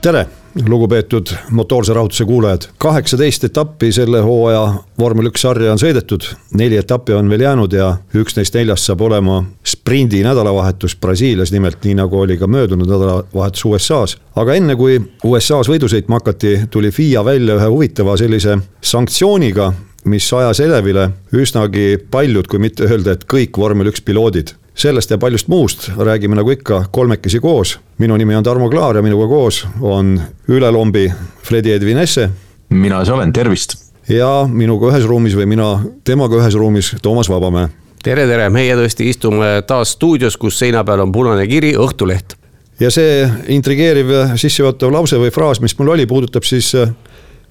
tere, 0.00 0.26
lugupeetud 0.66 1.26
motoorse 1.50 1.92
rahutuse 1.94 2.24
kuulajad. 2.24 2.62
kaheksateist 2.78 3.44
etappi 3.44 3.92
selle 3.92 4.20
hooaja 4.20 4.74
vormel 4.98 5.30
üks 5.30 5.44
sarja 5.46 5.72
on 5.72 5.78
sõidetud, 5.78 6.26
neli 6.58 6.76
etappi 6.76 7.14
on 7.14 7.30
veel 7.30 7.44
jäänud 7.46 7.72
ja 7.72 7.90
üks 8.14 8.36
neist 8.36 8.54
neljast 8.54 8.88
saab 8.88 9.00
olema 9.06 9.42
sprindi 9.64 10.22
nädalavahetus 10.26 10.96
Brasiilias, 10.96 11.52
nimelt 11.52 11.84
nii 11.84 11.94
nagu 12.02 12.20
oli 12.20 12.38
ka 12.38 12.46
möödunud 12.46 12.88
nädalavahetus 12.88 13.64
USA-s. 13.64 14.16
aga 14.34 14.54
enne 14.54 14.76
kui 14.76 15.00
USA-s 15.24 15.70
võidu 15.70 15.88
sõitma 15.88 16.20
hakati, 16.20 16.56
tuli 16.70 16.90
FIA 16.90 17.24
välja 17.24 17.56
ühe 17.60 17.68
huvitava 17.70 18.16
sellise 18.16 18.58
sanktsiooniga, 18.82 19.72
mis 20.04 20.32
ajas 20.32 20.60
elevile 20.60 21.10
üsnagi 21.32 21.98
paljud, 22.10 22.46
kui 22.46 22.58
mitte 22.58 22.88
öelda, 22.88 23.12
et 23.12 23.26
kõik 23.28 23.58
vormel 23.58 23.92
üks 23.92 24.02
piloodid 24.02 24.54
sellest 24.74 25.10
ja 25.10 25.18
paljust 25.18 25.48
muust 25.48 25.90
räägime 25.98 26.36
nagu 26.36 26.50
ikka 26.50 26.84
kolmekesi 26.90 27.40
koos. 27.40 27.80
minu 27.98 28.16
nimi 28.16 28.36
on 28.36 28.44
Tarmo 28.44 28.70
Klaar 28.70 28.96
ja 28.96 29.02
minuga 29.02 29.26
koos 29.26 29.66
on 29.80 30.20
ülelombi 30.48 31.12
Fredi 31.42 31.72
Edvin 31.72 31.98
Esse. 31.98 32.30
mina 32.68 33.04
see 33.04 33.14
olen, 33.14 33.32
tervist. 33.32 33.74
ja 34.08 34.48
minuga 34.48 34.92
ühes 34.92 35.06
ruumis 35.06 35.36
või 35.36 35.46
mina 35.46 35.80
temaga 36.04 36.36
ühes 36.36 36.54
ruumis, 36.54 36.94
Toomas 37.02 37.28
Vabamäe. 37.28 37.68
tere, 38.02 38.26
tere, 38.26 38.48
meie 38.50 38.76
tõesti 38.76 39.08
istume 39.10 39.62
taas 39.66 39.92
stuudios, 39.92 40.36
kus 40.36 40.58
seina 40.58 40.84
peal 40.84 41.00
on 41.00 41.12
punane 41.12 41.46
kiri 41.46 41.74
Õhtuleht. 41.76 42.36
ja 42.80 42.90
see 42.90 43.28
intrigeeriv 43.48 44.36
sissejuhatav 44.36 44.92
lause 44.92 45.16
või 45.16 45.30
fraas, 45.30 45.60
mis 45.60 45.78
mul 45.78 45.88
oli, 45.88 46.06
puudutab 46.06 46.44
siis 46.44 46.74
äh, 46.74 46.92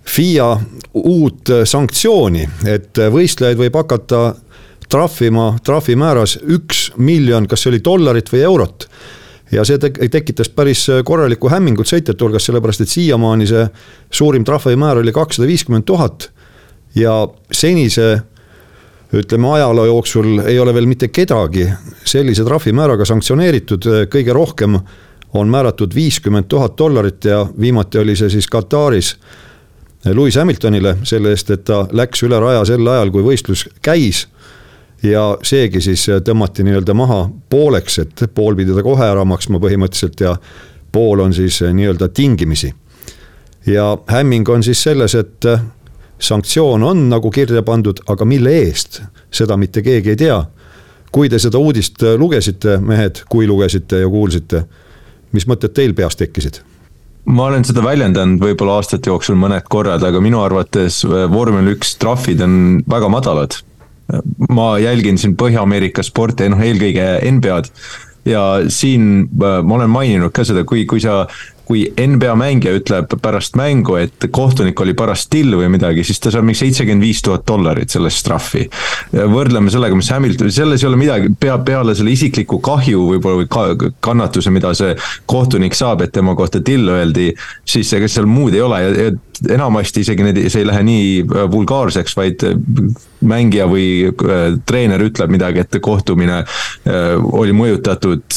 FIA 0.05 0.57
uut 0.93 1.49
sanktsiooni, 1.63 2.49
et 2.65 2.97
võistlejaid 3.11 3.57
võib 3.57 3.75
hakata 3.75 4.35
trahvima 4.89 5.53
trahvimääras 5.63 6.39
üks 6.49 6.89
miljon, 6.97 7.47
kas 7.47 7.63
see 7.63 7.73
oli 7.73 7.83
dollarit 7.85 8.31
või 8.33 8.43
eurot. 8.47 8.89
ja 9.51 9.63
see 9.65 9.77
tekitas 9.81 10.49
päris 10.49 10.87
korralikku 11.05 11.49
hämmingut 11.49 11.89
sõitjate 11.89 12.23
hulgas, 12.23 12.45
sellepärast 12.45 12.81
et 12.81 12.89
siiamaani 12.89 13.47
see 13.49 13.65
suurim 14.11 14.45
trahvimäär 14.45 15.01
oli 15.01 15.11
kakssada 15.11 15.47
viiskümmend 15.47 15.85
tuhat. 15.85 16.31
ja 16.95 17.27
senise 17.51 18.21
ütleme 19.13 19.53
ajaloo 19.53 19.85
jooksul 19.85 20.39
ei 20.45 20.59
ole 20.59 20.73
veel 20.73 20.85
mitte 20.85 21.07
kedagi 21.07 21.67
sellise 22.05 22.43
trahvimääraga 22.43 23.05
sanktsioneeritud, 23.05 23.85
kõige 24.09 24.33
rohkem 24.33 24.79
on 25.33 25.49
määratud 25.49 25.95
viiskümmend 25.95 26.45
tuhat 26.47 26.77
dollarit 26.77 27.25
ja 27.25 27.47
viimati 27.59 27.97
oli 27.97 28.15
see 28.15 28.29
siis 28.29 28.47
Kataris 28.47 29.15
Lewis 30.05 30.35
Hamiltonile 30.35 30.97
selle 31.03 31.33
eest, 31.33 31.49
et 31.51 31.65
ta 31.67 31.83
läks 31.91 32.23
üle 32.23 32.39
raja 32.39 32.63
sel 32.65 32.87
ajal, 32.87 33.11
kui 33.11 33.23
võistlus 33.23 33.65
käis 33.81 34.27
ja 35.03 35.23
seegi 35.43 35.81
siis 35.81 36.05
tõmmati 36.25 36.63
nii-öelda 36.67 36.93
maha 36.97 37.23
pooleks, 37.49 37.99
et 38.03 38.23
pool 38.35 38.57
pidi 38.59 38.75
ta 38.75 38.83
kohe 38.83 39.07
ära 39.07 39.25
maksma 39.27 39.61
põhimõtteliselt 39.61 40.23
ja 40.23 40.35
pool 40.91 41.23
on 41.23 41.33
siis 41.33 41.61
nii-öelda 41.61 42.09
tingimisi. 42.09 42.73
ja 43.65 43.97
hämming 44.07 44.49
on 44.49 44.63
siis 44.63 44.83
selles, 44.83 45.15
et 45.15 45.45
sanktsioon 46.19 46.83
on 46.83 47.09
nagu 47.09 47.31
kirja 47.31 47.63
pandud, 47.63 47.99
aga 48.07 48.25
mille 48.25 48.51
eest, 48.63 49.01
seda 49.31 49.57
mitte 49.57 49.81
keegi 49.81 50.09
ei 50.09 50.15
tea. 50.15 50.45
kui 51.11 51.29
te 51.29 51.39
seda 51.39 51.57
uudist 51.57 52.03
lugesite, 52.17 52.77
mehed, 52.77 53.23
kui 53.29 53.47
lugesite 53.47 53.99
ja 53.99 54.09
kuulsite, 54.09 54.63
mis 55.31 55.47
mõtted 55.47 55.73
teil 55.73 55.93
peas 55.93 56.15
tekkisid? 56.15 56.61
ma 57.25 57.45
olen 57.45 57.63
seda 57.65 57.83
väljendanud 57.83 58.41
võib-olla 58.41 58.79
aastate 58.79 59.09
jooksul 59.09 59.35
mõned 59.35 59.63
korrad, 59.69 60.03
aga 60.03 60.19
minu 60.19 60.41
arvates 60.41 61.03
vormel 61.05 61.75
üks 61.75 61.95
trahvid 62.01 62.41
on 62.41 62.53
väga 62.89 63.09
madalad 63.09 63.59
ma 64.49 64.71
jälgin 64.81 65.17
siin 65.21 65.35
Põhja-Ameerika 65.37 66.03
sporti, 66.05 66.49
noh 66.49 66.61
eelkõige 66.63 67.11
NBA-d 67.29 67.71
ja 68.29 68.43
siin 68.67 69.29
äh, 69.29 69.61
ma 69.63 69.79
olen 69.79 69.89
maininud 69.89 70.33
ka 70.35 70.43
seda, 70.47 70.65
kui, 70.67 70.85
kui 70.89 71.01
sa 71.03 71.23
kui 71.69 71.83
NBA 71.85 72.33
mängija 72.33 72.71
ütleb 72.79 73.11
pärast 73.21 73.53
mängu, 73.59 73.93
et 74.01 74.25
kohtunik 74.33 74.79
oli 74.81 74.95
paras 74.97 75.27
till 75.29 75.53
või 75.53 75.67
midagi, 75.69 76.01
siis 76.07 76.17
ta 76.17 76.31
saab 76.33 76.47
mingi 76.47 76.63
seitsekümmend 76.63 77.05
viis 77.05 77.21
tuhat 77.21 77.43
dollarit 77.45 77.93
sellest 77.93 78.23
trahvi. 78.25 78.63
võrdleme 79.13 79.69
sellega, 79.69 79.97
mis 79.99 80.09
Hamilton, 80.09 80.49
selles 80.51 80.81
ei 80.81 80.89
ole 80.89 80.97
midagi, 80.97 81.29
pea, 81.39 81.59
peale 81.61 81.93
selle 81.93 82.15
isikliku 82.15 82.57
kahju 82.65 83.05
võib-olla 83.11 83.43
või 83.43 83.49
ka, 83.53 83.91
kannatuse, 84.01 84.49
mida 84.49 84.73
see 84.73 84.95
kohtunik 85.29 85.77
saab, 85.77 86.01
et 86.01 86.15
tema 86.15 86.33
kohta 86.35 86.63
till 86.65 86.89
öeldi, 86.89 87.29
siis 87.69 87.93
ega 87.93 88.09
seal 88.09 88.25
muud 88.25 88.57
ei 88.57 88.65
ole 88.65 88.81
ja, 88.87 88.89
ja 89.03 89.11
enamasti 89.47 90.03
isegi 90.03 90.25
need, 90.25 90.39
see 90.51 90.63
ei 90.63 90.67
lähe 90.67 90.83
nii 90.85 91.09
äh, 91.23 91.45
vulgaarseks, 91.51 92.15
vaid 92.17 92.45
äh, 92.47 92.55
mängija 93.25 93.67
või 93.69 93.89
äh, 94.09 94.45
treener 94.67 95.03
ütleb 95.05 95.31
midagi, 95.33 95.63
et 95.63 95.79
kohtumine 95.83 96.41
oli 97.39 97.53
mõjutatud 97.55 98.35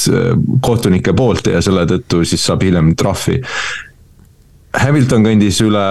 kohtunike 0.64 1.14
poolt 1.16 1.48
ja 1.52 1.62
selle 1.64 1.84
tõttu 1.88 2.22
siis 2.28 2.42
saab 2.44 2.64
hiljem 2.66 2.92
trahvi. 2.98 3.38
Hamilton 4.82 5.24
kõndis 5.26 5.60
üle 5.64 5.86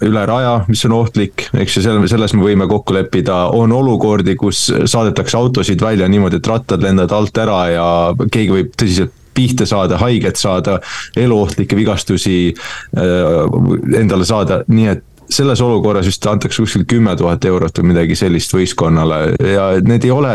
üle 0.00 0.20
raja, 0.24 0.54
mis 0.68 0.80
on 0.88 0.94
ohtlik, 0.96 1.50
eks 1.60 1.76
ju, 1.76 1.82
selle, 1.84 2.08
selles 2.08 2.32
me 2.32 2.44
võime 2.46 2.64
kokku 2.70 2.94
leppida, 2.96 3.50
on 3.52 3.72
olukordi, 3.76 4.32
kus 4.40 4.62
saadetakse 4.88 5.36
autosid 5.36 5.82
välja 5.84 6.08
niimoodi, 6.08 6.40
et 6.40 6.48
rattad 6.48 6.80
lendavad 6.80 7.12
alt 7.18 7.40
ära 7.42 7.58
ja 7.68 7.88
keegi 8.32 8.54
võib 8.54 8.70
tõsiselt 8.80 9.19
pihta 9.40 9.66
saada, 9.68 9.98
haiget 10.00 10.40
saada, 10.40 10.78
eluohtlikke 11.16 11.78
vigastusi 11.78 12.40
äh, 12.52 14.00
endale 14.00 14.28
saada, 14.28 14.62
nii 14.68 14.90
et 14.92 15.06
selles 15.30 15.60
olukorras 15.62 16.08
vist 16.08 16.26
antakse 16.26 16.62
kuskil 16.62 16.84
kümme 16.90 17.14
tuhat 17.18 17.44
eurot 17.46 17.78
või 17.78 17.92
midagi 17.92 18.16
sellist 18.18 18.54
võistkonnale. 18.54 19.20
Ja 19.52 19.66
need 19.86 20.06
ei 20.06 20.12
ole 20.14 20.34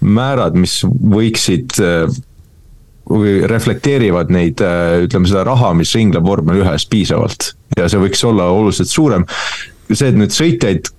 määrad, 0.00 0.54
mis 0.58 0.80
võiksid 0.86 1.78
äh, 1.82 2.18
või 3.08 3.38
reflekteerivad 3.50 4.30
neid, 4.34 4.62
äh, 4.64 5.02
ütleme 5.06 5.30
seda 5.30 5.44
raha, 5.48 5.72
mis 5.78 5.94
ringleb 5.96 6.26
vormel 6.26 6.62
ühes 6.62 6.86
piisavalt. 6.90 7.52
Ja 7.78 7.88
see 7.90 8.00
võiks 8.02 8.22
olla 8.28 8.50
oluliselt 8.54 8.92
suurem. 8.92 9.26
see, 9.88 10.10
et 10.10 10.18
nüüd 10.20 10.34
sõitjaid 10.34 10.90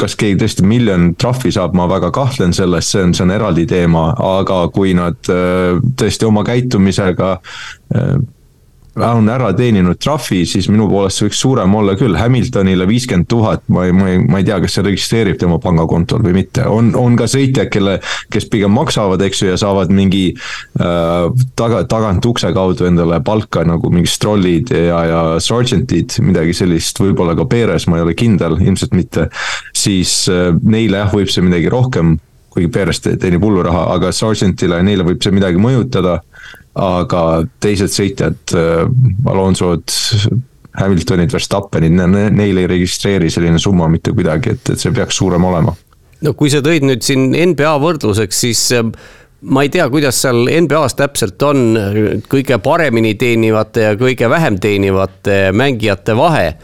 kas 0.00 0.16
keegi 0.18 0.38
tõesti 0.42 0.64
miljon 0.66 1.12
trahvi 1.20 1.52
saab, 1.54 1.74
ma 1.78 1.86
väga 1.90 2.10
kahtlen 2.14 2.54
selles, 2.56 2.88
see 2.90 3.04
on, 3.04 3.14
see 3.14 3.24
on 3.26 3.34
eraldi 3.34 3.66
teema, 3.70 4.08
aga 4.40 4.64
kui 4.74 4.94
nad 4.96 5.32
äh, 5.32 5.78
tõesti 6.00 6.28
oma 6.28 6.44
käitumisega 6.46 7.30
äh, 7.36 8.16
on 9.02 9.28
ära 9.30 9.50
teeninud 9.56 9.98
trahvi, 9.98 10.44
siis 10.46 10.68
minu 10.70 10.86
poolest 10.90 11.18
see 11.18 11.26
võiks 11.26 11.40
suurem 11.42 11.74
olla 11.74 11.96
küll, 11.98 12.14
Hamiltonile 12.18 12.86
viiskümmend 12.86 13.26
tuhat, 13.30 13.64
ma 13.74 13.86
ei, 13.88 13.94
ma 13.96 14.10
ei, 14.12 14.20
ma 14.22 14.40
ei 14.40 14.46
tea, 14.46 14.60
kas 14.62 14.76
see 14.76 14.84
registreerib 14.86 15.38
tema 15.40 15.58
pangakontol 15.62 16.22
või 16.22 16.36
mitte, 16.38 16.66
on, 16.70 16.92
on 16.98 17.16
ka 17.18 17.26
sõitjad, 17.30 17.70
kelle, 17.74 17.96
kes 18.32 18.46
pigem 18.52 18.74
maksavad, 18.74 19.22
eks 19.26 19.42
ju, 19.42 19.50
ja 19.50 19.58
saavad 19.60 19.90
mingi 19.94 20.24
äh, 20.34 21.26
taga, 21.58 21.82
tagant 21.90 22.26
ukse 22.30 22.52
kaudu 22.54 22.86
endale 22.88 23.18
palka 23.26 23.64
nagu 23.66 23.90
mingi 23.94 24.10
strollid 24.10 24.70
ja, 24.74 25.00
ja 25.10 25.22
sergeant'id, 25.42 26.20
midagi 26.22 26.54
sellist, 26.56 27.00
võib-olla 27.02 27.34
ka 27.38 27.48
Perez, 27.50 27.88
ma 27.90 27.98
ei 27.98 28.06
ole 28.06 28.14
kindel, 28.18 28.60
ilmselt 28.62 28.94
mitte. 28.94 29.26
siis 29.74 30.24
äh, 30.30 30.52
neile 30.62 31.02
jah, 31.02 31.10
võib 31.14 31.32
see 31.32 31.42
midagi 31.42 31.72
rohkem 31.72 32.16
kuigi 32.54 32.70
Perez 32.70 33.00
teenib 33.02 33.42
hullu 33.42 33.64
raha, 33.66 33.88
aga 33.96 34.12
sergeant'ile, 34.14 34.78
neile 34.86 35.06
võib 35.06 35.22
see 35.24 35.34
midagi 35.34 35.58
mõjutada 35.58 36.20
aga 36.74 37.22
teised 37.62 37.92
sõitjad, 37.94 38.40
äh, 38.58 38.84
Alonsod, 39.30 39.94
Hamiltonid, 40.74 41.30
Verstappenid, 41.30 41.94
neil 41.94 42.58
ei 42.58 42.70
registreeri 42.70 43.30
selline 43.30 43.60
summa 43.62 43.86
mitte 43.90 44.14
kuidagi, 44.14 44.56
et, 44.56 44.72
et 44.74 44.80
see 44.80 44.94
peaks 44.94 45.20
suurem 45.22 45.44
olema. 45.46 45.74
no 46.24 46.32
kui 46.34 46.50
sa 46.50 46.62
tõid 46.64 46.86
nüüd 46.86 47.04
siin 47.04 47.30
NBA 47.30 47.76
võrdluseks, 47.82 48.40
siis 48.46 48.64
äh, 48.74 48.82
ma 49.44 49.62
ei 49.62 49.70
tea, 49.70 49.86
kuidas 49.92 50.18
seal 50.24 50.48
NBA-s 50.48 50.98
täpselt 50.98 51.42
on 51.46 51.78
kõige 52.30 52.58
paremini 52.64 53.14
teenivate 53.20 53.90
ja 53.90 53.96
kõige 54.00 54.30
vähem 54.30 54.58
teenivate 54.60 55.52
mängijate 55.52 56.16
vahe. 56.16 56.54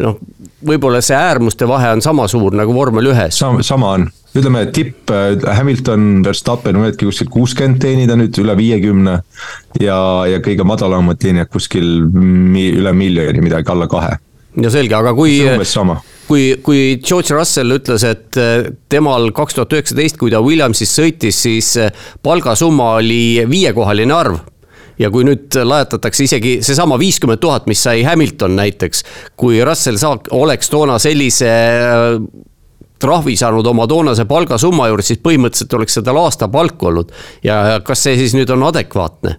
noh, 0.00 0.18
võib-olla 0.66 1.00
see 1.02 1.16
äärmuste 1.16 1.68
vahe 1.68 1.90
on 1.96 2.02
sama 2.02 2.28
suur 2.28 2.54
nagu 2.54 2.74
vormel 2.74 3.12
ühes. 3.14 3.38
sama, 3.38 3.62
sama 3.62 3.94
on 3.96 4.10
ütleme, 4.36 4.64
tipp 4.74 5.10
äh, 5.10 5.34
Hamilton, 5.56 6.22
Verstappen 6.26 6.78
võidki 6.80 7.08
kuskil 7.08 7.30
kuuskümmend 7.32 7.80
teenida 7.82 8.16
nüüd 8.18 8.36
üle 8.42 8.56
viiekümne. 8.58 9.20
ja, 9.80 10.00
ja 10.30 10.40
kõige 10.44 10.66
madalamad 10.66 11.18
teenijad 11.20 11.50
kuskil 11.50 11.86
mi, 12.14 12.68
üle 12.76 12.92
miljoni, 12.94 13.42
midagi 13.42 13.72
alla 13.72 13.88
kahe. 13.90 14.18
no 14.56 14.70
selge, 14.70 14.94
aga 14.94 15.14
kui. 15.14 15.40
kui, 16.30 16.44
kui 16.62 17.00
George 17.02 17.34
Russell 17.34 17.74
ütles, 17.74 18.06
et 18.06 18.38
äh, 18.38 18.70
temal 18.88 19.32
kaks 19.34 19.58
tuhat 19.58 19.74
üheksateist, 19.74 20.18
kui 20.20 20.30
ta 20.30 20.42
Williamsis 20.44 20.94
sõitis, 20.94 21.42
siis 21.42 21.74
äh, 21.80 21.90
palgasumma 22.22 22.94
oli 23.00 23.42
viiekohaline 23.50 24.14
arv 24.14 24.38
ja 25.00 25.08
kui 25.10 25.24
nüüd 25.24 25.56
lajatatakse 25.64 26.26
isegi 26.26 26.58
seesama 26.62 26.98
viiskümmend 27.00 27.40
tuhat, 27.40 27.66
mis 27.70 27.82
sai 27.82 28.04
Hamilton 28.04 28.54
näiteks, 28.58 29.02
kui 29.40 29.58
Russell 29.64 29.98
saak-, 29.98 30.28
oleks 30.36 30.70
toona 30.70 30.98
sellise 31.02 31.50
trahvi 33.00 33.36
saanud 33.40 33.66
oma 33.66 33.86
toonase 33.90 34.26
palgasumma 34.30 34.88
juures, 34.90 35.10
siis 35.10 35.22
põhimõtteliselt 35.24 35.76
oleks 35.78 35.98
see 35.98 36.06
tal 36.06 36.20
aastapalk 36.22 36.82
olnud. 36.90 37.12
ja 37.44 37.80
kas 37.84 38.06
see 38.06 38.18
siis 38.20 38.36
nüüd 38.38 38.50
on 38.54 38.66
adekvaatne? 38.70 39.36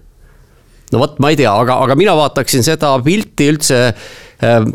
no 0.91 0.99
vot, 0.99 1.19
ma 1.23 1.31
ei 1.31 1.39
tea, 1.39 1.51
aga, 1.53 1.79
aga 1.85 1.95
mina 1.95 2.15
vaataksin 2.17 2.65
seda 2.67 2.93
pilti 3.05 3.51
üldse 3.53 3.83
äh, 3.91 4.71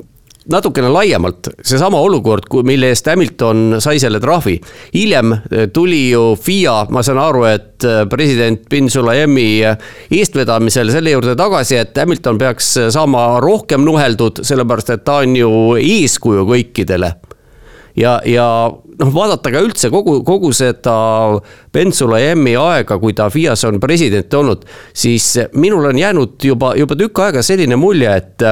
natukene 0.50 0.88
laiemalt, 0.92 1.50
seesama 1.66 1.98
olukord, 2.02 2.46
mille 2.66 2.90
eest 2.92 3.08
Hamilton 3.10 3.80
sai 3.82 3.98
selle 4.02 4.20
trahvi. 4.22 4.56
hiljem 4.94 5.32
eh, 5.32 5.68
tuli 5.72 6.10
ju 6.10 6.36
FIA, 6.42 6.86
ma 6.90 7.02
saan 7.02 7.18
aru, 7.22 7.44
et 7.50 7.84
eh, 7.84 8.04
president 8.10 8.68
bin 8.70 8.90
Sulayemi 8.90 9.48
eh, 9.66 9.76
eestvedamisel 10.10 10.92
selle 10.94 11.16
juurde 11.16 11.36
tagasi, 11.38 11.80
et 11.82 11.98
Hamilton 11.98 12.38
peaks 12.38 12.72
saama 12.94 13.28
rohkem 13.42 13.84
nuheldud, 13.86 14.44
sellepärast 14.46 14.94
et 14.94 15.06
ta 15.06 15.20
on 15.24 15.36
ju 15.36 15.50
eeskuju 15.80 16.46
kõikidele 16.46 17.14
ja, 17.96 18.18
ja 18.26 18.46
noh, 18.70 19.10
vaadata 19.14 19.52
ka 19.52 19.62
üldse 19.64 19.90
kogu, 19.92 20.20
kogu 20.26 20.52
seda 20.56 20.96
Ben 21.72 21.92
Sulayemi 21.92 22.56
aega, 22.60 22.98
kui 23.02 23.16
ta 23.16 23.28
FIAs 23.32 23.64
on 23.68 23.80
president 23.82 24.34
olnud, 24.34 24.64
siis 24.96 25.32
minul 25.56 25.90
on 25.90 25.98
jäänud 26.00 26.48
juba, 26.50 26.74
juba 26.78 26.98
tükk 26.98 27.24
aega 27.26 27.44
selline 27.46 27.78
mulje, 27.80 28.16
et 28.16 28.48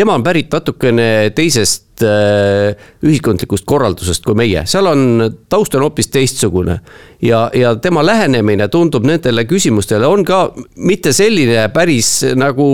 tema 0.00 0.14
on 0.16 0.22
pärit 0.24 0.48
natukene 0.52 1.30
teisest 1.36 2.00
äh, 2.06 2.72
ühiskondlikust 3.04 3.66
korraldusest 3.68 4.24
kui 4.24 4.36
meie, 4.38 4.62
seal 4.70 4.88
on, 4.88 5.02
taust 5.52 5.76
on 5.76 5.84
hoopis 5.84 6.08
teistsugune. 6.08 6.78
ja, 7.22 7.40
ja 7.54 7.74
tema 7.76 8.00
lähenemine 8.06 8.68
tundub 8.72 9.04
nendele 9.04 9.44
küsimustele 9.44 10.08
on 10.08 10.24
ka 10.24 10.38
mitte 10.76 11.12
selline 11.12 11.66
päris 11.74 12.22
nagu 12.32 12.64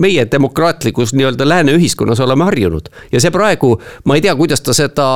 meie 0.00 0.24
demokraatlikus 0.32 1.12
nii-öelda 1.12 1.48
lääne 1.48 1.76
ühiskonnas 1.76 2.24
oleme 2.24 2.48
harjunud. 2.48 2.88
ja 3.12 3.20
see 3.20 3.34
praegu, 3.34 3.74
ma 4.08 4.16
ei 4.16 4.24
tea, 4.24 4.34
kuidas 4.40 4.64
ta 4.64 4.72
seda, 4.72 5.10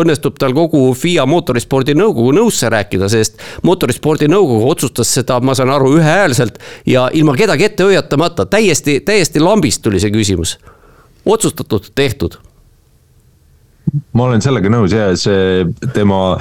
õnnestub 0.00 0.40
tal 0.40 0.56
kogu 0.56 0.86
FIA 0.96 1.28
mootorispordi 1.28 1.98
nõukogu 2.00 2.32
nõusse 2.40 2.72
rääkida, 2.72 3.12
sest 3.12 3.40
mootorispordi 3.62 4.30
nõukogu 4.32 4.72
otsustas 4.72 5.12
seda, 5.20 5.42
ma 5.44 5.52
saan 5.58 5.76
aru, 5.76 5.98
ühehäälselt 6.00 6.62
ja 6.88 7.10
ilma 7.12 7.36
kedagi 7.36 7.68
ette 7.68 7.90
hoiatamata, 7.90 8.48
täiesti, 8.48 9.02
täiesti 9.04 9.44
lambist 9.44 9.84
tuli 9.84 10.00
see 10.00 10.16
küsimus 10.16 10.56
otsustatud, 11.26 11.90
tehtud. 11.94 12.38
ma 14.12 14.28
olen 14.28 14.42
sellega 14.42 14.70
nõus 14.70 14.92
ja 14.94 15.10
see 15.18 15.64
tema 15.94 16.38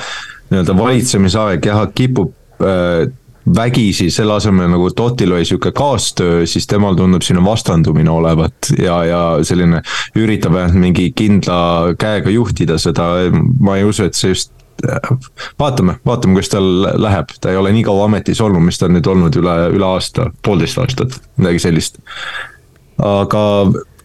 nii-öelda 0.50 0.76
valitsemisaeg 0.78 1.66
jah, 1.66 1.88
kipub 1.96 2.34
äh, 2.62 3.08
vägisi 3.56 4.10
selle 4.14 4.36
asemel 4.38 4.70
nagu 4.70 4.90
Totil 4.94 5.34
oli 5.34 5.46
sihuke 5.48 5.72
kaastöö, 5.76 6.46
siis 6.46 6.68
temal 6.68 6.96
tundub 6.96 7.24
siin 7.26 7.42
vastandumine 7.46 8.12
olevat 8.12 8.72
ja, 8.78 9.00
ja 9.08 9.22
selline 9.44 9.82
üritab 10.20 10.58
ainult 10.60 10.78
mingi 10.78 11.10
kindla 11.16 11.96
käega 12.00 12.30
juhtida 12.34 12.78
seda, 12.82 13.10
ma 13.60 13.80
ei 13.80 13.88
usu, 13.88 14.06
et 14.06 14.18
see 14.18 14.34
just 14.36 14.54
vaatame, 15.60 15.98
vaatame, 16.06 16.38
kuidas 16.38 16.54
tal 16.54 16.70
läheb, 17.02 17.34
ta 17.42 17.52
ei 17.52 17.60
ole 17.60 17.74
nii 17.76 17.84
kaua 17.88 18.06
ametis 18.08 18.42
olnud, 18.42 18.64
mis 18.64 18.80
ta 18.80 18.88
on 18.88 18.96
nüüd 18.96 19.10
olnud 19.12 19.40
üle, 19.42 19.56
üle 19.76 19.88
aasta, 19.88 20.30
poolteist 20.46 20.80
aastat, 20.80 21.18
midagi 21.40 21.64
sellist. 21.66 22.00
aga 23.04 23.44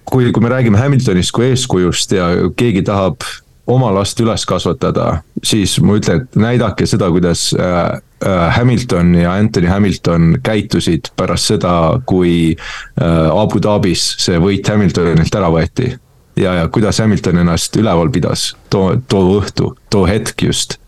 kui, 0.05 0.33
kui 0.33 0.43
me 0.43 0.53
räägime 0.53 0.79
Hamiltonist 0.79 1.33
kui 1.35 1.51
eeskujust 1.53 2.13
ja 2.17 2.29
keegi 2.57 2.85
tahab 2.87 3.25
oma 3.67 3.89
last 3.95 4.21
üles 4.21 4.45
kasvatada, 4.49 5.23
siis 5.45 5.79
ma 5.81 5.97
ütlen, 5.99 6.25
et 6.25 6.37
näidake 6.37 6.87
seda, 6.89 7.09
kuidas 7.13 7.47
äh, 7.57 7.97
äh, 8.25 8.45
Hamilton 8.59 9.15
ja 9.17 9.33
Anthony 9.41 9.71
Hamilton 9.73 10.35
käitusid 10.45 11.09
pärast 11.17 11.55
seda, 11.55 11.75
kui 12.07 12.53
äh, 12.53 13.31
Abu 13.33 13.63
Dhabis 13.63 14.11
see 14.21 14.41
võit 14.43 14.69
Hamiltonilt 14.69 15.41
ära 15.41 15.51
võeti. 15.53 15.95
ja, 16.37 16.55
ja 16.61 16.69
kuidas 16.69 16.99
Hamilton 17.01 17.41
ennast 17.45 17.77
üleval 17.81 18.11
pidas 18.13 18.53
too, 18.71 18.97
too 19.09 19.39
õhtu, 19.39 19.75
too 19.91 20.05
hetk 20.07 20.43
just 20.43 20.79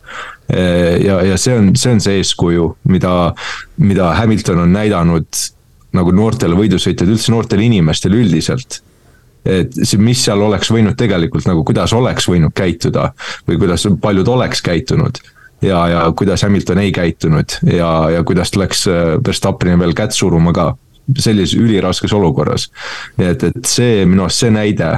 ja, 0.51 1.21
ja 1.27 1.37
see 1.39 1.55
on, 1.59 1.73
see 1.75 1.93
on 1.93 2.01
see 2.01 2.21
eeskuju, 2.21 2.77
mida, 2.91 3.33
mida 3.83 4.13
Hamilton 4.15 4.61
on 4.63 4.75
näidanud 4.75 5.41
nagu 5.97 6.13
noortele 6.15 6.55
võidusõitjatele, 6.59 7.17
üldse 7.17 7.33
noortele 7.33 7.65
inimestele 7.67 8.21
üldiselt 8.21 8.81
et 9.47 9.79
see, 9.83 10.01
mis 10.03 10.25
seal 10.27 10.43
oleks 10.43 10.71
võinud 10.73 10.97
tegelikult 10.99 11.47
nagu, 11.49 11.65
kuidas 11.67 11.95
oleks 11.97 12.29
võinud 12.31 12.55
käituda 12.57 13.11
või 13.49 13.61
kuidas 13.63 13.87
paljud 14.03 14.29
oleks 14.29 14.63
käitunud 14.67 15.21
ja, 15.63 15.83
ja 15.89 16.13
kuidas 16.17 16.43
Hamilton 16.43 16.83
ei 16.83 16.93
käitunud 16.93 17.59
ja, 17.73 17.91
ja 18.11 18.25
kuidas 18.25 18.55
läks 18.57 18.87
äh, 18.89 19.17
Verstappeni 19.27 19.79
veel 19.79 19.95
kätt 19.97 20.17
suruma 20.17 20.53
ka 20.57 20.73
sellises 21.19 21.55
üliraskes 21.59 22.13
olukorras. 22.13 22.71
nii 23.17 23.29
et, 23.31 23.45
et 23.45 23.71
see 23.71 24.05
minu 24.07 24.27
arust 24.27 24.43
see 24.43 24.51
näide 24.51 24.91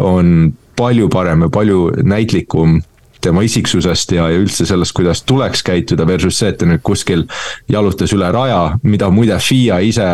on 0.00 0.52
palju 0.76 1.08
parem 1.12 1.46
ja 1.46 1.52
palju 1.52 1.90
näitlikum 2.02 2.80
tema 3.20 3.42
isiksusest 3.44 4.12
ja, 4.16 4.30
ja 4.32 4.40
üldse 4.40 4.64
sellest, 4.66 4.94
kuidas 4.96 5.22
tuleks 5.28 5.62
käituda 5.62 6.06
versus 6.08 6.38
see, 6.40 6.52
et 6.52 6.58
ta 6.60 6.68
nüüd 6.68 6.80
kuskil 6.84 7.26
jalutas 7.68 8.12
üle 8.16 8.30
raja, 8.32 8.78
mida 8.82 9.10
muide 9.12 9.36
FIA 9.44 9.80
ise 9.84 10.08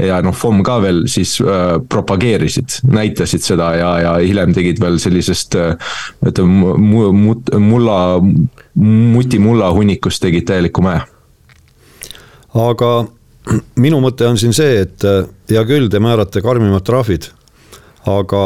ja 0.00 0.18
noh, 0.24 0.34
FOM 0.34 0.62
ka 0.66 0.78
veel 0.82 1.04
siis 1.10 1.36
äh, 1.42 1.76
propageerisid, 1.88 2.80
näitasid 2.90 3.44
seda 3.44 3.70
ja, 3.78 3.90
ja 4.02 4.14
hiljem 4.18 4.54
tegid 4.56 4.80
veel 4.82 4.98
sellisest 5.02 5.54
äh, 5.58 5.74
ütleme 6.26 6.74
mu, 6.78 7.04
mu, 7.14 7.36
mulla, 7.62 7.98
mutimulla 8.74 9.70
hunnikust 9.74 10.22
tegid 10.24 10.48
täieliku 10.50 10.84
mäe. 10.84 11.00
aga 12.54 12.90
minu 13.76 14.00
mõte 14.02 14.26
on 14.26 14.38
siin 14.40 14.54
see, 14.56 14.82
et 14.86 15.06
äh, 15.06 15.24
hea 15.50 15.64
küll, 15.68 15.88
te 15.90 16.02
määrate 16.02 16.42
karmimad 16.42 16.86
trahvid, 16.86 17.30
aga 18.10 18.44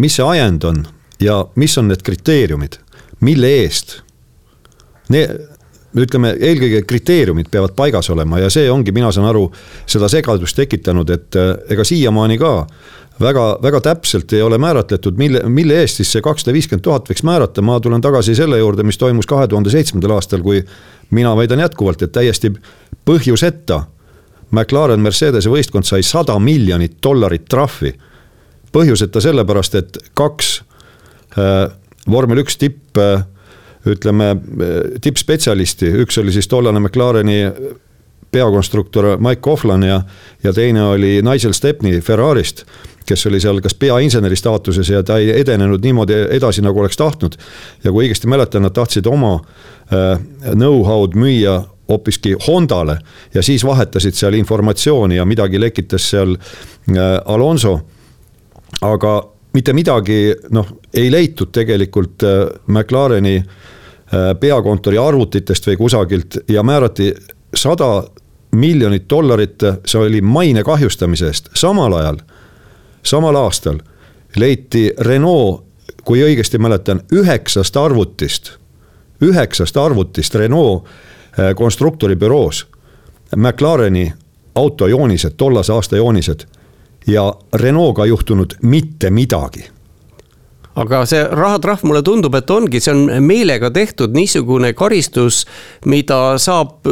mis 0.00 0.18
see 0.18 0.26
ajend 0.26 0.64
on 0.68 0.82
ja 1.22 1.44
mis 1.56 1.78
on 1.78 1.88
need 1.90 2.02
kriteeriumid, 2.06 2.78
mille 3.24 3.50
eest 3.62 4.00
ne, 5.12 5.24
ütleme, 6.02 6.34
eelkõige 6.40 6.82
kriteeriumid 6.88 7.50
peavad 7.52 7.74
paigas 7.76 8.10
olema 8.10 8.40
ja 8.42 8.50
see 8.50 8.66
ongi, 8.70 8.92
mina 8.92 9.12
saan 9.14 9.28
aru, 9.30 9.46
seda 9.86 10.08
segadust 10.10 10.56
tekitanud, 10.58 11.10
et 11.14 11.38
äh, 11.38 11.54
ega 11.74 11.86
siiamaani 11.86 12.38
ka 12.40 12.54
väga, 13.20 13.44
väga 13.62 13.80
täpselt 13.80 14.32
ei 14.32 14.42
ole 14.42 14.58
määratletud, 14.58 15.16
mille, 15.18 15.42
mille 15.48 15.78
eest 15.80 16.00
siis 16.00 16.12
see 16.16 16.24
kakssada 16.24 16.54
viiskümmend 16.56 16.84
tuhat 16.84 17.10
võiks 17.10 17.24
määrata, 17.26 17.62
ma 17.62 17.78
tulen 17.80 18.02
tagasi 18.02 18.34
selle 18.34 18.58
juurde, 18.58 18.86
mis 18.86 18.98
toimus 18.98 19.28
kahe 19.30 19.46
tuhande 19.48 19.70
seitsmendal 19.70 20.16
aastal, 20.16 20.42
kui 20.42 20.64
mina 21.14 21.34
väidan 21.36 21.62
jätkuvalt, 21.62 22.02
et 22.02 22.12
täiesti 22.14 22.52
põhjuseta 23.06 23.84
McLaren 24.54 25.02
Mercedese 25.02 25.50
võistkond 25.50 25.86
sai 25.86 26.02
sada 26.06 26.36
miljonit 26.38 26.98
dollarit 27.02 27.46
trahvi. 27.50 27.94
põhjuseta 28.74 29.20
sellepärast, 29.22 29.74
et 29.74 29.98
kaks 30.18 30.62
äh, 31.38 31.70
vormel 32.10 32.42
üks 32.42 32.56
tipp 32.58 32.98
äh, 32.98 33.22
ütleme 33.86 34.36
tippspetsialisti, 35.00 35.90
üks 36.04 36.18
oli 36.20 36.32
siis 36.32 36.48
tollane 36.48 36.80
McLareni 36.80 37.38
peakonstruktor 38.34 39.16
Mike 39.20 39.40
Coughlin 39.40 39.82
ja, 39.82 40.02
ja 40.42 40.52
teine 40.52 40.82
oli 40.84 41.20
Nigel 41.22 41.52
Stepney 41.52 42.00
Ferrarist, 42.00 42.64
kes 43.06 43.26
oli 43.26 43.40
seal 43.40 43.60
kas 43.62 43.76
peainseneri 43.78 44.36
staatuses 44.36 44.88
ja 44.90 45.02
ta 45.06 45.20
ei 45.22 45.30
edenenud 45.40 45.84
niimoodi 45.84 46.16
edasi, 46.34 46.64
nagu 46.64 46.80
oleks 46.80 46.96
tahtnud. 46.96 47.36
ja 47.84 47.92
kui 47.92 48.06
õigesti 48.06 48.30
mäletan, 48.30 48.64
nad 48.64 48.74
tahtsid 48.74 49.06
oma 49.06 49.36
äh, 49.36 50.18
know-how'd 50.54 51.14
müüa 51.14 51.60
hoopiski 51.88 52.32
Hondale 52.46 52.98
ja 53.34 53.42
siis 53.42 53.64
vahetasid 53.64 54.16
seal 54.16 54.34
informatsiooni 54.34 55.20
ja 55.20 55.24
midagi 55.24 55.60
lekitas 55.60 56.08
seal 56.10 56.36
Alonso. 57.24 57.80
aga 58.80 59.12
mitte 59.52 59.72
midagi 59.72 60.34
noh, 60.50 60.66
ei 60.94 61.12
leitud 61.12 61.52
tegelikult 61.52 62.24
McLareni 62.66 63.36
Äh, 63.36 63.73
peakontori 64.40 64.98
arvutitest 64.98 65.66
või 65.66 65.76
kusagilt 65.76 66.36
ja 66.48 66.62
määrati 66.62 67.14
sada 67.54 68.04
miljonit 68.54 69.08
dollarit, 69.10 69.62
see 69.86 70.00
oli 70.00 70.20
maine 70.20 70.62
kahjustamise 70.62 71.26
eest, 71.26 71.48
samal 71.58 71.92
ajal, 71.92 72.18
samal 73.02 73.34
aastal 73.34 73.80
leiti 74.36 74.92
Renault, 74.98 75.64
kui 76.04 76.22
õigesti 76.22 76.58
mäletan, 76.58 77.00
üheksast 77.12 77.76
arvutist, 77.76 78.52
üheksast 79.22 79.76
arvutist 79.76 80.34
Renault 80.34 80.84
äh, 80.84 81.54
konstruktori 81.56 82.16
büroos. 82.16 82.66
McLareni 83.36 84.12
autojoonised, 84.54 85.34
tollase 85.36 85.72
aasta 85.72 85.96
joonised. 85.96 86.46
Ja 87.06 87.34
Renault'ga 87.54 88.06
juhtunud 88.06 88.54
mitte 88.62 89.10
midagi 89.10 89.73
aga 90.74 91.04
see 91.06 91.22
rahatrahv, 91.30 91.84
mulle 91.86 92.02
tundub, 92.06 92.34
et 92.34 92.50
ongi, 92.50 92.80
see 92.82 92.94
on 92.94 93.06
meelega 93.24 93.70
tehtud 93.74 94.14
niisugune 94.16 94.72
karistus, 94.74 95.44
mida 95.86 96.38
saab 96.42 96.88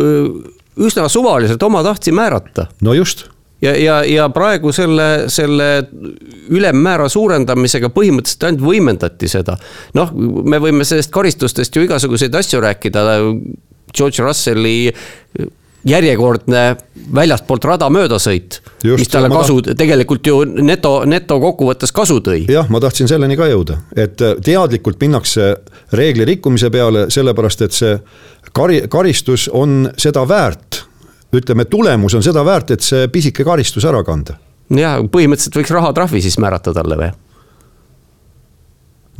üsna 0.78 1.08
suvaliselt 1.12 1.62
omatahtsi 1.62 2.14
määrata. 2.14 2.66
no 2.80 2.94
just 2.94 3.26
ja, 3.62 3.76
ja, 3.76 4.04
ja 4.04 4.28
praegu 4.28 4.72
selle, 4.74 5.28
selle 5.32 5.68
ülemmäära 6.52 7.08
suurendamisega 7.12 7.92
põhimõtteliselt 7.94 8.48
ainult 8.48 8.64
võimendati 8.66 9.30
seda. 9.30 9.56
noh, 9.98 10.12
me 10.14 10.60
võime 10.62 10.86
sellest 10.88 11.12
karistustest 11.14 11.76
ju 11.76 11.86
igasuguseid 11.86 12.34
asju 12.34 12.62
rääkida. 12.62 13.04
George 13.92 14.24
Russelli 14.24 14.88
järjekordne 15.84 16.76
väljastpoolt 17.14 17.64
rada 17.64 17.88
möödasõit. 17.90 18.60
mis 18.84 19.08
talle 19.08 19.28
kasu, 19.28 19.60
tegelikult 19.62 20.26
ju 20.26 20.44
neto, 20.44 21.02
neto 21.06 21.38
kokkuvõttes 21.40 21.92
kasu 21.92 22.20
tõi. 22.20 22.44
jah, 22.50 22.68
ma 22.70 22.80
tahtsin 22.80 23.08
selleni 23.08 23.36
ka 23.36 23.48
jõuda, 23.50 23.78
et 23.96 24.22
äh, 24.22 24.36
teadlikult 24.44 25.00
minnakse 25.00 25.56
reegli 25.92 26.24
rikkumise 26.24 26.70
peale, 26.70 27.08
sellepärast 27.10 27.62
et 27.62 27.72
see 27.72 27.98
kari-, 28.52 28.86
karistus 28.88 29.48
on 29.52 29.90
seda 29.96 30.28
väärt. 30.28 30.84
ütleme, 31.32 31.64
tulemus 31.64 32.14
on 32.14 32.22
seda 32.22 32.44
väärt, 32.44 32.70
et 32.70 32.80
see 32.80 33.08
pisike 33.08 33.44
karistus 33.44 33.84
ära 33.84 34.04
kanda. 34.04 34.38
ja 34.70 34.98
põhimõtteliselt 35.02 35.56
võiks 35.56 35.74
rahatrahvi 35.74 36.22
siis 36.22 36.38
määrata 36.38 36.72
talle 36.72 36.96
või? 36.96 37.12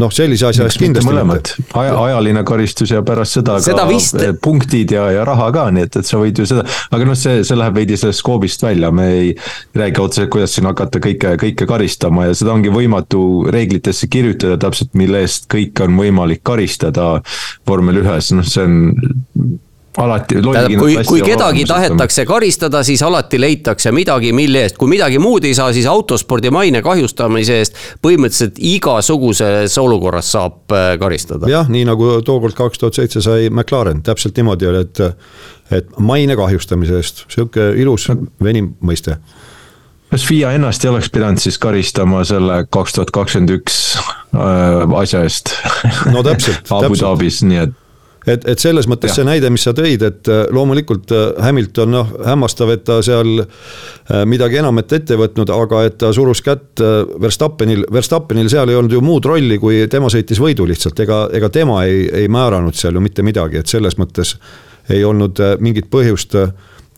Noh, 0.01 0.13
sellise 0.15 0.47
asja 0.49 0.67
eest 0.69 0.81
kindlasti. 0.81 1.09
mõlemad, 1.09 1.51
aja, 1.79 1.97
ajaline 2.07 2.43
karistus 2.49 2.93
ja 2.95 3.03
pärast 3.07 3.37
seda, 3.39 3.59
seda 3.65 3.85
ka 3.85 3.89
vist... 3.91 4.17
punktid 4.45 4.95
ja, 4.95 5.05
ja 5.13 5.27
raha 5.29 5.51
ka, 5.55 5.67
nii 5.75 5.87
et, 5.89 5.99
et 6.01 6.09
sa 6.09 6.21
võid 6.21 6.41
ju 6.41 6.47
seda, 6.49 6.65
aga 6.65 7.09
noh, 7.09 7.19
see, 7.19 7.43
see 7.47 7.59
läheb 7.59 7.77
veidi 7.77 7.99
sellest 8.01 8.23
skoobist 8.25 8.65
välja, 8.65 8.93
me 8.95 9.09
ei 9.13 9.35
räägi 9.79 10.05
otseselt, 10.05 10.33
kuidas 10.33 10.57
siin 10.57 10.71
hakata 10.71 11.03
kõike, 11.03 11.35
kõike 11.43 11.69
karistama 11.69 12.31
ja 12.31 12.39
seda 12.39 12.55
ongi 12.55 12.73
võimatu 12.73 13.25
reeglitesse 13.53 14.09
kirjutada 14.13 14.57
täpselt, 14.65 14.95
mille 14.99 15.25
eest 15.27 15.51
kõike 15.53 15.87
on 15.89 16.01
võimalik 16.01 16.45
karistada 16.47 17.15
vormel 17.69 18.01
ühes, 18.03 18.33
noh, 18.37 18.49
see 18.49 18.65
on 18.65 19.61
alati. 19.99 20.35
tähendab, 20.35 20.79
kui, 20.79 20.97
kui 21.07 21.23
kedagi 21.27 21.65
tahetakse 21.69 22.25
karistada, 22.29 22.83
siis 22.87 23.03
alati 23.03 23.41
leitakse 23.41 23.93
midagi, 23.93 24.33
mille 24.37 24.65
eest, 24.67 24.79
kui 24.81 24.91
midagi 24.91 25.21
muud 25.23 25.45
ei 25.45 25.55
saa, 25.55 25.73
siis 25.73 25.87
autospordi 25.91 26.53
maine 26.55 26.83
kahjustamise 26.85 27.59
eest 27.61 27.79
põhimõtteliselt 28.05 28.61
igasuguses 28.73 29.79
olukorras 29.83 30.33
saab 30.33 30.73
äh, 30.73 30.95
karistada. 31.01 31.51
jah, 31.51 31.69
nii 31.69 31.85
nagu 31.89 32.15
tookord 32.25 32.57
kaks 32.59 32.83
tuhat 32.83 33.01
seitse 33.01 33.25
sai 33.25 33.51
McLaren, 33.51 34.03
täpselt 34.07 34.37
niimoodi 34.39 34.71
oli, 34.71 34.85
et, 34.87 35.05
et 35.83 35.95
maine 36.01 36.37
kahjustamise 36.39 37.01
eest, 37.03 37.25
sihuke 37.33 37.73
ilus 37.83 38.09
venim 38.43 38.75
mõiste 38.83 39.19
kas 40.13 40.27
FIA 40.29 40.51
ennast 40.59 40.85
ei 40.85 40.91
oleks 40.91 41.09
pidanud 41.13 41.41
siis 41.41 41.57
karistama 41.61 42.21
selle 42.29 42.67
kaks 42.71 42.99
tuhat 42.99 43.13
kakskümmend 43.17 43.55
üks 43.55 43.79
äh, 43.97 44.99
asja 45.01 45.23
eest? 45.25 45.55
no 46.13 46.25
täpselt 46.27 46.69
Abu 46.77 46.99
Dhabis, 46.99 47.41
nii 47.49 47.63
et 47.63 47.79
et, 48.27 48.45
et 48.49 48.63
selles 48.63 48.87
mõttes 48.91 49.13
ja. 49.13 49.19
see 49.19 49.27
näide, 49.27 49.51
mis 49.53 49.65
sa 49.67 49.75
tõid, 49.77 50.03
et 50.07 50.31
äh, 50.31 50.45
loomulikult 50.55 51.13
äh, 51.15 51.25
Hamilton 51.43 51.93
noh, 51.95 52.13
hämmastav, 52.27 52.71
et 52.75 52.85
ta 52.87 53.01
seal 53.05 53.43
äh, 53.43 54.23
midagi 54.29 54.61
enamat 54.63 54.97
ette 54.99 55.19
võtnud, 55.19 55.51
aga 55.55 55.85
et 55.89 55.99
ta 56.01 56.13
surus 56.15 56.43
kätt 56.45 56.83
Verstappenil, 57.23 57.87
Verstappenil 57.93 58.51
seal 58.53 58.71
ei 58.71 58.79
olnud 58.79 58.95
ju 58.95 59.03
muud 59.05 59.27
rolli, 59.29 59.59
kui 59.63 59.83
tema 59.91 60.11
sõitis 60.13 60.41
võidu 60.43 60.67
lihtsalt, 60.69 60.99
ega, 61.05 61.25
ega 61.35 61.51
tema 61.53 61.83
ei, 61.89 62.07
ei 62.23 62.31
määranud 62.33 62.79
seal 62.79 62.99
ju 62.99 63.05
mitte 63.05 63.27
midagi, 63.27 63.63
et 63.63 63.71
selles 63.71 63.99
mõttes 64.01 64.37
ei 64.91 65.05
olnud 65.07 65.39
mingit 65.63 65.89
põhjust 65.91 66.35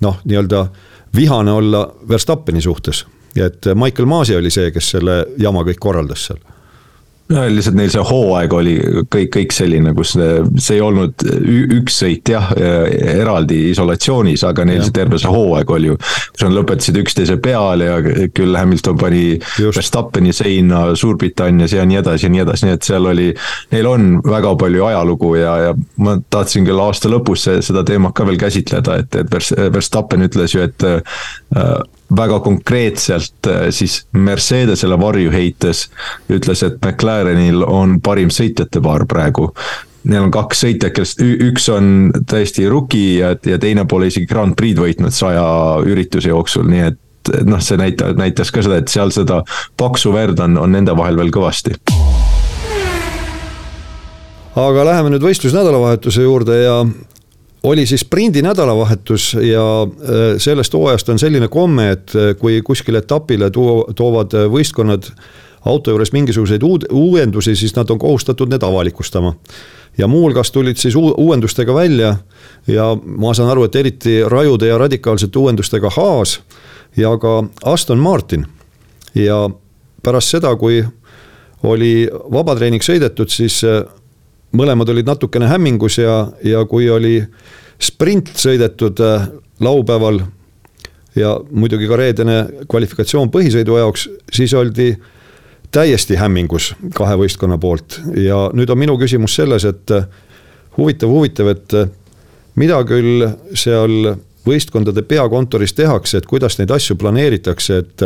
noh, 0.05 0.21
nii-öelda 0.25 0.67
vihane 1.15 1.53
olla 1.53 1.87
Verstappeni 2.09 2.63
suhtes. 2.65 3.05
ja 3.37 3.47
et 3.47 3.67
Michael 3.75 4.09
Masi 4.09 4.37
oli 4.37 4.51
see, 4.51 4.71
kes 4.73 4.91
selle 4.97 5.25
jama 5.39 5.65
kõik 5.67 5.81
korraldas 5.81 6.29
seal 6.31 6.41
no 7.33 7.45
lihtsalt 7.49 7.77
neil 7.79 7.93
see 7.93 8.03
hooaeg 8.05 8.53
oli 8.53 8.75
kõik, 9.13 9.31
kõik 9.39 9.55
selline, 9.57 9.95
kus 9.97 10.13
see 10.15 10.77
ei 10.77 10.83
olnud 10.85 11.25
üks 11.79 11.97
sõit 12.03 12.29
jah, 12.29 12.51
eraldi 12.55 13.71
isolatsioonis, 13.71 14.45
aga 14.45 14.67
neil 14.69 14.83
ja. 14.83 14.89
see 14.89 14.97
terve 14.99 15.21
see 15.21 15.33
hooaeg 15.33 15.73
oli 15.73 15.93
ju. 15.93 15.97
kus 16.35 16.45
nad 16.45 16.57
lõpetasid 16.59 17.01
üksteise 17.01 17.39
peale 17.45 17.89
ja 17.89 17.97
küll 18.35 18.59
Hamilton 18.59 19.01
pani 19.01 19.25
Verstappeni 19.57 20.35
seina 20.37 20.85
Suurbritannias 20.99 21.73
ja 21.73 21.87
nii 21.89 22.03
edasi 22.03 22.29
ja 22.29 22.35
nii 22.35 22.45
edasi, 22.45 22.69
nii 22.69 22.77
et 22.77 22.87
seal 22.87 23.09
oli. 23.09 23.31
Neil 23.73 23.89
on 23.89 24.11
väga 24.25 24.55
palju 24.61 24.85
ajalugu 24.91 25.35
ja, 25.41 25.57
ja 25.69 25.75
ma 26.05 26.19
tahtsin 26.31 26.69
küll 26.69 26.83
aasta 26.85 27.09
lõpus 27.13 27.49
seda 27.49 27.85
teemat 27.89 28.15
ka 28.17 28.29
veel 28.29 28.41
käsitleda, 28.41 29.01
et, 29.01 29.21
et 29.25 29.73
Verstappen 29.73 30.29
ütles 30.29 30.57
ju, 30.57 30.65
et 30.69 30.89
äh, 30.89 31.81
väga 32.17 32.41
konkreetselt 32.45 33.49
äh, 33.49 33.69
siis 33.71 34.05
Mercedesele 34.13 34.99
varju 35.01 35.33
heites 35.33 35.89
ütles, 36.33 36.63
et 36.67 36.79
McLarenil 36.83 37.65
on 37.67 37.99
parim 38.05 38.33
sõitjate 38.35 38.83
paar 38.85 39.07
praegu. 39.11 39.51
Neil 40.05 40.27
on 40.27 40.35
kaks 40.35 40.67
sõitjat, 40.67 40.93
kellest 40.93 41.23
üks 41.25 41.71
on 41.73 41.87
täiesti 42.29 42.67
rookie 42.69 43.23
ja, 43.23 43.33
ja 43.47 43.57
teine 43.59 43.87
pole 43.89 44.11
isegi 44.11 44.29
Grand 44.29 44.53
Prix'd 44.59 44.83
võitnud 44.83 45.17
saja 45.17 45.47
ürituse 45.89 46.29
jooksul, 46.29 46.69
nii 46.69 46.83
et 46.91 47.33
noh, 47.49 47.63
see 47.65 47.81
näita-, 47.81 48.13
näitas 48.19 48.53
ka 48.53 48.65
seda, 48.65 48.83
et 48.83 48.93
seal 48.93 49.15
seda 49.17 49.41
paksu 49.81 50.13
verd 50.13 50.45
on, 50.45 50.59
on 50.61 50.77
nende 50.77 50.93
vahel 50.97 51.17
veel 51.17 51.33
kõvasti 51.33 51.79
aga 54.55 54.85
läheme 54.87 55.11
nüüd 55.11 55.25
võistlusnädalavahetuse 55.25 56.23
juurde 56.23 56.61
ja 56.61 56.77
oli 57.65 57.87
siis 57.87 58.01
sprindi 58.01 58.43
nädalavahetus 58.43 59.37
ja 59.41 59.83
äh, 59.83 60.19
sellest 60.39 60.73
hooajast 60.73 61.09
on 61.09 61.19
selline 61.19 61.49
komme, 61.49 61.91
et 61.91 62.13
äh, 62.17 62.37
kui 62.37 62.63
kuskile 62.63 63.01
etapile 63.01 63.51
tuo, 63.51 63.87
toovad 63.97 64.37
äh, 64.37 64.45
võistkonnad 64.53 65.09
auto 65.65 65.91
juures 65.91 66.13
mingisuguseid 66.13 66.63
uud, 66.63 66.85
uuendusi, 66.93 67.57
siis 67.57 67.73
nad 67.77 67.91
on 67.91 67.99
kohustatud 67.99 68.53
need 68.53 68.63
avalikustama. 68.63 69.35
ja 69.99 70.07
muuhulgas 70.07 70.51
tulid 70.51 70.77
siis 70.77 70.97
uuendustega 70.97 71.75
välja 71.75 72.17
ja 72.67 72.97
ma 73.05 73.35
saan 73.35 73.51
aru, 73.51 73.65
et 73.65 73.77
eriti 73.77 74.25
rajude 74.29 74.67
ja 74.67 74.79
radikaalsete 74.79 75.39
uuendustega 75.39 75.91
Haas 75.91 76.41
ja 76.97 77.17
ka 77.19 77.45
Aston 77.65 77.99
Martin. 77.99 78.47
ja 79.15 79.51
pärast 80.03 80.29
seda, 80.29 80.57
kui 80.57 80.85
oli 81.63 82.09
vabatreening 82.13 82.83
sõidetud, 82.83 83.29
siis 83.29 83.63
mõlemad 84.55 84.91
olid 84.93 85.09
natukene 85.09 85.49
hämmingus 85.51 85.99
ja, 85.99 86.19
ja 86.45 86.65
kui 86.71 86.89
oli 86.91 87.19
sprint 87.83 88.33
sõidetud 88.39 89.01
äh, 89.03 89.27
laupäeval 89.61 90.23
ja 91.19 91.35
muidugi 91.51 91.89
ka 91.91 91.99
reedene 91.99 92.39
kvalifikatsioon 92.71 93.31
põhisõidu 93.35 93.79
jaoks, 93.79 94.09
siis 94.33 94.55
oldi 94.55 94.95
täiesti 95.75 96.19
hämmingus 96.19 96.73
kahe 96.95 97.17
võistkonna 97.19 97.59
poolt. 97.59 98.01
Ja 98.19 98.49
nüüd 98.55 98.71
on 98.71 98.79
minu 98.79 98.99
küsimus 99.01 99.35
selles, 99.39 99.67
et 99.67 99.95
äh, 99.95 100.07
huvitav, 100.79 101.11
huvitav, 101.11 101.51
et 101.55 101.77
äh, 101.79 101.91
mida 102.61 102.79
küll 102.87 103.27
seal 103.59 104.15
võistkondade 104.45 105.03
peakontoris 105.09 105.73
tehakse, 105.75 106.21
et 106.21 106.27
kuidas 106.29 106.59
neid 106.59 106.71
asju 106.75 106.99
planeeritakse, 107.01 107.79
et 107.81 108.03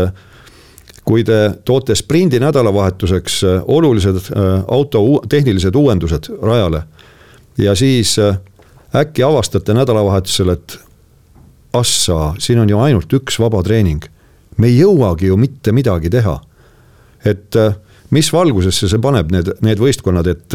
kui 1.09 1.25
te 1.25 1.39
toote 1.65 1.97
sprindi 1.97 2.41
nädalavahetuseks 2.43 3.39
äh, 3.45 3.63
olulised 3.67 4.17
äh, 4.17 4.65
auto 4.69 5.01
tehnilised 5.29 5.75
uuendused 5.75 6.29
rajale 6.43 6.83
ja 7.59 7.75
siis 7.75 8.19
äh, 8.19 8.37
äkki 8.97 9.23
avastate 9.25 9.75
nädalavahetusel, 9.75 10.53
et 10.53 10.79
assa, 11.73 12.35
siin 12.39 12.61
on 12.61 12.69
ju 12.71 12.81
ainult 12.81 13.13
üks 13.13 13.41
vaba 13.41 13.63
treening. 13.65 14.05
me 14.57 14.67
ei 14.67 14.79
jõuagi 14.81 15.29
ju 15.29 15.37
mitte 15.37 15.73
midagi 15.73 16.11
teha. 16.11 16.41
et 17.25 17.57
mis 18.11 18.33
valgusesse 18.33 18.89
see 18.89 18.99
paneb 18.99 19.33
need, 19.33 19.51
need 19.61 19.79
võistkonnad, 19.79 20.27
et 20.27 20.55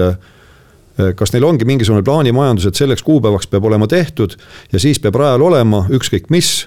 kas 1.16 1.34
neil 1.34 1.46
ongi 1.46 1.66
mingisugune 1.66 2.04
plaanimajandus, 2.04 2.66
et 2.66 2.76
selleks 2.76 3.04
kuupäevaks 3.04 3.48
peab 3.48 3.66
olema 3.66 3.88
tehtud 3.88 4.36
ja 4.72 4.80
siis 4.80 5.00
peab 5.00 5.16
rajal 5.22 5.42
olema 5.42 5.86
ükskõik 5.90 6.32
mis 6.34 6.66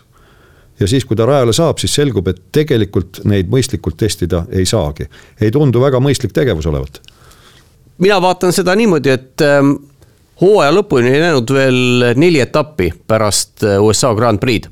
ja 0.80 0.88
siis, 0.88 1.04
kui 1.04 1.16
ta 1.16 1.26
rajale 1.26 1.54
saab, 1.56 1.80
siis 1.80 1.94
selgub, 1.96 2.28
et 2.28 2.40
tegelikult 2.54 3.22
neid 3.28 3.50
mõistlikult 3.52 3.98
testida 4.00 4.44
ei 4.52 4.66
saagi. 4.66 5.08
ei 5.40 5.50
tundu 5.50 5.80
väga 5.80 6.00
mõistlik 6.00 6.32
tegevus 6.32 6.66
olevat. 6.66 7.00
mina 7.98 8.20
vaatan 8.22 8.52
seda 8.52 8.74
niimoodi, 8.74 9.10
et 9.10 9.40
ähm, 9.40 9.76
hooaja 10.40 10.72
lõpuni 10.72 11.12
ei 11.12 11.20
jäänud 11.20 11.52
veel 11.52 12.08
neli 12.16 12.40
etappi 12.40 12.92
pärast 13.06 13.64
äh, 13.64 13.82
USA 13.82 14.14
Grand 14.14 14.38
Prix'd. 14.38 14.70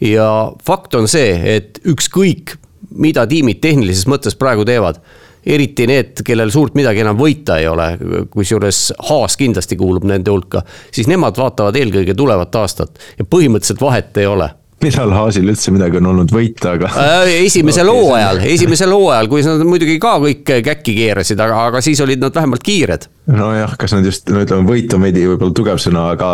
ja 0.00 0.52
fakt 0.66 0.94
on 0.94 1.08
see, 1.08 1.56
et 1.56 1.78
ükskõik, 1.86 2.56
mida 2.90 3.26
tiimid 3.26 3.60
tehnilises 3.60 4.06
mõttes 4.06 4.34
praegu 4.38 4.64
teevad 4.64 5.00
eriti 5.46 5.86
need, 5.86 6.22
kellel 6.24 6.50
suurt 6.50 6.74
midagi 6.74 7.02
enam 7.04 7.18
võita 7.20 7.58
ei 7.60 7.68
ole, 7.68 7.90
kusjuures 8.32 8.94
Haas 9.10 9.36
kindlasti 9.36 9.76
kuulub 9.76 10.06
nende 10.08 10.32
hulka, 10.32 10.62
siis 10.90 11.08
nemad 11.10 11.36
vaatavad 11.36 11.76
eelkõige 11.76 12.14
tulevat 12.16 12.54
aastat 12.56 12.98
ja 13.18 13.26
põhimõtteliselt 13.28 13.82
vahet 13.84 14.16
ei 14.16 14.26
ole 14.26 14.48
millal 14.84 15.14
Haasil 15.14 15.48
üldse 15.48 15.72
midagi 15.74 15.98
on 16.00 16.10
olnud 16.12 16.34
võita, 16.34 16.74
aga 16.76 16.90
äh,. 16.92 17.32
esimesel 17.46 17.90
okay. 17.90 18.04
hooajal, 18.04 18.42
esimesel 18.54 18.94
hooajal, 18.94 19.30
kui 19.32 19.44
nad 19.46 19.64
muidugi 19.66 19.98
ka 20.02 20.16
kõik 20.22 20.44
käkki 20.66 20.96
keerasid, 20.98 21.40
aga, 21.40 21.66
aga 21.70 21.82
siis 21.84 22.02
olid 22.04 22.22
nad 22.22 22.34
vähemalt 22.34 22.64
kiired. 22.64 23.08
nojah, 23.30 23.72
kas 23.80 23.94
nad 23.96 24.04
just, 24.04 24.28
no 24.28 24.42
ütleme, 24.44 24.66
võit 24.68 24.92
on 24.94 25.04
veidi 25.06 25.24
võib-olla 25.30 25.56
tugev 25.56 25.80
sõna, 25.80 26.10
aga 26.12 26.30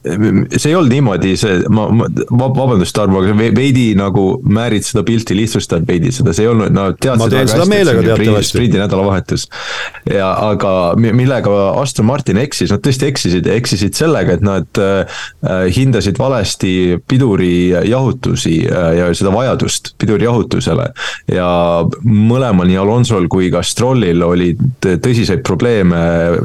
see 0.00 0.70
ei 0.70 0.76
olnud 0.78 0.94
niimoodi, 0.94 1.34
see, 1.40 1.58
ma, 1.68 1.86
ma, 1.92 2.08
vabandust, 2.32 2.94
Tarmo, 2.96 3.20
aga 3.22 3.36
veidi 3.56 3.90
nagu 3.98 4.24
määrid 4.48 4.86
seda 4.86 5.04
pilti, 5.06 5.36
lihtsustad 5.36 5.84
veidi 5.88 6.12
seda, 6.14 6.32
see 6.36 6.46
ei 6.46 6.52
olnud, 6.52 6.72
no 6.74 6.88
tead. 6.96 7.20
ma 7.20 7.28
teen 7.32 7.50
seda 7.50 7.68
meelega 7.68 8.02
teatavasti. 8.08 8.54
sprindi 8.54 8.80
nädalavahetus. 8.80 9.46
ja 10.10 10.32
aga 10.48 10.72
millega 10.96 11.54
Aston 11.80 12.08
Martin 12.08 12.40
eksis, 12.40 12.72
nad 12.72 12.82
tõesti 12.84 13.10
eksisid 13.10 13.50
eksisid 13.54 13.96
sellega, 13.96 14.36
et 14.38 14.44
nad 14.44 14.80
äh, 14.80 15.20
hindasid 15.74 16.18
valesti 16.20 16.72
piduri 17.08 17.70
jahutusi 17.90 18.56
ja 18.64 19.08
seda 19.16 19.32
vajadust 19.34 19.94
pidurijahutusele. 20.00 20.88
ja 21.32 21.48
mõlemal, 22.04 22.68
nii 22.70 22.78
Alonsol 22.80 23.28
kui 23.32 23.50
ka 23.52 23.62
Strollil 23.66 24.22
olid 24.26 24.62
tõsiseid 24.80 25.44
probleeme 25.46 26.00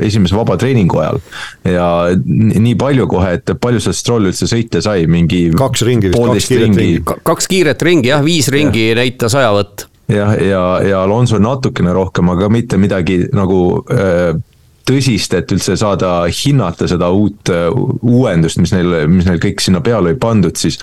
esimese 0.05 0.35
vaba 0.37 0.57
treeningu 0.61 1.01
ajal. 1.03 1.21
ja 1.69 1.89
nii 2.25 2.75
palju 2.79 3.07
kohe, 3.11 3.35
et 3.39 3.55
palju 3.61 3.83
seal 3.83 3.97
Stroll 3.97 4.31
üldse 4.31 4.49
sõita 4.49 4.81
sai, 4.83 5.07
mingi. 5.11 5.47
kaks 5.55 5.85
ringi 5.87 6.11
vist, 6.13 6.21
kaks 6.21 6.49
kiiret 6.51 6.79
ringi. 6.81 7.03
kaks 7.31 7.51
kiiret 7.51 7.85
ringi 7.89 8.13
jah, 8.13 8.23
viis 8.25 8.49
ringi 8.53 8.89
ja. 8.91 8.97
näitas 9.01 9.35
ajavõtt 9.37 9.87
jah, 10.11 10.35
ja, 10.35 10.43
ja, 10.45 10.65
ja 10.89 11.03
Alonso 11.03 11.39
natukene 11.41 11.93
rohkem, 11.95 12.29
aga 12.35 12.49
mitte 12.53 12.77
midagi 12.81 13.23
nagu 13.33 13.61
äh, 13.91 14.35
tõsist, 14.85 15.33
et 15.37 15.53
üldse 15.55 15.77
saada 15.79 16.17
hinnata 16.29 16.89
seda 16.89 17.09
uut 17.13 17.53
äh, 17.53 17.69
uuendust, 18.01 18.61
mis 18.61 18.75
neil, 18.75 19.05
mis 19.11 19.27
neil 19.27 19.41
kõik 19.43 19.63
sinna 19.63 19.81
peale 19.85 20.13
oli 20.13 20.19
pandud 20.21 20.57
siis. 20.59 20.79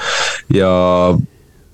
Ja 0.53 0.73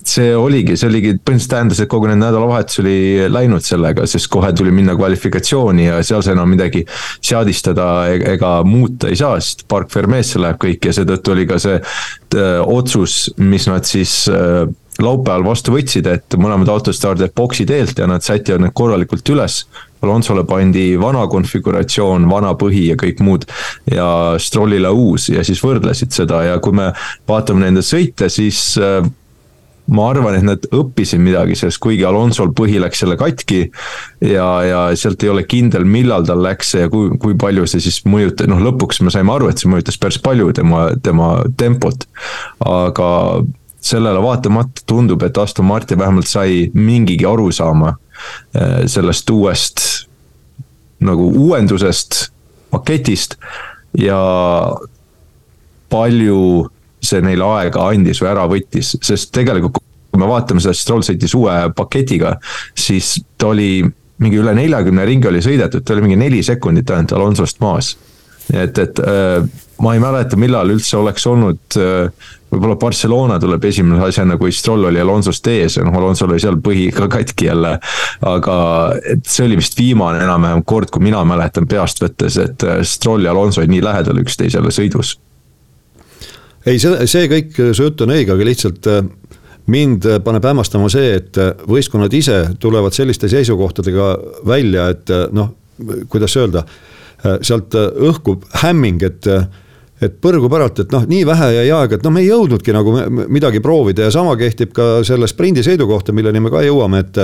see 0.08 0.32
oligi, 0.36 0.76
see 0.78 0.88
oligi, 0.88 1.12
põhimõtteliselt 1.16 1.52
tähendas, 1.52 1.80
et 1.82 1.90
kogu 1.92 2.08
nende 2.08 2.26
nädalavahetus 2.26 2.80
oli 2.82 2.96
läinud 3.30 3.64
sellega, 3.64 4.06
sest 4.08 4.30
kohe 4.32 4.50
tuli 4.56 4.72
minna 4.74 4.94
kvalifikatsiooni 4.98 5.88
ja 5.88 6.00
seal 6.06 6.24
sa 6.24 6.34
enam 6.34 6.50
midagi 6.52 6.84
seadistada 7.20 7.88
e-, 8.12 8.22
ega 8.34 8.58
muuta 8.66 9.10
ei 9.12 9.18
saa, 9.20 9.36
sest 9.42 9.66
Park 9.68 9.92
Fermesse 9.92 10.40
läheb 10.42 10.60
kõik 10.64 10.88
ja 10.88 10.96
seetõttu 10.96 11.34
oli 11.34 11.48
ka 11.50 11.60
see 11.62 11.78
äh, 11.78 12.60
otsus, 12.64 13.26
mis 13.42 13.68
nad 13.70 13.88
siis 13.88 14.20
äh, 14.32 14.64
laupäeval 15.02 15.44
vastu 15.46 15.74
võtsid, 15.74 16.08
et 16.10 16.38
mõlemad 16.40 16.70
autod 16.72 16.96
stardivad 16.96 17.34
boksi 17.36 17.66
teelt 17.68 17.98
ja 17.98 18.08
nad 18.10 18.24
sätivad 18.24 18.64
need 18.64 18.74
korralikult 18.76 19.34
üles. 19.34 19.62
Alonsole 20.02 20.44
pandi 20.46 20.92
vana 20.98 21.24
konfiguratsioon, 21.30 22.28
vana 22.30 22.52
põhi 22.58 22.84
ja 22.92 22.98
kõik 22.98 23.22
muud 23.26 23.46
ja 23.90 24.08
Strollile 24.38 24.90
uus 24.94 25.28
ja 25.32 25.42
siis 25.46 25.62
võrdlesid 25.64 26.14
seda 26.14 26.44
ja 26.46 26.58
kui 26.62 26.76
me 26.78 26.92
vaatame 27.28 27.64
nende 27.64 27.82
sõite, 27.86 28.28
siis 28.30 28.60
äh, 28.78 29.02
ma 29.94 30.08
arvan, 30.12 30.36
et 30.38 30.46
nad 30.46 30.66
õppisid 30.74 31.22
midagi 31.22 31.56
sellest, 31.58 31.80
kuigi 31.82 32.04
Alonsol 32.06 32.52
põhi 32.56 32.78
läks 32.82 33.02
jälle 33.02 33.16
katki. 33.20 33.60
ja, 34.20 34.48
ja 34.66 34.80
sealt 34.98 35.22
ei 35.24 35.32
ole 35.32 35.44
kindel, 35.48 35.86
millal 35.88 36.26
tal 36.28 36.42
läks 36.44 36.74
ja 36.74 36.90
kui, 36.92 37.14
kui 37.20 37.36
palju 37.38 37.66
see 37.66 37.82
siis 37.86 38.02
mõjutas, 38.06 38.50
noh 38.50 38.60
lõpuks 38.66 39.02
me 39.02 39.14
saime 39.14 39.32
aru, 39.34 39.48
et 39.48 39.62
see 39.62 39.70
mõjutas 39.70 39.98
päris 40.00 40.20
palju 40.22 40.52
tema, 40.58 40.88
tema 41.02 41.30
tempot. 41.58 42.06
aga 42.66 43.08
sellele 43.88 44.20
vaatamata 44.22 44.84
tundub, 44.86 45.22
et 45.24 45.38
Aston 45.38 45.66
Martin 45.66 45.98
vähemalt 45.98 46.28
sai 46.28 46.66
mingigi 46.74 47.26
arusaama 47.26 47.94
eh, 48.54 48.84
sellest 48.86 49.30
uuest 49.30 49.84
nagu 51.00 51.28
uuendusest, 51.46 52.28
paketist 52.70 53.36
ja 53.98 54.18
palju 55.88 56.40
see 57.00 57.22
neile 57.24 57.46
aega 57.46 57.86
andis 57.88 58.20
või 58.22 58.32
ära 58.32 58.48
võttis, 58.50 58.96
sest 59.06 59.30
tegelikult 59.34 59.78
kui 59.78 60.20
me 60.20 60.28
vaatame 60.28 60.62
seda, 60.62 60.74
Stroll 60.76 61.04
sõitis 61.06 61.34
uue 61.36 61.54
paketiga, 61.76 62.34
siis 62.76 63.18
ta 63.38 63.52
oli 63.52 63.84
mingi 64.18 64.40
üle 64.40 64.54
neljakümne 64.56 65.04
ringi 65.06 65.28
oli 65.30 65.42
sõidetud, 65.44 65.84
ta 65.84 65.94
oli 65.94 66.08
mingi 66.08 66.18
neli 66.18 66.42
sekundit 66.42 66.90
ainult 66.90 67.14
Alonsost 67.14 67.60
maas. 67.62 67.94
et, 68.52 68.78
et 68.78 69.00
äh, 69.04 69.44
ma 69.84 69.94
ei 69.94 70.00
mäleta, 70.02 70.36
millal 70.40 70.72
üldse 70.72 70.96
oleks 70.96 71.26
olnud 71.28 71.78
äh, 71.78 72.30
võib-olla 72.48 72.78
Barcelona 72.80 73.36
tuleb 73.40 73.64
esimese 73.68 74.08
asjana, 74.08 74.38
kui 74.40 74.52
Stroll 74.54 74.88
oli 74.88 75.00
Alonsost 75.02 75.46
ees 75.52 75.78
noh, 75.84 75.94
Alonsol 76.00 76.32
oli 76.32 76.42
seal 76.42 76.58
põhi 76.64 76.88
ka 76.94 77.08
katki 77.12 77.48
jälle. 77.50 77.74
aga 78.26 78.56
et 79.12 79.28
see 79.28 79.46
oli 79.46 79.58
vist 79.60 79.76
viimane 79.78 80.22
enam-vähem 80.24 80.64
kord, 80.68 80.90
kui 80.94 81.04
mina 81.04 81.22
mäletan 81.28 81.68
peast 81.68 82.02
võttes, 82.02 82.38
et 82.40 82.64
äh, 82.64 82.80
Stroll 82.88 83.28
ja 83.28 83.34
Alonso 83.36 83.62
olid 83.62 83.74
nii 83.74 83.84
lähedal 83.84 84.22
üksteisele 84.24 84.72
sõidus. 84.74 85.18
ei, 86.64 86.78
see, 86.80 87.06
see 87.06 87.28
kõik, 87.30 87.54
su 87.72 87.88
jutt 87.88 88.04
on 88.04 88.16
õige, 88.16 88.32
aga 88.32 88.48
lihtsalt 88.48 88.90
äh, 88.92 89.02
mind 89.68 90.08
paneb 90.24 90.48
hämmastama 90.48 90.88
see, 90.92 91.14
et 91.20 91.36
võistkonnad 91.68 92.14
ise 92.16 92.42
tulevad 92.60 92.96
selliste 92.96 93.28
seisukohtadega 93.28 94.12
välja, 94.48 94.88
et 94.94 95.12
noh, 95.36 95.52
kuidas 96.08 96.32
öelda, 96.40 96.64
sealt 97.44 97.74
õhkub 97.76 98.46
hämming, 98.62 99.04
et 99.04 99.28
et 100.00 100.20
põrgu 100.22 100.50
päralt, 100.50 100.84
et 100.84 100.94
noh, 100.94 101.04
nii 101.08 101.24
vähe 101.26 101.50
jäi 101.56 101.68
aega, 101.74 101.98
et 101.98 102.06
noh, 102.06 102.14
me 102.14 102.22
ei 102.22 102.30
jõudnudki 102.30 102.74
nagu 102.76 102.94
midagi 103.26 103.60
proovida 103.64 104.06
ja 104.06 104.14
sama 104.14 104.36
kehtib 104.38 104.72
ka 104.76 104.88
selle 105.06 105.26
sprindisõidu 105.30 105.88
kohta, 105.90 106.14
milleni 106.14 106.42
me 106.44 106.54
ka 106.54 106.62
jõuame, 106.66 107.04
et. 107.04 107.22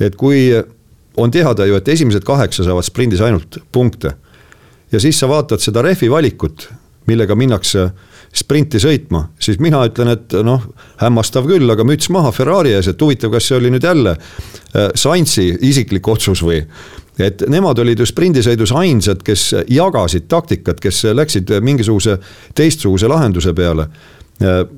et 0.00 0.16
kui 0.16 0.48
on 1.16 1.30
teada 1.30 1.66
ju, 1.66 1.76
et 1.76 1.88
esimesed 1.88 2.24
kaheksa 2.24 2.64
saavad 2.64 2.86
sprindis 2.86 3.20
ainult 3.20 3.58
punkte. 3.72 4.14
ja 4.92 5.00
siis 5.00 5.18
sa 5.18 5.28
vaatad 5.28 5.60
seda 5.60 5.82
rehvi 5.82 6.10
valikut, 6.10 6.68
millega 7.08 7.34
minnakse 7.34 7.90
sprinti 8.32 8.80
sõitma, 8.80 9.26
siis 9.40 9.58
mina 9.60 9.82
ütlen, 9.88 10.08
et 10.14 10.34
noh, 10.44 10.62
hämmastav 11.00 11.46
küll, 11.48 11.68
aga 11.70 11.84
müts 11.84 12.08
maha 12.12 12.32
Ferrari 12.32 12.72
ees, 12.72 12.88
et 12.88 13.00
huvitav, 13.00 13.32
kas 13.32 13.48
see 13.48 13.58
oli 13.58 13.72
nüüd 13.72 13.84
jälle 13.84 14.14
äh, 14.16 14.88
Sainzi 14.94 15.50
isiklik 15.60 16.08
otsus 16.08 16.40
või 16.44 16.62
et 17.18 17.44
nemad 17.52 17.78
olid 17.82 18.00
ju 18.00 18.06
sprindisõidus 18.08 18.72
ainsad, 18.76 19.22
kes 19.26 19.50
jagasid 19.68 20.28
taktikat, 20.32 20.80
kes 20.80 21.04
läksid 21.12 21.52
mingisuguse 21.60 22.18
teistsuguse 22.54 23.10
lahenduse 23.10 23.54
peale. 23.56 23.88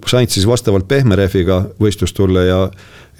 Sainz 0.06 0.34
siis 0.34 0.44
vastavalt 0.44 0.88
pehme 0.88 1.16
rehviga 1.16 1.60
võistlustulle 1.80 2.42
ja, 2.44 2.58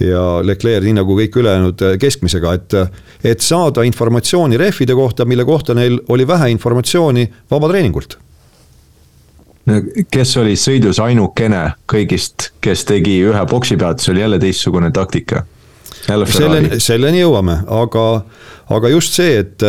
ja 0.03 0.24
Leclerc 0.44 0.85
nii 0.85 0.98
nagu 0.98 1.16
kõik 1.16 1.38
ülejäänud 1.40 1.85
keskmisega, 2.03 2.53
et, 2.59 2.77
et 3.24 3.40
saada 3.40 3.87
informatsiooni 3.87 4.59
rehvide 4.61 4.98
kohta, 4.98 5.24
mille 5.24 5.46
kohta 5.48 5.79
neil 5.79 6.00
oli 6.12 6.27
vähe 6.29 6.50
informatsiooni 6.53 7.29
vabatreeningult 7.55 8.18
kes 10.12 10.37
oli 10.40 10.57
sõidus 10.61 11.00
ainukene 11.00 11.62
kõigist, 11.90 12.50
kes 12.61 12.85
tegi 12.88 13.16
ühe 13.24 13.44
boksipeatuse, 13.48 14.12
oli 14.12 14.20
jälle 14.20 14.38
teistsugune 14.42 14.90
taktika. 14.92 15.44
Selleni, 16.05 16.81
selleni 16.85 17.22
jõuame, 17.22 17.62
aga, 17.72 18.05
aga 18.72 18.88
just 18.88 19.16
see, 19.18 19.38
et, 19.42 19.62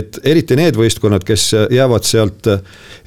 et 0.00 0.18
eriti 0.24 0.56
need 0.56 0.78
võistkonnad, 0.78 1.24
kes 1.26 1.50
jäävad 1.70 2.06
sealt 2.08 2.48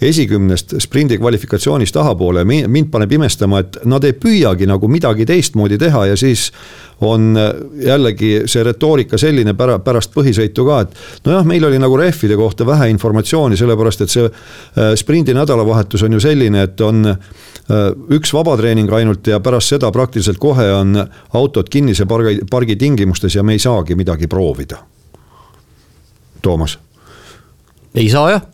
esikümnest 0.03 0.75
sprindi 0.83 1.17
kvalifikatsioonis 1.17 1.93
tahapoole, 1.95 2.43
mind 2.45 2.91
paneb 2.93 3.11
imestama, 3.17 3.63
et 3.63 3.79
nad 3.89 4.03
ei 4.05 4.13
püüagi 4.13 4.67
nagu 4.69 4.89
midagi 4.91 5.25
teistmoodi 5.29 5.79
teha 5.81 6.07
ja 6.11 6.17
siis 6.19 6.51
on 7.03 7.37
jällegi 7.81 8.43
see 8.45 8.63
retoorika 8.63 9.17
selline 9.19 9.53
pära, 9.57 9.79
pärast 9.83 10.13
põhisõitu 10.15 10.65
ka, 10.67 10.79
et 10.85 11.25
nojah, 11.27 11.45
meil 11.47 11.65
oli 11.67 11.79
nagu 11.81 11.97
rehvide 11.99 12.37
kohta 12.39 12.67
vähe 12.67 12.89
informatsiooni, 12.93 13.57
sellepärast 13.59 14.05
et 14.05 14.13
see 14.13 14.27
äh, 14.27 14.93
sprindi 14.99 15.35
nädalavahetus 15.35 16.05
on 16.07 16.17
ju 16.17 16.23
selline, 16.23 16.63
et 16.69 16.81
on 16.85 17.05
äh, 17.09 17.19
üks 18.15 18.33
vabatreening 18.35 18.91
ainult 18.93 19.27
ja 19.27 19.41
pärast 19.43 19.75
seda 19.75 19.91
praktiliselt 19.91 20.39
kohe 20.41 20.69
on 20.73 20.97
autod 21.33 21.69
kinnise 21.73 22.07
pargi, 22.09 22.39
pargi 22.49 22.77
tingimustes 22.79 23.35
ja 23.35 23.43
me 23.43 23.57
ei 23.57 23.63
saagi 23.63 23.99
midagi 23.99 24.27
proovida. 24.31 24.83
Toomas. 26.43 26.77
ei 27.95 28.09
saa 28.09 28.29
jah 28.35 28.49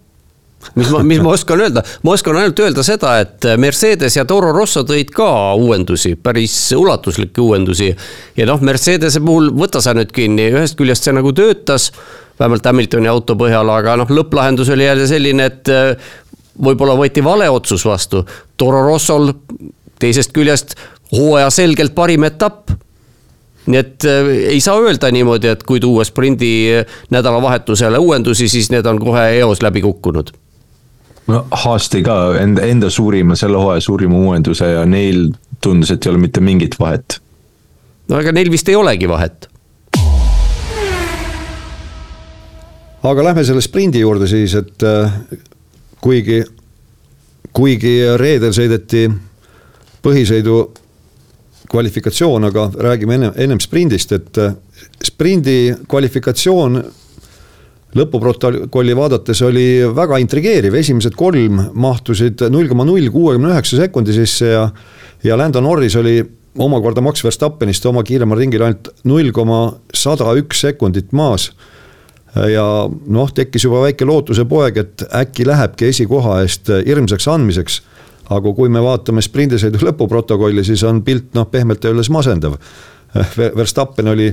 mis 0.75 0.89
ma, 0.91 1.01
mis 1.03 1.21
ma 1.23 1.33
oskan 1.33 1.61
öelda, 1.63 1.83
ma 2.03 2.13
oskan 2.13 2.37
ainult 2.39 2.59
öelda 2.61 2.83
seda, 2.85 3.15
et 3.23 3.47
Mercedes 3.61 4.17
ja 4.17 4.25
Toro 4.27 4.51
Rosso 4.55 4.83
tõid 4.87 5.11
ka 5.15 5.29
uuendusi, 5.59 6.15
päris 6.21 6.55
ulatuslikke 6.75 7.41
uuendusi. 7.41 7.89
ja 8.37 8.47
noh, 8.49 8.61
Mercedese 8.61 9.21
puhul 9.23 9.51
võta 9.55 9.81
sa 9.83 9.95
nüüd 9.97 10.11
kinni, 10.15 10.49
ühest 10.51 10.77
küljest 10.79 11.07
see 11.07 11.15
nagu 11.15 11.33
töötas, 11.35 11.89
vähemalt 12.39 12.65
Hamiltoni 12.65 13.11
auto 13.11 13.37
põhjal, 13.39 13.71
aga 13.73 13.97
noh, 13.99 14.11
lõpplahendus 14.19 14.71
oli 14.75 14.87
jälle 14.87 15.07
selline, 15.09 15.49
et 15.49 15.73
äh, 15.73 16.11
võib-olla 16.59 16.97
võeti 16.99 17.23
vale 17.23 17.49
otsus 17.49 17.85
vastu. 17.87 18.25
Toro 18.57 18.83
Rossol 18.87 19.31
teisest 19.99 20.35
küljest 20.35 20.75
hooaja 21.15 21.49
selgelt 21.53 21.95
parim 21.95 22.27
etapp 22.27 22.68
nii 23.69 23.79
et 23.79 24.05
äh, 24.09 24.29
ei 24.55 24.59
saa 24.63 24.79
öelda 24.81 25.11
niimoodi, 25.13 25.53
et 25.53 25.63
kui 25.63 25.79
tuua 25.79 26.03
sprindi 26.07 26.51
nädalavahetusele 27.13 27.97
uuendusi, 28.01 28.49
siis 28.49 28.71
need 28.73 28.85
on 28.89 28.99
kohe 28.99 29.29
eos 29.39 29.61
läbi 29.65 29.81
kukkunud 29.85 30.33
no 31.29 31.43
Haas 31.63 31.89
tõi 31.91 32.03
ka 32.05 32.17
enda, 32.41 32.65
enda 32.69 32.89
suurima, 32.93 33.37
selle 33.39 33.59
hooaja 33.61 33.83
suurima 33.83 34.17
uuenduse 34.17 34.71
ja 34.73 34.85
neil 34.89 35.29
tundus, 35.61 35.91
et 35.93 36.05
ei 36.05 36.13
ole 36.13 36.21
mitte 36.21 36.41
mingit 36.43 36.77
vahet. 36.79 37.19
no 38.09 38.19
aga 38.19 38.33
neil 38.35 38.51
vist 38.51 38.69
ei 38.69 38.77
olegi 38.79 39.09
vahet. 39.09 39.49
aga 43.03 43.23
lähme 43.23 43.43
selle 43.47 43.61
sprindi 43.63 44.01
juurde 44.03 44.27
siis, 44.27 44.55
et 44.59 44.83
äh, 44.83 45.13
kuigi, 46.01 46.43
kuigi 47.53 47.95
reedel 48.19 48.55
sõideti 48.55 49.07
põhisõidu 50.03 50.59
kvalifikatsioon, 51.69 52.49
aga 52.49 52.69
räägime 52.89 53.19
ennem, 53.19 53.35
ennem 53.37 53.59
sprindist, 53.61 54.11
et 54.15 54.37
äh, 54.41 54.55
sprindi 55.05 55.73
kvalifikatsioon 55.89 56.81
lõpuprotokolli 57.97 58.93
vaadates 58.97 59.41
oli 59.45 59.67
väga 59.95 60.19
intrigeeriv, 60.21 60.75
esimesed 60.77 61.15
kolm 61.17 61.61
mahtusid 61.73 62.43
null 62.53 62.69
koma 62.69 62.85
null 62.85 63.09
kuuekümne 63.13 63.53
üheksa 63.55 63.79
sekundi 63.81 64.13
sisse 64.13 64.51
ja. 64.51 64.67
ja 65.25 65.37
Lando 65.37 65.61
Norris 65.61 65.97
oli 65.97 66.19
omakorda 66.59 67.01
Max 67.01 67.23
Verstappenist 67.25 67.85
oma 67.89 68.03
kiiremal 68.05 68.37
ringil 68.39 68.65
ainult 68.65 68.91
null 69.09 69.33
koma 69.33 69.61
sada 69.93 70.33
üks 70.37 70.61
sekundit 70.65 71.13
maas. 71.17 71.51
ja 72.35 72.63
noh, 72.87 73.31
tekkis 73.33 73.63
juba 73.65 73.81
väike 73.87 74.05
lootuse 74.05 74.45
poeg, 74.45 74.77
et 74.77 75.03
äkki 75.17 75.47
lähebki 75.49 75.87
esikoha 75.89 76.43
eest 76.43 76.69
hirmsaks 76.85 77.25
andmiseks. 77.27 77.79
Aga 78.29 78.53
kui 78.55 78.69
me 78.69 78.81
vaatame 78.83 79.23
sprindisõidu 79.25 79.81
lõpuprotokolli, 79.87 80.63
siis 80.65 80.83
on 80.87 81.01
pilt 81.05 81.33
noh, 81.37 81.47
pehmelt 81.49 81.85
öeldes 81.85 82.11
masendav. 82.13 82.57
Verstappen 83.57 84.07
oli 84.11 84.29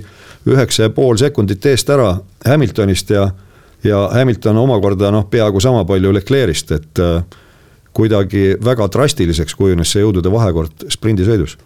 üheksa 0.47 0.87
ja 0.87 0.93
pool 0.93 1.17
sekundit 1.17 1.65
eest 1.67 1.89
ära 1.91 2.11
Hamiltonist 2.45 3.11
ja, 3.11 3.31
ja 3.85 4.03
Hamilton 4.13 4.61
omakorda 4.61 5.11
noh, 5.15 5.25
peaaegu 5.31 5.63
sama 5.65 5.87
palju 5.89 6.13
Leclerc'ist, 6.13 6.75
et 6.77 7.01
äh, 7.01 7.23
kuidagi 7.97 8.59
väga 8.65 8.91
drastiliseks 8.93 9.57
kujunes 9.57 9.93
see 9.93 10.05
jõudude 10.05 10.33
vahekord 10.33 10.87
sprindisõidus 10.93 11.57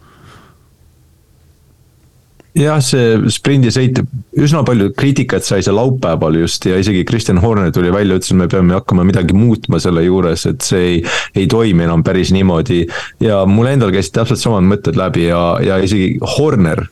jah, 2.58 2.80
see 2.84 3.30
sprindisõit, 3.32 4.00
üsna 4.40 4.62
palju 4.66 4.90
kriitikat 4.96 5.46
sai 5.46 5.62
see 5.64 5.74
laupäeval 5.74 6.38
just 6.40 6.66
ja 6.68 6.78
isegi 6.80 7.04
Kristjan 7.08 7.40
Horner 7.42 7.72
tuli 7.74 7.92
välja, 7.94 8.18
ütles, 8.18 8.32
et 8.32 8.40
me 8.40 8.48
peame 8.50 8.76
hakkama 8.78 9.06
midagi 9.06 9.36
muutma 9.36 9.80
selle 9.82 10.04
juures, 10.06 10.46
et 10.50 10.64
see 10.66 10.86
ei, 10.94 11.02
ei 11.38 11.50
toimi 11.50 11.86
enam 11.86 12.04
päris 12.06 12.32
niimoodi. 12.34 12.86
ja 13.22 13.44
mul 13.46 13.70
endal 13.70 13.94
käisid 13.94 14.16
täpselt 14.16 14.42
samad 14.42 14.66
mõtted 14.66 14.98
läbi 14.98 15.28
ja, 15.28 15.42
ja 15.64 15.78
isegi 15.82 16.16
Horner 16.36 16.86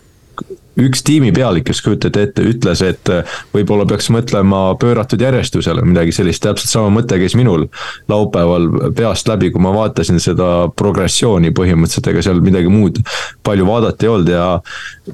üks 0.78 1.02
tiimipealik, 1.06 1.66
kes 1.68 1.80
kujutate 1.82 2.22
ette, 2.28 2.44
ütles, 2.46 2.82
et 2.86 3.10
äh, 3.12 3.38
võib-olla 3.54 3.86
peaks 3.88 4.08
mõtlema 4.14 4.60
pööratud 4.80 5.20
järjestusele, 5.22 5.82
midagi 5.86 6.14
sellist, 6.14 6.42
täpselt 6.44 6.70
sama 6.70 6.92
mõte 6.94 7.18
käis 7.20 7.34
minul 7.38 7.66
laupäeval 8.10 8.68
peast 8.96 9.28
läbi, 9.30 9.50
kui 9.54 9.62
ma 9.64 9.72
vaatasin 9.74 10.20
seda 10.22 10.68
progressiooni 10.78 11.52
põhimõtteliselt, 11.56 12.12
ega 12.12 12.24
seal 12.24 12.42
midagi 12.44 12.70
muud 12.72 13.02
palju 13.46 13.66
vaadata 13.68 14.06
ei 14.06 14.12
olnud 14.12 14.32
ja 14.32 14.46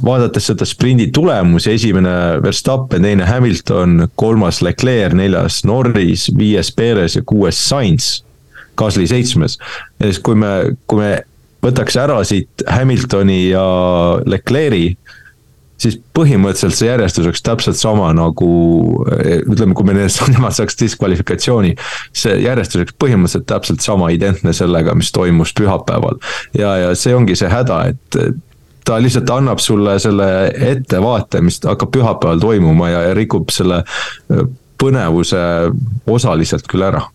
vaadates 0.04 0.50
seda 0.50 0.68
sprindi 0.68 1.08
tulemusi, 1.14 1.72
esimene 1.74 2.14
Verstappen, 2.44 3.04
teine 3.06 3.28
Hamilton, 3.28 4.08
kolmas 4.20 4.60
Leclerc, 4.64 5.16
neljas 5.16 5.62
Norris, 5.68 6.28
viies 6.36 6.72
Perez 6.74 7.16
ja 7.18 7.24
kuues 7.26 7.60
Sainz, 7.68 8.18
Gasly 8.76 9.06
seitsmes. 9.06 9.58
ja 10.00 10.10
siis, 10.10 10.18
kui 10.18 10.34
me, 10.34 10.74
kui 10.90 11.00
me 11.00 11.12
võtaks 11.64 11.96
ära 12.00 12.18
siit 12.26 12.64
Hamiltoni 12.68 13.48
ja 13.52 13.64
Leclerc'i 14.26 14.96
siis 15.80 15.96
põhimõtteliselt 16.16 16.76
see 16.78 16.88
järjestus 16.88 17.26
oleks 17.26 17.42
täpselt 17.44 17.78
sama 17.78 18.12
nagu 18.16 18.48
ütleme, 19.50 19.74
kui 19.74 19.88
me 19.88 19.96
nemad 20.34 20.56
saaks 20.56 20.78
diskvalifikatsiooni. 20.80 21.74
see 22.14 22.38
järjestus 22.44 22.80
oleks 22.80 22.96
põhimõtteliselt 23.02 23.46
täpselt 23.50 23.84
sama 23.84 24.10
identne 24.14 24.54
sellega, 24.56 24.94
mis 24.94 25.12
toimus 25.12 25.54
pühapäeval. 25.58 26.20
ja, 26.58 26.76
ja 26.76 26.94
see 26.98 27.14
ongi 27.14 27.36
see 27.38 27.50
häda, 27.50 27.84
et 27.92 28.20
ta 28.84 29.00
lihtsalt 29.00 29.30
annab 29.32 29.62
sulle 29.64 29.96
selle 29.98 30.28
ettevaate, 30.72 31.40
mis 31.40 31.60
hakkab 31.64 31.92
pühapäeval 31.94 32.40
toimuma 32.40 32.90
ja, 32.92 33.02
ja 33.08 33.14
rikub 33.16 33.50
selle 33.54 33.82
põnevuse 34.80 35.40
osaliselt 36.10 36.68
küll 36.70 36.84
ära 36.86 37.06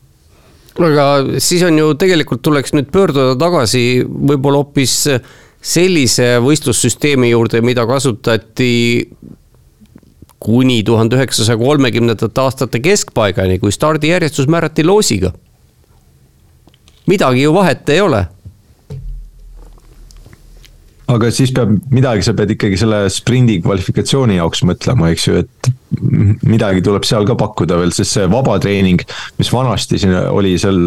aga 0.80 1.06
siis 1.43 1.63
on 1.67 1.78
ju 1.78 1.93
tegelikult 2.00 2.41
tuleks 2.45 2.74
nüüd 2.76 2.89
pöörduda 2.93 3.36
tagasi 3.39 4.02
võib-olla 4.08 4.63
hoopis 4.63 4.93
sellise 5.62 6.38
võistlussüsteemi 6.43 7.30
juurde, 7.30 7.62
mida 7.62 7.86
kasutati 7.88 9.10
kuni 10.39 10.84
tuhande 10.88 11.17
üheksasaja 11.19 11.58
kolmekümnendate 11.60 12.41
aastate 12.41 12.80
keskpaigani, 12.80 13.60
kui 13.60 13.72
stardijärjestus 13.72 14.48
määrati 14.48 14.84
loosiga. 14.84 15.34
midagi 17.08 17.41
ju 17.41 17.54
vahet 17.54 17.89
ei 17.89 18.02
ole 18.02 18.28
aga 21.10 21.30
siis 21.34 21.52
peab 21.56 21.72
midagi, 21.93 22.24
sa 22.26 22.36
pead 22.38 22.54
ikkagi 22.54 22.78
selle 22.80 23.02
sprindi 23.13 23.60
kvalifikatsiooni 23.63 24.38
jaoks 24.38 24.62
mõtlema, 24.67 25.10
eks 25.13 25.28
ju, 25.28 25.41
et 25.41 25.69
midagi 26.45 26.84
tuleb 26.86 27.06
seal 27.08 27.26
ka 27.28 27.36
pakkuda 27.39 27.80
veel, 27.82 27.93
sest 27.95 28.15
see 28.17 28.28
vabatreening, 28.30 29.02
mis 29.39 29.50
vanasti 29.54 30.00
siin 30.02 30.13
oli 30.30 30.54
sel, 30.62 30.78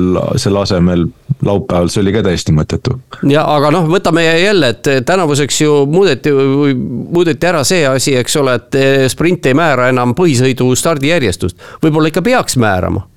selle 0.41 0.63
asemel 0.63 1.07
laupäeval, 1.43 1.91
see 1.93 2.05
oli 2.05 2.15
ka 2.15 2.23
täiesti 2.29 2.55
mõttetu. 2.55 2.97
ja 3.31 3.45
aga 3.51 3.73
noh, 3.75 3.89
võtame 3.91 4.25
jälle, 4.27 4.73
et 4.77 4.93
tänavuseks 5.09 5.63
ju 5.65 5.79
muudeti, 5.91 6.33
muudeti 6.33 7.51
ära 7.51 7.65
see 7.67 7.83
asi, 7.89 8.17
eks 8.21 8.39
ole, 8.41 8.59
et 8.61 9.11
sprint 9.13 9.51
ei 9.51 9.59
määra 9.59 9.91
enam 9.91 10.15
põhisõidu 10.19 10.71
stardijärjestust. 10.79 11.59
võib-olla 11.83 12.13
ikka 12.13 12.23
peaks 12.23 12.61
määrama? 12.63 13.09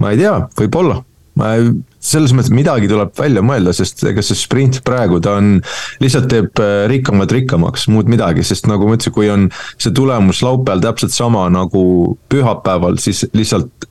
ma 0.00 0.12
ei 0.12 0.20
tea, 0.20 0.36
võib-olla 0.60 1.00
ma 1.40 1.54
selles 2.00 2.32
mõttes 2.32 2.52
midagi 2.54 2.88
tuleb 2.88 3.12
välja 3.18 3.42
mõelda, 3.44 3.74
sest 3.76 4.02
ega 4.08 4.22
see 4.24 4.38
sprint 4.38 4.80
praegu, 4.86 5.20
ta 5.22 5.36
on, 5.36 5.58
lihtsalt 6.00 6.30
teeb 6.32 6.62
äh, 6.64 6.86
rikkamad 6.90 7.32
rikkamaks, 7.36 7.86
muud 7.92 8.08
midagi, 8.10 8.44
sest 8.46 8.70
nagu 8.70 8.88
ma 8.88 8.96
ütlesin, 8.96 9.14
kui 9.14 9.28
on 9.32 9.48
see 9.76 9.92
tulemus 9.96 10.40
laupäeval 10.46 10.82
täpselt 10.86 11.14
sama 11.14 11.44
nagu 11.52 11.84
pühapäeval, 12.32 12.96
siis 13.02 13.26
lihtsalt 13.36 13.88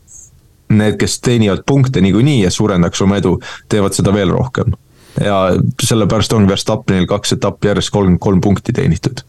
need, 0.74 0.98
kes 1.02 1.20
teenivad 1.26 1.64
punkte 1.70 2.02
niikuinii 2.02 2.44
ja 2.44 2.52
suurendaks 2.54 3.02
oma 3.06 3.18
edu, 3.22 3.38
teevad 3.70 3.96
seda 3.98 4.14
veel 4.14 4.34
rohkem. 4.34 4.74
ja 5.20 5.38
sellepärast 5.84 6.34
on 6.34 6.46
Verstappenil 6.48 7.08
kaks 7.10 7.34
etappi 7.36 7.68
järjest 7.68 7.90
kolmkümmend 7.92 8.22
kolm 8.22 8.42
punkti 8.42 8.74
teenitud. 8.74 9.22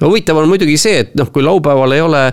no 0.00 0.08
huvitav 0.08 0.36
on 0.36 0.48
muidugi 0.48 0.76
see, 0.78 0.98
et 1.04 1.14
noh, 1.18 1.30
kui 1.32 1.42
laupäeval 1.42 1.92
ei 1.92 2.00
ole 2.00 2.24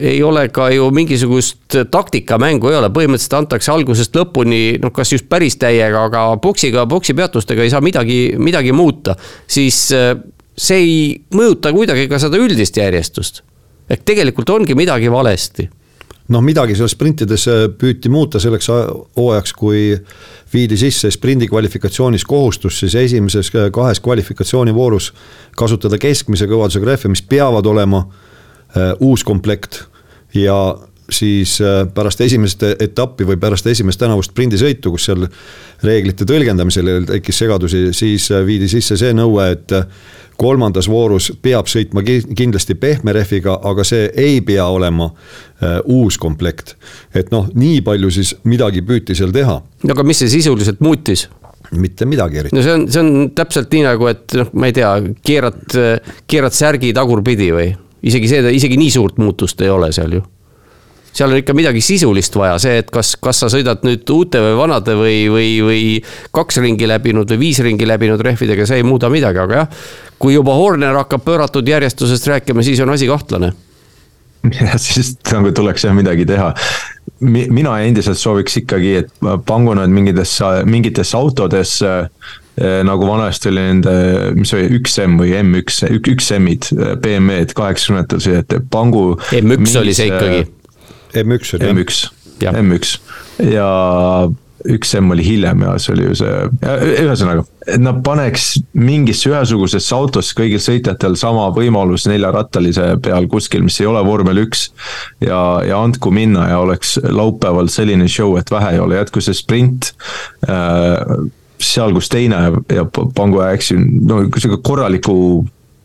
ei 0.00 0.22
ole 0.22 0.46
ka 0.54 0.68
ju 0.70 0.90
mingisugust 0.94 1.76
taktikamängu 1.90 2.70
ei 2.70 2.78
ole, 2.78 2.90
põhimõtteliselt 2.94 3.34
antakse 3.40 3.72
algusest 3.72 4.14
lõpuni, 4.16 4.78
noh, 4.82 4.92
kas 4.94 5.12
just 5.14 5.26
päris 5.30 5.58
täiega, 5.58 6.04
aga 6.06 6.24
boksiga, 6.42 6.86
boksipeatustega 6.86 7.66
ei 7.66 7.72
saa 7.72 7.82
midagi, 7.82 8.20
midagi 8.38 8.72
muuta. 8.72 9.16
siis 9.46 9.88
äh, 9.96 10.14
see 10.56 10.78
ei 10.78 10.96
mõjuta 11.34 11.72
kuidagi 11.74 12.08
ka 12.08 12.20
seda 12.22 12.38
üldist 12.38 12.76
järjestust. 12.76 13.42
ehk 13.90 14.04
tegelikult 14.06 14.50
ongi 14.50 14.74
midagi 14.78 15.10
valesti 15.10 15.68
noh, 16.28 16.42
midagi 16.44 16.76
seal 16.78 16.90
sprintides 16.90 17.48
äh, 17.50 17.64
püüti 17.78 18.10
muuta 18.12 18.40
selleks 18.40 18.70
hooajaks, 18.70 19.52
kui 19.52 19.96
viidi 20.52 20.76
sisse 20.78 21.10
sprindi 21.10 21.48
kvalifikatsioonis 21.48 22.24
kohustus 22.24 22.78
siis 22.80 22.94
esimeses 22.94 23.50
äh, 23.56 23.70
kahes 23.74 24.00
kvalifikatsioonivoorus 24.00 25.12
kasutada 25.58 25.98
keskmise 25.98 26.46
kõvadusega 26.46 26.92
rehve, 26.92 27.10
mis 27.12 27.24
peavad 27.26 27.66
olema 27.66 28.06
uus 29.00 29.24
komplekt 29.24 29.82
ja 30.34 30.56
siis 31.12 31.60
äh, 31.60 31.86
pärast 31.94 32.20
esimest 32.20 32.62
etappi 32.80 33.26
või 33.26 33.36
pärast 33.40 33.66
esimest 33.66 34.00
tänavust 34.00 34.32
sprindisõitu, 34.32 34.94
kus 34.94 35.08
seal 35.10 35.26
reeglite 35.82 36.26
tõlgendamisel 36.28 37.06
tekkis 37.08 37.42
segadusi, 37.44 37.84
siis 37.96 38.30
äh, 38.32 38.44
viidi 38.46 38.70
sisse 38.70 38.96
see 39.00 39.14
nõue, 39.16 39.50
et 39.56 39.74
kolmandas 40.42 40.88
voorus 40.90 41.30
peab 41.42 41.68
sõitma 41.70 42.02
kindlasti 42.02 42.74
pehme 42.80 43.12
rehviga, 43.14 43.58
aga 43.68 43.84
see 43.86 44.08
ei 44.18 44.40
pea 44.42 44.64
olema 44.66 45.10
uus 45.92 46.16
komplekt. 46.18 46.74
et 47.14 47.30
noh, 47.30 47.46
nii 47.54 47.82
palju 47.86 48.10
siis 48.10 48.32
midagi 48.44 48.82
püüti 48.82 49.14
seal 49.14 49.30
teha. 49.30 49.60
no 49.60 49.94
aga 49.94 50.02
mis 50.02 50.24
see 50.24 50.32
sisuliselt 50.32 50.80
muutis? 50.80 51.28
mitte 51.78 52.08
midagi 52.08 52.40
eriti. 52.40 52.56
no 52.56 52.64
see 52.64 52.74
on, 52.74 52.88
see 52.90 53.04
on 53.04 53.30
täpselt 53.36 53.70
nii 53.70 53.84
nagu, 53.86 54.08
et 54.10 54.34
noh, 54.40 54.50
ma 54.58 54.72
ei 54.72 54.74
tea, 54.80 54.90
keerad, 55.22 55.78
keerad 56.26 56.56
särgi 56.56 56.90
tagurpidi 56.96 57.52
või 57.54 57.70
isegi 58.02 58.30
see, 58.30 58.54
isegi 58.58 58.78
nii 58.80 58.94
suurt 58.94 59.18
muutust 59.22 59.60
ei 59.62 59.70
ole 59.72 59.92
seal 59.94 60.18
ju 60.18 60.22
seal 61.12 61.32
on 61.32 61.40
ikka 61.42 61.54
midagi 61.56 61.82
sisulist 61.84 62.36
vaja, 62.40 62.56
see, 62.62 62.78
et 62.80 62.90
kas, 62.92 63.14
kas 63.20 63.42
sa 63.44 63.50
sõidad 63.52 63.84
nüüd 63.84 64.08
uute 64.14 64.40
või 64.40 64.54
vanade 64.56 64.94
või, 64.96 65.16
või, 65.32 65.50
või 65.66 65.82
kaks 66.34 66.62
ringi 66.64 66.88
läbinud 66.88 67.28
või 67.34 67.42
viis 67.46 67.60
ringi 67.64 67.88
läbinud 67.88 68.22
rehvidega, 68.24 68.66
see 68.68 68.80
ei 68.80 68.86
muuda 68.86 69.10
midagi, 69.12 69.42
aga 69.42 69.60
jah. 69.62 69.82
kui 70.22 70.32
juba 70.36 70.56
Horner 70.56 70.96
hakkab 71.02 71.24
pööratud 71.26 71.68
järjestusest 71.68 72.30
rääkima, 72.32 72.64
siis 72.64 72.80
on 72.80 72.94
asi 72.94 73.10
kahtlane. 73.10 73.52
jah, 74.56 74.78
siis 74.80 75.14
nagu 75.28 75.52
tuleks 75.54 75.84
jah 75.84 75.94
midagi 75.96 76.26
teha. 76.28 76.52
mina 77.28 77.76
endiselt 77.84 78.18
sooviks 78.18 78.56
ikkagi, 78.62 78.94
et 79.04 79.12
pangu 79.46 79.76
nad 79.78 79.92
mingitesse, 79.92 80.64
mingitesse 80.64 81.16
autodesse 81.16 81.92
nagu 82.84 83.06
vanasti 83.08 83.48
oli 83.48 83.62
nende, 83.64 83.94
mis 84.36 84.52
oli 84.52 84.68
üks 84.76 84.98
M 85.00 85.16
või 85.20 85.32
M1, 85.38 85.86
üks 86.12 86.28
M-id, 86.36 86.68
BMW-d 87.00 87.56
kaheksakümnendatel 87.56 88.20
sõideti, 88.20 88.60
Pangu. 88.72 89.06
M1 89.38 89.78
oli 89.80 89.96
see 89.96 90.10
ikkagi. 90.10 90.44
M1 91.22 91.56
oli 91.58 91.72
M1, 91.72 92.04
M1 92.52 92.94
ja 93.52 93.68
üks 94.68 94.94
M 94.98 95.10
oli 95.10 95.24
hiljem 95.26 95.64
ja 95.64 95.72
see 95.82 95.94
oli 95.96 96.06
ju 96.06 96.16
see, 96.20 96.32
ühesõnaga, 97.02 97.44
et 97.66 97.82
nad 97.82 97.98
paneks 98.06 98.52
mingisse 98.78 99.30
ühesugusesse 99.30 99.94
autosse 99.96 100.36
kõigil 100.38 100.62
sõitjatel 100.62 101.16
sama 101.18 101.48
võimalus 101.54 102.06
neljarattalise 102.10 102.92
peal 103.02 103.28
kuskil, 103.32 103.64
mis 103.66 103.80
ei 103.82 103.90
ole 103.90 104.02
vormel 104.06 104.44
üks. 104.44 104.68
ja, 105.24 105.40
ja 105.66 105.82
andku 105.82 106.12
minna 106.14 106.48
ja 106.52 106.62
oleks 106.62 106.98
laupäeval 107.02 107.70
selline 107.72 108.08
show, 108.08 108.36
et 108.38 108.50
vähe 108.52 108.76
ei 108.76 108.82
ole, 108.82 109.00
jätku 109.00 109.22
see 109.24 109.36
sprint 109.36 109.92
äh, 110.48 111.16
seal, 111.66 111.94
kus 111.94 112.10
teine 112.12 112.42
ja 112.72 112.84
pangu 112.90 113.42
eks 113.46 113.72
ju, 113.72 113.78
no 114.08 114.24
sihuke 114.36 114.62
korraliku, 114.64 115.16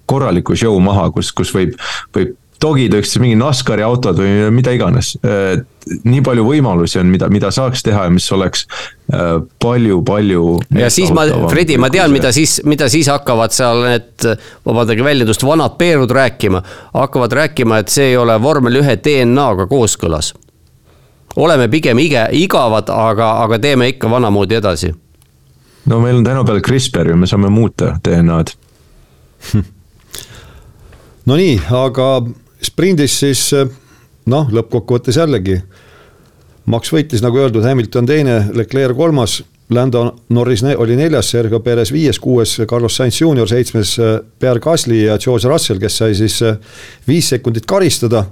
korraliku 0.10 0.56
show 0.58 0.78
maha, 0.84 1.10
kus, 1.16 1.32
kus 1.36 1.54
võib, 1.56 1.78
võib 2.16 2.36
dogida 2.62 2.98
üksteist 2.98 3.22
mingi 3.22 3.38
NASCARi 3.38 3.86
autod 3.86 4.18
või 4.22 4.50
mida 4.54 4.74
iganes. 4.74 5.16
nii 6.04 6.22
palju 6.26 6.44
võimalusi 6.44 7.00
on, 7.00 7.08
mida, 7.12 7.30
mida 7.32 7.52
saaks 7.54 7.84
teha 7.86 8.08
ja 8.08 8.12
mis 8.12 8.26
oleks 8.34 8.66
palju-palju. 9.64 10.44
Äh, 10.74 10.82
ja 10.82 10.90
siis 10.94 11.14
ma, 11.16 11.28
Fredi, 11.52 11.78
ma 11.80 11.90
tean, 11.94 12.12
mida 12.12 12.32
siis, 12.36 12.58
mida 12.68 12.90
siis 12.92 13.08
hakkavad 13.12 13.56
seal 13.56 13.84
need, 13.86 14.28
vabandage 14.66 15.06
väljendust, 15.06 15.46
vanad 15.48 15.78
peerud 15.78 16.12
rääkima. 16.12 16.64
hakkavad 16.94 17.32
rääkima, 17.32 17.80
et 17.80 17.94
see 17.94 18.12
ei 18.12 18.18
ole 18.18 18.36
vormel 18.42 18.82
ühe 18.82 18.98
DNA-ga 18.98 19.68
kooskõlas. 19.68 20.34
oleme 21.36 21.68
pigem 21.70 22.00
ige, 22.00 22.28
igavad, 22.32 22.90
aga, 22.90 23.32
aga 23.44 23.60
teeme 23.60 23.88
ikka 23.94 24.10
vanamoodi 24.10 24.56
edasi 24.56 24.94
no 25.88 26.00
meil 26.04 26.20
on 26.20 26.24
tänapäeval 26.28 26.62
CRISPR 26.62 27.12
ju, 27.12 27.18
me 27.18 27.28
saame 27.30 27.50
muuta 27.54 27.96
DNA-d 28.04 28.56
Nonii, 31.28 31.58
aga 31.76 32.22
sprindis 32.64 33.20
siis 33.20 33.42
noh, 34.32 34.48
lõppkokkuvõttes 34.48 35.18
jällegi. 35.20 35.58
Max 36.72 36.92
võitis, 36.92 37.24
nagu 37.24 37.40
öeldud, 37.40 37.66
Hamilton 37.68 38.08
teine, 38.08 38.38
Leclerc 38.56 38.96
kolmas, 38.96 39.42
Lando 39.76 40.06
Norris 40.32 40.64
oli 40.64 40.96
neljas, 40.96 41.30
Sergio 41.34 41.60
Perez 41.60 41.92
viies, 41.92 42.20
kuues 42.24 42.56
Carlos 42.68 42.96
Sainz 42.96 43.20
juunior, 43.20 43.48
seitsmes 43.48 43.98
Pierre 44.40 44.64
Gasly 44.64 45.02
ja 45.04 45.18
George 45.20 45.48
Russell, 45.52 45.80
kes 45.80 45.98
sai 46.00 46.16
siis 46.16 46.40
viis 47.08 47.28
sekundit 47.34 47.68
karistada 47.68 48.24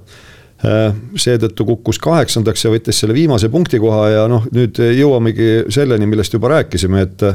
seetõttu 0.64 1.66
kukkus 1.68 2.00
kaheksandaks 2.02 2.66
ja 2.66 2.72
võttis 2.72 3.02
selle 3.02 3.14
viimase 3.14 3.50
punktikoha 3.52 4.06
ja 4.10 4.26
noh, 4.32 4.46
nüüd 4.56 4.80
jõuamegi 4.80 5.66
selleni, 5.74 6.08
millest 6.10 6.34
juba 6.38 6.56
rääkisime, 6.58 7.06
et. 7.06 7.30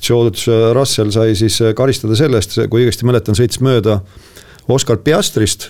George 0.00 0.48
Russell 0.72 1.10
sai 1.12 1.34
siis 1.36 1.58
karistada 1.76 2.14
selle 2.16 2.38
eest, 2.40 2.54
kui 2.72 2.80
õigesti 2.80 3.04
mäletan, 3.04 3.36
sõitis 3.36 3.58
mööda 3.60 3.98
Oscar 4.72 4.96
Piastrist 5.04 5.66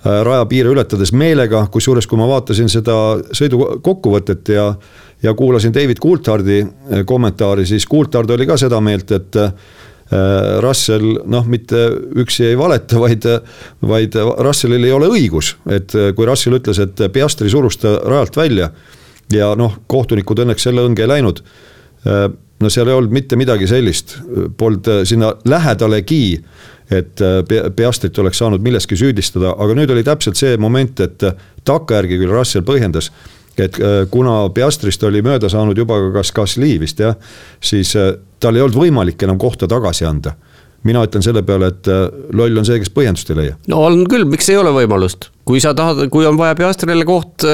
rajapiire 0.00 0.70
ületades 0.72 1.12
meelega, 1.12 1.66
kusjuures 1.68 2.08
kui 2.08 2.16
ma 2.16 2.24
vaatasin 2.30 2.70
seda 2.72 2.94
sõidu 3.36 3.58
kokkuvõtet 3.84 4.48
ja. 4.54 4.70
ja 5.20 5.34
kuulasin 5.36 5.74
David 5.76 6.00
Coulthardi 6.00 6.62
kommentaari, 7.04 7.66
siis 7.68 7.84
Coulthard 7.90 8.32
oli 8.32 8.48
ka 8.48 8.56
seda 8.64 8.80
meelt, 8.80 9.12
et 9.12 9.36
Äh, 9.36 9.52
Russell 10.60 11.18
noh, 11.32 11.46
mitte 11.48 11.78
üksi 12.20 12.44
ei 12.50 12.58
valeta, 12.58 12.98
vaid, 13.00 13.24
vaid 13.88 14.18
Russellil 14.44 14.84
ei 14.84 14.92
ole 14.92 15.08
õigus, 15.08 15.54
et 15.64 15.94
äh, 15.96 16.10
kui 16.16 16.28
Russell 16.28 16.58
ütles, 16.58 16.80
et 16.82 17.00
Piastri 17.12 17.48
surus 17.50 17.80
ta 17.80 17.96
rajalt 18.04 18.36
välja. 18.36 18.70
ja 19.32 19.54
noh, 19.56 19.78
kohtunikud 19.88 20.44
õnneks 20.44 20.66
selle 20.68 20.84
õnge 20.84 21.02
ei 21.02 21.08
läinud. 21.08 21.40
Äh, 22.04 22.26
no 22.60 22.70
seal 22.70 22.88
ei 22.88 22.94
olnud 22.94 23.16
mitte 23.16 23.36
midagi 23.36 23.66
sellist, 23.66 24.18
polnud 24.56 25.06
sinna 25.08 25.32
lähedalegi, 25.48 26.40
et 26.92 27.20
Piastrit 27.76 28.18
oleks 28.20 28.38
saanud 28.38 28.60
milleski 28.62 28.96
süüdistada, 28.96 29.54
aga 29.56 29.74
nüüd 29.74 29.90
oli 29.90 30.04
täpselt 30.04 30.36
see 30.36 30.58
moment, 30.60 31.00
et 31.00 31.24
takkajärgi 31.64 32.20
küll 32.20 32.36
Russell 32.36 32.64
põhjendas 32.64 33.08
et 33.58 33.78
äh, 33.80 34.04
kuna 34.10 34.48
Piastrist 34.54 35.02
oli 35.06 35.22
mööda 35.24 35.48
saanud 35.50 35.78
juba 35.78 35.98
kas 36.16 36.32
Gasly 36.34 36.74
vist 36.82 37.00
jah, 37.02 37.14
siis 37.62 37.94
äh, 37.98 38.14
tal 38.44 38.56
ei 38.58 38.64
olnud 38.64 38.78
võimalik 38.78 39.24
enam 39.26 39.40
kohta 39.40 39.70
tagasi 39.70 40.06
anda 40.08 40.36
mina 40.84 41.00
ütlen 41.06 41.22
selle 41.24 41.40
peale, 41.48 41.70
et 41.72 41.88
äh, 41.88 42.02
loll 42.36 42.60
on 42.60 42.66
see, 42.68 42.76
kes 42.82 42.90
põhjendust 42.92 43.30
ei 43.32 43.38
leia. 43.38 43.54
no 43.72 43.80
on 43.86 44.02
küll, 44.10 44.26
miks 44.28 44.50
ei 44.52 44.58
ole 44.60 44.72
võimalust, 44.74 45.30
kui 45.48 45.62
sa 45.64 45.72
tahad, 45.76 46.02
kui 46.12 46.26
on 46.28 46.36
vaja 46.36 46.56
Piastrile 46.58 47.06
koht 47.08 47.46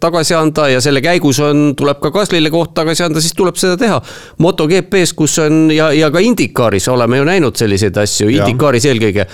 tagasi 0.00 0.36
anda 0.38 0.70
ja 0.72 0.80
selle 0.84 1.02
käigus 1.04 1.42
on, 1.44 1.74
tuleb 1.76 2.00
ka 2.00 2.12
Gaslyle 2.14 2.50
koht 2.54 2.72
tagasi 2.78 3.04
anda, 3.04 3.20
siis 3.24 3.36
tuleb 3.36 3.60
seda 3.60 3.76
teha. 3.80 4.00
MotoGP-s, 4.40 5.12
kus 5.16 5.36
on 5.44 5.68
ja, 5.74 5.90
ja 5.92 6.08
ka 6.14 6.24
IndyCaris 6.24 6.88
oleme 6.88 7.20
ju 7.20 7.28
näinud 7.28 7.60
selliseid 7.60 8.00
asju, 8.00 8.32
IndyCaris 8.32 8.88
eelkõige. 8.88 9.28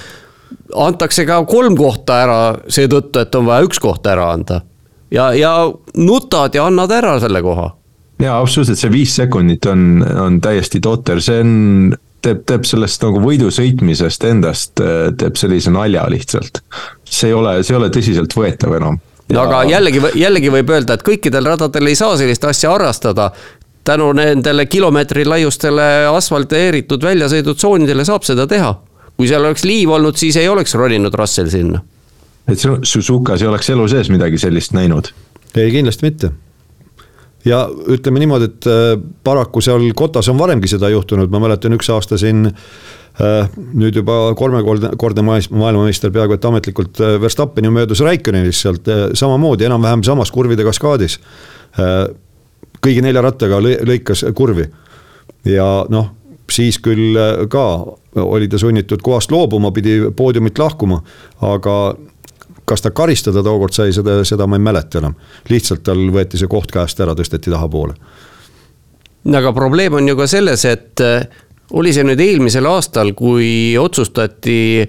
antakse 0.75 1.27
ka 1.27 1.45
kolm 1.47 1.79
kohta 1.79 2.21
ära 2.27 2.39
seetõttu, 2.67 3.23
et 3.23 3.35
on 3.39 3.47
vaja 3.47 3.71
üks 3.71 3.79
koht 3.83 4.07
ära 4.11 4.33
anda 4.35 4.65
ja, 5.15 5.35
ja 5.35 5.73
nutad 5.97 6.55
ja 6.55 6.67
annad 6.67 6.91
ära 6.91 7.19
selle 7.23 7.43
koha. 7.43 7.71
Ja 8.23 8.39
absoluutselt, 8.39 8.79
see 8.79 8.93
viis 8.93 9.15
sekundit 9.17 9.67
on, 9.71 10.05
on 10.21 10.41
täiesti 10.45 10.81
totter, 10.85 11.21
see 11.25 11.41
on, 11.43 11.97
teeb, 12.25 12.45
teeb 12.49 12.69
sellest 12.69 13.03
nagu 13.05 13.23
võidu 13.23 13.51
sõitmisest 13.55 14.29
endast, 14.29 14.81
teeb 15.19 15.41
sellise 15.41 15.73
nalja 15.75 16.07
lihtsalt. 16.11 16.63
see 17.05 17.33
ei 17.33 17.35
ole, 17.35 17.59
see 17.63 17.75
ei 17.75 17.81
ole 17.81 17.91
tõsiseltvõetav 17.95 18.79
enam. 18.79 19.01
no 19.33 19.45
aga 19.45 19.65
jällegi, 19.71 20.03
jällegi 20.21 20.53
võib 20.55 20.73
öelda, 20.77 20.99
et 20.99 21.07
kõikidel 21.07 21.53
radadel 21.55 21.93
ei 21.93 21.99
saa 21.99 22.17
sellist 22.21 22.45
asja 22.45 22.71
harrastada 22.75 23.31
tänu 23.85 24.13
nendele 24.17 24.67
kilomeetri 24.67 25.27
laiustele 25.29 26.07
asfalteeritud 26.09 27.03
väljasõidutsoonidele 27.05 28.05
saab 28.05 28.25
seda 28.25 28.47
teha. 28.47 28.75
kui 29.17 29.29
seal 29.29 29.45
oleks 29.45 29.65
liiv 29.65 29.91
olnud, 29.91 30.17
siis 30.17 30.37
ei 30.37 30.49
oleks 30.49 30.75
roninud 30.75 31.15
Russell 31.15 31.51
sinna 31.51 31.83
et 32.49 32.61
Suzukas 32.83 33.43
ei 33.43 33.49
oleks 33.49 33.71
elu 33.73 33.87
sees 33.89 34.11
midagi 34.13 34.39
sellist 34.41 34.75
näinud? 34.77 35.11
ei, 35.55 35.71
kindlasti 35.73 36.07
mitte. 36.07 36.31
Ja 37.45 37.65
ütleme 37.89 38.23
niimoodi, 38.23 38.49
et 38.51 38.69
äh, 38.71 38.95
paraku 39.25 39.63
seal 39.65 39.91
Kotas 39.97 40.29
on 40.33 40.39
varemgi 40.41 40.71
seda 40.71 40.89
juhtunud, 40.93 41.33
ma 41.33 41.41
mäletan 41.43 41.77
üks 41.77 41.91
aasta 41.93 42.19
siin 42.21 42.47
äh, 42.49 43.51
nüüd 43.75 44.01
juba 44.01 44.19
kolmekordne, 44.39 44.95
kordne 45.01 45.25
maailmameister 45.27 46.13
peaaegu 46.15 46.39
et 46.39 46.49
ametlikult 46.49 47.01
äh, 47.05 47.17
Verstappeni 47.23 47.73
möödus 47.75 48.03
Raikkönenist 48.05 48.65
sealt 48.65 48.91
samamoodi 49.15 49.69
enam-vähem 49.69 50.05
samas 50.07 50.33
kurvide 50.35 50.65
kaskaadis. 50.65 51.19
kõigi 52.85 53.01
nelja 53.03 53.23
rattaga 53.25 53.59
lõikas 53.59 54.23
kurvi 54.37 54.69
ja 55.51 55.67
noh, 55.91 56.13
siis 56.51 56.79
küll 56.79 57.17
ka 57.51 57.65
oli 58.15 58.47
ta 58.49 58.59
sunnitud 58.59 59.03
kohast 59.03 59.33
loobuma, 59.35 59.73
pidi 59.75 59.97
poodiumilt 60.17 60.59
lahkuma, 60.59 61.01
aga 61.43 61.97
kas 62.65 62.85
ta 62.85 62.91
karistada 62.91 63.43
tookord 63.45 63.77
sai, 63.77 63.93
seda, 63.93 64.21
seda 64.25 64.47
ma 64.49 64.59
ei 64.59 64.65
mäleta 64.65 65.01
enam. 65.03 65.17
lihtsalt 65.51 65.85
tal 65.85 66.01
võeti 66.15 66.41
see 66.41 66.51
koht 66.51 66.73
käest 66.73 67.01
ära, 67.01 67.15
tõsteti 67.17 67.53
tahapoole. 67.53 67.95
aga 69.37 69.53
probleem 69.53 70.01
on 70.01 70.09
ju 70.09 70.17
ka 70.17 70.27
selles, 70.31 70.65
et 70.65 71.01
äh, 71.05 71.27
oli 71.73 71.93
see 71.93 72.05
nüüd 72.05 72.21
eelmisel 72.21 72.67
aastal, 72.69 73.13
kui 73.17 73.77
otsustati 73.81 74.89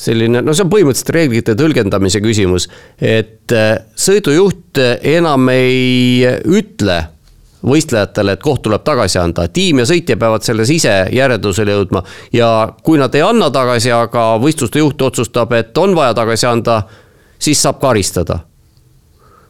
selline, 0.00 0.42
no 0.42 0.54
see 0.54 0.64
on 0.64 0.72
põhimõtteliselt 0.72 1.14
reeglite 1.16 1.56
tõlgendamise 1.58 2.20
küsimus, 2.24 2.68
et 2.96 3.52
äh, 3.52 3.72
sõidujuht 3.96 4.80
enam 5.14 5.48
ei 5.52 6.24
ütle 6.48 7.00
võistlejatele, 7.66 8.34
et 8.34 8.42
koht 8.42 8.62
tuleb 8.64 8.84
tagasi 8.84 9.18
anda, 9.20 9.46
tiim 9.52 9.82
ja 9.82 9.86
sõitja 9.88 10.16
peavad 10.20 10.44
selles 10.44 10.70
ise 10.72 10.94
järeldusele 11.12 11.76
jõudma. 11.76 12.02
ja 12.32 12.72
kui 12.82 12.98
nad 12.98 13.14
ei 13.14 13.22
anna 13.22 13.50
tagasi, 13.50 13.92
aga 13.92 14.38
võistluste 14.40 14.78
juht 14.80 15.02
otsustab, 15.02 15.52
et 15.52 15.78
on 15.78 15.94
vaja 15.94 16.14
tagasi 16.14 16.46
anda 16.46 16.82
siis 17.40 17.62
saab 17.62 17.80
karistada. 17.80 18.38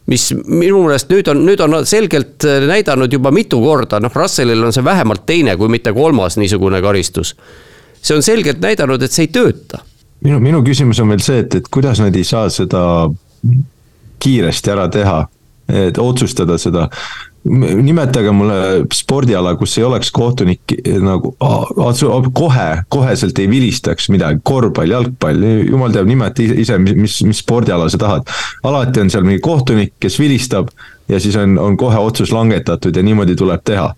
mis 0.07 0.31
minu 0.33 0.79
meelest 0.81 1.11
nüüd 1.13 1.27
on, 1.31 1.43
nüüd 1.45 1.61
on 1.61 1.75
selgelt 1.87 2.43
näidanud 2.67 3.13
juba 3.13 3.31
mitu 3.31 3.59
korda, 3.61 3.99
noh, 4.01 4.11
Russellil 4.15 4.63
on 4.65 4.73
see 4.73 4.83
vähemalt 4.83 5.27
teine, 5.29 5.53
kui 5.57 5.69
mitte 5.69 5.93
kolmas 5.93 6.37
niisugune 6.41 6.81
karistus. 6.81 7.35
see 8.01 8.15
on 8.15 8.23
selgelt 8.23 8.59
näidanud, 8.59 9.01
et 9.01 9.11
see 9.11 9.27
ei 9.27 9.33
tööta. 9.33 9.83
minu, 10.23 10.39
minu 10.39 10.63
küsimus 10.63 10.99
on 10.99 11.13
veel 11.13 11.21
see, 11.21 11.43
et, 11.45 11.55
et 11.55 11.69
kuidas 11.71 12.01
nad 12.01 12.15
ei 12.15 12.23
saa 12.23 12.49
seda 12.49 12.83
kiiresti 14.21 14.71
ära 14.71 14.87
teha, 14.89 15.27
et 15.69 15.97
otsustada 15.97 16.57
seda 16.57 16.89
nimetage 17.43 18.31
mulle 18.31 18.57
spordiala, 18.93 19.55
kus 19.57 19.77
ei 19.79 19.85
oleks 19.87 20.11
kohtunik 20.13 20.75
nagu 21.01 21.33
kohe, 22.37 22.67
koheselt 22.93 23.39
ei 23.41 23.49
vilistaks 23.49 24.11
midagi, 24.13 24.41
korvpall, 24.45 24.93
jalgpall, 24.93 25.47
jumal 25.65 25.93
teab, 25.95 26.09
nimeta 26.09 26.45
ise, 26.45 26.77
mis, 26.77 27.21
mis 27.25 27.41
spordiala 27.41 27.89
sa 27.89 27.97
tahad. 28.01 28.29
alati 28.63 29.01
on 29.01 29.09
seal 29.09 29.25
mingi 29.25 29.41
kohtunik, 29.41 29.95
kes 29.99 30.19
vilistab 30.21 30.69
ja 31.09 31.19
siis 31.19 31.35
on, 31.35 31.57
on 31.59 31.77
kohe 31.77 31.97
otsus 31.97 32.31
langetatud 32.31 32.95
ja 32.95 33.03
niimoodi 33.03 33.35
tuleb 33.35 33.65
teha 33.65 33.89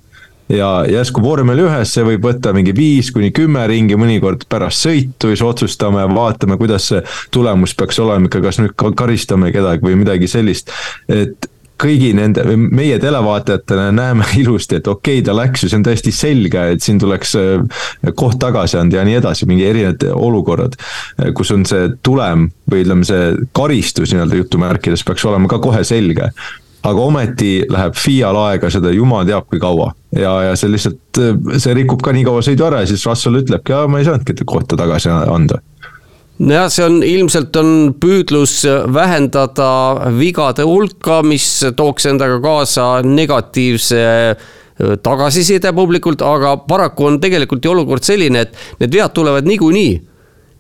ja 0.49 0.69
järsku 0.89 1.21
vormel 1.23 1.63
ühes 1.65 1.93
see 1.95 2.03
võib 2.07 2.25
võtta 2.27 2.53
mingi 2.55 2.73
viis 2.75 3.11
kuni 3.15 3.31
kümme 3.35 3.63
ringi, 3.69 3.95
mõnikord 3.99 4.45
pärast 4.51 4.85
sõitu 4.85 5.31
siis 5.31 5.43
otsustame, 5.45 6.03
vaatame, 6.15 6.57
kuidas 6.59 6.89
see 6.91 7.01
tulemus 7.33 7.75
peaks 7.79 7.99
olema 8.03 8.29
ikka, 8.29 8.43
kas 8.43 8.59
nüüd 8.61 8.75
karistame 8.99 9.51
kedagi 9.55 9.85
või 9.85 9.97
midagi 10.03 10.31
sellist. 10.31 10.71
et 11.07 11.49
kõigi 11.81 12.11
nende, 12.15 12.45
meie 12.57 12.97
televaatajatena 13.01 13.89
näeme 13.95 14.27
ilusti, 14.41 14.79
et 14.79 14.87
okei 14.87 15.19
okay,, 15.19 15.25
ta 15.25 15.35
läks 15.37 15.65
ju, 15.65 15.71
see 15.71 15.79
on 15.79 15.85
täiesti 15.87 16.13
selge, 16.15 16.65
et 16.75 16.85
siin 16.85 17.01
tuleks 17.01 17.35
äh, 17.39 17.85
koht 18.15 18.39
tagasi 18.41 18.79
anda 18.81 19.01
ja 19.01 19.05
nii 19.07 19.19
edasi, 19.21 19.47
mingi 19.49 19.67
erinevad 19.67 20.07
olukorrad. 20.13 20.77
Äh, 21.19 21.31
kus 21.37 21.53
on 21.55 21.67
see 21.69 21.91
tulem 22.05 22.49
või 22.69 22.83
ütleme, 22.85 23.07
see 23.07 23.31
karistus 23.55 24.13
nii-öelda 24.13 24.43
jutumärkides 24.43 25.05
peaks 25.07 25.25
olema 25.29 25.51
ka 25.51 25.61
kohe 25.63 25.83
selge 25.87 26.31
aga 26.83 26.99
ometi 26.99 27.51
läheb 27.71 27.95
FIA-l 27.95 28.37
aega 28.41 28.67
seda 28.73 28.91
jumal 28.91 29.23
teab 29.27 29.45
kui 29.47 29.61
kaua. 29.61 29.93
ja, 30.11 30.33
ja 30.49 30.55
see 30.59 30.71
lihtsalt, 30.71 31.21
see 31.63 31.75
rikub 31.77 32.03
ka 32.03 32.11
nii 32.11 32.25
kaua 32.27 32.41
sõidu 32.43 32.67
ära 32.67 32.81
ja 32.83 32.89
siis 32.91 33.05
Russell 33.07 33.39
ütlebki, 33.39 33.75
ma 33.87 34.01
ei 34.01 34.07
saanudki 34.07 34.43
kohta 34.43 34.75
tagasi 34.79 35.11
anda 35.13 35.61
nojah, 36.43 36.69
see 36.71 36.85
on 36.85 36.99
ilmselt 37.05 37.55
on 37.59 37.71
püüdlus 37.99 38.63
vähendada 38.93 39.69
vigade 40.17 40.65
hulka, 40.67 41.21
mis 41.25 41.47
tooks 41.77 42.09
endaga 42.11 42.39
kaasa 42.43 42.87
negatiivse 43.07 44.03
tagasiside 45.03 45.71
publikult, 45.75 46.23
aga 46.25 46.55
paraku 46.67 47.11
on 47.11 47.19
tegelikult 47.21 47.63
ju 47.63 47.75
olukord 47.75 48.03
selline, 48.03 48.47
et 48.47 48.81
need 48.81 48.95
vead 48.95 49.13
tulevad 49.15 49.47
niikuinii. 49.47 50.01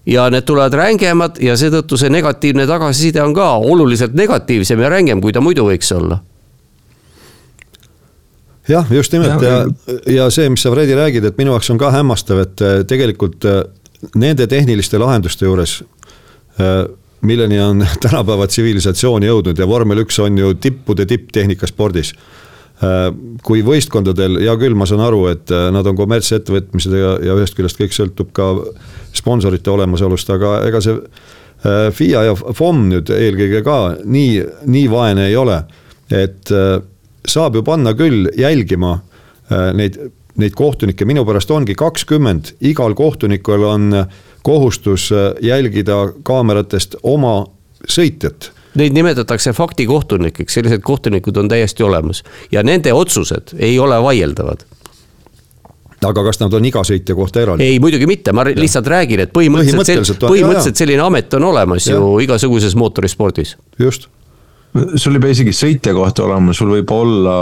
ja 0.05 0.25
need 0.29 0.43
tulevad 0.43 0.73
rängemad 0.75 1.37
ja 1.39 1.53
seetõttu 1.55 1.95
see 1.95 2.09
negatiivne 2.11 2.65
tagasiside 2.67 3.21
on 3.23 3.31
ka 3.33 3.53
oluliselt 3.55 4.13
negatiivsem 4.13 4.81
ja 4.83 4.89
rängem, 4.91 5.21
kui 5.23 5.31
ta 5.31 5.39
muidu 5.39 5.63
võiks 5.63 5.93
olla 5.95 6.17
jah, 8.67 8.91
just 8.91 9.13
nimelt 9.15 9.41
ja, 9.41 9.53
ja, 9.63 9.99
ja 10.11 10.27
see, 10.31 10.49
mis 10.51 10.63
sa, 10.63 10.71
Fredi, 10.73 10.95
räägid, 10.95 11.23
et 11.27 11.39
minu 11.39 11.53
jaoks 11.55 11.71
on 11.71 11.79
ka 11.79 11.91
hämmastav, 11.95 12.43
et 12.43 12.63
äh, 12.63 12.81
tegelikult 12.87 13.47
äh, 13.47 13.63
nende 14.15 14.47
tehniliste 14.47 14.99
lahenduste 15.01 15.47
juures, 15.47 15.79
äh, 16.59 16.83
milleni 17.21 17.59
on 17.63 17.85
tänapäeva 18.03 18.47
tsivilisatsioon 18.47 19.25
jõudnud 19.27 19.59
ja 19.59 19.67
vormel 19.69 20.03
üks 20.03 20.19
on 20.23 20.37
ju 20.37 20.53
tippude 20.53 21.05
tipptehnika 21.09 21.69
spordis. 21.69 22.13
kui 23.45 23.61
võistkondadel, 23.63 24.33
hea 24.41 24.53
küll, 24.59 24.73
ma 24.75 24.83
saan 24.89 24.99
aru, 25.05 25.21
et 25.29 25.51
nad 25.71 25.87
on 25.87 25.95
kommertsettevõtmised 25.95 26.91
ja, 26.97 27.13
ja 27.23 27.35
ühest 27.37 27.55
küljest 27.55 27.77
kõik 27.79 27.93
sõltub 27.95 28.33
ka 28.35 28.47
sponsorite 29.15 29.71
olemasolust, 29.71 30.27
aga 30.33 30.57
ega 30.67 30.81
see 30.83 30.97
FIA 31.95 32.25
ja 32.27 32.33
FOM 32.35 32.81
nüüd 32.89 33.13
eelkõige 33.13 33.61
ka 33.63 33.77
nii, 34.03 34.41
nii 34.73 34.89
vaene 34.91 35.29
ei 35.29 35.37
ole. 35.39 35.61
et 36.11 36.51
saab 37.23 37.55
ju 37.55 37.63
panna 37.63 37.93
küll 37.95 38.27
jälgima 38.35 38.97
neid, 39.77 39.99
neid 40.37 40.55
kohtunikke, 40.57 41.05
minu 41.05 41.25
pärast 41.25 41.51
ongi 41.51 41.75
kakskümmend, 41.77 42.55
igal 42.61 42.95
kohtunikul 42.97 43.63
on 43.69 44.05
kohustus 44.43 45.09
jälgida 45.41 46.07
kaameratest 46.23 46.95
oma 47.03 47.43
sõitjat 47.87 48.51
Neid 48.73 48.95
nimetatakse 48.95 49.51
faktikohtunikeks, 49.53 50.53
sellised 50.53 50.81
kohtunikud 50.81 51.37
on 51.37 51.49
täiesti 51.51 51.83
olemas 51.85 52.23
ja 52.51 52.63
nende 52.63 52.93
otsused 52.93 53.53
ei 53.59 53.77
ole 53.79 53.99
vaieldavad 54.01 54.65
aga 56.07 56.23
kas 56.27 56.41
nad 56.41 56.53
on 56.57 56.65
iga 56.67 56.81
sõitja 56.87 57.15
kohta 57.15 57.43
eraldi? 57.43 57.67
ei, 57.67 57.79
muidugi 57.79 58.07
mitte, 58.09 58.33
ma 58.35 58.47
ja. 58.47 58.55
lihtsalt 58.57 58.89
räägin, 58.91 59.23
et 59.23 59.31
põhimõtteliselt, 59.35 59.85
põhimõtteliselt, 59.85 60.25
põhimõtteliselt 60.25 60.81
selline 60.81 61.05
amet 61.05 61.37
on 61.37 61.47
olemas 61.51 61.87
ja. 61.87 61.95
ju 61.99 62.17
igasuguses 62.25 62.75
mootorispordis. 62.79 63.55
just 63.79 64.09
sul 64.73 65.17
ei 65.17 65.21
pea 65.21 65.35
isegi 65.35 65.53
sõitja 65.55 65.93
kohta 65.95 66.25
olema, 66.25 66.53
sul 66.55 66.71
võib 66.73 66.91
olla, 66.95 67.35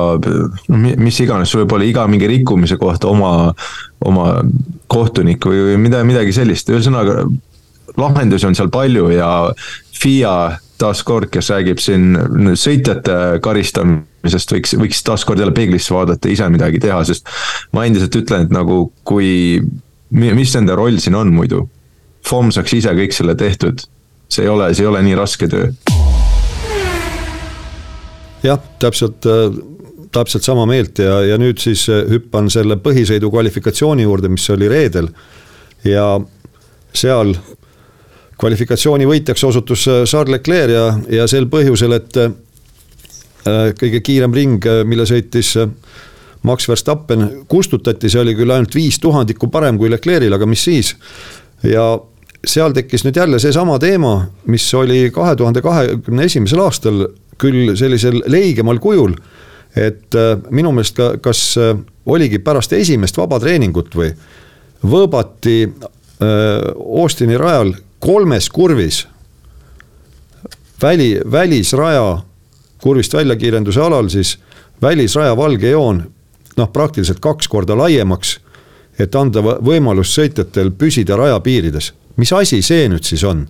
mis 0.72 1.20
iganes, 1.24 1.52
sul 1.52 1.64
võib 1.64 1.78
olla 1.78 1.88
iga 1.88 2.08
mingi 2.12 2.28
rikkumise 2.30 2.78
kohta 2.82 3.08
oma, 3.12 3.32
oma 4.06 4.34
kohtunik 4.92 5.48
või 5.48 5.78
midagi, 5.80 6.08
midagi 6.10 6.36
sellist, 6.36 6.72
ühesõnaga 6.74 7.24
lahendusi 8.00 8.48
on 8.48 8.58
seal 8.58 8.72
palju 8.72 9.10
ja 9.14 9.30
FIA 10.02 10.36
taaskord, 10.82 11.30
kes 11.32 11.52
räägib 11.54 11.82
siin 11.82 12.16
sõitjate 12.58 13.18
karistamisest, 13.46 14.56
võiks, 14.56 14.76
võiks 14.82 15.04
taaskord 15.06 15.42
jälle 15.42 15.54
peeglisse 15.56 15.94
vaadata, 15.94 16.32
ise 16.32 16.48
midagi 16.52 16.82
teha, 16.82 17.04
sest 17.08 17.30
ma 17.76 17.86
endiselt 17.86 18.18
ütlen, 18.18 18.48
et 18.48 18.56
nagu 18.56 18.84
kui, 19.08 19.62
mis 20.10 20.58
nende 20.58 20.78
roll 20.78 20.98
siin 21.04 21.20
on 21.20 21.34
muidu? 21.36 21.68
FOM 22.28 22.52
saaks 22.54 22.76
ise 22.78 22.92
kõik 22.98 23.16
selle 23.16 23.38
tehtud, 23.38 23.82
see 24.32 24.46
ei 24.46 24.52
ole, 24.52 24.72
see 24.76 24.86
ei 24.86 24.92
ole 24.92 25.02
nii 25.06 25.18
raske 25.18 25.50
töö. 25.52 25.72
Jah, 28.44 28.60
täpselt 28.80 29.26
täpselt 30.12 30.44
sama 30.44 30.66
meelt 30.68 31.00
ja, 31.00 31.22
ja 31.24 31.38
nüüd 31.40 31.62
siis 31.64 31.86
hüppan 31.88 32.50
selle 32.52 32.76
põhisõidu 32.84 33.30
kvalifikatsiooni 33.32 34.04
juurde, 34.04 34.28
mis 34.28 34.50
oli 34.52 34.68
reedel. 34.68 35.08
ja 35.88 36.20
seal 36.94 37.32
kvalifikatsiooni 38.42 39.08
võitjaks 39.10 39.44
osutus 39.46 39.86
äh, 39.90 40.04
Charles 40.10 40.38
Leclerc 40.38 40.74
ja, 40.74 40.86
ja 41.22 41.28
sel 41.30 41.48
põhjusel, 41.52 41.96
et 41.98 42.22
äh, 42.22 42.32
kõige 43.78 44.02
kiirem 44.06 44.34
ring, 44.36 44.66
äh, 44.66 44.82
mille 44.88 45.06
sõitis 45.10 45.54
Max 46.48 46.66
Verstappen, 46.70 47.28
kustutati, 47.50 48.10
see 48.10 48.24
oli 48.24 48.34
küll 48.38 48.50
ainult 48.50 48.74
viis 48.74 48.98
tuhandikku 49.02 49.52
parem 49.54 49.78
kui 49.78 49.92
Leclerc'il, 49.94 50.34
aga 50.34 50.48
mis 50.50 50.64
siis. 50.66 50.96
ja 51.64 51.86
seal 52.42 52.74
tekkis 52.74 53.06
nüüd 53.06 53.20
jälle 53.22 53.40
seesama 53.40 53.78
teema, 53.80 54.16
mis 54.50 54.66
oli 54.74 55.04
kahe 55.14 55.36
tuhande 55.38 55.62
kahekümne 55.62 56.26
esimesel 56.26 56.64
aastal 56.64 57.04
küll 57.42 57.76
sellisel 57.80 58.22
leigemal 58.30 58.80
kujul. 58.80 59.16
et 59.76 60.16
minu 60.52 60.74
meelest 60.76 60.98
ka, 60.98 61.14
kas 61.24 61.56
oligi 62.06 62.42
pärast 62.44 62.74
esimest 62.76 63.18
vabatreeningut 63.18 63.96
või 63.96 64.10
võõbati 64.84 65.72
Austini 66.22 67.38
rajal 67.40 67.72
kolmes 68.00 68.50
kurvis. 68.50 69.08
väli, 70.82 71.22
välisraja 71.32 72.22
kurvist 72.82 73.14
väljakiirenduse 73.14 73.82
alal 73.82 74.10
siis 74.10 74.38
välisraja 74.82 75.38
valge 75.38 75.70
joon 75.70 76.04
noh, 76.58 76.72
praktiliselt 76.74 77.20
kaks 77.20 77.48
korda 77.48 77.78
laiemaks. 77.78 78.40
et 79.00 79.16
anda 79.16 79.42
võimalus 79.42 80.12
sõitjatel 80.14 80.72
püsida 80.78 81.16
raja 81.18 81.40
piirides, 81.40 81.94
mis 82.18 82.34
asi 82.34 82.62
see 82.62 82.90
nüüd 82.90 83.08
siis 83.08 83.24
on? 83.24 83.48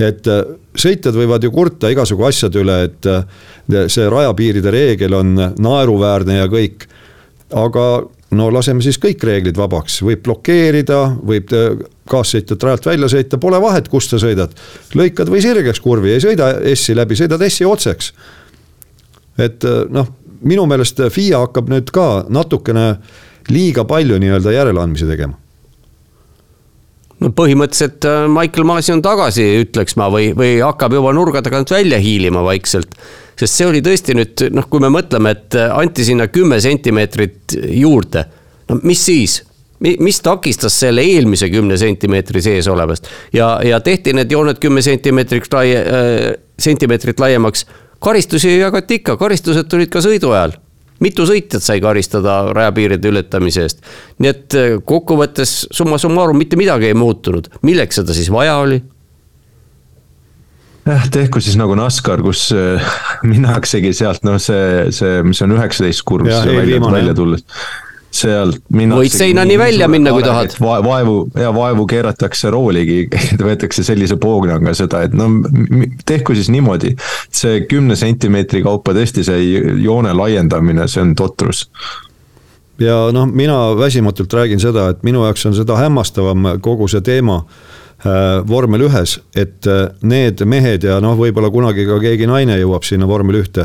Et 0.00 0.26
äh, 0.30 0.42
sõitjad 0.78 1.14
võivad 1.16 1.44
ju 1.44 1.52
kurta 1.54 1.90
igasugu 1.92 2.26
asjade 2.26 2.60
üle, 2.62 2.78
et 2.88 3.08
äh, 3.10 3.24
see 3.92 4.08
rajapiiride 4.10 4.72
reegel 4.74 5.14
on 5.20 5.34
naeruväärne 5.38 6.40
ja 6.40 6.50
kõik. 6.50 6.88
aga 7.54 7.84
no 8.34 8.48
laseme 8.50 8.82
siis 8.82 8.98
kõik 8.98 9.22
reeglid 9.22 9.56
vabaks, 9.56 10.00
võib 10.02 10.24
blokeerida, 10.26 11.00
võib 11.22 11.52
äh, 11.54 11.84
kaassõitjat 12.10 12.66
rajalt 12.66 12.86
välja 12.86 13.08
sõita, 13.12 13.38
pole 13.38 13.60
vahet, 13.62 13.88
kust 13.88 14.10
sa 14.10 14.18
sõidad. 14.18 14.50
lõikad 14.94 15.30
või 15.30 15.42
sirgeks 15.42 15.80
kurvi, 15.80 16.16
ei 16.16 16.24
sõida 16.24 16.50
S-i 16.74 16.96
läbi, 16.98 17.14
sõidad 17.14 17.46
S-i 17.48 17.64
otseks. 17.64 18.12
et 19.38 19.64
noh, 19.90 20.08
minu 20.42 20.66
meelest 20.66 21.00
FIA 21.10 21.38
hakkab 21.46 21.70
nüüd 21.70 21.90
ka 21.90 22.26
natukene 22.28 22.98
liiga 23.50 23.84
palju 23.84 24.18
nii-öelda 24.18 24.52
järeleandmisi 24.52 25.06
tegema 25.06 25.43
no 27.22 27.30
põhimõtteliselt 27.36 28.06
äh, 28.08 28.24
Michael 28.30 28.66
Maasi 28.68 28.94
on 28.94 29.02
tagasi, 29.04 29.44
ütleks 29.64 29.98
ma, 30.00 30.08
või, 30.12 30.32
või 30.36 30.56
hakkab 30.62 30.96
juba 30.96 31.12
nurga 31.16 31.42
tagant 31.44 31.70
välja 31.74 32.00
hiilima 32.02 32.42
vaikselt 32.46 32.96
sest 33.38 33.58
see 33.58 33.66
oli 33.68 33.82
tõesti 33.84 34.14
nüüd 34.16 34.46
noh, 34.54 34.68
kui 34.70 34.82
me 34.82 34.90
mõtleme, 34.94 35.34
et 35.34 35.58
äh, 35.58 35.72
anti 35.74 36.06
sinna 36.06 36.28
kümme 36.32 36.60
sentimeetrit 36.62 37.56
juurde, 37.80 38.28
no 38.70 38.80
mis 38.86 39.04
siis? 39.10 39.42
mis 39.84 40.16
takistas 40.22 40.72
selle 40.80 41.02
eelmise 41.04 41.48
kümne 41.52 41.76
sentimeetri 41.76 42.40
sees 42.40 42.68
olevast 42.72 43.08
ja, 43.34 43.58
ja 43.66 43.80
tehti 43.84 44.14
need 44.16 44.30
jooned 44.32 44.56
kümme 44.62 44.80
sentimeetrit 44.86 45.50
laie 45.52 45.80
äh,, 45.82 46.20
sentimeetrit 46.56 47.20
laiemaks. 47.20 47.66
karistusi 48.00 48.54
jagati 48.54 49.00
ikka, 49.02 49.18
karistused 49.20 49.68
tulid 49.68 49.90
ka 49.92 50.00
sõidu 50.00 50.30
ajal 50.32 50.54
mitu 51.04 51.26
sõitjat 51.28 51.64
sai 51.64 51.82
karistada 51.84 52.40
rajapiiride 52.56 53.12
ületamise 53.12 53.66
eest. 53.66 53.84
nii 54.22 54.32
et 54.32 54.58
äh, 54.58 54.74
kokkuvõttes 54.86 55.64
summa 55.74 56.00
summarum 56.00 56.38
mitte 56.40 56.58
midagi 56.60 56.90
ei 56.90 56.98
muutunud, 56.98 57.50
milleks 57.66 58.00
seda 58.00 58.16
siis 58.16 58.32
vaja 58.32 58.56
oli? 58.62 58.80
jah, 60.84 61.06
tehku 61.12 61.40
siis 61.40 61.56
nagu 61.60 61.76
NASCAR, 61.78 62.22
kus 62.24 62.46
äh, 62.56 62.92
minnaksegi 63.26 63.94
sealt 63.96 64.26
noh, 64.26 64.40
see, 64.42 64.90
see, 64.94 65.22
mis 65.26 65.40
on 65.44 65.56
üheksateist 65.56 66.04
kurv, 66.08 66.28
välja, 66.28 66.80
välja 66.82 67.16
tulles 67.16 67.46
sealt 68.14 68.60
minnakse. 68.72 69.02
võid 69.02 69.16
seinani 69.16 69.58
välja 69.58 69.88
minna, 69.90 70.12
kui 70.14 70.24
tahad. 70.24 70.54
vaevu 70.60 71.16
ja 71.40 71.50
vaevu 71.54 71.86
keeratakse 71.90 72.52
rooligi, 72.54 73.04
võetakse 73.48 73.84
sellise 73.86 74.18
poognaga 74.20 74.74
seda, 74.76 75.04
et 75.08 75.14
no 75.16 75.28
tehku 76.06 76.36
siis 76.38 76.50
niimoodi. 76.54 76.94
see 77.34 77.64
kümne 77.70 77.96
sentimeetri 77.98 78.62
kaupa 78.64 78.94
tõesti 78.96 79.26
see 79.26 79.44
joone 79.84 80.14
laiendamine, 80.14 80.88
see 80.88 81.02
on 81.04 81.14
totrus 81.18 81.68
ja 82.80 83.06
noh, 83.14 83.28
mina 83.30 83.56
väsimatult 83.78 84.32
räägin 84.34 84.60
seda, 84.62 84.88
et 84.90 85.04
minu 85.06 85.22
jaoks 85.26 85.46
on 85.46 85.54
seda 85.54 85.78
hämmastavam 85.78 86.56
kogu 86.62 86.88
see 86.90 87.04
teema 87.06 87.44
Äh, 88.04 88.42
vormel 88.44 88.82
ühes, 88.84 89.14
et 89.32 89.64
äh, 89.64 89.86
need 90.04 90.42
mehed 90.44 90.82
ja 90.84 90.98
noh, 91.00 91.14
võib-olla 91.16 91.48
kunagi 91.48 91.86
ka 91.88 91.96
keegi 92.02 92.26
naine 92.28 92.58
jõuab 92.60 92.84
sinna 92.84 93.06
vormel 93.08 93.38
ühte. 93.38 93.64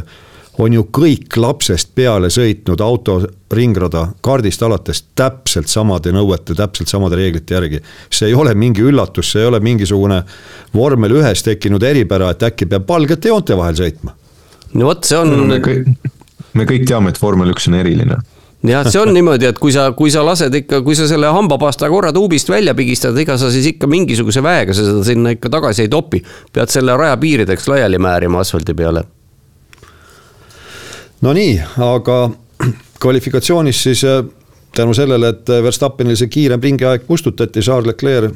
On 0.60 0.74
ju 0.76 0.86
kõik 0.94 1.38
lapsest 1.40 1.94
peale 1.96 2.30
sõitnud 2.34 2.82
auto 2.84 3.20
ringrada 3.56 4.10
kaardist 4.26 4.64
alates 4.66 5.02
täpselt 5.18 5.72
samade 5.72 6.12
nõuete, 6.14 6.56
täpselt 6.58 6.92
samade 6.92 7.20
reeglite 7.20 7.56
järgi. 7.56 7.82
see 8.12 8.28
ei 8.28 8.36
ole 8.36 8.54
mingi 8.54 8.84
üllatus, 8.84 9.32
see 9.32 9.42
ei 9.42 9.48
ole 9.48 9.60
mingisugune 9.64 10.24
vormel 10.76 11.16
ühes 11.22 11.44
tekkinud 11.44 11.84
eripära, 11.84 12.32
et 12.32 12.44
äkki 12.44 12.68
peab 12.70 12.90
valgete 12.90 13.32
joonte 13.32 13.58
vahel 13.58 13.78
sõitma. 13.80 14.16
no 14.74 14.90
vot, 14.92 15.04
see 15.04 15.18
on 15.18 15.32
no,. 15.32 15.46
me 15.48 15.62
kõik, 15.64 16.12
me 16.54 16.68
kõik 16.68 16.86
teame, 16.88 17.14
et 17.14 17.22
vormel 17.22 17.56
üks 17.56 17.70
on 17.72 17.80
eriline 17.80 18.20
jah, 18.68 18.84
see 18.84 19.00
on 19.00 19.14
niimoodi, 19.18 19.48
et 19.48 19.60
kui 19.60 19.72
sa, 19.76 19.90
kui 19.96 20.12
sa 20.12 20.26
lased 20.28 20.56
ikka, 20.60 20.82
kui 20.84 20.98
sa 21.00 21.08
selle 21.08 21.32
hambapasta 21.32 21.88
korra 21.92 22.12
tuubist 22.16 22.52
välja 22.52 22.76
pigistad, 22.76 23.16
ega 23.18 23.38
sa 23.40 23.52
siis 23.54 23.72
ikka 23.72 23.88
mingisuguse 23.88 24.44
väega 24.44 24.76
sa 24.76 24.84
seda 24.90 25.06
sinna 25.08 25.38
ikka 25.38 25.52
tagasi 25.56 25.88
ei 25.88 25.94
topi. 25.94 26.20
pead 26.52 26.76
selle 26.76 26.98
raja 27.00 27.16
piirideks 27.18 27.72
laiali 27.72 28.02
määrima 28.02 28.44
asfaldi 28.44 28.76
peale. 28.76 29.08
Nonii, 31.22 31.62
aga 31.78 32.30
kvalifikatsioonis 33.02 33.84
siis 33.84 34.04
äh, 34.04 34.24
tänu 34.76 34.94
sellele, 34.94 35.30
et 35.30 35.50
Verstappenil 35.64 36.16
see 36.16 36.28
kiirem 36.28 36.62
ringiaeg 36.64 37.08
kustutati, 37.08 37.62
Charles 37.62 37.88
Leclerc 37.88 38.36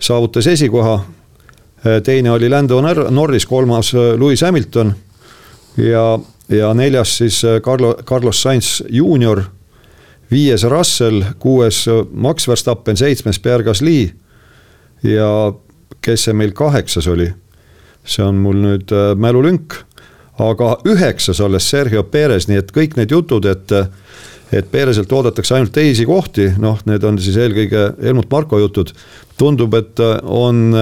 saavutas 0.00 0.46
esikoha. 0.46 0.96
Äh, 1.86 2.02
teine 2.02 2.30
oli 2.30 2.48
Lando 2.48 2.80
Norris, 3.10 3.46
kolmas 3.46 3.94
äh, 3.94 4.18
Lewis 4.18 4.42
Hamilton 4.42 4.94
ja 5.76 6.18
ja 6.48 6.74
neljas 6.74 7.18
siis 7.18 7.44
äh, 7.44 7.60
Carlo, 7.60 7.94
Carlos 8.04 8.42
Sainz 8.42 8.82
juunior. 8.88 9.42
viies 10.30 10.64
Russell, 10.64 11.22
kuues 11.38 11.88
äh, 11.88 12.06
Max 12.12 12.48
Verstappen, 12.48 12.96
seitsmes 12.96 13.38
Pierre 13.38 13.64
Gasly. 13.64 14.12
ja 15.02 15.52
kes 16.00 16.24
see 16.24 16.34
meil 16.34 16.52
kaheksas 16.52 17.06
oli? 17.06 17.32
see 18.04 18.24
on 18.24 18.34
mul 18.34 18.56
nüüd 18.56 18.92
äh, 18.92 19.14
mälulünk. 19.16 19.84
Aga 20.38 20.76
üheksas 20.88 21.40
alles 21.44 21.68
Sergio 21.70 22.04
Perez, 22.06 22.48
nii 22.48 22.60
et 22.62 22.72
kõik 22.74 22.98
need 22.98 23.14
jutud, 23.14 23.48
et 23.48 23.74
et 24.48 24.64
Pereselt 24.72 25.10
oodatakse 25.12 25.52
ainult 25.54 25.74
teisi 25.76 26.06
kohti, 26.08 26.46
noh, 26.56 26.78
need 26.88 27.02
on 27.04 27.18
siis 27.20 27.36
eelkõige 27.36 27.82
Helmut 28.00 28.30
Marko 28.32 28.58
jutud. 28.58 28.94
tundub, 29.38 29.74
et 29.74 30.00
on 30.24 30.72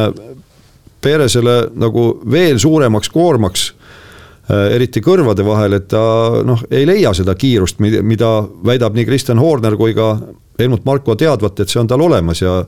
Peresele 1.00 1.68
nagu 1.74 2.20
veel 2.30 2.58
suuremaks 2.58 3.10
koormaks 3.10 3.72
eriti 4.70 5.02
kõrvade 5.02 5.44
vahel, 5.44 5.74
et 5.80 5.88
ta 5.90 6.00
noh, 6.46 6.62
ei 6.70 6.86
leia 6.86 7.12
seda 7.14 7.34
kiirust, 7.34 7.80
mida 7.80 8.30
väidab 8.64 8.94
nii 8.94 9.06
Kristjan 9.08 9.42
Horner 9.42 9.76
kui 9.76 9.94
ka 9.94 10.12
Helmut 10.58 10.84
Marko 10.86 11.16
teadvat, 11.18 11.60
et 11.60 11.68
see 11.68 11.80
on 11.80 11.90
tal 11.90 12.04
olemas 12.06 12.40
ja 12.40 12.60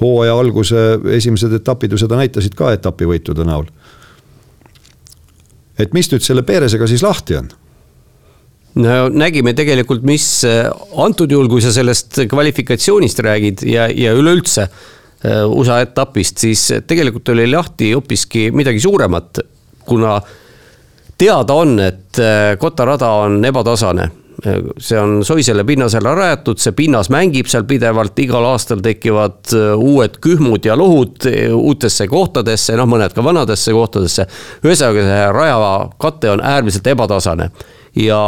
hooaja 0.00 0.36
alguse 0.38 0.84
esimesed 1.16 1.52
etapid 1.58 1.92
ju 1.92 1.98
seda 2.00 2.16
näitasid 2.20 2.54
ka 2.56 2.70
etapivõitude 2.76 3.44
näol. 3.44 3.66
Et 5.78 5.94
mis 5.96 6.10
nüüd 6.12 6.24
selle 6.24 6.44
Peresega 6.46 6.88
siis 6.90 7.04
lahti 7.04 7.38
on? 7.38 7.50
no 8.82 8.96
nägime 9.12 9.54
tegelikult, 9.54 10.02
mis 10.06 10.26
äh, 10.48 10.66
antud 11.00 11.30
juhul, 11.30 11.48
kui 11.50 11.62
sa 11.62 11.72
sellest 11.74 12.24
kvalifikatsioonist 12.30 13.22
räägid 13.26 13.66
ja, 13.70 13.86
ja 13.90 14.14
üleüldse 14.18 14.66
äh, 14.66 15.44
USA 15.46 15.80
etapist, 15.84 16.42
siis 16.42 16.66
tegelikult 16.88 17.30
oli 17.34 17.46
lahti 17.50 17.92
hoopiski 17.94 18.48
midagi 18.54 18.82
suuremat, 18.82 19.44
kuna 19.86 20.18
teada 21.18 21.54
on, 21.54 21.78
et 21.84 22.18
äh, 22.18 22.54
kotarada 22.58 23.12
on 23.24 23.38
ebatasane 23.46 24.10
see 24.78 24.98
on 24.98 25.20
soisele 25.24 25.64
pinnasele 25.64 26.14
rajatud, 26.14 26.58
see 26.58 26.74
pinnas 26.76 27.10
mängib 27.12 27.48
seal 27.50 27.66
pidevalt, 27.68 28.18
igal 28.18 28.48
aastal 28.48 28.82
tekivad 28.84 29.54
uued 29.76 30.18
kühmud 30.24 30.66
ja 30.66 30.76
lohud 30.78 31.28
uutesse 31.54 32.08
kohtadesse, 32.10 32.76
noh, 32.78 32.88
mõned 32.90 33.14
ka 33.14 33.24
vanadesse 33.24 33.72
kohtadesse. 33.72 34.26
ühesõnaga, 34.64 35.06
see 35.06 35.22
rajakate 35.38 36.34
on 36.34 36.44
äärmiselt 36.44 36.92
ebatasane 36.94 37.50
ja 37.94 38.20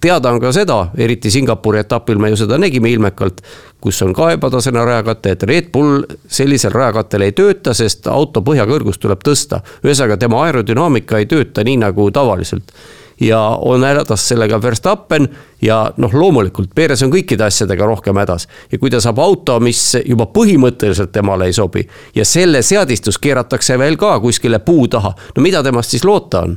teada 0.00 0.30
on 0.30 0.40
ka 0.40 0.52
seda, 0.54 0.78
eriti 0.98 1.30
Singapuri 1.30 1.82
etapil 1.82 2.18
me 2.18 2.30
ju 2.32 2.38
seda 2.42 2.58
nägime 2.58 2.90
ilmekalt, 2.92 3.42
kus 3.82 4.02
on 4.02 4.14
ka 4.14 4.32
ebatasane 4.34 4.84
rajakate, 4.84 5.34
et 5.34 5.42
Red 5.42 5.72
Bull 5.74 6.04
sellisel 6.26 6.74
rajakattel 6.74 7.26
ei 7.26 7.34
tööta, 7.36 7.74
sest 7.74 8.06
auto 8.10 8.42
põhjakõrgust 8.46 9.02
tuleb 9.02 9.22
tõsta. 9.26 9.62
ühesõnaga, 9.84 10.18
tema 10.18 10.42
aerodünaamika 10.46 11.18
ei 11.18 11.26
tööta 11.26 11.64
nii 11.66 11.78
nagu 11.84 12.10
tavaliselt 12.10 12.74
ja 13.20 13.40
on 13.40 13.84
hädas 13.84 14.28
sellega 14.28 14.62
Verstappen 14.62 15.28
ja 15.62 15.92
noh, 15.96 16.14
loomulikult 16.14 16.70
Perez 16.74 17.02
on 17.02 17.12
kõikide 17.12 17.46
asjadega 17.48 17.86
rohkem 17.86 18.16
hädas. 18.16 18.48
ja 18.72 18.78
kui 18.78 18.90
ta 18.90 19.00
saab 19.00 19.18
auto, 19.18 19.58
mis 19.60 19.96
juba 20.04 20.26
põhimõtteliselt 20.26 21.12
temale 21.12 21.48
ei 21.48 21.52
sobi 21.52 21.86
ja 22.14 22.24
selle 22.24 22.62
seadistus 22.62 23.18
keeratakse 23.18 23.78
veel 23.78 23.96
ka 23.96 24.18
kuskile 24.20 24.58
puu 24.58 24.88
taha, 24.88 25.14
no 25.36 25.42
mida 25.42 25.62
temast 25.62 25.90
siis 25.90 26.04
loota 26.04 26.44
on? 26.46 26.56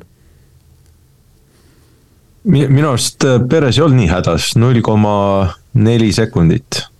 minu 2.43 2.89
arust 2.89 3.25
äh, 3.25 3.41
Perez 3.49 3.77
ei 3.77 3.85
olnud 3.85 4.01
nii 4.01 4.09
hädas, 4.09 4.55
null 4.57 4.81
koma 4.81 5.53
neli 5.73 6.11
sekundit 6.13 6.90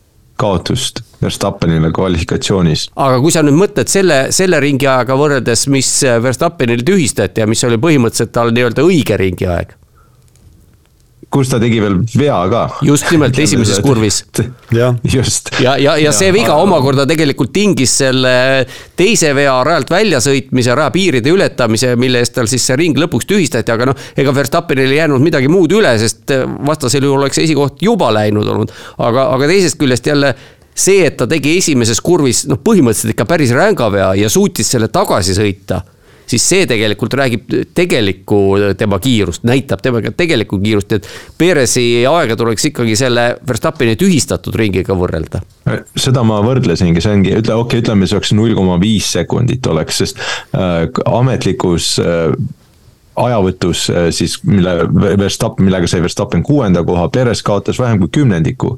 kaotust 0.42 1.04
Verstappenile 1.22 1.92
kvalifikatsioonis. 1.94 2.88
aga 2.96 3.20
kui 3.22 3.34
sa 3.34 3.44
nüüd 3.46 3.60
mõtled 3.60 3.92
selle, 3.92 4.24
selle 4.34 4.60
ringi 4.64 4.90
ajaga 4.90 5.18
võrreldes, 5.20 5.68
mis 5.70 5.92
Verstappenil 6.24 6.82
tühistati 6.88 7.44
ja 7.44 7.50
mis 7.50 7.62
oli 7.68 7.78
põhimõtteliselt 7.82 8.34
tal 8.34 8.56
nii-öelda 8.56 8.88
õige 8.88 9.20
ringi 9.22 9.50
aeg 9.50 9.78
kus 11.32 11.52
ta 11.52 11.60
tegi 11.62 11.80
veel 11.80 11.98
vea 12.20 12.38
ka. 12.52 12.62
just 12.86 13.08
nimelt 13.12 13.38
esimeses 13.40 13.80
kurvis. 13.84 14.22
just. 15.16 15.52
ja, 15.64 15.78
ja, 15.80 15.96
ja 16.00 16.12
see 16.16 16.32
viga 16.36 16.58
omakorda 16.60 17.06
tegelikult 17.10 17.54
tingis 17.56 17.94
selle 18.04 18.34
teise 19.00 19.32
vea 19.36 19.54
rajalt 19.66 19.94
väljasõitmise, 19.94 20.76
rajapiiride 20.78 21.32
ületamise, 21.32 21.96
mille 22.00 22.22
eest 22.24 22.36
tal 22.36 22.50
siis 22.52 22.66
see 22.68 22.80
ring 22.80 23.00
lõpuks 23.00 23.30
tühistati, 23.30 23.72
aga 23.72 23.92
noh, 23.92 24.08
ega 24.20 24.36
Verstappenil 24.36 24.92
ei 24.92 25.00
jäänud 25.00 25.24
midagi 25.24 25.52
muud 25.52 25.72
üle, 25.76 25.94
sest 26.02 26.36
vastasel 26.68 27.08
juhul 27.08 27.24
oleks 27.24 27.40
esikoht 27.44 27.80
juba 27.84 28.12
läinud 28.16 28.48
olnud. 28.48 28.74
aga, 29.00 29.30
aga 29.38 29.50
teisest 29.54 29.80
küljest 29.80 30.12
jälle 30.12 30.36
see, 30.76 31.06
et 31.08 31.18
ta 31.20 31.28
tegi 31.32 31.56
esimeses 31.62 32.04
kurvis 32.04 32.46
noh, 32.52 32.60
põhimõtteliselt 32.60 33.16
ikka 33.16 33.28
päris 33.30 33.56
ränga 33.56 33.88
vea 33.94 34.14
ja 34.20 34.30
suutis 34.32 34.72
selle 34.72 34.92
tagasi 34.92 35.36
sõita 35.38 35.82
siis 36.32 36.46
see 36.48 36.68
tegelikult 36.70 37.16
räägib 37.20 37.52
tegelikku 37.76 38.42
tema 38.80 39.00
kiirust, 39.04 39.44
näitab 39.48 39.84
tema 39.84 40.02
tegelikku 40.06 40.60
kiirust, 40.62 40.96
et 40.98 41.10
Perezi 41.38 42.06
aega 42.10 42.38
tuleks 42.40 42.70
ikkagi 42.72 42.96
selle 43.00 43.26
Verstappeni 43.48 43.98
tühistatud 44.00 44.56
ringiga 44.60 44.96
võrrelda. 44.98 45.42
seda 45.98 46.24
ma 46.28 46.40
võrdlesingi, 46.46 47.04
see 47.04 47.18
ongi, 47.18 47.36
ütle, 47.42 47.58
okei 47.58 47.80
okay,, 47.80 47.84
ütleme, 47.86 48.08
see 48.08 48.20
oleks 48.20 48.34
null 48.38 48.56
koma 48.58 48.80
viis 48.82 49.12
sekundit 49.16 49.68
oleks, 49.68 50.02
sest 50.04 50.22
äh, 50.58 50.88
ametlikus 51.06 51.94
äh, 52.02 52.34
ajavõtus 53.22 53.90
äh, 53.92 54.10
siis, 54.16 54.40
mille 54.48 54.78
Verstappen, 55.20 55.68
millega 55.68 55.90
sai 55.90 56.04
Verstappen 56.04 56.44
kuuenda 56.44 56.84
koha, 56.88 57.10
Perez 57.14 57.44
kaotas 57.46 57.80
vähem 57.80 58.02
kui 58.04 58.14
kümnendiku 58.22 58.78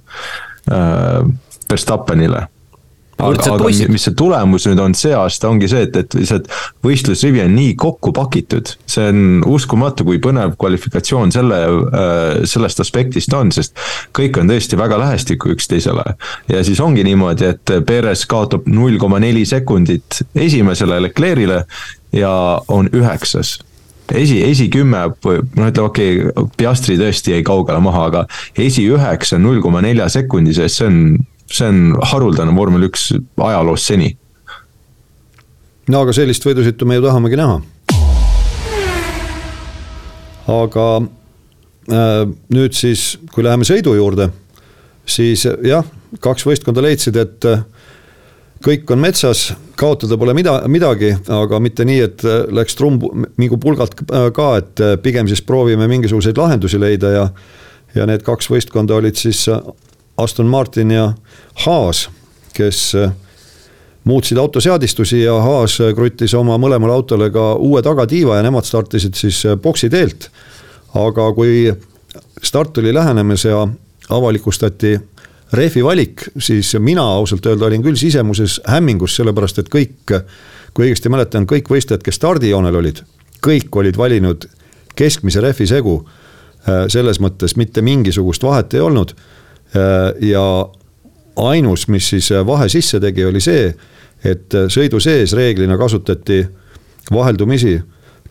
äh, 0.72 1.22
Verstappenile 1.70 2.48
aga, 3.18 3.48
aga 3.54 3.72
mis 3.92 4.06
see 4.08 4.16
tulemus 4.18 4.68
nüüd 4.70 4.82
on 4.84 4.96
see 4.98 5.14
aasta, 5.18 5.50
ongi 5.52 5.70
see, 5.72 5.86
et, 5.88 5.98
et 6.00 6.18
lihtsalt 6.18 6.50
võistlusrivi 6.86 7.44
on 7.44 7.56
nii 7.56 7.74
kokku 7.80 8.14
pakitud. 8.16 8.74
see 8.90 9.10
on 9.12 9.44
uskumatu, 9.54 10.06
kui 10.08 10.22
põnev 10.24 10.56
kvalifikatsioon 10.60 11.34
selle, 11.36 11.60
äh, 11.64 12.44
sellest 12.50 12.84
aspektist 12.84 13.34
on, 13.38 13.52
sest 13.56 13.78
kõik 14.16 14.40
on 14.42 14.52
tõesti 14.52 14.80
väga 14.80 15.00
lähestikku 15.02 15.54
üksteisele. 15.56 16.06
ja 16.52 16.64
siis 16.64 16.82
ongi 16.84 17.04
niimoodi, 17.08 17.52
et 17.54 17.76
Perez 17.88 18.26
kaotab 18.30 18.68
null 18.72 18.98
koma 19.02 19.20
neli 19.24 19.46
sekundit 19.46 20.24
esimesele 20.36 21.02
Leclerc'ile 21.08 21.64
ja 22.14 22.34
on 22.68 22.90
üheksas 22.94 23.58
esi, 24.12 24.40
esikümme, 24.44 25.06
noh 25.24 25.70
ütleme 25.70 25.88
okei 25.88 26.18
okay,, 26.26 26.48
Piastri 26.58 26.98
tõesti 27.00 27.34
jäi 27.36 27.44
kaugele 27.46 27.80
maha, 27.84 28.08
aga 28.12 28.24
esiüheksa 28.60 29.40
null 29.42 29.62
koma 29.64 29.82
nelja 29.86 30.10
sekundi 30.12 30.56
sees, 30.56 30.78
see 30.80 30.90
on 30.90 31.00
see 31.54 31.70
on 31.70 31.98
haruldane 32.12 32.54
vormel 32.56 32.88
üks 32.90 33.12
ajaloos 33.38 33.86
seni. 33.88 34.14
no 35.90 36.04
aga 36.06 36.16
sellist 36.16 36.46
võidusõitu 36.48 36.88
me 36.90 36.98
ju 36.98 37.06
tahamegi 37.06 37.40
näha. 37.40 37.60
aga 40.54 40.88
äh, 41.00 42.24
nüüd 42.54 42.78
siis, 42.78 43.14
kui 43.32 43.46
läheme 43.46 43.68
sõidu 43.68 43.96
juurde, 43.96 44.32
siis 45.06 45.46
jah, 45.64 45.86
kaks 46.24 46.46
võistkonda 46.48 46.84
leidsid, 46.84 47.18
et 47.20 47.48
äh, 47.48 47.64
kõik 48.64 48.90
on 48.94 49.02
metsas, 49.04 49.52
kaotada 49.80 50.18
pole 50.20 50.36
mida, 50.38 50.58
midagi, 50.72 51.14
aga 51.32 51.60
mitte 51.64 51.86
nii, 51.88 52.00
et 52.08 52.26
äh, 52.28 52.44
läks 52.54 52.78
trumm 52.80 53.26
mingu 53.40 53.60
pulgalt 53.62 54.00
äh, 54.08 54.30
ka, 54.36 54.50
et 54.62 54.84
pigem 55.06 55.30
siis 55.32 55.44
proovime 55.46 55.88
mingisuguseid 55.92 56.40
lahendusi 56.40 56.82
leida 56.82 57.14
ja 57.18 57.28
ja 57.94 58.08
need 58.10 58.24
kaks 58.26 58.48
võistkonda 58.50 58.96
olid 58.98 59.20
siis 59.20 59.44
Aston 60.18 60.48
Martin 60.50 60.92
ja 60.92 61.12
Haas, 61.56 62.10
kes 62.54 62.96
äh, 62.96 63.12
muutsid 64.04 64.38
auto 64.38 64.62
seadistusi 64.62 65.22
ja 65.22 65.36
Haas 65.42 65.78
kruttis 65.96 66.34
oma 66.34 66.58
mõlemale 66.62 66.96
autole 66.96 67.30
ka 67.34 67.54
uue 67.56 67.82
tagatiiva 67.86 68.40
ja 68.40 68.46
nemad 68.46 68.68
startisid 68.68 69.18
siis 69.20 69.44
äh, 69.46 69.58
boksi 69.58 69.90
teelt. 69.90 70.30
aga 70.94 71.32
kui 71.34 71.74
start 72.44 72.74
tuli 72.74 72.94
lähenemas 72.94 73.46
ja 73.46 73.68
avalikustati 74.10 75.00
rehvi 75.54 75.84
valik, 75.84 76.28
siis 76.38 76.76
mina 76.80 77.02
ausalt 77.02 77.46
öelda 77.46 77.66
olin 77.66 77.82
küll 77.82 77.96
sisemuses 77.98 78.60
hämmingus, 78.68 79.16
sellepärast 79.16 79.60
et 79.60 79.70
kõik, 79.70 80.14
kui 80.74 80.86
õigesti 80.86 81.10
mäletan, 81.10 81.48
kõik 81.50 81.70
võistlejad, 81.70 82.04
kes 82.04 82.16
stardijoonel 82.16 82.76
olid, 82.76 83.02
kõik 83.42 83.74
olid 83.82 83.98
valinud 83.98 84.46
keskmise 84.96 85.42
rehvi 85.42 85.68
segu. 85.70 86.04
Äh, 86.70 86.86
selles 86.88 87.20
mõttes 87.20 87.58
mitte 87.58 87.82
mingisugust 87.82 88.44
vahet 88.44 88.74
ei 88.74 88.82
olnud 88.82 89.16
Äh, 89.74 90.30
ja 90.30 90.70
ainus, 91.36 91.88
mis 91.88 92.10
siis 92.10 92.32
äh, 92.32 92.46
vahe 92.46 92.70
sisse 92.70 93.00
tegi, 93.00 93.26
oli 93.26 93.42
see, 93.42 93.74
et 94.24 94.54
äh, 94.56 94.68
sõidu 94.72 95.02
sees 95.04 95.34
reeglina 95.38 95.78
kasutati 95.78 96.44
vaheldumisi 97.14 97.80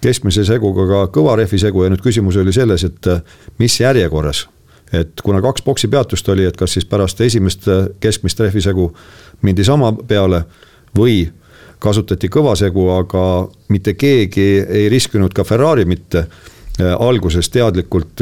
keskmise 0.03 0.45
seguga 0.45 0.87
ka 0.89 1.03
kõva 1.15 1.37
rehvi 1.39 1.61
segu 1.63 1.85
ja 1.85 1.93
nüüd 1.93 2.03
küsimus 2.03 2.37
oli 2.41 2.53
selles, 2.55 2.85
et 2.85 3.07
mis 3.59 3.81
järjekorras. 3.81 4.49
et 4.93 5.21
kuna 5.25 5.41
kaks 5.41 5.63
boksi 5.63 5.89
peatust 5.89 6.29
oli, 6.29 6.45
et 6.45 6.57
kas 6.57 6.73
siis 6.73 6.85
pärast 6.85 7.21
esimest 7.21 7.69
keskmist 8.01 8.41
rehvi 8.41 8.61
segu 8.61 8.93
mindi 9.43 9.65
sama 9.65 9.93
peale 9.93 10.43
või 10.97 11.31
kasutati 11.79 12.29
kõva 12.29 12.57
segu, 12.57 12.89
aga 12.91 13.49
mitte 13.69 13.95
keegi 13.95 14.65
ei 14.69 14.89
riskinud 14.89 15.33
ka 15.33 15.45
Ferrari 15.45 15.85
mitte 15.85 16.27
alguses 16.99 17.49
teadlikult 17.51 18.21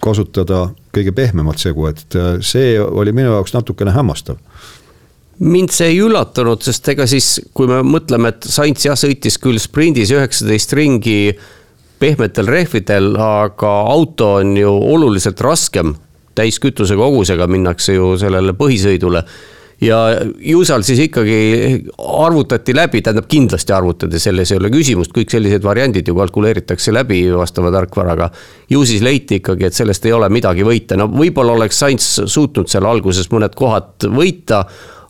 kasutada 0.00 0.68
kõige 0.94 1.14
pehmemat 1.14 1.62
segu, 1.62 1.86
et 1.90 2.18
äh, 2.18 2.36
see 2.44 2.76
oli 2.80 3.14
minu 3.16 3.34
jaoks 3.36 3.54
natukene 3.56 3.94
hämmastav 3.96 4.40
mind 5.40 5.72
see 5.72 5.94
ei 5.94 6.00
üllatanud, 6.04 6.60
sest 6.64 6.88
ega 6.92 7.06
siis, 7.08 7.38
kui 7.56 7.68
me 7.70 7.80
mõtleme, 7.86 8.34
et 8.34 8.44
Sainz 8.44 8.84
jah, 8.84 8.98
sõitis 8.98 9.38
küll 9.40 9.60
sprindis 9.62 10.12
üheksateist 10.12 10.74
ringi 10.76 11.32
pehmetel 12.00 12.48
rehvidel, 12.48 13.14
aga 13.20 13.70
auto 13.92 14.34
on 14.40 14.56
ju 14.56 14.72
oluliselt 14.94 15.40
raskem. 15.40 15.96
täiskütuse 16.34 16.94
kogusega 16.96 17.46
minnakse 17.50 17.92
ju 17.96 18.14
sellele 18.16 18.52
põhisõidule 18.56 19.24
ja 19.80 19.98
ju 20.44 20.60
seal 20.64 20.84
siis 20.84 21.00
ikkagi 21.06 21.38
arvutati 21.98 22.74
läbi, 22.76 23.02
tähendab 23.02 23.28
kindlasti 23.30 23.72
arvutati, 23.72 24.20
selles 24.20 24.52
ei 24.52 24.60
ole 24.60 24.70
küsimust, 24.72 25.14
kõik 25.16 25.32
sellised 25.32 25.64
variandid 25.64 26.08
ju 26.08 26.16
kalkuleeritakse 26.18 26.92
läbi 26.92 27.22
vastava 27.32 27.72
tarkvaraga. 27.74 28.30
ju 28.70 28.84
siis 28.84 29.02
leiti 29.02 29.40
ikkagi, 29.40 29.66
et 29.66 29.76
sellest 29.76 30.06
ei 30.06 30.12
ole 30.12 30.28
midagi 30.28 30.66
võita, 30.66 30.98
no 31.00 31.08
võib-olla 31.08 31.56
oleks 31.56 31.78
Sainz 31.80 32.08
suutnud 32.26 32.68
seal 32.68 32.86
alguses 32.86 33.30
mõned 33.32 33.54
kohad 33.56 34.08
võita 34.08 34.64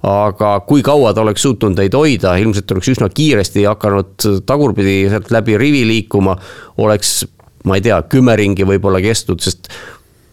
aga 0.06 0.54
kui 0.64 0.82
kaua 0.82 1.12
ta 1.12 1.20
oleks 1.20 1.42
suutnud 1.44 1.76
neid 1.76 1.94
hoida, 1.96 2.36
ilmselt 2.40 2.70
oleks 2.72 2.88
üsna 2.94 3.10
kiiresti 3.12 3.66
hakanud 3.68 4.28
tagurpidi 4.48 5.10
sealt 5.12 5.30
läbi 5.34 5.58
rivi 5.60 5.84
liikuma. 5.86 6.36
oleks, 6.78 7.26
ma 7.64 7.76
ei 7.76 7.84
tea, 7.84 8.00
kümme 8.08 8.36
ringi 8.36 8.64
võib-olla 8.64 9.02
kestnud, 9.04 9.42
sest 9.44 9.68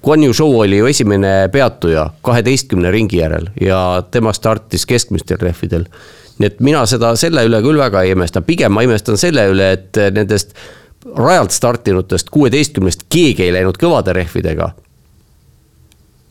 Guan 0.03 0.23
Yu 0.23 0.33
Zhou 0.33 0.59
oli 0.59 0.77
ju 0.77 0.87
esimene 0.87 1.49
peatuja 1.51 2.09
kaheteistkümne 2.21 2.91
ringi 2.91 3.17
järel 3.17 3.49
ja 3.61 4.03
tema 4.11 4.33
startis 4.33 4.85
keskmistel 4.85 5.41
rehvidel. 5.41 5.87
nii 6.37 6.47
et 6.47 6.59
mina 6.59 6.85
seda 6.85 7.15
selle 7.17 7.43
üle 7.47 7.61
küll 7.65 7.79
väga 7.81 8.03
ei 8.05 8.11
imesta, 8.13 8.41
pigem 8.41 8.71
ma 8.71 8.85
imestan 8.85 9.17
selle 9.17 9.47
üle, 9.49 9.71
et 9.73 9.97
nendest 10.13 10.53
rajalt 11.15 11.51
startinutest 11.51 12.29
kuueteistkümnest 12.29 13.07
keegi 13.09 13.47
ei 13.47 13.55
läinud 13.55 13.79
kõvade 13.81 14.13
rehvidega 14.13 14.73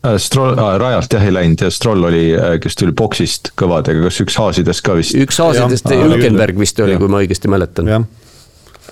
Äh, 0.07 0.17
Stroll 0.17 0.59
ah,, 0.59 0.75
rajalt 0.77 1.13
jah 1.13 1.25
ei 1.25 1.33
läinud 1.33 1.63
ja 1.65 1.71
Stroll 1.73 2.05
oli, 2.05 2.29
äh, 2.37 2.55
kes 2.61 2.77
tuli 2.77 2.93
boksist 2.95 3.51
kõvadega, 3.57 4.03
kas 4.05 4.21
üks 4.23 4.37
haasidest 4.37 4.83
ka 4.85 4.93
vist? 4.97 5.17
üks 5.17 5.39
haasidest, 5.41 5.89
Hülkenberg 5.89 6.59
vist 6.59 6.79
oli, 6.83 6.99
kui 7.01 7.09
ma 7.09 7.21
õigesti 7.23 7.49
mäletan. 7.51 7.89
jah, 7.89 8.05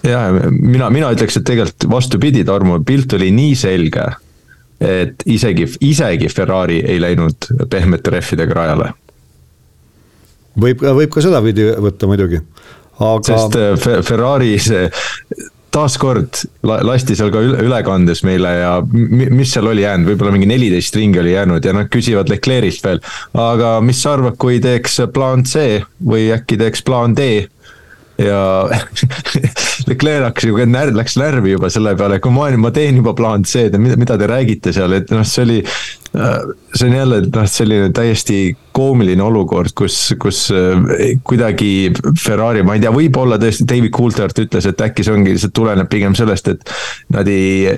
ja, 0.01 0.23
mina, 0.49 0.89
mina 0.93 1.11
ütleks, 1.13 1.37
et 1.37 1.45
tegelikult 1.47 1.87
vastupidi, 1.91 2.41
Tarmo, 2.47 2.79
pilt 2.87 3.13
oli 3.19 3.29
nii 3.35 3.53
selge, 3.59 4.07
et 4.81 5.23
isegi, 5.25 5.67
isegi 5.87 6.29
Ferrari 6.29 6.81
ei 6.83 6.99
läinud 7.01 7.49
pehmete 7.69 8.11
rehvidega 8.11 8.53
rajale. 8.53 8.91
võib, 10.59 10.83
võib 10.83 11.11
ka 11.11 11.23
sedapidi 11.23 11.69
võtta 11.87 12.07
muidugi 12.07 12.41
aga. 12.99 13.23
sest 13.27 13.59
äh, 13.59 14.01
Ferrari 14.03 14.55
see 14.59 14.87
taaskord 15.75 16.39
lasti 16.63 17.17
seal 17.17 17.31
ka 17.33 17.41
ülekandes 17.43 18.21
meile 18.23 18.51
ja 18.61 18.75
mis 18.87 19.51
seal 19.51 19.67
oli 19.67 19.83
jäänud, 19.83 20.07
võib-olla 20.07 20.31
mingi 20.35 20.47
neliteist 20.47 20.95
ringi 20.95 21.19
oli 21.19 21.33
jäänud 21.33 21.65
ja 21.65 21.73
nad 21.75 21.89
küsivad 21.91 22.31
Leclerc'ilt 22.31 22.85
veel. 22.85 23.01
aga 23.33 23.73
mis 23.83 23.99
sa 23.99 24.15
arvad, 24.15 24.37
kui 24.39 24.61
teeks 24.63 25.01
plaan 25.13 25.43
C 25.47 25.81
või 25.99 26.29
äkki 26.35 26.59
teeks 26.61 26.85
plaan 26.87 27.17
D? 27.17 27.47
Ja 28.21 28.39
Leclerc 29.89 30.29
hakkas 30.29 30.47
ju 30.47 30.57
läks 30.95 31.17
närvi 31.19 31.55
juba 31.55 31.69
selle 31.73 31.95
peale, 31.99 32.19
kui 32.23 32.31
ma, 32.31 32.49
ma 32.57 32.71
teen 32.71 33.01
juba 33.01 33.13
plaan 33.17 33.43
C-d 33.43 33.75
ja 33.75 33.81
mida, 33.81 33.99
mida 33.99 34.17
te 34.17 34.29
räägite 34.31 34.73
seal, 34.75 34.93
et 34.97 35.11
noh, 35.13 35.25
see 35.27 35.43
oli 35.45 35.61
see 36.75 36.87
on 36.87 36.93
jälle 36.93 37.21
noh, 37.21 37.45
selline 37.45 37.89
täiesti 37.93 38.57
koomiline 38.75 39.23
olukord, 39.23 39.71
kus, 39.75 40.13
kus 40.19 40.51
äh, 40.51 41.19
kuidagi 41.23 41.91
Ferrari, 42.19 42.63
ma 42.67 42.75
ei 42.75 42.83
tea, 42.83 42.91
võib-olla 42.91 43.37
tõesti 43.39 43.63
David 43.67 43.93
Coulthard 43.95 44.39
ütles, 44.43 44.67
et 44.67 44.81
äkki 44.83 45.05
see 45.05 45.15
ongi, 45.15 45.35
see 45.39 45.53
tuleneb 45.55 45.89
pigem 45.91 46.15
sellest, 46.17 46.51
et. 46.51 46.75
Nad 47.15 47.27
ei, 47.31 47.69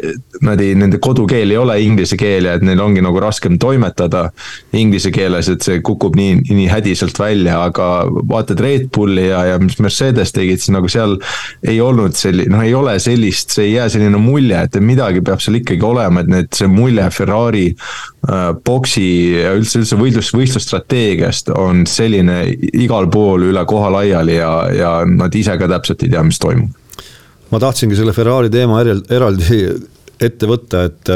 nad 0.42 0.62
ei, 0.64 0.74
nende 0.78 0.98
kodukeel 1.04 1.52
ei 1.52 1.58
ole 1.60 1.76
inglise 1.84 2.18
keel 2.18 2.48
ja 2.48 2.56
et 2.58 2.64
neil 2.66 2.80
ongi 2.82 3.04
nagu 3.04 3.20
raskem 3.22 3.58
toimetada 3.62 4.28
inglise 4.78 5.12
keeles, 5.14 5.50
et 5.52 5.66
see 5.66 5.82
kukub 5.86 6.16
nii, 6.18 6.40
nii 6.48 6.68
hädiselt 6.72 7.20
välja, 7.20 7.60
aga 7.68 8.08
vaatad 8.30 8.62
Red 8.64 8.88
Bulli 8.96 9.28
ja, 9.28 9.44
ja 9.52 9.60
mis 9.62 9.78
Mercedes 9.84 10.27
tegid, 10.36 10.62
siis 10.64 10.74
nagu 10.76 10.90
seal. 10.92 11.18
ei 11.68 11.80
olnud 11.82 12.16
selline, 12.18 12.52
noh, 12.54 12.66
ei 12.66 12.74
ole 12.78 12.98
sellist, 13.04 13.56
see 13.56 13.70
ei 13.70 13.74
jää 13.78 13.90
selline 13.94 14.22
mulje, 14.22 14.62
et 14.68 14.80
midagi 14.84 15.24
peab 15.26 15.42
seal 15.44 15.60
ikkagi 15.62 15.86
olema, 15.86 16.24
et 16.24 16.32
need, 16.32 16.52
see 16.56 16.70
mulje 16.72 17.10
Ferrari 17.14 17.68
Äh, 18.28 18.50
boksi 18.66 19.04
ja 19.38 19.54
üldse, 19.56 19.80
üldse 19.80 19.96
võitlus, 19.96 20.34
võistlusstrateegiast 20.36 21.48
on 21.56 21.86
selline 21.88 22.42
igal 22.76 23.06
pool 23.14 23.46
üle 23.54 23.62
koha 23.70 23.92
laiali 23.94 24.36
ja, 24.36 24.50
ja 24.74 24.90
nad 25.08 25.36
ise 25.38 25.56
ka 25.56 25.70
täpselt 25.72 26.04
ei 26.04 26.12
tea, 26.12 26.24
mis 26.28 26.42
toimub. 26.44 26.74
ma 27.54 27.62
tahtsingi 27.64 27.96
selle 27.96 28.12
Ferrari 28.18 28.52
teema 28.52 28.82
eraldi 28.84 29.62
ette 30.28 30.50
võtta, 30.50 30.84
et 30.90 31.14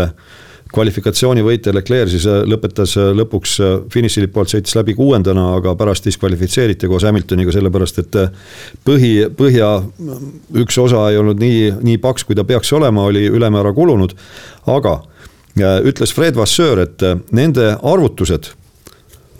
äh, 0.71 0.73
kvalifikatsiooni 0.73 1.43
võitja 1.45 1.75
Leclerc 1.75 2.13
siis 2.13 2.25
äh, 2.29 2.41
lõpetas 2.47 2.95
lõpuks 2.97 3.57
finišilipu 3.93 4.41
alt 4.41 4.55
sõitis 4.55 4.75
läbi 4.79 4.95
kuuendana, 4.97 5.51
aga 5.59 5.75
pärast 5.79 6.07
diskvalifitseeriti 6.07 6.89
koos 6.91 7.05
Hamiltoniga, 7.07 7.53
sellepärast 7.53 8.01
et 8.05 8.19
põhi, 8.87 9.13
põhja 9.37 9.77
üks 10.63 10.81
osa 10.81 11.09
ei 11.11 11.21
olnud 11.21 11.39
nii, 11.41 11.71
nii 11.83 12.01
paks, 12.01 12.25
kui 12.25 12.39
ta 12.39 12.47
peaks 12.47 12.73
olema, 12.73 13.05
oli 13.11 13.27
ülemäära 13.29 13.73
kulunud, 13.75 14.15
aga 14.71 15.01
ütles 15.59 16.13
Fred 16.13 16.35
Vasseur, 16.35 16.79
et 16.79 17.03
äh, 17.03 17.17
nende 17.31 17.77
arvutused 17.83 18.53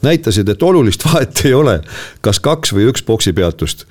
näitasid, 0.01 0.49
et 0.49 0.63
olulist 0.63 1.05
vahet 1.07 1.45
ei 1.45 1.53
ole, 1.53 1.81
kas 2.21 2.39
kaks 2.39 2.73
või 2.73 2.89
üks 2.91 3.03
boksipeatust. 3.05 3.85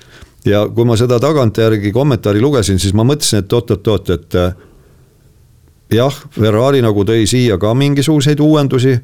ja 0.45 0.67
kui 0.67 0.85
ma 0.85 0.97
seda 0.97 1.19
tagantjärgi 1.19 1.91
kommentaari 1.91 2.41
lugesin, 2.41 2.79
siis 2.79 2.93
ma 2.93 3.03
mõtlesin, 3.03 3.39
et 3.39 3.53
oot-oot-oot, 3.53 4.09
et 4.09 4.35
äh, 4.35 4.53
jah, 5.91 6.17
Ferrari 6.35 6.81
nagu 6.81 7.05
tõi 7.07 7.25
siia 7.27 7.57
ka 7.61 7.73
mingisuguseid 7.73 8.39
uuendusi, 8.39 8.97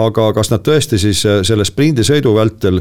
aga 0.00 0.32
kas 0.34 0.50
nad 0.50 0.64
tõesti 0.66 0.98
siis 0.98 1.24
äh, 1.26 1.42
selle 1.46 1.64
sprindisõidu 1.64 2.34
vältel 2.34 2.80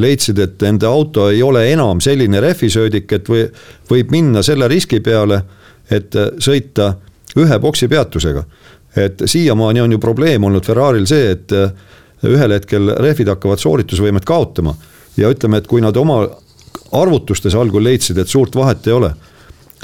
leidsid, 0.00 0.38
et 0.38 0.62
nende 0.64 0.86
auto 0.88 1.28
ei 1.30 1.42
ole 1.42 1.66
enam 1.72 2.00
selline 2.00 2.40
rehvisöödik, 2.40 3.12
et 3.12 3.28
või, 3.28 3.46
võib 3.90 4.12
minna 4.14 4.42
selle 4.42 4.68
riski 4.68 5.02
peale, 5.04 5.42
et 5.90 6.14
sõita 6.40 6.94
ühe 7.36 7.58
boksi 7.60 7.88
peatusega 7.88 8.44
et 8.96 9.22
siiamaani 9.24 9.80
on 9.80 9.92
ju 9.92 9.98
probleem 9.98 10.44
olnud 10.44 10.64
Ferrari'l 10.66 11.06
see, 11.08 11.30
et 11.32 11.52
äh, 11.56 11.72
ühel 12.28 12.54
hetkel 12.56 12.92
rehvid 13.00 13.30
hakkavad 13.32 13.60
sooritusvõimet 13.60 14.24
kaotama. 14.24 14.74
ja 15.16 15.28
ütleme, 15.28 15.58
et 15.58 15.66
kui 15.66 15.80
nad 15.80 15.96
oma 15.96 16.22
arvutustes 16.92 17.54
algul 17.54 17.84
leidsid, 17.84 18.18
et 18.18 18.28
suurt 18.28 18.54
vahet 18.56 18.86
ei 18.86 18.92
ole, 18.92 19.10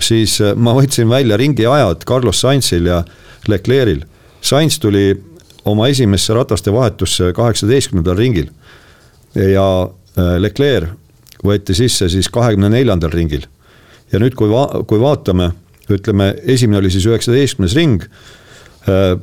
siis 0.03 0.40
äh, 0.40 0.55
ma 0.57 0.74
võtsin 0.76 1.09
välja 1.11 1.36
ringi 1.36 1.66
ajad 1.66 2.05
Carlos 2.09 2.40
Sainzil 2.40 2.86
ja 2.86 3.03
Leclerc'il. 3.49 4.05
Sainz 4.40 4.78
tuli 4.78 5.12
oma 5.64 5.88
esimesse 5.88 6.34
rataste 6.34 6.72
vahetusse 6.72 7.32
kaheksateistkümnendal 7.36 8.16
ringil 8.16 8.51
ja 9.34 9.68
äh, 9.84 10.34
Leclerc 10.38 10.94
võeti 11.44 11.74
sisse 11.74 12.09
siis 12.11 12.28
kahekümne 12.28 12.70
neljandal 12.72 13.11
ringil. 13.14 13.46
ja 14.12 14.18
nüüd, 14.18 14.34
kui 14.34 14.49
va-, 14.51 14.82
kui 14.86 15.01
vaatame, 15.01 15.53
ütleme, 15.90 16.34
esimene 16.42 16.78
oli 16.78 16.90
siis 16.90 17.07
üheksateistkümnes 17.07 17.74
ring 17.76 18.07
Äh, 18.88 19.18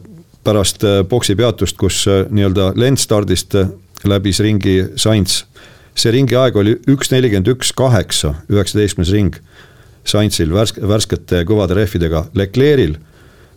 pärast 0.46 0.84
boksi 1.10 1.34
peatust, 1.36 1.74
kus 1.78 2.04
nii-öelda 2.06 2.68
lendstardist 2.78 3.56
läbis 4.06 4.40
ringi 4.46 4.84
Sainz. 4.96 5.46
see 5.96 6.12
ringi 6.12 6.36
aeg 6.36 6.58
oli 6.60 6.76
üks 6.92 7.10
nelikümmend 7.10 7.48
üks 7.48 7.72
kaheksa, 7.74 8.34
üheksateistkümnes 8.52 9.12
ring. 9.16 9.40
Sainzil 10.06 10.54
värske, 10.54 10.84
värskete 10.86 11.44
kõvade 11.50 11.78
rehvidega, 11.78 12.28
Leclerc'il 12.38 12.98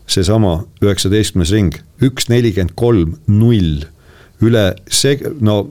seesama 0.08 0.62
üheksateistkümnes 0.80 1.52
ring, 1.52 1.74
üks 2.00 2.30
nelikümmend 2.32 2.74
kolm 2.76 3.18
null. 3.26 3.84
üle 4.40 4.74
sek-, 4.86 5.26
no 5.40 5.68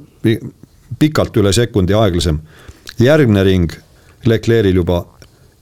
pikalt 0.99 1.37
üle 1.37 1.53
sekundi 1.53 1.95
aeglasem. 1.95 2.39
järgmine 2.99 3.43
ring 3.45 3.73
Leclerc'il 4.25 4.75
juba 4.75 5.05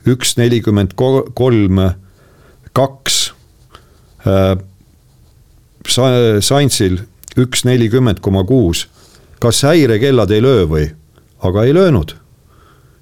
üks 0.05 0.37
nelikümmend 0.37 0.93
kolm 1.35 1.79
kaks 2.73 3.25
Äh, 4.25 4.57
Saintsil 6.41 6.97
üks 7.37 7.65
nelikümmend 7.65 8.19
koma 8.25 8.43
kuus. 8.45 8.87
kas 9.39 9.61
häirekellad 9.63 10.31
ei 10.31 10.41
löö 10.41 10.63
või? 10.65 10.85
aga 11.39 11.63
ei 11.63 11.73
löönud. 11.73 12.15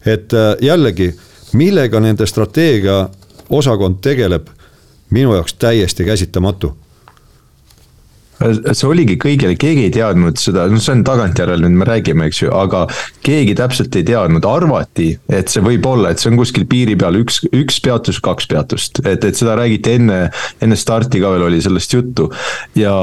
et 0.06 0.34
äh, 0.34 0.56
jällegi, 0.62 1.14
millega 1.58 2.02
nende 2.04 2.28
strateegia 2.30 3.08
osakond 3.54 4.02
tegeleb, 4.04 4.48
minu 5.14 5.36
jaoks 5.38 5.58
täiesti 5.62 6.08
käsitamatu. 6.08 6.74
See 8.44 8.88
oligi 8.90 9.14
kõigile, 9.22 9.54
keegi 9.56 9.86
ei 9.88 9.92
teadnud 9.94 10.40
seda, 10.42 10.66
noh, 10.68 10.82
see 10.84 10.92
on 10.98 11.04
tagantjärele 11.08 11.64
nüüd 11.64 11.78
me 11.80 11.88
räägime, 11.88 12.26
eks 12.28 12.42
ju, 12.42 12.50
aga 12.52 12.82
keegi 13.24 13.54
täpselt 13.56 13.96
ei 13.96 14.04
teadnud, 14.08 14.44
arvati, 14.50 15.14
et 15.32 15.54
see 15.54 15.64
võib 15.64 15.86
olla, 15.88 16.12
et 16.12 16.20
see 16.20 16.32
on 16.34 16.42
kuskil 16.42 16.66
piiri 16.68 16.98
peal 17.00 17.22
üks, 17.22 17.40
üks 17.56 17.78
peatus, 17.86 18.20
kaks 18.26 18.50
peatust, 18.52 19.00
et, 19.06 19.24
et 19.24 19.40
seda 19.40 19.56
räägiti 19.60 19.96
enne, 20.00 20.20
enne 20.66 20.80
starti 20.80 21.24
ka 21.24 21.32
veel 21.36 21.48
oli 21.48 21.62
sellest 21.64 21.96
juttu. 21.96 22.28
Ja 22.76 22.98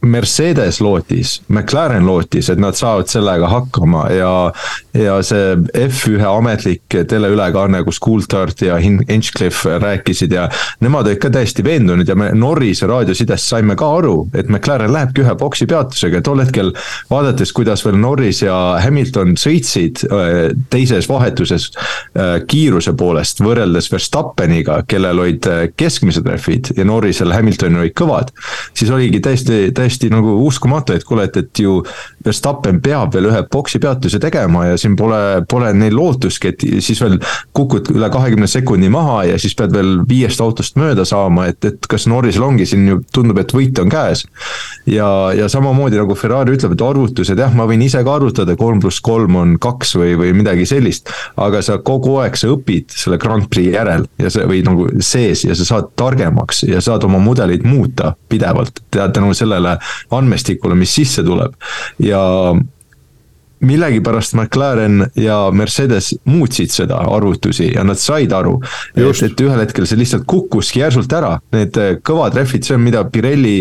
Mercedes 0.00 0.80
lootis, 0.80 1.42
McLaren 1.48 2.06
lootis, 2.06 2.48
et 2.48 2.60
nad 2.60 2.76
saavad 2.76 3.10
sellega 3.10 3.48
hakkama 3.52 4.06
ja, 4.14 4.30
ja 4.96 5.18
see 5.26 5.58
F1 5.76 6.22
ametlik 6.24 6.96
teleülekanne, 7.10 7.82
kus 7.84 8.00
Coulthard 8.00 8.62
ja 8.64 8.78
Hinchcliffe 8.80 9.76
rääkisid 9.82 10.32
ja 10.32 10.46
nemad 10.80 11.10
olid 11.10 11.20
ka 11.20 11.28
täiesti 11.34 11.64
veendunud 11.64 12.08
ja 12.08 12.16
me 12.16 12.30
Norrise 12.32 12.88
raadiosidest 12.88 13.52
saime 13.52 13.76
ka 13.76 13.90
aru, 13.98 14.14
et 14.32 14.48
McLaren 14.48 14.92
lähebki 14.94 15.20
ühe 15.24 15.34
boksi 15.36 15.68
peatusega, 15.68 16.22
tol 16.24 16.40
hetkel 16.40 16.72
vaadates, 17.10 17.52
kuidas 17.52 17.84
veel 17.84 18.00
Norris 18.00 18.40
ja 18.46 18.56
Hamilton 18.80 19.36
sõitsid 19.40 20.06
äh, 20.08 20.32
teises 20.72 21.10
vahetuses 21.12 21.68
äh, 21.76 22.38
kiiruse 22.48 22.96
poolest 22.96 23.44
võrreldes 23.44 23.92
Verstappeniga, 23.92 24.80
kellel 24.88 25.20
olid 25.26 25.50
äh, 25.50 25.62
keskmised 25.76 26.24
rehvid 26.24 26.72
ja 26.78 26.88
Norrisel, 26.88 27.36
Hamiltonil 27.36 27.84
olid 27.84 27.98
kõvad, 28.00 28.32
siis 28.72 28.88
oligi 28.88 29.20
täiesti, 29.20 29.62
täiesti 29.76 29.89
täiesti 29.90 30.10
nagu 30.12 30.46
uskumatu, 30.46 30.94
et 30.94 31.04
kuule, 31.04 31.24
et, 31.26 31.36
et 31.36 31.58
ju 31.58 31.80
Verstappen 32.24 32.80
peab 32.82 33.14
veel 33.14 33.30
ühe 33.30 33.40
boksipeatuse 33.50 34.20
tegema 34.22 34.66
ja 34.68 34.78
siin 34.78 34.94
pole, 34.96 35.42
pole 35.50 35.72
neil 35.74 35.96
lootustki, 35.96 36.52
et 36.52 36.64
siis 36.84 37.00
veel 37.02 37.16
kukud 37.56 37.90
üle 37.94 38.10
kahekümne 38.12 38.46
sekundi 38.50 38.90
maha 38.92 39.24
ja 39.32 39.38
siis 39.40 39.56
pead 39.58 39.74
veel 39.74 40.02
viiest 40.08 40.40
autost 40.44 40.78
mööda 40.78 41.06
saama, 41.08 41.48
et, 41.50 41.64
et 41.64 41.88
kas 41.90 42.06
Norrisel 42.10 42.44
ongi 42.46 42.66
siin 42.68 42.86
ju 42.88 43.00
tundub, 43.12 43.40
et 43.40 43.54
võit 43.56 43.78
on 43.82 43.90
käes. 43.90 44.26
ja, 44.86 45.08
ja 45.36 45.48
samamoodi 45.48 45.98
nagu 45.98 46.14
Ferrari 46.14 46.54
ütleb, 46.54 46.76
et 46.76 46.84
arvutused 46.84 47.40
jah, 47.40 47.54
ma 47.56 47.66
võin 47.66 47.82
ise 47.82 48.04
ka 48.04 48.14
arvutada, 48.20 48.56
kolm 48.60 48.82
pluss 48.84 49.00
kolm 49.02 49.40
on 49.40 49.56
kaks 49.60 49.96
või, 49.98 50.14
või 50.20 50.34
midagi 50.36 50.68
sellist. 50.68 51.10
aga 51.40 51.62
sa 51.64 51.80
kogu 51.82 52.18
aeg, 52.22 52.36
sa 52.38 52.52
õpid 52.52 52.94
selle 52.94 53.18
Grand 53.18 53.48
Prix 53.50 53.74
järel 53.74 54.06
ja 54.20 54.30
see 54.30 54.46
või 54.46 54.62
nagu 54.66 54.86
sees 55.02 55.44
ja 55.48 55.56
sa 55.56 55.66
saad 55.66 55.90
targemaks 55.98 56.62
ja 56.68 56.84
saad 56.84 57.04
oma 57.08 57.18
mudeleid 57.22 57.64
muuta 57.66 58.14
pidevalt 58.28 58.82
tänu 58.90 59.32
sellele 59.34 59.79
andmestikule, 60.16 60.76
mis 60.78 60.94
sisse 60.94 61.24
tuleb. 61.26 61.56
Ja 62.02 62.20
millegipärast 63.60 64.34
McLaren 64.34 65.04
ja 65.20 65.50
Mercedes 65.52 66.14
muutsid 66.24 66.72
seda 66.72 66.96
arvutusi 67.12 67.66
ja 67.74 67.84
nad 67.84 68.00
said 68.00 68.32
aru, 68.32 68.54
et, 68.94 69.22
et 69.26 69.42
ühel 69.44 69.60
hetkel 69.60 69.84
see 69.88 70.00
lihtsalt 70.00 70.24
kukkuski 70.30 70.80
järsult 70.80 71.12
ära, 71.12 71.34
need 71.52 71.76
kõvad 72.06 72.38
rehvid, 72.40 72.64
see 72.64 72.78
on, 72.78 72.84
mida 72.86 73.04
Pirelli, 73.12 73.58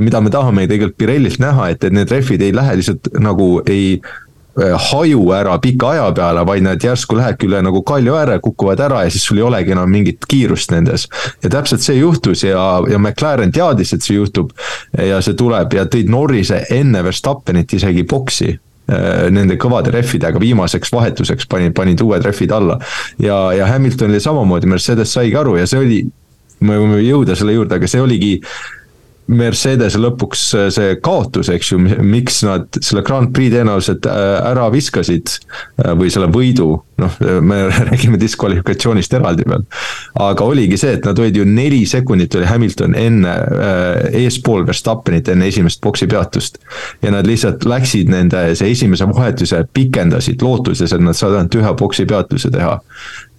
mida 0.00 0.22
me 0.24 0.32
tahame 0.32 0.64
tegelikult 0.70 0.96
Pirellilt 1.00 1.42
näha, 1.44 1.68
et, 1.74 1.84
et 1.84 1.92
need 1.92 2.12
rehvid 2.12 2.44
ei 2.44 2.56
lähe 2.56 2.78
lihtsalt 2.80 3.12
nagu 3.20 3.58
ei 3.68 3.98
äh, 3.98 4.23
haju 4.56 5.22
ära 5.34 5.56
pika 5.58 5.88
aja 5.94 6.10
peale, 6.14 6.44
vaid 6.46 6.62
nad 6.62 6.84
järsku 6.84 7.16
lähebki 7.18 7.48
üle 7.48 7.62
nagu 7.66 7.82
kalju 7.86 8.14
ääre, 8.14 8.38
kukuvad 8.42 8.80
ära 8.86 9.04
ja 9.04 9.10
siis 9.10 9.24
sul 9.26 9.40
ei 9.40 9.46
olegi 9.48 9.74
enam 9.74 9.90
mingit 9.90 10.28
kiirust 10.30 10.70
nendes. 10.70 11.08
ja 11.42 11.50
täpselt 11.50 11.82
see 11.82 11.98
juhtus 11.98 12.44
ja, 12.44 12.82
ja 12.90 12.98
McLaren 12.98 13.52
teadis, 13.52 13.92
et 13.92 14.06
see 14.06 14.14
juhtub 14.18 14.52
ja 14.98 15.18
see 15.24 15.34
tuleb 15.34 15.74
ja 15.74 15.88
tõid 15.90 16.12
Norrise 16.12 16.64
enne 16.70 17.02
Verstappenit 17.04 17.74
isegi 17.74 18.06
boksi 18.06 18.54
Äh, 18.84 19.30
nende 19.32 19.54
kõvade 19.56 19.88
rehvidega 19.94 20.36
viimaseks 20.36 20.90
vahetuseks 20.92 21.46
panid, 21.48 21.72
panid 21.72 22.02
uued 22.04 22.20
rehvid 22.20 22.50
alla. 22.52 22.74
ja, 23.16 23.38
ja 23.56 23.64
Hamiltonil 23.70 24.20
samamoodi, 24.20 24.68
Mercedes 24.68 25.14
saigi 25.16 25.38
aru 25.40 25.54
ja 25.56 25.64
see 25.64 25.80
oli, 25.80 26.00
me 26.60 26.76
võime 26.76 26.98
jõuda 27.00 27.32
selle 27.32 27.54
juurde, 27.54 27.78
aga 27.80 27.88
see 27.88 28.02
oligi 28.04 28.34
Mercedese 29.26 30.00
lõpuks 30.00 30.42
äh, 30.58 30.66
see 30.74 30.96
kaotus, 31.04 31.48
eks 31.52 31.72
ju, 31.72 31.80
miks 32.04 32.42
nad 32.44 32.80
selle 32.80 33.04
Grand 33.06 33.32
Prix 33.36 33.54
tõenäoliselt 33.54 34.08
äh, 34.10 34.24
ära 34.52 34.68
viskasid 34.74 35.38
või 35.98 36.10
selle 36.12 36.28
võidu 36.32 36.68
noh, 37.00 37.16
me 37.40 37.60
räägime 37.90 38.18
diskvalifikatsioonist 38.20 39.14
eraldi 39.18 39.46
veel. 39.48 39.64
aga 40.22 40.46
oligi 40.46 40.78
see, 40.78 40.94
et 40.98 41.06
nad 41.06 41.18
olid 41.18 41.36
ju 41.36 41.44
neli 41.48 41.82
sekundit 41.90 42.34
oli 42.38 42.46
Hamilton 42.46 42.94
enne 42.98 43.34
äh,, 43.34 44.20
eespool 44.24 44.66
Verstappenit 44.66 45.28
enne 45.32 45.48
esimest 45.50 45.80
boksi 45.82 46.06
peatust. 46.10 46.58
ja 47.02 47.10
nad 47.14 47.26
lihtsalt 47.26 47.64
läksid 47.68 48.10
nende, 48.12 48.46
see 48.58 48.70
esimese 48.70 49.08
vahetuse 49.10 49.64
pikendasid 49.74 50.42
lootuses, 50.42 50.92
et 50.92 51.02
nad 51.02 51.18
saavad 51.18 51.42
ainult 51.42 51.58
ühe 51.58 51.74
boksi 51.80 52.06
peatuse 52.06 52.50
teha. 52.54 52.78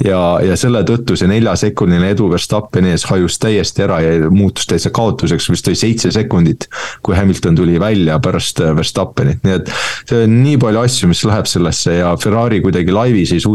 ja, 0.03 0.21
ja 0.43 0.59
selle 0.59 0.83
tõttu 0.87 1.15
see 1.15 1.31
neljasekundiline 1.31 2.11
edu 2.15 2.29
Verstappeni 2.33 2.91
ees 2.91 3.07
hajus 3.07 3.39
täiesti 3.39 3.85
ära 3.85 4.01
ja 4.03 4.29
muutus 4.31 4.67
täitsa 4.67 4.91
kaotuseks, 4.95 5.49
vist 5.53 5.71
oli 5.71 5.79
seitse 5.79 6.11
sekundit. 6.11 6.67
kui 7.01 7.15
Hamilton 7.15 7.55
tuli 7.55 7.79
välja 7.79 8.19
pärast 8.19 8.59
äh, 8.59 8.75
Verstappenit, 8.75 9.43
nii 9.47 9.59
et 9.61 9.71
see 10.09 10.25
on 10.25 10.37
nii 10.43 10.59
palju 10.59 10.83
asju, 10.83 11.09
mis 11.11 11.23
läheb 11.23 11.47
sellesse 11.49 11.99
ja 12.01 12.11
Ferrari 12.19 12.59
kuidagi 12.65 12.91
laivis 12.91 13.31
ei 13.31 13.39
suuda 13.45 13.54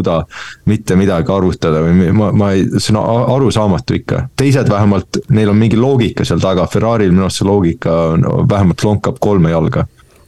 mitte 0.70 0.96
midagi 0.98 1.32
arvutada 1.32 1.82
või 1.84 2.10
ma, 2.16 2.30
ma 2.32 2.50
ei, 2.56 2.66
see 2.78 2.94
on 2.96 3.00
arusaamatu 3.36 3.98
ikka. 4.00 4.26
teised 4.36 4.70
vähemalt, 4.70 5.22
neil 5.30 5.52
on 5.52 5.58
mingi 5.60 5.78
loogika 5.80 6.24
seal 6.24 6.42
taga, 6.42 6.66
Ferrari'l 6.70 7.14
minu 7.14 7.26
arust 7.28 7.42
see 7.42 7.48
loogika 7.48 7.96
on, 8.14 8.28
vähemalt 8.50 8.84
lonkab 8.84 9.18
kolme 9.20 9.54
jalga 9.54 9.86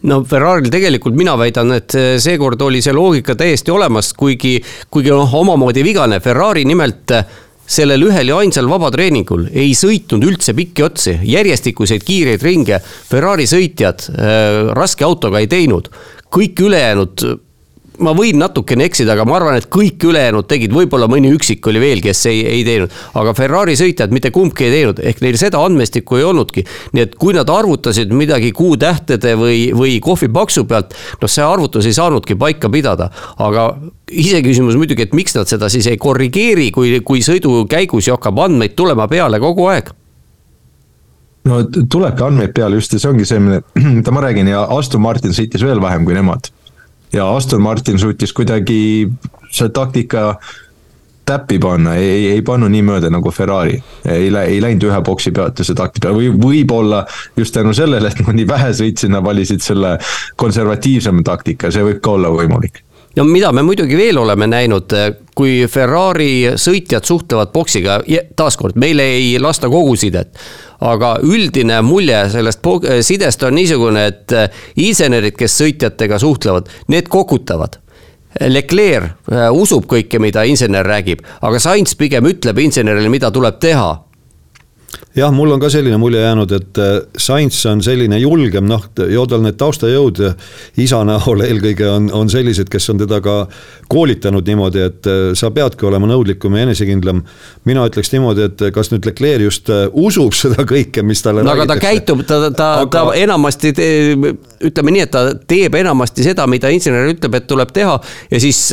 no 0.09 0.23
Ferrari'l 0.27 0.71
tegelikult 0.73 1.17
mina 1.19 1.37
väidan, 1.39 1.77
et 1.79 1.95
seekord 2.23 2.61
oli 2.63 2.83
see 2.83 2.95
loogika 2.97 3.37
täiesti 3.39 3.71
olemas, 3.71 4.13
kuigi, 4.19 4.57
kuigi 4.91 5.15
noh, 5.15 5.39
omamoodi 5.43 5.85
vigane, 5.87 6.21
Ferrari 6.21 6.67
nimelt 6.67 7.15
sellel 7.73 8.05
ühel 8.09 8.33
ja 8.33 8.41
ainsal 8.43 8.69
vabatreeningul 8.71 9.47
ei 9.53 9.73
sõitnud 9.79 10.25
üldse 10.27 10.55
pikki 10.57 10.85
otsi, 10.87 11.15
järjestikuseid 11.29 12.05
kiireid 12.07 12.43
ringe 12.45 12.81
Ferrari 12.83 13.47
sõitjad 13.49 14.09
äh, 14.11 14.73
raske 14.77 15.07
autoga 15.07 15.43
ei 15.43 15.49
teinud. 15.51 15.89
kõik 16.33 16.61
ülejäänud 16.65 17.25
ma 18.05 18.15
võin 18.17 18.39
natukene 18.41 18.87
eksida, 18.89 19.15
aga 19.15 19.27
ma 19.29 19.37
arvan, 19.39 19.57
et 19.59 19.69
kõik 19.73 20.03
ülejäänud 20.09 20.49
tegid, 20.51 20.75
võib-olla 20.75 21.09
mõni 21.11 21.31
üksik 21.35 21.67
oli 21.71 21.83
veel, 21.83 22.03
kes 22.05 22.25
ei, 22.31 22.43
ei 22.49 22.65
teinud. 22.67 22.93
aga 23.19 23.35
Ferrari 23.39 23.77
sõitjad 23.79 24.13
mitte 24.15 24.33
kumbki 24.35 24.67
ei 24.69 24.75
teinud, 24.77 25.03
ehk 25.03 25.23
neil 25.25 25.39
seda 25.41 25.63
andmestikku 25.63 26.19
ei 26.19 26.27
olnudki. 26.29 26.67
nii 26.93 27.07
et 27.07 27.17
kui 27.21 27.37
nad 27.37 27.49
arvutasid 27.51 28.13
midagi 28.17 28.53
kuutähtede 28.57 29.35
või, 29.39 29.71
või 29.77 29.99
kohvipaksu 30.03 30.67
pealt, 30.69 30.95
noh, 31.23 31.31
see 31.31 31.45
arvutus 31.47 31.87
ei 31.87 31.97
saanudki 31.97 32.37
paika 32.37 32.71
pidada. 32.73 33.11
aga 33.39 33.73
iseküsimus 34.11 34.77
muidugi, 34.77 35.07
et 35.07 35.17
miks 35.17 35.35
nad 35.39 35.49
seda 35.49 35.71
siis 35.73 35.87
ei 35.87 35.97
korrigeeri, 35.97 36.71
kui, 36.71 36.99
kui 37.01 37.23
sõidu 37.25 37.65
käigus 37.71 38.09
ju 38.09 38.17
hakkab 38.17 38.45
andmeid 38.47 38.77
tulema 38.77 39.09
peale 39.09 39.41
kogu 39.41 39.69
aeg 39.73 39.93
no 41.49 41.63
tulebki 41.67 42.23
andmeid 42.27 42.53
peale 42.55 42.79
just 42.79 42.93
ja 42.95 43.03
see 43.03 43.11
ongi 43.11 43.27
see, 43.29 43.41
mida 43.99 44.15
ma 44.15 44.25
räägin 44.25 44.51
ja 44.53 44.67
Aston 44.77 45.03
Martin 45.03 45.35
sõitis 45.35 45.65
veel 45.65 45.83
vähem 45.83 46.07
kui 46.07 46.15
nemad 46.15 46.53
ja 47.13 47.29
Aston 47.37 47.63
Martin 47.63 47.99
suutis 47.99 48.33
kuidagi 48.33 49.09
see 49.51 49.69
taktika 49.69 50.37
täppi 51.25 51.59
panna, 51.59 51.95
ei, 51.95 52.31
ei 52.33 52.43
pannud 52.43 52.73
nii 52.73 52.83
mööda 52.83 53.11
nagu 53.13 53.31
Ferrari. 53.31 53.77
ei, 54.09 54.31
ei 54.35 54.61
läinud 54.63 54.89
ühe 54.89 55.01
boksi 55.07 55.31
peatuse 55.31 55.75
taktika 55.79 56.11
või 56.15 56.33
võib-olla 56.35 57.05
just 57.37 57.55
tänu 57.55 57.75
sellele, 57.75 58.11
et 58.11 58.25
nad 58.27 58.35
nii 58.37 58.49
vähe 58.49 58.73
sõitsid, 58.75 59.13
nad 59.15 59.25
valisid 59.25 59.63
selle 59.63 59.99
konservatiivsema 60.37 61.23
taktika, 61.23 61.71
see 61.71 61.85
võib 61.87 62.03
ka 62.03 62.17
olla 62.17 62.33
võimalik 62.35 62.83
no 63.17 63.25
mida 63.29 63.53
me 63.53 63.63
muidugi 63.63 63.97
veel 63.97 64.19
oleme 64.19 64.47
näinud, 64.47 64.93
kui 65.35 65.67
Ferrari 65.71 66.55
sõitjad 66.61 67.05
suhtlevad 67.05 67.53
boksiga, 67.53 68.01
taaskord 68.37 68.77
meile 68.81 69.07
ei 69.17 69.39
lasta 69.41 69.71
kogu 69.73 69.97
sidet 69.97 70.37
aga 70.83 71.15
üldine 71.23 71.81
mulje 71.87 72.19
sellest 72.33 72.65
sidest 73.07 73.45
on 73.47 73.57
niisugune, 73.57 74.07
et 74.11 74.35
äh, 74.37 74.63
insenerid, 74.83 75.37
kes 75.39 75.57
sõitjatega 75.63 76.19
suhtlevad, 76.23 76.71
need 76.93 77.11
kokutavad. 77.13 77.79
Leclerc 78.49 79.29
usub 79.53 79.85
kõike, 79.91 80.17
mida 80.23 80.47
insener 80.49 80.87
räägib, 80.89 81.21
aga 81.45 81.59
Sainz 81.61 81.93
pigem 82.01 82.25
ütleb 82.31 82.63
insenerile, 82.65 83.11
mida 83.13 83.29
tuleb 83.31 83.59
teha 83.61 83.91
jah, 85.17 85.33
mul 85.35 85.53
on 85.53 85.61
ka 85.61 85.69
selline 85.73 85.99
mulje 86.01 86.21
jäänud, 86.21 86.53
et 86.57 86.79
äh, 86.81 86.95
Sainz 87.19 87.61
on 87.69 87.83
selline 87.85 88.19
julgem, 88.19 88.65
noh, 88.69 88.85
tal 88.97 89.43
need 89.45 89.59
taustajõud 89.61 90.21
isa 90.81 91.03
näol 91.05 91.45
eelkõige 91.45 91.89
on, 91.91 92.09
on 92.17 92.31
sellised, 92.33 92.71
kes 92.73 92.89
on 92.95 93.03
teda 93.03 93.21
ka 93.25 93.37
koolitanud 93.93 94.47
niimoodi, 94.49 94.85
et 94.89 95.09
äh, 95.11 95.21
sa 95.39 95.51
peadki 95.53 95.87
olema 95.89 96.09
nõudlikum 96.09 96.57
ja 96.57 96.67
enesekindlam. 96.67 97.23
mina 97.69 97.85
ütleks 97.89 98.13
niimoodi, 98.15 98.47
et 98.49 98.65
kas 98.73 98.93
nüüd 98.93 99.07
Leclerc 99.07 99.45
just 99.45 99.69
äh, 99.71 99.85
usub 99.93 100.33
seda 100.37 100.65
kõike, 100.69 101.05
mis 101.05 101.23
talle 101.23 101.45
no 101.45 101.53
aga 101.53 101.69
ta 101.75 101.77
käitub, 101.81 102.25
ta, 102.27 102.41
ta 102.51 102.71
aga..., 102.87 102.91
ta 102.97 103.05
enamasti, 103.21 103.75
ütleme 104.65 104.97
nii, 104.97 105.05
et 105.05 105.13
ta 105.13 105.27
teeb 105.37 105.77
enamasti 105.77 106.25
seda, 106.25 106.49
mida 106.49 106.73
insener 106.73 107.11
ütleb, 107.13 107.37
et 107.37 107.49
tuleb 107.51 107.73
teha 107.75 107.99
ja 108.31 108.41
siis 108.41 108.65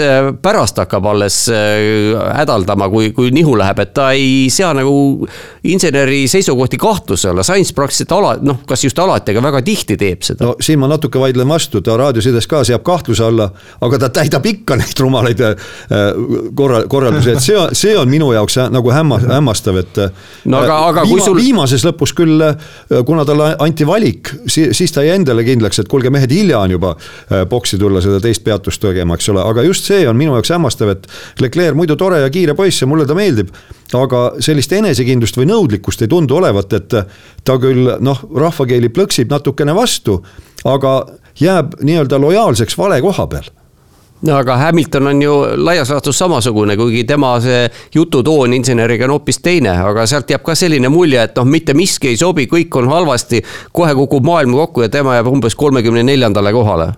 pärast 0.42 0.80
hakkab 0.80 1.12
alles 1.12 1.42
hädaldama, 1.50 2.88
kui, 2.92 3.12
kui 3.18 3.34
nihu 3.36 3.58
läheb, 3.60 3.84
et 3.84 3.94
ta 3.98 4.12
ei 4.16 4.48
sea 4.54 4.72
nagu 4.78 5.28
inseneri 5.68 6.29
seisukohti 6.30 6.78
kahtluse 6.80 7.30
alla, 7.30 7.44
Sainz 7.44 7.72
praktiliselt 7.76 8.12
ala, 8.16 8.34
noh, 8.42 8.62
kas 8.68 8.84
just 8.86 9.00
alati, 9.00 9.34
aga 9.34 9.44
väga 9.44 9.62
tihti 9.66 9.98
teeb 10.00 10.24
seda. 10.26 10.46
no 10.46 10.56
siin 10.64 10.80
ma 10.82 10.90
natuke 10.92 11.20
vaidlen 11.22 11.50
vastu, 11.50 11.82
ta 11.86 11.98
raadiosides 12.00 12.48
ka 12.50 12.62
seab 12.68 12.84
kahtluse 12.88 13.26
alla, 13.26 13.50
aga 13.86 14.00
ta 14.04 14.10
täidab 14.20 14.46
ikka 14.50 14.78
neid 14.80 15.02
rumalaid 15.04 15.42
äh, 15.46 15.56
korra, 16.56 16.84
korraldusi, 16.92 17.34
et 17.36 17.44
see 17.44 17.58
on, 17.58 17.74
see 17.78 17.96
on 17.98 18.12
minu 18.12 18.32
jaoks 18.36 18.60
nagu 18.74 18.94
hämma, 18.94 19.20
hämmastav, 19.26 19.80
et. 19.82 20.02
no 20.46 20.62
aga, 20.64 20.80
aga 20.92 21.06
viima, 21.08 21.16
kui 21.16 21.26
sul. 21.26 21.42
viimases 21.42 21.86
lõpus 21.88 22.14
küll, 22.18 22.46
äh, 22.46 22.70
kuna 23.08 23.26
talle 23.28 23.52
anti 23.66 23.88
valik, 23.88 24.34
siis 24.50 24.96
ta 24.96 25.06
jäi 25.06 25.18
endale 25.20 25.46
kindlaks, 25.48 25.82
et 25.84 25.92
kuulge, 25.92 26.14
mehed, 26.14 26.32
hilja 26.34 26.62
on 26.62 26.78
juba 26.78 26.96
äh, 26.96 27.44
boksi 27.50 27.80
tulla 27.82 28.04
seda 28.06 28.22
teist 28.24 28.46
peatust 28.46 28.84
tegema, 28.84 29.18
eks 29.18 29.34
ole, 29.34 29.44
aga 29.44 29.66
just 29.68 29.90
see 29.90 30.06
on 30.10 30.18
minu 30.20 30.38
jaoks 30.38 30.54
hämmastav, 30.56 30.94
et 30.96 31.10
Leclerc 31.42 31.78
muidu 31.78 31.98
tore 32.00 32.22
ja 32.24 32.32
kiire 32.34 32.56
poiss 32.58 32.84
ja 32.84 32.90
mulle 32.90 33.08
ta 33.10 33.18
meeldib 33.18 33.52
aga 33.98 34.20
sellist 34.44 34.74
enesekindlust 34.76 35.38
või 35.40 35.48
nõudlikkust 35.50 36.04
ei 36.06 36.12
tundu 36.12 36.19
olevat, 36.28 36.74
et 36.74 36.98
ta 37.44 37.58
küll 37.62 37.96
noh, 38.00 38.20
rahvakeeli 38.36 38.90
plõksib 38.90 39.32
natukene 39.32 39.76
vastu, 39.76 40.20
aga 40.66 41.06
jääb 41.40 41.80
nii-öelda 41.82 42.20
lojaalseks 42.20 42.78
vale 42.78 43.00
koha 43.02 43.28
peal 43.28 43.48
no 44.22 44.36
aga 44.36 44.58
Hamilton 44.58 45.08
on 45.08 45.22
ju 45.22 45.34
laias 45.64 45.90
laastus 45.90 46.18
samasugune, 46.20 46.76
kuigi 46.78 47.04
tema 47.08 47.38
see 47.44 47.68
jututoon 47.96 48.54
inseneriga 48.54 49.08
on 49.08 49.16
hoopis 49.16 49.40
teine, 49.44 49.72
aga 49.72 50.06
sealt 50.10 50.30
jääb 50.30 50.44
ka 50.44 50.56
selline 50.60 50.92
mulje, 50.92 51.22
et 51.24 51.38
noh, 51.40 51.48
mitte 51.48 51.74
miski 51.74 52.12
ei 52.12 52.18
sobi, 52.20 52.48
kõik 52.52 52.76
on 52.82 52.90
halvasti. 52.92 53.44
kohe 53.72 53.96
kukub 53.96 54.26
maailm 54.26 54.58
kokku 54.60 54.82
ja 54.82 54.90
tema 54.90 55.16
jääb 55.16 55.28
umbes 55.32 55.56
kolmekümne 55.56 56.04
neljandale 56.04 56.52
kohale 56.54 56.92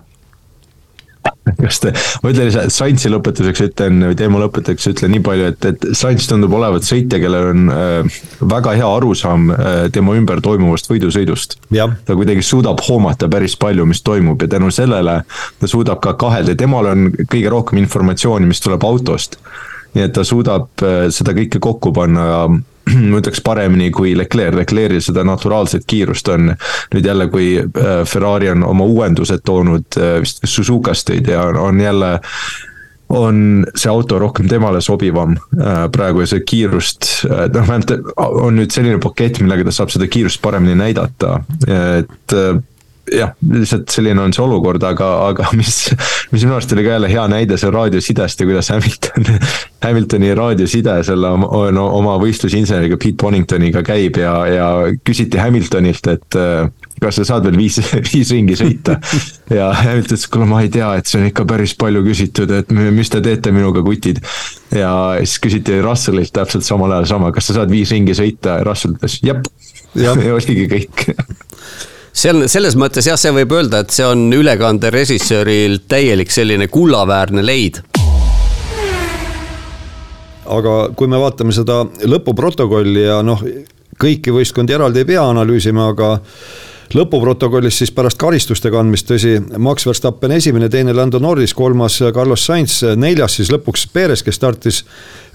kas 1.58 1.80
te, 1.82 1.92
ma 2.22 2.30
ütlen 2.32 2.70
Saintsi 2.72 3.10
lõpetuseks 3.12 3.64
ütlen 3.66 4.02
või 4.08 4.16
teema 4.18 4.40
lõpetuseks 4.42 4.90
ütlen 4.92 5.12
nii 5.14 5.22
palju, 5.26 5.48
et, 5.52 5.66
et 5.72 5.86
Saints 5.98 6.28
tundub 6.30 6.54
olevat 6.58 6.86
sõitja, 6.86 7.20
kellel 7.22 7.50
on 7.52 7.72
äh, 7.72 8.20
väga 8.52 8.76
hea 8.78 8.88
arusaam 8.98 9.50
äh, 9.54 9.70
tema 9.94 10.16
ümber 10.18 10.42
toimuvast 10.44 10.90
võidusõidust. 10.90 11.58
ta 12.06 12.18
kuidagi 12.18 12.44
suudab 12.46 12.82
hoomata 12.86 13.30
päris 13.32 13.56
palju, 13.58 13.86
mis 13.90 14.02
toimub 14.06 14.42
ja 14.42 14.50
tänu 14.54 14.70
sellele 14.74 15.22
ta 15.60 15.70
suudab 15.70 16.02
ka 16.04 16.14
kahelda, 16.18 16.56
temal 16.58 16.90
on 16.92 17.10
kõige 17.22 17.52
rohkem 17.52 17.82
informatsiooni, 17.82 18.48
mis 18.48 18.62
tuleb 18.62 18.84
autost. 18.86 19.38
Nii 19.94 20.06
et 20.06 20.14
ta 20.16 20.24
suudab 20.26 20.84
äh, 20.84 21.06
seda 21.14 21.34
kõike 21.36 21.60
kokku 21.62 21.92
panna 21.96 22.26
ma 23.10 23.20
ütleks 23.20 23.42
paremini 23.44 23.90
kui 23.94 24.16
Leclerc, 24.18 24.56
Leclerc'il 24.58 25.04
seda 25.04 25.24
naturaalset 25.26 25.86
kiirust 25.88 26.28
on. 26.32 26.52
nüüd 26.94 27.06
jälle, 27.06 27.28
kui 27.32 27.54
äh, 27.60 27.94
Ferrari 28.08 28.50
on 28.52 28.66
oma 28.66 28.88
uuendused 28.88 29.44
toonud, 29.46 29.88
äh, 29.98 30.18
vist 30.24 30.42
Suzukast 30.48 31.14
ei 31.14 31.22
tea, 31.24 31.42
on 31.42 31.80
jälle 31.80 32.18
on 33.12 33.66
see 33.76 33.90
auto 33.92 34.16
rohkem 34.18 34.46
temale 34.48 34.80
sobivam 34.80 35.34
praegu 35.92 36.22
ja 36.22 36.30
see 36.30 36.40
kiirust, 36.48 37.08
noh 37.28 37.66
vähemalt 37.68 37.90
on 38.16 38.56
nüüd 38.56 38.72
selline 38.72 39.02
pakett, 39.04 39.42
millega 39.44 39.66
ta 39.68 39.74
saab 39.76 39.92
seda 39.92 40.08
kiirust 40.08 40.40
paremini 40.40 40.78
näidata, 40.80 41.34
et 41.68 42.36
jah, 43.10 43.32
lihtsalt 43.50 43.90
selline 43.90 44.22
on 44.22 44.34
see 44.34 44.44
olukord, 44.44 44.82
aga, 44.86 45.08
aga 45.30 45.48
mis, 45.58 45.88
mis 46.30 46.44
minu 46.44 46.56
arust 46.56 46.72
oli 46.76 46.84
ka 46.86 46.96
jälle 46.96 47.10
hea 47.10 47.24
näide 47.32 47.58
seal 47.60 47.74
raadiosidest 47.74 48.40
ja 48.42 48.48
kuidas 48.48 48.70
Hamilton, 48.74 49.26
Hamiltoni 49.86 50.30
raadioside 50.38 51.00
selle 51.06 51.32
no, 51.74 51.88
oma 51.98 52.14
võistlusinseneriga 52.22 53.00
Pete 53.02 53.18
Boningtoniga 53.22 53.82
käib 53.86 54.20
ja, 54.22 54.36
ja 54.46 54.70
küsiti 55.04 55.40
Hamiltonilt, 55.42 56.10
et 56.14 56.38
äh, 56.38 56.70
kas 57.02 57.18
sa 57.18 57.26
saad 57.32 57.48
veel 57.48 57.58
viis, 57.58 57.80
viis 58.12 58.30
ringi 58.34 58.56
sõita. 58.58 58.98
ja 59.50 59.72
Hamilton 59.82 60.02
ütles, 60.12 60.26
kuule, 60.30 60.48
ma 60.50 60.62
ei 60.62 60.70
tea, 60.72 60.92
et 60.98 61.10
see 61.10 61.20
on 61.20 61.28
ikka 61.28 61.46
päris 61.48 61.74
palju 61.78 62.04
küsitud, 62.06 62.50
et 62.54 62.70
mis 62.72 63.10
te 63.10 63.22
teete 63.24 63.52
minuga, 63.54 63.82
kutid. 63.86 64.22
ja 64.74 64.92
siis 65.22 65.38
küsiti 65.42 65.80
Russellilt 65.82 66.34
täpselt 66.34 66.66
samal 66.66 66.94
ajal 66.98 67.16
sama, 67.16 67.32
kas 67.34 67.50
sa 67.50 67.60
saad 67.60 67.72
viis 67.72 67.90
ringi 67.94 68.14
sõita 68.16 68.60
ja 68.60 68.68
Russell 68.68 68.94
ütles 68.94 69.18
jep. 69.26 69.48
ja 69.98 70.14
oligi 70.14 70.68
kõik 70.70 71.08
seal 72.12 72.44
selles 72.50 72.76
mõttes 72.78 73.06
jah, 73.08 73.18
see 73.18 73.32
võib 73.34 73.54
öelda, 73.56 73.82
et 73.82 73.94
see 73.94 74.04
on 74.06 74.26
ülekande 74.36 74.92
režissööril 74.92 75.80
täielik 75.88 76.32
selline 76.32 76.68
kullaväärne 76.68 77.44
leid. 77.44 77.82
aga 80.52 80.72
kui 80.98 81.08
me 81.08 81.16
vaatame 81.16 81.54
seda 81.56 81.78
lõpuprotokolli 82.04 83.06
ja 83.06 83.22
noh, 83.24 83.40
kõiki 83.96 84.34
võistkondi 84.34 84.74
eraldi 84.74 85.00
ei 85.00 85.08
pea 85.08 85.22
analüüsima, 85.24 85.86
aga 85.94 86.18
lõpuprotokollis 86.92 87.78
siis 87.80 87.92
pärast 87.94 88.18
karistuste 88.20 88.68
kandmist, 88.74 89.08
tõsi, 89.08 89.38
Max 89.56 89.86
Verstappen 89.88 90.34
esimene, 90.36 90.68
teine 90.68 90.92
Lando 90.92 91.22
Norris, 91.22 91.54
kolmas 91.56 91.96
Carlos 92.12 92.44
Sainz, 92.44 92.82
neljas 92.96 93.38
siis 93.38 93.52
lõpuks 93.54 93.86
Perez, 93.94 94.20
kes 94.26 94.36
startis 94.36 94.82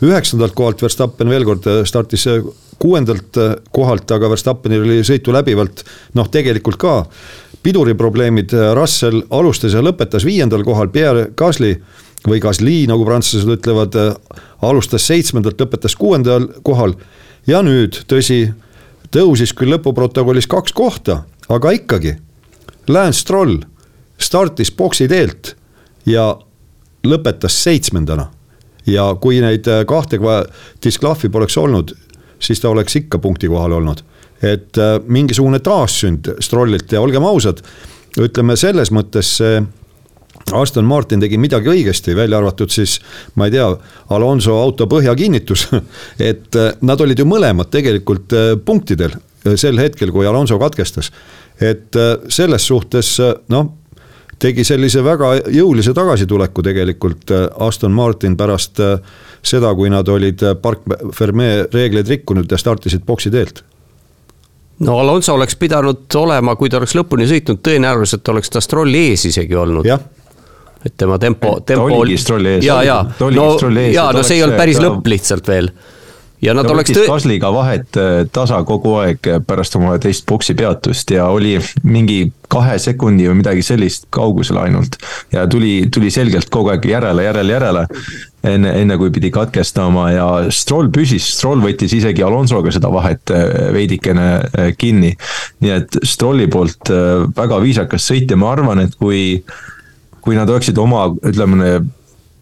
üheksandalt 0.06 0.54
kohalt, 0.54 0.84
Verstappen 0.86 1.34
veel 1.34 1.48
kord 1.48 1.66
startis 1.90 2.28
kuuendalt 2.80 3.38
kohalt, 3.74 4.12
aga 4.12 4.30
Verstappenil 4.30 4.86
oli 4.86 5.04
sõitu 5.08 5.34
läbivalt. 5.34 5.84
Noh, 6.18 6.28
tegelikult 6.34 6.78
ka 6.82 6.98
piduriprobleemid, 7.66 8.54
Russell 8.78 9.24
alustas 9.34 9.74
ja 9.74 9.82
lõpetas 9.84 10.26
viiendal 10.28 10.64
kohal, 10.68 10.92
Pierre 10.94 11.30
Gasly 11.38 11.74
või 12.28 12.42
Gasly, 12.44 12.84
nagu 12.90 13.06
prantslased 13.08 13.50
ütlevad, 13.58 13.96
alustas 14.62 15.08
seitsmendalt, 15.10 15.60
lõpetas 15.62 15.98
kuuendal 15.98 16.50
kohal. 16.64 16.94
Ja 17.48 17.64
nüüd, 17.66 18.04
tõsi, 18.08 18.46
tõusis 19.14 19.56
küll 19.56 19.74
lõpuprotokollis 19.74 20.50
kaks 20.52 20.76
kohta 20.78 21.24
aga 21.50 21.72
ikkagi, 21.76 22.16
Lance 22.88 23.22
Stroll 23.22 23.62
startis 24.20 24.72
boksi 24.76 25.08
teelt 25.08 25.54
ja 26.08 26.34
lõpetas 27.08 27.62
seitsmendana. 27.64 28.32
ja 28.88 29.04
kui 29.20 29.42
neid 29.44 29.68
äh, 29.68 29.82
kahte 29.84 30.16
disklahvi 30.84 31.28
poleks 31.30 31.58
olnud, 31.60 31.92
siis 32.40 32.62
ta 32.62 32.70
oleks 32.70 32.96
ikka 33.02 33.20
punkti 33.20 33.48
kohal 33.48 33.78
olnud. 33.80 34.04
et 34.42 34.78
äh, 34.78 35.00
mingisugune 35.08 35.60
taassünd 35.60 36.30
Strollilt 36.40 36.92
ja 36.92 37.02
olgem 37.02 37.24
ausad, 37.26 37.64
ütleme 38.20 38.56
selles 38.56 38.92
mõttes 38.94 39.38
see 39.40 39.62
Aston 40.54 40.86
Martin 40.86 41.20
tegi 41.20 41.38
midagi 41.38 41.68
õigesti, 41.68 42.16
välja 42.16 42.38
arvatud 42.38 42.72
siis, 42.72 43.00
ma 43.36 43.48
ei 43.50 43.56
tea, 43.56 43.66
Alonso 44.16 44.56
auto 44.62 44.86
põhjakinnitus 44.88 45.68
et 46.32 46.56
äh, 46.56 46.76
nad 46.82 47.02
olid 47.02 47.20
ju 47.20 47.26
mõlemad 47.26 47.74
tegelikult 47.74 48.34
punktidel 48.66 49.18
sel 49.56 49.80
hetkel, 49.80 50.12
kui 50.12 50.28
Alonso 50.28 50.58
katkestas. 50.60 51.12
et 51.62 51.96
äh, 51.96 52.18
selles 52.30 52.68
suhtes 52.68 53.20
äh, 53.20 53.34
noh, 53.50 53.77
tegi 54.40 54.64
sellise 54.68 55.04
väga 55.04 55.34
jõulise 55.54 55.94
tagasituleku 55.98 56.64
tegelikult 56.66 57.32
äh, 57.32 57.48
Aston 57.68 57.92
Martin 57.92 58.38
pärast 58.38 58.82
seda, 59.42 59.74
kui 59.76 59.90
nad 59.90 60.08
olid 60.08 60.44
Park 60.62 60.86
Ferme 61.16 61.68
reegleid 61.74 62.08
rikkunud 62.08 62.52
ja 62.52 62.60
startisid 62.60 63.06
boksi 63.08 63.32
teelt 63.34 63.64
no 64.80 65.00
Alonso 65.00 65.34
oleks 65.34 65.56
pidanud 65.56 66.16
olema, 66.16 66.56
kui 66.56 66.70
ta 66.70 66.78
oleks 66.82 66.96
lõpuni 66.98 67.28
sõitnud, 67.30 67.62
tõenäoliselt 67.66 68.30
oleks 68.34 68.54
ta 68.54 68.62
Strolli 68.62 69.08
ees 69.10 69.26
isegi 69.32 69.56
olnud. 69.56 69.88
et 70.86 70.94
tema 70.98 71.18
tempo, 71.18 71.60
tempo. 71.60 71.90
ta 71.90 71.96
oligi 71.96 72.18
Strolli 72.22 72.50
ees. 72.58 72.66
ja, 72.66 72.82
ja, 72.84 73.06
no, 73.20 73.30
ja 73.92 74.12
no 74.14 74.24
see 74.24 74.38
ei 74.38 74.44
olnud 74.44 74.58
päris 74.58 74.82
lõpp 74.82 75.08
lihtsalt 75.10 75.48
veel 75.48 75.72
ja 76.42 76.54
nad 76.54 76.68
ta 76.68 76.74
oleks 76.76 76.94
tõi-. 76.94 77.08
Gasly'ga 77.10 77.52
vahet 77.54 77.98
äh, 78.00 78.22
tasa 78.34 78.60
kogu 78.68 78.98
aeg 79.02 79.30
pärast 79.48 79.78
oma 79.80 79.98
teist 80.02 80.26
boksi 80.30 80.56
peatust 80.58 81.12
ja 81.14 81.28
oli 81.34 81.58
mingi 81.84 82.28
kahe 82.52 82.78
sekundi 82.80 83.28
või 83.28 83.42
midagi 83.42 83.66
sellist 83.66 84.08
kaugusel 84.14 84.60
ainult. 84.62 84.96
ja 85.34 85.48
tuli, 85.50 85.90
tuli 85.94 86.12
selgelt 86.14 86.50
kogu 86.54 86.72
aeg 86.74 86.86
järele, 86.86 87.26
järele, 87.28 87.54
järele. 87.54 87.86
enne, 88.48 88.74
enne 88.82 88.98
kui 88.98 89.12
pidi 89.12 89.32
katkestama 89.34 90.12
ja 90.14 90.28
Stroll 90.54 90.92
püsis, 90.94 91.26
Stroll 91.38 91.64
võttis 91.64 91.94
isegi 91.98 92.24
Alonsoga 92.24 92.72
seda 92.72 92.92
vahet 92.94 93.34
äh, 93.34 93.72
veidikene 93.74 94.28
äh, 94.38 94.72
kinni. 94.78 95.16
nii 95.60 95.74
et 95.74 96.00
Strolli 96.04 96.48
poolt 96.48 96.94
väga 97.36 97.60
viisakas 97.64 98.06
sõit 98.12 98.30
ja 98.30 98.38
ma 98.40 98.54
arvan, 98.54 98.86
et 98.86 98.96
kui 98.96 99.42
kui 100.28 100.36
nad 100.36 100.50
oleksid 100.52 100.76
oma, 100.82 101.06
ütleme 101.24 101.78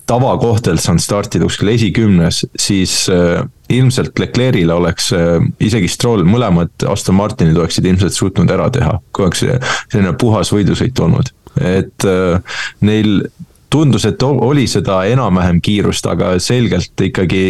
tavakohtelt 0.10 0.82
saanud 0.82 1.04
startida 1.04 1.48
kuskil 1.48 1.72
esikümnes, 1.74 2.44
siis 2.60 3.06
äh, 3.10 3.42
ilmselt 3.74 4.20
Leclerc'ile 4.20 4.74
oleks 4.74 5.12
äh, 5.18 5.40
isegi 5.64 5.90
Stroll, 5.92 6.26
mõlemad 6.30 6.86
Aston 6.90 7.18
Martinid 7.18 7.58
oleksid 7.58 7.88
ilmselt 7.90 8.14
suutnud 8.14 8.52
ära 8.54 8.70
teha, 8.74 9.00
kui 9.16 9.26
oleks 9.26 9.46
selline 9.46 10.14
puhas 10.22 10.54
võidusõit 10.54 11.02
olnud. 11.02 11.34
et 11.56 12.06
äh, 12.10 12.60
neil 12.86 13.28
tundus, 13.76 14.06
et 14.08 14.22
oli 14.24 14.68
seda 14.72 15.02
enam-vähem 15.10 15.60
kiirust, 15.64 16.06
aga 16.08 16.36
selgelt 16.40 17.02
ikkagi 17.02 17.46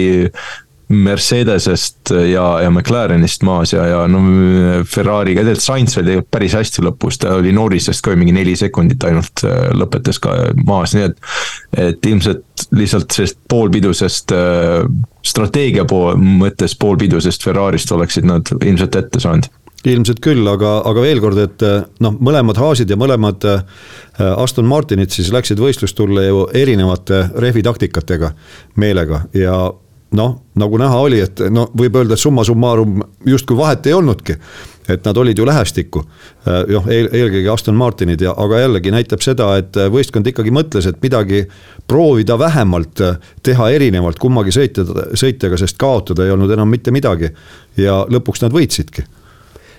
Mercedesest 0.88 2.12
ja, 2.30 2.44
ja 2.62 2.70
McLarenist 2.70 3.42
maas 3.44 3.74
ja, 3.74 3.88
ja 3.90 4.04
no 4.10 4.20
Ferrari'ga, 4.86 5.42
tegelikult 5.42 5.66
Sainz 5.66 5.98
oli 5.98 6.20
päris 6.30 6.54
hästi 6.54 6.84
lõpus, 6.86 7.18
ta 7.22 7.34
oli 7.40 7.54
Norrisest 7.56 8.04
ka 8.06 8.14
mingi 8.18 8.36
neli 8.36 8.54
sekundit 8.60 9.02
ainult 9.08 9.42
äh, 9.48 9.72
lõpetas 9.74 10.22
ka 10.22 10.36
maas, 10.66 10.94
nii 10.94 11.08
et. 11.08 11.18
et 11.88 12.06
ilmselt 12.06 12.44
lihtsalt 12.78 13.18
sellest 13.18 13.40
poolpidusest 13.50 14.34
äh, 14.36 14.84
strateegia 15.26 15.88
pool, 15.90 16.20
mõttes 16.22 16.78
poolpidusest 16.78 17.46
Ferrarist 17.46 17.92
oleksid 17.92 18.28
nad 18.30 18.52
ilmselt 18.62 19.00
ette 19.02 19.22
saanud 19.24 19.50
ilmselt 19.86 20.18
küll, 20.18 20.42
aga, 20.50 20.80
aga 20.90 21.02
veel 21.02 21.20
kord, 21.22 21.38
et 21.42 21.66
äh, 21.66 21.82
noh, 22.02 22.14
mõlemad 22.18 22.58
Haasid 22.62 22.90
ja 22.90 22.98
mõlemad 22.98 23.46
Aston 24.18 24.66
Martinid 24.70 25.14
siis 25.14 25.28
läksid 25.34 25.60
võistlustulle 25.62 26.24
ju 26.26 26.46
erinevate 26.58 27.26
rehvitaktikatega 27.42 28.32
meelega 28.82 29.26
ja 29.38 29.58
noh, 30.16 30.36
nagu 30.56 30.78
näha 30.80 31.00
oli, 31.02 31.20
et 31.26 31.42
no 31.52 31.66
võib 31.78 31.98
öelda, 32.00 32.16
et 32.16 32.22
summa 32.22 32.46
summarum 32.46 33.02
justkui 33.26 33.58
vahet 33.58 33.88
ei 33.88 33.94
olnudki. 33.94 34.38
et 34.86 35.06
nad 35.06 35.18
olid 35.18 35.38
ju 35.38 35.46
lähestikku, 35.50 36.02
noh 36.46 36.88
eel, 36.94 37.08
eelkõige 37.10 37.50
Aston 37.50 37.74
Martinid 37.76 38.22
ja, 38.22 38.36
aga 38.38 38.60
jällegi 38.60 38.92
näitab 38.94 39.24
seda, 39.26 39.48
et 39.58 39.74
võistkond 39.90 40.28
ikkagi 40.30 40.54
mõtles, 40.54 40.86
et 40.86 41.00
midagi 41.02 41.42
proovida 41.88 42.38
vähemalt 42.38 43.02
teha 43.44 43.70
erinevalt 43.74 44.22
kummagi 44.22 44.54
sõitja, 44.54 44.86
sõitjaga, 45.18 45.58
sest 45.58 45.82
kaotada 45.82 46.26
ei 46.28 46.36
olnud 46.36 46.54
enam 46.54 46.70
mitte 46.70 46.94
midagi. 46.94 47.32
ja 47.78 48.04
lõpuks 48.06 48.46
nad 48.46 48.54
võitsidki 48.54 49.08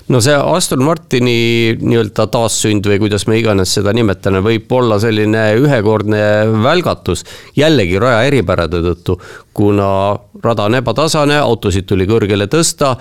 no 0.08 0.20
see 0.22 0.34
Aston 0.36 0.84
Martini 0.86 1.76
nii-öelda 1.80 2.28
taassünd 2.32 2.86
või 2.86 3.00
kuidas 3.02 3.26
me 3.30 3.40
iganes 3.40 3.74
seda 3.74 3.94
nimetame, 3.96 4.42
võib 4.44 4.70
olla 4.78 5.00
selline 5.02 5.48
ühekordne 5.58 6.22
välgatus. 6.62 7.24
jällegi 7.56 7.98
raja 7.98 8.24
eripärade 8.28 8.82
tõttu, 8.84 9.18
kuna 9.54 9.88
rada 10.44 10.68
on 10.70 10.78
ebatasane, 10.78 11.38
autosid 11.38 11.86
tuli 11.86 12.06
kõrgele 12.06 12.46
tõsta 12.46 12.96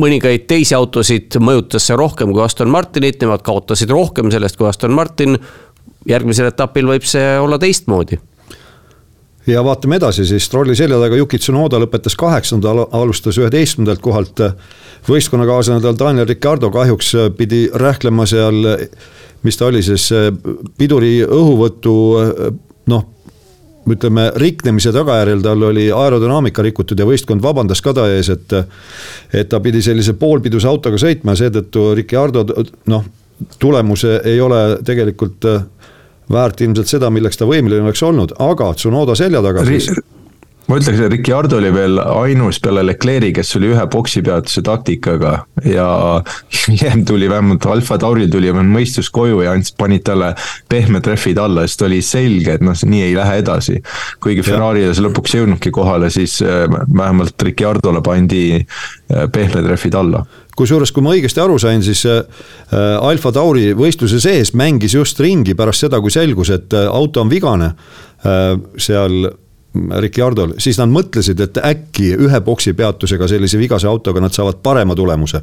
mõningaid 0.00 0.46
teisi 0.48 0.74
autosid 0.74 1.36
mõjutas 1.44 1.84
see 1.84 1.96
rohkem 1.96 2.32
kui 2.32 2.42
Aston 2.42 2.70
Martinit, 2.72 3.20
nemad 3.20 3.44
kaotasid 3.44 3.90
rohkem 3.92 4.32
sellest 4.32 4.56
kui 4.56 4.68
Aston 4.68 4.94
Martin. 4.96 5.38
järgmisel 6.08 6.46
etapil 6.48 6.86
võib 6.88 7.04
see 7.04 7.38
olla 7.38 7.58
teistmoodi 7.58 8.16
ja 9.48 9.64
vaatame 9.64 9.96
edasi 9.96 10.26
siis, 10.28 10.44
Strolli 10.44 10.76
selja 10.76 10.98
taga 11.00 11.16
Yuki 11.16 11.38
Tsunoda 11.38 11.80
lõpetas 11.80 12.16
kaheksanda, 12.18 12.74
alustas 12.92 13.38
üheteistkümnendalt 13.40 14.02
kohalt. 14.04 14.40
võistkonnakaaslane 15.08 15.80
tal 15.80 15.98
Daniel 15.98 16.26
Ricardo 16.28 16.70
kahjuks 16.70 17.14
pidi 17.36 17.68
rähklema 17.74 18.26
seal 18.26 18.64
mis 19.42 19.56
ta 19.56 19.66
oli 19.66 19.82
siis 19.82 20.08
piduri 20.78 21.22
õhuvõtu 21.24 21.94
noh 22.90 23.06
ütleme 23.88 24.26
riknemise 24.36 24.92
tagajärjel 24.92 25.42
tal 25.42 25.62
oli 25.70 25.86
aerodünaamika 25.94 26.62
rikutud 26.62 26.98
ja 26.98 27.06
võistkond 27.08 27.42
vabandas 27.42 27.80
ka 27.84 27.94
ta 27.96 28.08
ees, 28.12 28.28
et. 28.34 28.52
et 29.32 29.48
ta 29.48 29.60
pidi 29.64 29.80
sellise 29.84 30.12
poolpiduse 30.18 30.68
autoga 30.68 31.00
sõitma 31.00 31.32
ja 31.32 31.44
seetõttu 31.44 31.92
Ricardo 31.96 32.44
noh, 32.92 33.06
tulemuse 33.58 34.20
ei 34.28 34.40
ole 34.40 34.60
tegelikult 34.84 35.46
väärt 36.32 36.60
ilmselt 36.60 36.90
seda, 36.90 37.10
milleks 37.10 37.40
ta 37.40 37.48
võimeline 37.48 37.86
oleks 37.86 38.04
olnud, 38.04 38.36
aga 38.42 38.72
Tsunoda 38.76 39.16
selja 39.18 39.42
taga 39.44 39.64
siis 39.68 39.90
ma 40.68 40.76
ütleks, 40.76 41.00
et 41.00 41.12
Ricardo 41.12 41.56
oli 41.58 41.70
veel 41.72 41.96
ainus 42.02 42.58
peale 42.60 42.82
Leclerc'i, 42.84 43.30
kes 43.36 43.54
oli 43.56 43.70
ühe 43.72 43.84
poksipeatuse 43.90 44.62
taktikaga 44.66 45.32
ja 45.64 45.86
hiljem 46.58 47.06
tuli 47.08 47.30
vähemalt 47.30 47.66
Alfa 47.72 47.98
Tauril 48.00 48.28
tuli 48.32 48.52
mõistus 48.52 49.08
koju 49.14 49.40
ja 49.46 49.54
andis, 49.56 49.72
panid 49.78 50.04
talle 50.08 50.34
pehmed 50.68 51.08
rehvid 51.08 51.40
alla, 51.40 51.64
sest 51.66 51.86
oli 51.88 52.02
selge, 52.04 52.58
et 52.58 52.64
noh, 52.64 52.76
nii 52.76 53.06
ei 53.06 53.16
lähe 53.16 53.40
edasi. 53.42 53.78
kuigi 54.20 54.44
Ferrari'le 54.44 54.92
see 54.92 55.06
lõpuks 55.06 55.34
ei 55.34 55.42
jõudnudki 55.42 55.72
kohale, 55.74 56.12
siis 56.12 56.40
äh, 56.44 56.66
vähemalt 56.68 57.48
Ricardole 57.48 58.04
pandi 58.04 58.44
äh, 58.58 59.24
pehmed 59.32 59.72
rehvid 59.72 59.96
alla 59.96 60.26
kusjuures, 60.58 60.92
kui 60.92 61.04
ma 61.06 61.14
õigesti 61.16 61.42
aru 61.42 61.58
sain, 61.62 61.82
siis 61.86 62.04
äh, 62.10 62.22
Alfa 62.98 63.32
Tauri 63.34 63.70
võistluse 63.78 64.20
sees 64.22 64.54
mängis 64.58 64.98
just 64.98 65.20
ringi 65.22 65.54
pärast 65.58 65.86
seda, 65.86 66.02
kui 66.02 66.14
selgus, 66.14 66.50
et 66.54 66.74
auto 66.88 67.22
on 67.22 67.30
vigane 67.30 67.74
seal 68.18 69.28
Ricciardol, 70.00 70.54
siis 70.58 70.78
nad 70.80 70.88
mõtlesid, 70.90 71.40
et 71.44 71.58
äkki 71.60 72.14
ühe 72.16 72.40
boksi 72.44 72.72
peatusega 72.76 73.28
sellise 73.28 73.58
vigase 73.60 73.86
autoga 73.86 74.22
nad 74.24 74.32
saavad 74.32 74.62
parema 74.64 74.96
tulemuse. 74.96 75.42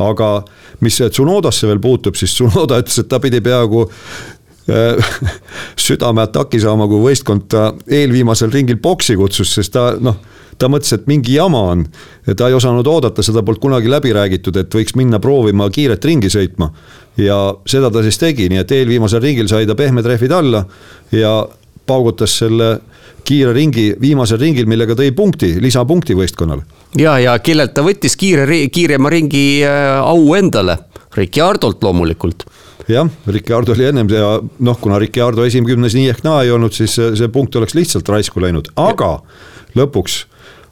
aga 0.00 0.44
mis 0.80 0.96
Tsunodasse 1.10 1.66
veel 1.68 1.78
puutub, 1.80 2.14
siis 2.16 2.32
Tsunoda 2.34 2.80
ütles, 2.80 2.98
et 2.98 3.08
ta 3.08 3.20
pidi 3.20 3.40
peaaegu 3.40 3.84
äh, 3.86 5.12
südameataki 5.86 6.60
saama, 6.60 6.88
kui 6.88 7.00
võistkond 7.04 7.46
ta 7.48 7.72
eelviimasel 7.86 8.50
ringil 8.50 8.80
boksi 8.82 9.16
kutsus, 9.16 9.54
sest 9.54 9.72
ta 9.72 9.94
noh, 10.00 10.18
ta 10.60 10.68
mõtles, 10.68 10.92
et 10.96 11.06
mingi 11.10 11.34
jama 11.36 11.62
on. 11.72 11.86
ta 12.36 12.48
ei 12.48 12.56
osanud 12.56 12.86
oodata, 12.86 13.24
seda 13.24 13.42
polnud 13.42 13.62
kunagi 13.62 13.90
läbi 13.90 14.12
räägitud, 14.16 14.56
et 14.60 14.74
võiks 14.74 14.96
minna 14.98 15.20
proovima 15.22 15.70
kiiret 15.72 16.04
ringi 16.04 16.30
sõitma. 16.32 16.70
ja 17.16 17.38
seda 17.66 17.90
ta 17.90 18.02
siis 18.06 18.18
tegi, 18.18 18.48
nii 18.48 18.62
et 18.62 18.72
eelviimasel 18.72 19.22
ringil 19.22 19.48
sai 19.48 19.66
ta 19.66 19.74
pehmed 19.74 20.06
rehvid 20.06 20.32
alla 20.32 20.64
ja 21.12 21.48
paugutas 21.86 22.36
selle 22.38 22.78
kiire 23.24 23.52
ringi 23.52 23.90
viimasel 24.00 24.38
ringil, 24.40 24.66
millega 24.66 24.94
tõi 24.96 25.10
punkti, 25.12 25.56
lisapunkti 25.60 26.16
võistkonnale. 26.16 26.62
ja, 26.98 27.18
ja 27.18 27.38
kellelt 27.38 27.74
ta 27.74 27.84
võttis 27.86 28.16
kiire, 28.16 28.68
kiirema 28.72 29.10
ringi 29.10 29.62
äh, 29.64 29.98
au 30.00 30.34
endale, 30.38 30.78
Ricciardolt 31.10 31.82
loomulikult 31.82 32.44
jah, 32.90 33.08
Ricardo 33.26 33.72
oli 33.72 33.86
ennem 33.86 34.08
ja 34.10 34.36
noh, 34.40 34.78
kuna 34.80 34.98
Ricardo 34.98 35.44
esimkümnes 35.46 35.94
nii 35.94 36.10
ehk 36.12 36.24
naa 36.26 36.42
ei 36.44 36.52
olnud, 36.54 36.74
siis 36.74 36.96
see 36.96 37.30
punkt 37.32 37.56
oleks 37.58 37.74
lihtsalt 37.78 38.08
raisku 38.08 38.42
läinud, 38.42 38.70
aga 38.80 39.18
lõpuks 39.78 40.24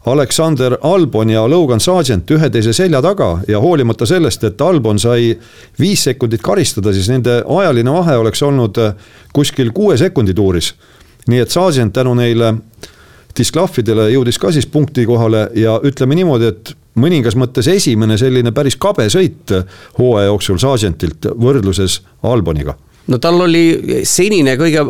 Aleksander 0.09 0.79
Albon 0.83 1.31
ja 1.31 1.43
Logan 1.51 1.81
Sargent 1.81 2.31
üheteise 2.31 2.73
selja 2.73 3.03
taga 3.05 3.43
ja 3.49 3.61
hoolimata 3.61 4.07
sellest, 4.09 4.45
et 4.45 4.61
Albon 4.61 4.99
sai 4.99 5.35
viis 5.81 6.05
sekundit 6.09 6.43
karistada, 6.43 6.93
siis 6.97 7.11
nende 7.13 7.43
ajaline 7.45 7.93
vahe 7.93 8.17
oleks 8.17 8.43
olnud 8.43 8.81
kuskil 9.37 9.73
kuue 9.77 9.99
sekundi 10.01 10.35
tuuris. 10.35 10.73
Nii 11.29 11.45
et 11.45 11.53
Sargent 11.53 11.93
tänu 11.93 12.15
neile 12.17 12.55
disklahvidele 13.37 14.09
jõudis 14.15 14.41
ka 14.41 14.53
siis 14.55 14.67
punkti 14.67 15.05
kohale 15.07 15.51
ja 15.61 15.77
ütleme 15.85 16.17
niimoodi, 16.17 16.53
et 16.55 16.75
mõningas 16.99 17.37
mõttes 17.37 17.69
esimene 17.69 18.17
selline 18.19 18.53
päris 18.57 18.81
kabe 18.81 19.11
sõit 19.13 19.53
hooaja 19.99 20.33
jooksul 20.33 20.59
Sargentilt 20.63 21.29
võrdluses 21.37 22.01
Alboniga 22.25 22.79
no 23.09 23.19
tal 23.23 23.41
oli 23.45 24.03
senine 24.09 24.57
kõige 24.61 24.85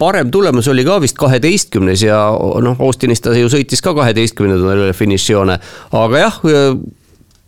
parem 0.00 0.30
tulemus 0.32 0.68
oli 0.72 0.84
ka 0.86 0.98
vist 1.02 1.18
kaheteistkümnes 1.20 2.04
ja 2.06 2.20
noh, 2.64 2.78
Austinis 2.80 3.20
ta 3.24 3.34
ju 3.36 3.50
sõitis 3.52 3.84
ka 3.84 3.94
kaheteistkümnendale 3.96 4.94
finišijoone, 4.96 5.58
aga 6.00 6.24
jah 6.24 6.40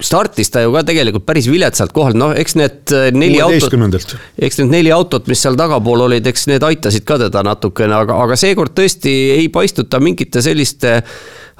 startis 0.07 0.51
ta 0.53 0.63
ju 0.65 0.73
ka 0.75 0.85
tegelikult 0.89 1.27
päris 1.29 1.49
viletsalt 1.51 1.93
kohal, 1.97 2.17
noh, 2.19 2.33
eks 2.39 2.57
need 2.59 2.95
äh, 2.97 3.11
neli 3.15 3.41
autot, 3.43 3.77
eks 4.39 4.63
need 4.63 4.73
neli 4.73 4.93
autot, 4.95 5.29
mis 5.31 5.43
seal 5.43 5.59
tagapool 5.59 6.07
olid, 6.09 6.27
eks 6.29 6.49
need 6.51 6.65
aitasid 6.67 7.07
ka 7.09 7.21
teda 7.27 7.45
natukene, 7.47 7.95
aga, 8.05 8.19
aga 8.25 8.39
seekord 8.39 8.75
tõesti 8.77 9.15
ei 9.39 9.49
paistnud 9.53 9.91
ta 9.93 10.03
mingite 10.03 10.43
selliste 10.45 11.01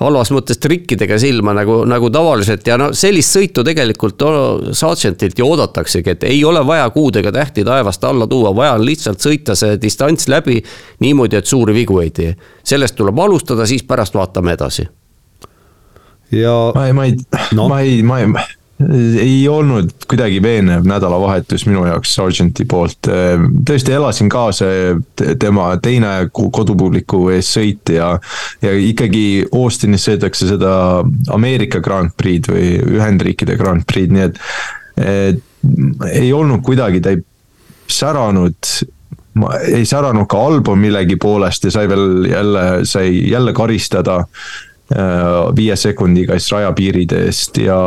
halvas 0.03 0.33
mõttes 0.35 0.61
trikkidega 0.63 1.19
silma 1.21 1.55
nagu, 1.57 1.83
nagu 1.89 2.11
tavaliselt. 2.13 2.67
Ja 2.67 2.79
no 2.81 2.91
sellist 2.97 3.37
sõitu 3.37 3.65
tegelikult 3.67 4.25
Sargentilt 4.77 5.39
ju 5.39 5.49
oodataksegi, 5.49 6.17
et 6.17 6.25
ei 6.31 6.41
ole 6.49 6.65
vaja 6.67 6.89
kuudega 6.95 7.33
tähti 7.35 7.65
taevast 7.67 8.05
alla 8.09 8.27
tuua, 8.31 8.55
vaja 8.57 8.79
on 8.79 8.87
lihtsalt 8.87 9.23
sõita 9.23 9.57
see 9.59 9.79
distants 9.83 10.29
läbi 10.33 10.61
niimoodi, 11.05 11.39
et 11.39 11.47
suuri 11.47 11.77
vigu 11.77 12.01
ei 12.03 12.11
tee. 12.11 12.35
sellest 12.65 12.97
tuleb 12.97 13.19
alustada, 13.19 13.67
siis 13.67 13.83
pärast 13.83 14.15
vaatame 14.15 14.57
edasi 14.57 14.89
ja. 16.33 16.57
ma 16.75 16.87
ei, 16.87 16.93
ma 16.93 17.07
ei 17.07 17.17
no., 17.57 17.69
ma 17.69 17.81
ei, 17.81 18.03
ma 18.03 18.21
ei 18.23 18.51
ei 19.21 19.49
olnud 19.49 19.91
kuidagi 20.11 20.41
veenev 20.43 20.87
nädalavahetus 20.89 21.67
minu 21.69 21.85
jaoks 21.87 22.15
Sargenti 22.17 22.65
poolt. 22.69 23.09
tõesti 23.69 23.95
elasin 23.95 24.31
kaasa 24.33 24.67
tema 25.39 25.69
teine 25.83 26.29
kodupubliku 26.33 27.29
ees 27.35 27.53
sõit 27.57 27.93
ja, 27.95 28.15
ja 28.63 28.73
ikkagi 28.75 29.45
Austinis 29.53 30.07
sõidetakse 30.09 30.49
seda 30.51 30.73
Ameerika 31.35 31.83
Grand 31.85 32.15
Prix'd 32.17 32.51
või 32.53 32.75
Ühendriikide 32.97 33.59
Grand 33.61 33.87
Prix'd, 33.87 34.17
nii 34.17 34.27
et, 34.27 34.43
et 35.03 36.11
ei 36.11 36.33
olnud 36.35 36.65
kuidagi, 36.67 37.03
ta 37.05 37.15
ei 37.15 37.23
säranud 37.93 38.75
ma 39.39 39.55
ei 39.65 39.87
säranud 39.89 40.27
ka 40.29 40.41
album 40.45 40.83
millegi 40.83 41.17
poolest 41.21 41.65
ja 41.65 41.73
sai 41.73 41.89
veel 41.89 42.27
jälle, 42.29 42.65
sai 42.89 43.15
jälle 43.31 43.55
karistada 43.57 44.23
viie 45.57 45.77
sekundiga 45.79 46.37
siis 46.39 46.53
rajapiiride 46.53 47.23
eest 47.27 47.61
ja 47.63 47.79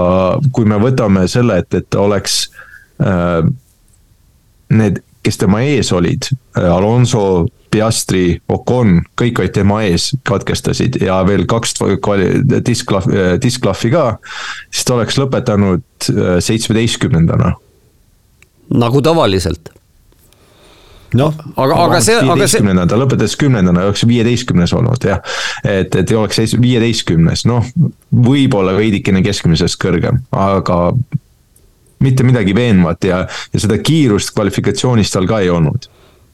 kui 0.56 0.66
me 0.70 0.80
võtame 0.82 1.28
selle, 1.32 1.60
et, 1.64 1.74
et 1.78 1.98
oleks 2.00 2.46
äh, 3.04 3.42
need, 4.74 5.02
kes 5.26 5.38
tema 5.42 5.62
ees 5.66 5.92
olid, 5.96 6.30
äh, 6.58 6.70
Alonso, 6.70 7.46
Piastri, 7.76 8.40
Ocon, 8.50 9.02
kõik 9.20 9.42
olid 9.44 9.56
tema 9.58 9.82
ees, 9.84 10.14
katkestasid 10.28 11.02
ja 11.04 11.20
veel 11.28 11.44
kaks 11.50 11.76
disklahvi, 12.64 13.24
disklahvi 13.44 13.92
ka, 13.92 14.06
siis 14.72 14.88
ta 14.88 14.96
oleks 14.96 15.20
lõpetanud 15.20 16.10
seitsmeteistkümnendana. 16.46 17.56
nagu 18.72 19.02
tavaliselt 19.02 19.74
noh, 21.16 21.36
aga, 21.56 21.80
aga 21.86 22.00
see, 22.04 22.18
aga 22.20 22.48
see. 22.52 22.76
ta 22.90 23.00
lõpetas 23.00 23.36
kümnendana, 23.40 23.86
oleks 23.90 24.06
viieteistkümnes 24.08 24.74
olnud 24.78 25.10
jah. 25.10 25.22
et, 25.64 25.96
et 25.96 26.12
ei 26.12 26.20
oleks 26.20 26.56
viieteistkümnes, 26.62 27.46
noh, 27.50 27.68
võib-olla 28.12 28.76
veidikene 28.78 29.24
keskmisest 29.26 29.80
kõrgem, 29.82 30.22
aga 30.36 30.80
mitte 32.06 32.26
midagi 32.28 32.56
veenvat 32.56 33.08
ja, 33.08 33.26
ja 33.54 33.62
seda 33.62 33.80
kiirust 33.82 34.36
kvalifikatsioonis 34.36 35.14
tal 35.14 35.28
ka 35.30 35.42
ei 35.44 35.52
olnud 35.54 35.90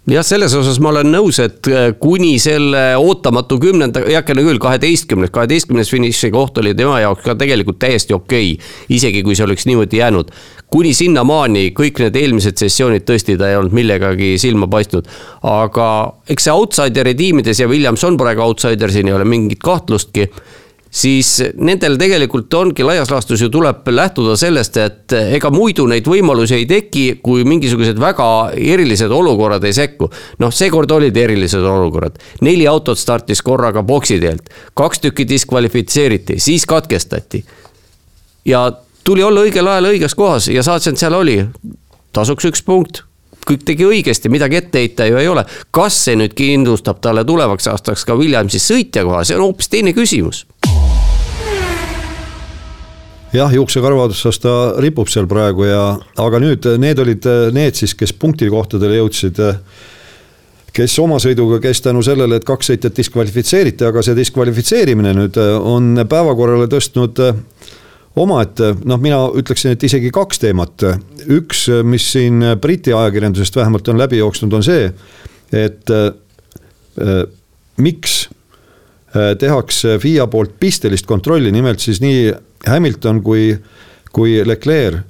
jah, 0.09 0.25
selles 0.25 0.53
osas 0.57 0.79
ma 0.81 0.89
olen 0.89 1.11
nõus, 1.13 1.37
et 1.43 1.67
äh, 1.69 1.91
kuni 2.01 2.33
selle 2.41 2.95
ootamatu 2.97 3.59
kümnenda, 3.61 4.01
heakene 4.07 4.45
küll, 4.45 4.61
kaheteistkümnes, 4.61 5.31
kaheteistkümnes 5.33 5.91
finiši 5.93 6.31
koht 6.33 6.57
oli 6.61 6.73
tema 6.77 6.99
jaoks 7.03 7.25
ka 7.27 7.35
tegelikult 7.37 7.79
täiesti 7.81 8.15
okei 8.17 8.55
okay,. 8.55 8.73
isegi 8.97 9.21
kui 9.25 9.37
see 9.37 9.45
oleks 9.45 9.67
niimoodi 9.69 10.01
jäänud. 10.01 10.33
Kuni 10.71 10.93
sinnamaani 10.95 11.69
kõik 11.77 11.99
need 12.05 12.15
eelmised 12.15 12.61
sessioonid 12.61 13.05
tõesti 13.07 13.37
ta 13.39 13.51
ei 13.51 13.59
olnud 13.59 13.75
millegagi 13.75 14.37
silma 14.41 14.69
paistnud. 14.71 15.07
aga 15.43 15.87
eks 16.31 16.47
see 16.47 16.55
outsideri 16.55 17.15
tiimides 17.15 17.59
ja 17.59 17.67
Williams 17.67 18.03
on 18.07 18.17
praegu 18.17 18.45
outsider, 18.45 18.91
siin 18.91 19.11
ei 19.11 19.17
ole 19.17 19.27
mingit 19.27 19.59
kahtlustki 19.63 20.29
siis 20.91 21.37
nendel 21.55 21.95
tegelikult 21.99 22.53
ongi 22.59 22.83
laias 22.83 23.11
laastus 23.11 23.41
ju 23.41 23.49
tuleb 23.51 23.87
lähtuda 23.87 24.35
sellest, 24.39 24.77
et 24.77 25.15
ega 25.37 25.51
muidu 25.53 25.85
neid 25.89 26.07
võimalusi 26.07 26.57
ei 26.59 26.67
teki, 26.69 27.05
kui 27.23 27.45
mingisugused 27.47 27.99
väga 27.99 28.27
erilised 28.57 29.11
olukorrad 29.15 29.63
ei 29.67 29.75
sekku. 29.75 30.11
noh, 30.43 30.51
seekord 30.51 30.91
olid 30.91 31.17
erilised 31.17 31.63
olukorrad, 31.63 32.19
neli 32.41 32.67
autot 32.67 32.99
startis 32.99 33.41
korraga 33.41 33.83
boksi 33.83 34.19
teelt, 34.19 34.51
kaks 34.75 34.99
tükki 35.07 35.27
diskvalifitseeriti, 35.29 36.39
siis 36.39 36.65
katkestati. 36.65 37.45
ja 38.45 38.71
tuli 39.03 39.23
olla 39.23 39.45
õigel 39.45 39.67
ajal 39.67 39.91
õiges 39.93 40.15
kohas 40.17 40.49
ja 40.51 40.63
Sargent 40.63 40.99
seal 41.01 41.15
oli, 41.17 41.39
tasuks 42.13 42.49
üks 42.51 42.65
punkt 42.65 43.03
kõik 43.47 43.63
tegi 43.65 43.85
õigesti, 43.87 44.29
midagi 44.29 44.59
ette 44.59 44.83
heita 44.83 45.07
ju 45.09 45.17
ei 45.17 45.27
ole. 45.27 45.45
kas 45.73 45.97
see 46.05 46.17
nüüd 46.19 46.35
kindlustab 46.37 47.01
talle 47.01 47.25
tulevaks 47.25 47.67
aastaks 47.71 48.05
ka 48.05 48.15
Williamsi 48.17 48.61
sõitjakoha, 48.61 49.23
see 49.25 49.37
on 49.37 49.47
hoopis 49.47 49.71
teine 49.71 49.95
küsimus 49.97 50.45
jah, 53.33 53.53
juuksekarva 53.53 54.09
otsas 54.09 54.39
ta 54.43 54.55
ripub 54.83 55.09
seal 55.09 55.27
praegu 55.31 55.65
ja, 55.65 55.81
aga 56.21 56.43
nüüd 56.43 56.67
need 56.81 57.01
olid 57.01 57.27
need 57.55 57.79
siis, 57.79 57.95
kes 57.97 58.13
punktikohtadele 58.13 59.01
jõudsid. 59.01 59.41
kes 60.71 60.99
oma 61.03 61.17
sõiduga, 61.19 61.59
kes 61.59 61.81
tänu 61.81 62.03
sellele, 62.03 62.37
et 62.37 62.45
kaks 62.47 62.69
sõitjat 62.71 62.95
diskvalifitseeriti, 62.95 63.83
aga 63.85 64.03
see 64.05 64.15
diskvalifitseerimine 64.15 65.13
nüüd 65.17 65.37
on 65.41 66.05
päevakorrale 66.07 66.69
tõstnud 66.71 67.19
omaette, 68.15 68.73
noh, 68.85 68.99
mina 69.01 69.21
ütleksin, 69.39 69.75
et 69.75 69.83
isegi 69.83 70.11
kaks 70.11 70.41
teemat. 70.41 70.83
üks, 71.31 71.67
mis 71.83 72.11
siin 72.11 72.43
Briti 72.61 72.93
ajakirjandusest 72.93 73.55
vähemalt 73.55 73.87
on 73.87 73.99
läbi 74.01 74.17
jooksnud, 74.17 74.53
on 74.53 74.63
see, 74.63 74.89
et 75.51 75.89
äh, 75.91 77.23
miks 77.77 78.29
äh, 79.15 79.37
tehakse 79.39 79.97
FIA 79.99 80.27
poolt 80.27 80.57
pistelist 80.59 81.05
kontrolli, 81.05 81.51
nimelt 81.51 81.79
siis 81.79 82.01
nii 82.01 82.33
Hamilton 82.67 83.23
kui, 83.23 83.55
kui 84.11 84.41
Leclerc 84.45 85.07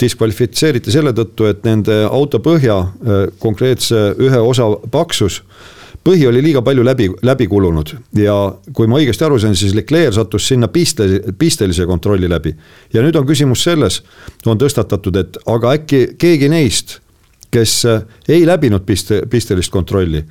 diskvalifitseeriti 0.00 0.92
selle 0.92 1.12
tõttu, 1.14 1.46
et 1.48 1.64
nende 1.66 2.02
auto 2.08 2.40
põhja 2.42 2.80
äh, 2.80 3.24
konkreetse 3.38 4.10
ühe 4.20 4.40
osa 4.42 4.68
paksus 4.90 5.42
põhi 6.04 6.26
oli 6.28 6.42
liiga 6.42 6.62
palju 6.62 6.84
läbi, 6.84 7.08
läbi 7.22 7.46
kulunud 7.48 7.94
ja 8.18 8.34
kui 8.72 8.88
ma 8.90 9.00
õigesti 9.00 9.24
aru 9.26 9.38
sain, 9.40 9.56
siis 9.56 9.74
Leclerc 9.76 10.14
sattus 10.14 10.48
sinna 10.48 10.68
piste, 10.68 11.06
pistelise 11.38 11.86
kontrolli 11.86 12.28
läbi. 12.28 12.54
ja 12.92 13.02
nüüd 13.02 13.16
on 13.16 13.26
küsimus 13.26 13.64
selles, 13.64 14.02
on 14.46 14.60
tõstatatud, 14.60 15.16
et 15.20 15.38
aga 15.46 15.74
äkki 15.78 16.06
keegi 16.18 16.48
neist, 16.48 16.98
kes 17.50 17.82
ei 18.28 18.46
läbinud 18.46 18.84
piste, 18.86 19.22
pistelist 19.30 19.72
kontrolli, 19.72 20.24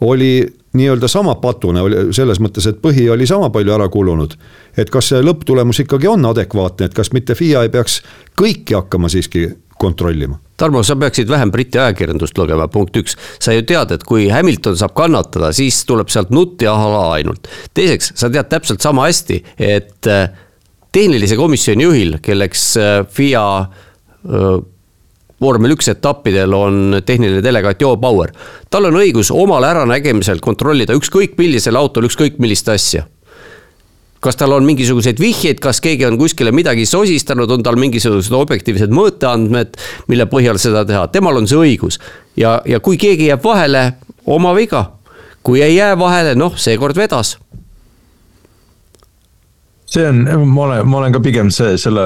oli 0.00 0.46
nii-öelda 0.72 1.08
sama 1.08 1.34
patune, 1.34 1.80
oli 1.80 2.12
selles 2.12 2.40
mõttes, 2.40 2.66
et 2.68 2.82
põhi 2.82 3.08
oli 3.10 3.26
sama 3.26 3.50
palju 3.50 3.72
ära 3.74 3.88
kulunud. 3.88 4.34
et 4.76 4.90
kas 4.90 5.08
see 5.08 5.22
lõpptulemus 5.22 5.80
ikkagi 5.82 6.06
on 6.06 6.24
adekvaatne, 6.24 6.86
et 6.86 6.94
kas 6.94 7.12
mitte 7.12 7.34
FIA 7.34 7.62
ei 7.62 7.68
peaks 7.68 8.02
kõiki 8.40 8.76
hakkama 8.76 9.08
siiski 9.08 9.48
kontrollima? 9.78 10.38
Tarmo, 10.58 10.82
sa 10.82 10.96
peaksid 10.98 11.28
vähem 11.30 11.52
Briti 11.54 11.78
ajakirjandust 11.78 12.38
lugema, 12.38 12.66
punkt 12.68 12.96
üks. 12.98 13.14
sa 13.38 13.54
ju 13.54 13.62
tead, 13.62 13.92
et 13.94 14.04
kui 14.06 14.26
Hamilton 14.32 14.76
saab 14.78 14.96
kannatada, 14.98 15.52
siis 15.54 15.84
tuleb 15.86 16.10
sealt 16.10 16.32
nutt 16.34 16.62
ja 16.62 16.74
hala 16.74 17.12
ainult. 17.18 17.46
teiseks, 17.74 18.12
sa 18.18 18.30
tead 18.30 18.50
täpselt 18.50 18.82
sama 18.82 19.06
hästi, 19.06 19.42
et 19.58 20.10
äh, 20.10 20.32
tehnilise 20.92 21.38
komisjoni 21.38 21.86
juhil, 21.86 22.18
kelleks 22.22 22.64
äh, 22.76 23.04
FIA 23.06 23.44
äh, 23.60 24.58
vormel 25.40 25.76
üks 25.76 25.90
etappidel 25.92 26.54
on 26.54 26.98
tehniline 27.06 27.42
delegaat 27.44 27.82
Joe 27.82 27.96
Bauer. 27.96 28.32
tal 28.70 28.90
on 28.90 28.98
õigus 28.98 29.30
omal 29.30 29.64
äranägemisel 29.68 30.42
kontrollida 30.42 30.96
ükskõik 30.98 31.38
millisel 31.38 31.78
autol 31.78 32.10
ükskõik 32.10 32.42
millist 32.42 32.68
asja 32.68 33.06
kas 34.24 34.38
tal 34.38 34.52
on 34.56 34.66
mingisuguseid 34.66 35.20
vihjeid, 35.22 35.60
kas 35.62 35.80
keegi 35.84 36.06
on 36.08 36.18
kuskile 36.18 36.52
midagi 36.54 36.86
sosistanud, 36.86 37.50
on 37.50 37.62
tal 37.66 37.78
mingisugused 37.80 38.34
objektiivsed 38.34 38.94
mõõteandmed, 38.94 39.78
mille 40.10 40.28
põhjal 40.30 40.60
seda 40.62 40.84
teha, 40.88 41.06
temal 41.14 41.38
on 41.38 41.48
see 41.50 41.58
õigus. 41.58 42.00
ja, 42.36 42.60
ja 42.66 42.80
kui 42.80 42.98
keegi 42.98 43.30
jääb 43.30 43.44
vahele, 43.44 43.92
oma 44.26 44.54
viga. 44.54 44.90
kui 45.42 45.62
ei 45.62 45.76
jää 45.76 45.98
vahele, 45.98 46.34
noh, 46.34 46.56
seekord 46.58 46.96
vedas 46.96 47.38
see 49.88 50.04
on, 50.04 50.18
ma 50.48 50.64
olen, 50.66 50.88
ma 50.88 50.98
olen 51.00 51.14
ka 51.16 51.20
pigem 51.24 51.50
see, 51.54 51.76
selle 51.80 52.02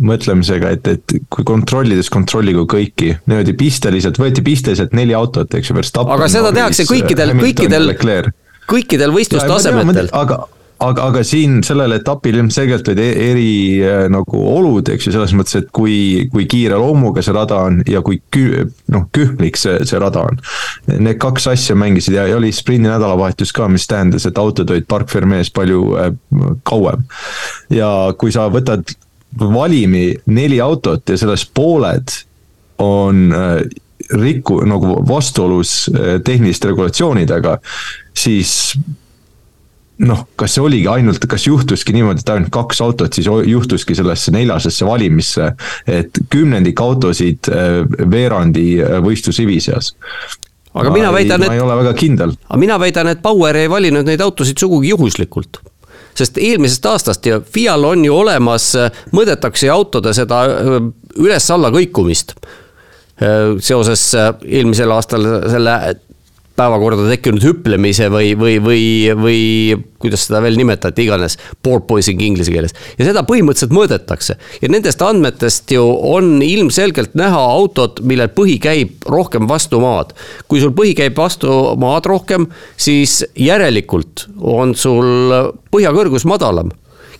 mõtlemisega, 0.00 0.70
et, 0.76 0.88
et 0.88 1.16
kui 1.32 1.44
kontrollides 1.44 2.08
kontrolligu 2.12 2.64
kõiki, 2.70 3.12
niimoodi 3.28 3.54
pisteliselt, 3.58 4.20
võeti 4.20 4.44
pisteliselt 4.44 4.94
neli 4.96 5.12
autot, 5.16 5.52
eks 5.58 5.72
ju. 5.72 5.76
aga 6.06 6.30
seda 6.32 6.54
tehakse 6.56 6.86
kõikidel, 6.88 7.34
kõikidel, 7.36 7.92
kõikidel 8.70 9.12
võistlustasemetel. 9.12 10.08
aga 10.16 10.40
aga, 10.82 11.06
aga 11.10 11.22
siin 11.26 11.60
sellel 11.66 11.94
etapil 11.96 12.38
ilmselgelt 12.40 12.88
olid 12.90 13.02
e-, 13.02 13.26
eri 13.30 13.50
äh, 13.84 14.06
nagu 14.12 14.40
olud, 14.52 14.88
eks 14.92 15.08
ju, 15.08 15.14
selles 15.14 15.34
mõttes, 15.36 15.56
et 15.60 15.68
kui, 15.74 16.28
kui 16.32 16.46
kiire 16.50 16.78
loomuga 16.80 17.22
see 17.24 17.34
rada 17.36 17.60
on 17.68 17.80
ja 17.88 18.02
kui 18.04 18.20
kü-, 18.34 18.66
noh, 18.94 19.06
kühmlik 19.14 19.60
see, 19.60 19.78
see 19.88 20.00
rada 20.02 20.24
on. 20.30 20.40
Need 20.92 21.20
kaks 21.22 21.48
asja 21.52 21.76
mängisid 21.78 22.16
ja, 22.18 22.26
ja 22.30 22.38
oli 22.40 22.52
sprindi 22.54 22.90
nädalavahetus 22.90 23.54
ka, 23.56 23.68
mis 23.72 23.86
tähendas, 23.90 24.26
et 24.28 24.40
autod 24.40 24.72
olid 24.74 24.88
parkfermees 24.90 25.52
palju 25.54 25.84
äh, 26.00 26.10
kauem. 26.68 27.06
ja 27.72 27.88
kui 28.18 28.34
sa 28.34 28.48
võtad 28.52 28.94
valimi 29.38 30.10
neli 30.28 30.58
autot 30.60 31.08
ja 31.08 31.16
sellest 31.16 31.52
pooled 31.56 32.12
on 32.82 33.28
äh, 33.36 33.62
riku-, 34.18 34.62
nagu 34.68 34.98
vastuolus 35.08 35.86
tehniliste 36.26 36.72
regulatsioonidega, 36.72 37.54
siis 38.18 38.74
noh, 40.06 40.22
kas 40.38 40.56
see 40.56 40.62
oligi 40.64 40.88
ainult, 40.90 41.24
kas 41.30 41.46
juhtuski 41.46 41.94
niimoodi, 41.96 42.22
et 42.24 42.30
ainult 42.34 42.52
kaks 42.54 42.80
autot 42.84 43.14
siis 43.14 43.28
juhtuski 43.28 43.96
sellesse 43.98 44.34
neljasesse 44.34 44.86
valimisse, 44.86 45.52
et 45.86 46.22
kümnendik 46.32 46.80
autosid 46.82 47.50
äh, 47.52 47.82
veerandi 48.10 48.66
äh, 48.82 48.96
võistlusrivi 49.04 49.60
seas 49.62 49.92
aga 50.72 50.88
ma 50.88 50.96
mina 50.96 51.12
väidan, 51.12 51.44
et. 51.44 51.52
ma 51.52 51.58
ei 51.58 51.62
ole 51.62 51.76
väga 51.82 51.92
kindel. 51.98 52.34
aga 52.48 52.60
mina 52.60 52.78
väidan, 52.80 53.12
et 53.12 53.20
Bauer 53.22 53.60
ei 53.60 53.70
valinud 53.70 54.08
neid 54.08 54.24
autosid 54.24 54.58
sugugi 54.58 54.90
juhuslikult. 54.94 55.60
sest 56.18 56.40
eelmisest 56.40 56.88
aastast 56.90 57.26
ja 57.26 57.40
FIA-l 57.40 57.86
on 57.92 58.04
ju 58.04 58.16
olemas, 58.24 58.72
äh, 58.80 59.04
mõõdetakse 59.14 59.70
autode 59.72 60.14
seda 60.16 60.44
üles-alla 61.20 61.70
kõikumist. 61.74 62.36
seoses 63.62 64.00
eelmisel 64.16 64.90
aastal 64.90 65.26
selle 65.52 65.74
päevakorda 66.62 67.08
tekkinud 67.10 67.42
hüplemise 67.44 68.08
või, 68.12 68.32
või, 68.38 68.56
või, 68.62 68.84
või 69.18 69.40
kuidas 70.02 70.26
seda 70.26 70.42
veel 70.44 70.56
nimetati, 70.58 71.06
iganes, 71.06 71.36
porpoising 71.64 72.22
inglise 72.22 72.52
keeles. 72.54 72.74
ja 72.98 73.08
seda 73.08 73.24
põhimõtteliselt 73.26 73.74
mõõdetakse 73.74 74.36
ja 74.62 74.70
nendest 74.70 75.02
andmetest 75.02 75.72
ju 75.74 75.84
on 76.12 76.36
ilmselgelt 76.44 77.16
näha 77.18 77.40
autod, 77.56 78.02
millel 78.06 78.30
põhi 78.34 78.58
käib 78.62 79.06
rohkem 79.10 79.48
vastu 79.50 79.80
maad. 79.82 80.14
kui 80.48 80.62
sul 80.62 80.74
põhi 80.76 80.94
käib 80.98 81.18
vastu 81.18 81.74
maad 81.80 82.06
rohkem, 82.06 82.48
siis 82.76 83.22
järelikult 83.36 84.28
on 84.38 84.76
sul 84.78 85.34
põhjakõrgus 85.74 86.26
madalam. 86.28 86.70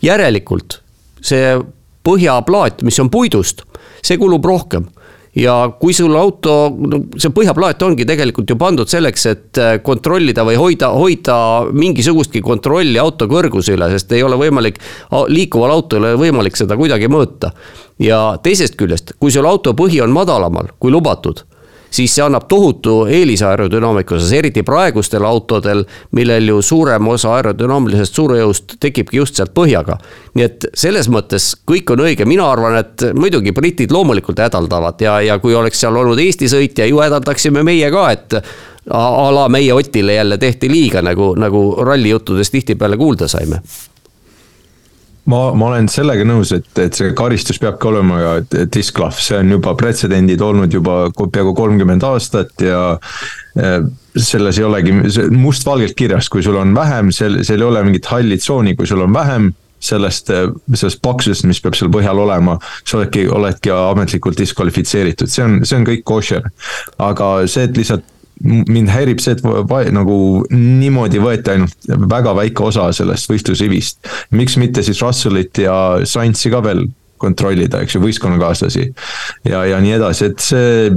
järelikult 0.02 0.80
see 1.22 1.58
põhjaplaat, 2.02 2.82
mis 2.82 2.98
on 2.98 3.10
puidust, 3.10 3.62
see 4.02 4.18
kulub 4.18 4.44
rohkem 4.46 4.88
ja 5.36 5.54
kui 5.80 5.94
sul 5.96 6.14
auto, 6.18 6.54
no 6.76 7.02
see 7.20 7.32
põhjaplaat 7.34 7.82
ongi 7.86 8.06
tegelikult 8.08 8.50
ju 8.52 8.56
pandud 8.60 8.90
selleks, 8.90 9.26
et 9.30 9.60
äh, 9.60 9.76
kontrollida 9.84 10.44
või 10.48 10.58
hoida, 10.60 10.92
hoida 10.96 11.36
mingisugustki 11.72 12.42
kontrolli 12.44 12.98
auto 13.00 13.28
kõrguse 13.30 13.76
üle, 13.76 13.88
sest 13.94 14.12
ei 14.12 14.24
ole 14.26 14.36
võimalik, 14.40 14.80
liikuval 15.32 15.72
autol 15.72 16.04
ei 16.04 16.16
ole 16.16 16.24
võimalik 16.26 16.58
seda 16.58 16.76
kuidagi 16.76 17.08
mõõta. 17.12 17.52
ja 18.02 18.36
teisest 18.42 18.76
küljest, 18.76 19.14
kui 19.20 19.30
sul 19.30 19.46
auto 19.46 19.76
põhi 19.78 20.00
on 20.02 20.12
madalamal 20.12 20.72
kui 20.78 20.90
lubatud 20.90 21.44
siis 21.92 22.14
see 22.14 22.24
annab 22.24 22.48
tohutu 22.48 23.02
eelise 23.10 23.46
aerodünaamika 23.46 24.16
osas, 24.16 24.32
eriti 24.36 24.64
praegustel 24.66 25.24
autodel, 25.28 25.84
millel 26.16 26.48
ju 26.54 26.62
suurem 26.64 27.08
osa 27.12 27.34
aerodünaamilisest 27.36 28.18
suurejõust 28.18 28.76
tekibki 28.80 29.20
just 29.20 29.38
sealt 29.38 29.54
põhjaga. 29.54 29.98
nii 30.34 30.44
et 30.44 30.66
selles 30.74 31.08
mõttes 31.12 31.52
kõik 31.68 31.92
on 31.92 32.04
õige, 32.06 32.26
mina 32.28 32.48
arvan, 32.50 32.78
et 32.80 33.06
muidugi 33.14 33.52
britid 33.52 33.92
loomulikult 33.92 34.40
hädaldavad 34.40 35.00
ja, 35.00 35.20
ja 35.20 35.38
kui 35.38 35.54
oleks 35.54 35.80
seal 35.80 35.96
olnud 35.96 36.18
Eesti 36.18 36.48
sõitja, 36.48 36.88
ju 36.88 37.00
hädaldaksime 37.02 37.62
meie 37.62 37.90
ka, 37.92 38.10
et 38.10 38.40
a 38.90 39.30
la 39.30 39.46
meie 39.52 39.72
Otile 39.74 40.14
jälle 40.14 40.38
tehti 40.38 40.70
liiga, 40.70 41.02
nagu, 41.02 41.34
nagu 41.38 41.84
rallijuttudes 41.84 42.50
tihtipeale 42.50 42.96
kuulda 42.96 43.28
saime 43.28 43.62
ma, 45.30 45.40
ma 45.54 45.68
olen 45.70 45.88
sellega 45.92 46.26
nõus, 46.26 46.52
et, 46.56 46.68
et 46.82 46.98
see 46.98 47.12
karistus 47.18 47.60
peabki 47.62 47.88
olema 47.90 48.18
disklahv, 48.74 49.18
see 49.22 49.38
on 49.38 49.54
juba 49.56 49.74
pretsedendid 49.78 50.42
olnud 50.42 50.72
juba 50.72 51.06
peaaegu 51.14 51.54
kolmkümmend 51.58 52.06
aastat 52.08 52.64
ja 52.66 52.82
selles 54.16 54.58
ei 54.58 54.66
olegi 54.66 54.94
mustvalgelt 55.36 55.96
kirjas, 55.96 56.28
kui 56.32 56.44
sul 56.44 56.58
on 56.60 56.74
vähem, 56.76 57.12
seal, 57.14 57.42
seal 57.46 57.62
ei 57.62 57.68
ole 57.68 57.82
mingit 57.86 58.08
halli 58.12 58.38
tsooni, 58.40 58.76
kui 58.76 58.88
sul 58.88 59.04
on 59.04 59.14
vähem 59.14 59.52
sellest, 59.82 60.30
sellest 60.74 61.00
paksusest, 61.02 61.46
mis 61.50 61.60
peab 61.62 61.76
seal 61.78 61.90
põhjal 61.92 62.20
olema, 62.22 62.56
sa 62.86 63.00
oledki, 63.00 63.26
oledki 63.32 63.72
ametlikult 63.74 64.38
diskvalifitseeritud, 64.38 65.30
see 65.30 65.44
on, 65.44 65.60
see 65.66 65.78
on 65.80 65.86
kõik 65.88 66.04
košer. 66.06 66.46
aga 67.02 67.34
see, 67.50 67.66
et 67.66 67.78
lihtsalt 67.78 68.06
mind 68.42 68.90
häirib 68.90 69.20
see, 69.22 69.36
et 69.36 69.92
nagu 69.94 70.16
niimoodi 70.50 71.20
võeti 71.22 71.54
ainult 71.54 71.92
väga 72.10 72.34
väike 72.38 72.64
osa 72.66 72.88
sellest 72.94 73.30
võistlusrivist. 73.30 74.02
miks 74.30 74.56
mitte 74.58 74.82
siis 74.82 75.02
Russellit 75.02 75.62
ja 75.62 75.76
Sainzi 76.08 76.50
ka 76.50 76.62
veel 76.64 76.86
kontrollida, 77.22 77.84
eks 77.84 77.96
ju, 77.96 78.02
võistkonnakaaslasi. 78.02 78.88
ja, 79.46 79.62
ja 79.70 79.78
nii 79.82 79.94
edasi, 79.98 80.32
et 80.32 80.42
see 80.42 80.90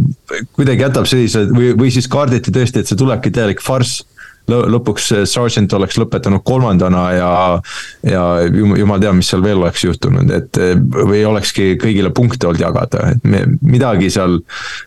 kuidagi 0.57 0.87
jätab 0.87 1.07
sellise 1.09 1.45
või, 1.51 1.71
või 1.77 1.93
siis 1.93 2.09
kaarditi 2.11 2.53
tõesti, 2.55 2.81
et 2.81 2.89
see 2.89 2.99
tulebki 2.99 3.33
täielik 3.35 3.61
farss 3.63 4.03
lõpuks 4.45 5.07
Sargent 5.25 5.73
oleks 5.73 5.97
lõpetanud 5.97 6.43
kolmandana 6.45 7.05
ja, 7.15 7.29
ja 8.05 8.25
jumal 8.45 9.01
teab, 9.01 9.17
mis 9.17 9.31
seal 9.31 9.41
veel 9.41 9.57
oleks 9.61 9.85
juhtunud, 9.87 10.29
et 10.35 10.59
või 10.93 11.23
olekski 11.25 11.73
kõigile 11.81 12.11
punkte 12.13 12.51
olnud 12.51 12.61
jagada, 12.61 13.09
et 13.15 13.25
me 13.25 13.41
midagi 13.65 14.11
seal, 14.13 14.37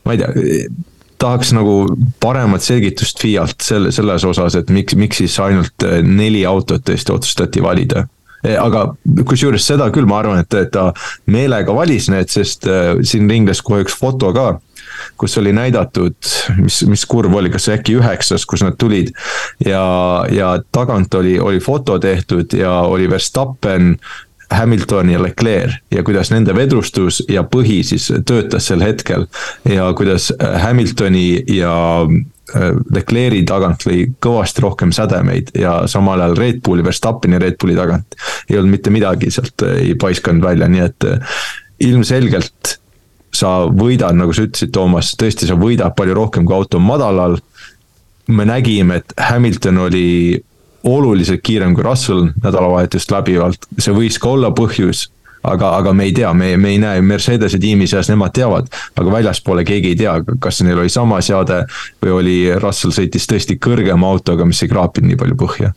ma 0.06 0.14
ei 0.14 0.22
tea 0.22 0.68
tahaks 1.18 1.52
nagu 1.56 1.80
paremat 2.22 2.64
selgitust 2.64 3.20
FIA-lt 3.22 3.64
selle, 3.64 3.92
selles 3.94 4.24
osas, 4.28 4.58
et 4.58 4.70
miks, 4.74 4.96
miks 4.98 5.22
siis 5.22 5.38
ainult 5.42 5.86
eh, 5.86 6.00
neli 6.04 6.44
autot 6.48 6.84
tõesti 6.86 7.14
otsustati 7.14 7.62
valida 7.64 8.04
eh, 8.44 8.56
aga 8.58 8.86
kusjuures 9.28 9.66
seda 9.66 9.90
küll, 9.94 10.08
ma 10.08 10.22
arvan, 10.22 10.44
et, 10.44 10.58
ta 10.74 10.90
meelega 11.30 11.74
valis 11.74 12.08
need, 12.12 12.30
sest 12.32 12.68
äh, 12.70 12.94
siin 13.02 13.30
ringles 13.30 13.62
kohe 13.66 13.82
üks 13.86 13.96
foto 13.98 14.32
ka, 14.36 14.52
kus 15.18 15.36
oli 15.40 15.52
näidatud, 15.54 16.16
mis, 16.62 16.80
mis 16.88 17.04
kurv 17.10 17.34
oli, 17.38 17.50
kas 17.54 17.68
äkki 17.74 17.98
üheksas, 17.98 18.46
kus 18.48 18.64
nad 18.66 18.78
tulid. 18.78 19.12
ja, 19.64 19.82
ja 20.32 20.54
tagant 20.74 21.14
oli, 21.14 21.38
oli 21.38 21.60
foto 21.60 21.98
tehtud 22.02 22.54
ja 22.58 22.80
oli 22.86 23.10
Verstappen 23.10 23.96
Hamilton 24.54 25.10
ja 25.12 25.20
Leclerc 25.22 25.82
ja 25.92 26.02
kuidas 26.06 26.32
nende 26.32 26.54
vedrustus 26.56 27.20
ja 27.28 27.44
põhi 27.44 27.82
siis 27.84 28.08
töötas 28.26 28.70
sel 28.70 28.82
hetkel. 28.84 29.26
ja 29.68 29.92
kuidas 29.96 30.32
Hamiltoni 30.62 31.44
ja 31.52 31.74
äh, 32.04 32.72
Leclerc'i 32.94 33.44
tagant 33.48 33.86
lõi 33.88 34.06
kõvasti 34.24 34.64
rohkem 34.64 34.92
sädemeid 34.92 35.52
ja 35.58 35.82
samal 35.86 36.20
ajal 36.20 36.36
Red 36.38 36.60
Bulli, 36.64 36.84
Verstappeni 36.84 37.38
Red 37.38 37.60
Bulli 37.60 37.76
tagant 37.76 38.18
ei 38.48 38.58
olnud 38.58 38.78
mitte 38.78 38.94
midagi 38.94 39.30
sealt 39.30 39.66
ei 39.74 39.94
paiskanud 40.00 40.44
välja, 40.44 40.68
nii 40.68 40.84
et 40.86 41.10
ilmselgelt 41.84 42.78
sa 43.34 43.68
võidad, 43.70 44.16
nagu 44.16 44.32
sa 44.34 44.46
ütlesid, 44.46 44.72
Toomas, 44.74 45.12
tõesti, 45.18 45.48
sa 45.48 45.56
võidad 45.58 45.94
palju 45.96 46.16
rohkem, 46.16 46.46
kui 46.48 46.56
auto 46.56 46.80
on 46.80 46.86
madalal. 46.88 47.38
me 48.28 48.44
nägime, 48.44 48.96
et 48.96 49.12
Hamilton 49.16 49.78
oli 49.78 50.42
oluliselt 50.86 51.42
kiirem 51.42 51.74
kui 51.74 51.84
Russell 51.84 52.28
nädalavahetust 52.42 53.10
läbivalt, 53.10 53.66
see 53.78 53.94
võis 53.94 54.18
ka 54.20 54.30
olla 54.36 54.52
põhjus 54.54 55.08
aga, 55.42 55.72
aga 55.78 55.92
me 55.92 56.08
ei 56.08 56.12
tea, 56.12 56.32
me, 56.34 56.52
me 56.56 56.72
ei 56.74 56.78
näe 56.82 57.02
Mercedese 57.04 57.58
tiimi 57.62 57.86
seas, 57.90 58.10
nemad 58.10 58.34
teavad, 58.36 58.70
aga 58.98 59.12
väljaspoole 59.12 59.64
keegi 59.66 59.94
ei 59.94 60.00
tea, 60.02 60.16
kas 60.42 60.62
neil 60.66 60.80
oli 60.82 60.92
sama 60.92 61.20
seade 61.24 61.64
või 62.02 62.14
oli 62.20 62.38
Russell 62.58 62.94
sõitis 62.94 63.28
tõesti 63.30 63.58
kõrgema 63.62 64.10
autoga, 64.10 64.46
mis 64.48 64.62
ei 64.62 64.72
kraapinud 64.72 65.12
nii 65.12 65.20
palju 65.20 65.38
põhja. 65.38 65.72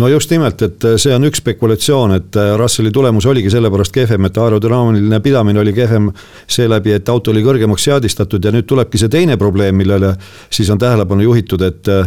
No 0.00 0.06
just 0.06 0.30
nimelt, 0.30 0.60
et 0.62 0.84
see 1.02 1.10
on 1.10 1.26
üks 1.26 1.40
spekulatsioon, 1.40 2.12
et 2.14 2.36
Russelli 2.60 2.92
tulemus 2.94 3.26
oligi 3.26 3.50
sellepärast 3.50 3.90
kehvem, 3.90 4.28
et 4.28 4.36
aerodünaamiline 4.38 5.18
pidamine 5.24 5.58
oli 5.64 5.72
kehvem 5.74 6.12
seeläbi, 6.46 6.94
et 6.94 7.10
auto 7.10 7.32
oli 7.32 7.42
kõrgemaks 7.42 7.88
seadistatud 7.88 8.44
ja 8.46 8.52
nüüd 8.54 8.68
tulebki 8.70 9.00
see 9.02 9.10
teine 9.10 9.34
probleem, 9.40 9.74
millele 9.82 10.12
siis 10.46 10.70
on 10.70 10.78
tähelepanu 10.78 11.26
juhitud, 11.26 11.66
et 11.66 11.90
äh, 11.90 12.06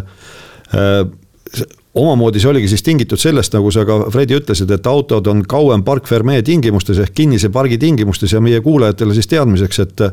omamoodi 1.96 2.41
see 2.41 2.50
oligi 2.50 2.68
siis 2.72 2.84
tingitud 2.84 3.22
sellest, 3.22 3.54
nagu 3.54 3.72
sa 3.72 3.86
ka 3.86 4.00
Fredi 4.12 4.38
ütlesid, 4.38 4.72
et 4.74 4.88
autod 4.89 5.28
on 5.30 5.44
kauem 5.50 5.84
park 5.86 6.08
fermee 6.10 6.41
tingimustes 6.41 7.00
ehk 7.04 7.14
kinnise 7.14 7.52
pargi 7.54 7.78
tingimustes 7.78 8.34
ja 8.34 8.41
meie 8.41 8.62
kuulajatele 8.62 9.14
siis 9.14 9.30
teadmiseks, 9.30 9.80
et 9.80 10.04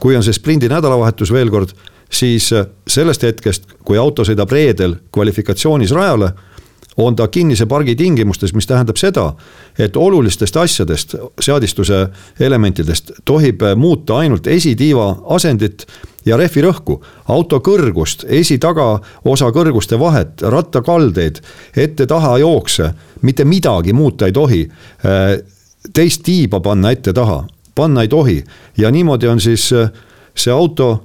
kui 0.00 0.16
on 0.16 0.26
see 0.26 0.34
sprindi 0.34 0.70
nädalavahetus 0.70 1.32
veel 1.32 1.50
kord, 1.54 1.74
siis 2.10 2.50
sellest 2.88 3.22
hetkest, 3.22 3.70
kui 3.84 3.98
auto 3.98 4.26
sõidab 4.26 4.50
reedel 4.52 4.98
kvalifikatsioonis 5.14 5.94
rajale 5.94 6.32
on 6.98 7.16
ta 7.16 7.28
kinnise 7.28 7.66
pargi 7.66 7.94
tingimustes, 7.96 8.54
mis 8.54 8.66
tähendab 8.66 8.98
seda, 8.98 9.28
et 9.78 9.96
olulistest 9.96 10.56
asjadest, 10.56 11.14
seadistuse 11.40 12.06
elementidest 12.40 13.12
tohib 13.24 13.62
muuta 13.76 14.18
ainult 14.18 14.46
esitiiva 14.50 15.12
asendit 15.36 15.86
ja 16.28 16.36
rehvi 16.36 16.62
rõhku, 16.64 16.98
auto 17.28 17.60
kõrgust, 17.64 18.24
esi-tagaosa 18.28 19.50
kõrguste 19.54 19.98
vahet, 20.00 20.42
rattakaldeid, 20.42 21.40
ette-taha 21.76 22.36
jookse, 22.42 22.92
mitte 23.22 23.44
midagi 23.44 23.92
muuta 23.92 24.26
ei 24.26 24.32
tohi. 24.32 24.68
teist 25.92 26.22
tiiba 26.22 26.60
panna 26.60 26.90
ette-taha, 26.90 27.44
panna 27.74 28.02
ei 28.02 28.08
tohi. 28.08 28.44
Ja 28.76 28.90
niimoodi 28.90 29.28
on 29.28 29.40
siis 29.40 29.68
see 30.34 30.52
auto 30.52 31.04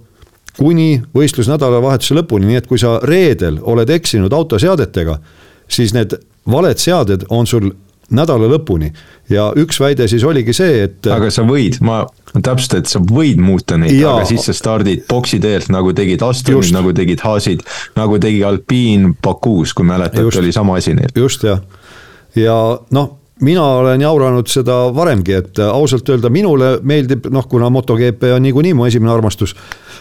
kuni 0.57 1.01
võistlusnädalavahetuse 1.15 2.15
lõpuni, 2.15 2.45
nii 2.45 2.55
et 2.61 2.67
kui 2.67 2.77
sa 2.77 2.99
reedel 3.03 3.59
oled 3.61 3.89
eksinud 3.89 4.33
autoseadetega 4.33 5.19
siis 5.67 5.93
need 5.93 6.15
valed 6.49 6.79
seaded 6.81 7.25
on 7.29 7.47
sul 7.47 7.71
nädala 8.11 8.49
lõpuni. 8.51 8.91
Ja 9.31 9.49
üks 9.59 9.79
väide 9.79 10.07
siis 10.11 10.25
oligi 10.27 10.53
see, 10.55 10.83
et. 10.87 11.07
aga 11.07 11.29
sa 11.31 11.45
võid, 11.47 11.79
ma 11.85 12.03
täpsustan, 12.33 12.83
et 12.83 12.91
sa 12.91 12.99
võid 12.99 13.39
muuta 13.41 13.77
neid, 13.79 13.95
aga 14.03 14.27
siis 14.27 14.45
sa 14.49 14.55
stardid 14.57 15.05
boksi 15.09 15.39
teelt, 15.43 15.71
nagu 15.73 15.93
tegid 15.95 16.23
Astonid, 16.25 16.73
nagu 16.75 16.93
tegid 16.95 17.23
Haasid, 17.23 17.63
nagu 17.95 18.19
tegi 18.21 18.43
Alpine 18.47 19.13
Bakuus, 19.23 19.73
kui 19.73 19.87
mäletad, 19.87 20.27
oli 20.41 20.51
sama 20.55 20.77
asi 20.81 20.95
neil. 20.97 21.13
just 21.15 21.43
jah, 21.47 21.61
ja 22.35 22.57
noh 22.91 23.19
mina 23.43 23.63
olen 23.63 24.01
jauranud 24.01 24.47
seda 24.47 24.75
varemgi, 24.95 25.33
et 25.33 25.59
ausalt 25.65 26.09
öelda 26.09 26.29
minule 26.33 26.77
meeldib, 26.85 27.27
noh, 27.33 27.47
kuna 27.49 27.69
MotoGP 27.73 28.29
on 28.35 28.45
niikuinii 28.45 28.73
mu 28.77 28.85
esimene 28.87 29.11
armastus, 29.13 29.55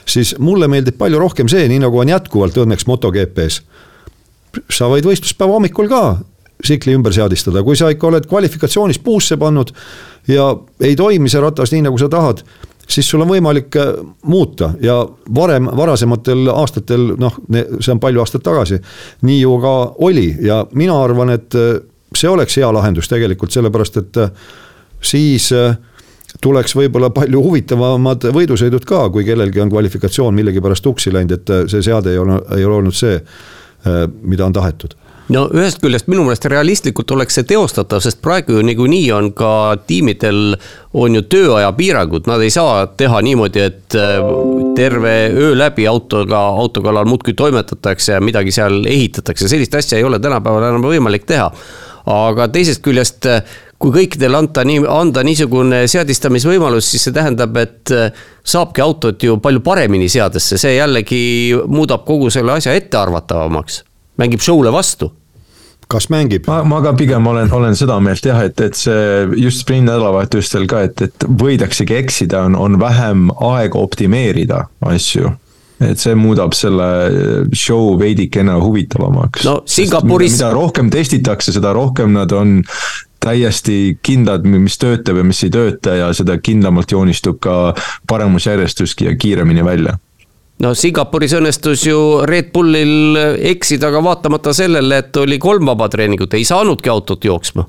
siis 0.08 0.34
mulle 0.38 0.68
meeldib 0.70 0.98
palju 1.00 1.20
rohkem 1.22 1.50
see, 1.50 1.64
nii 1.70 1.80
nagu 1.82 2.02
on 2.02 2.12
jätkuvalt 2.12 2.58
õnneks 2.64 2.86
MotoGP-s. 2.90 3.62
Sa 4.68 4.88
võid 4.92 5.06
võistluspäeva 5.08 5.56
hommikul 5.56 5.88
ka 5.88 6.02
tsikli 6.62 6.94
ümber 6.96 7.14
seadistada, 7.14 7.62
kui 7.66 7.76
sa 7.78 7.90
ikka 7.92 8.08
oled 8.08 8.26
kvalifikatsioonis 8.30 9.00
puusse 9.02 9.36
pannud 9.40 9.72
ja 10.30 10.52
ei 10.80 10.96
toimi 10.96 11.30
see 11.30 11.42
ratas 11.42 11.72
nii, 11.74 11.86
nagu 11.88 11.98
sa 11.98 12.08
tahad, 12.12 12.42
siis 12.88 13.08
sul 13.10 13.24
on 13.24 13.30
võimalik 13.30 13.76
äh, 13.80 13.92
muuta. 14.28 14.72
Ja 14.80 15.02
varem, 15.34 15.70
varasematel 15.76 16.50
aastatel, 16.54 17.12
noh, 17.20 17.38
see 17.52 17.94
on 17.94 18.02
palju 18.02 18.22
aastaid 18.22 18.44
tagasi, 18.46 18.80
nii 19.26 19.40
ju 19.40 19.56
ka 19.62 19.76
oli. 20.08 20.28
Ja 20.44 20.62
mina 20.78 20.98
arvan, 21.02 21.32
et 21.34 21.56
äh, 21.58 21.78
see 22.16 22.30
oleks 22.30 22.58
hea 22.60 22.72
lahendus 22.74 23.10
tegelikult, 23.10 23.54
sellepärast 23.54 24.02
et 24.02 24.20
äh, 24.22 24.34
siis 25.02 25.50
tuleks 26.42 26.72
võib-olla 26.78 27.10
palju 27.12 27.42
huvitavamad 27.44 28.28
võidusõidud 28.32 28.86
ka, 28.88 29.08
kui 29.12 29.24
kellelgi 29.26 29.60
on 29.60 29.72
kvalifikatsioon 29.72 30.34
millegipärast 30.34 30.84
tuksi 30.84 31.12
läinud, 31.12 31.34
et 31.36 31.52
see 31.70 31.82
seade 31.84 32.14
ei 32.14 32.20
ole, 32.22 32.38
ei 32.56 32.64
ole 32.64 32.78
olnud 32.78 32.96
see 32.96 33.18
mida 34.22 34.46
on 34.46 34.54
tahetud 34.54 34.94
no 35.32 35.46
ühest 35.54 35.80
küljest 35.82 36.08
minu 36.10 36.24
meelest 36.26 36.46
realistlikult 36.50 37.10
oleks 37.14 37.38
see 37.38 37.46
teostatav, 37.48 38.02
sest 38.04 38.20
praegu 38.24 38.58
ju 38.58 38.64
niikuinii 38.66 39.06
on 39.16 39.30
ka 39.36 39.52
tiimidel 39.88 40.56
on 40.98 41.16
ju 41.16 41.22
tööaja 41.32 41.70
piirangud, 41.76 42.28
nad 42.28 42.42
ei 42.44 42.52
saa 42.52 42.84
teha 42.98 43.22
niimoodi, 43.24 43.64
et 43.70 43.96
äh, 43.98 44.18
terve 44.76 45.14
öö 45.32 45.54
läbi 45.58 45.86
autoga, 45.88 46.42
auto 46.62 46.82
kallal 46.84 47.08
muudkui 47.08 47.34
toimetatakse 47.38 48.18
ja 48.18 48.20
midagi 48.24 48.52
seal 48.52 48.82
ehitatakse, 48.84 49.48
sellist 49.48 49.74
asja 49.78 49.98
ei 49.98 50.04
ole 50.04 50.20
tänapäeval 50.22 50.68
enam 50.68 50.84
võimalik 50.86 51.26
teha. 51.28 51.50
aga 52.12 52.48
teisest 52.50 52.82
küljest, 52.82 53.28
kui 53.78 53.92
kõikidele 53.94 54.34
anda 54.34 54.64
nii, 54.66 54.80
anda 54.90 55.22
niisugune 55.22 55.84
seadistamisvõimalus, 55.86 56.88
siis 56.90 57.06
see 57.06 57.14
tähendab, 57.14 57.56
et 57.62 57.94
äh, 57.94 58.10
saabki 58.44 58.82
autot 58.82 59.22
ju 59.22 59.38
palju 59.42 59.62
paremini 59.62 60.10
seadesse, 60.10 60.58
see 60.58 60.76
jällegi 60.76 61.22
muudab 61.70 62.04
kogu 62.04 62.30
selle 62.30 62.58
asja 62.58 62.74
ettearvatavamaks. 62.74 63.82
mängib 64.18 64.42
show'le 64.44 64.72
vastu 64.72 65.12
kas 65.90 66.08
mängib? 66.12 66.46
ma, 66.50 66.62
ma 66.68 66.80
ka 66.84 66.94
pigem 66.98 67.26
olen, 67.26 67.52
olen 67.52 67.76
seda 67.78 67.98
meelt 68.00 68.26
jah, 68.26 68.42
et, 68.46 68.60
et 68.60 68.78
see 68.78 69.28
just 69.40 69.64
sprint 69.64 69.88
nädalavahetustel 69.88 70.66
ka, 70.70 70.84
et, 70.88 71.06
et 71.08 71.28
võidaksegi 71.28 71.96
eksida, 71.98 72.46
on, 72.48 72.58
on 72.58 72.80
vähem 72.80 73.30
aega 73.52 73.80
optimeerida 73.82 74.66
asju 74.92 75.36
et 75.82 75.98
see 75.98 76.14
muudab 76.14 76.54
selle 76.54 76.86
show 77.56 77.96
veidikene 77.98 78.54
huvitavamaks. 78.62 79.42
no 79.48 79.62
Singapuris. 79.66 80.36
mida 80.36 80.52
rohkem 80.54 80.90
testitakse, 80.94 81.54
seda 81.54 81.72
rohkem 81.74 82.14
nad 82.14 82.32
on 82.36 82.60
täiesti 83.22 83.98
kindlad, 84.02 84.46
mis 84.46 84.78
töötab 84.82 85.20
ja 85.20 85.26
mis 85.26 85.42
ei 85.46 85.52
tööta 85.54 85.94
ja 85.98 86.08
seda 86.16 86.38
kindlamalt 86.42 86.90
joonistub 86.94 87.38
ka 87.42 87.74
paremusjärjestus 88.10 88.96
ja 89.00 89.14
kiiremini 89.16 89.64
välja 89.66 89.98
no 90.62 90.72
Singapuris 90.78 91.34
õnnestus 91.36 91.86
ju 91.88 91.98
Red 92.28 92.52
Bullil 92.54 93.18
eksida, 93.52 93.90
aga 93.90 94.02
vaatamata 94.04 94.54
sellele, 94.56 95.02
et 95.02 95.16
oli 95.22 95.38
kolm 95.42 95.66
vabatreeningut, 95.72 96.34
ei 96.38 96.46
saanudki 96.46 96.92
autot 96.92 97.24
jooksma. 97.24 97.66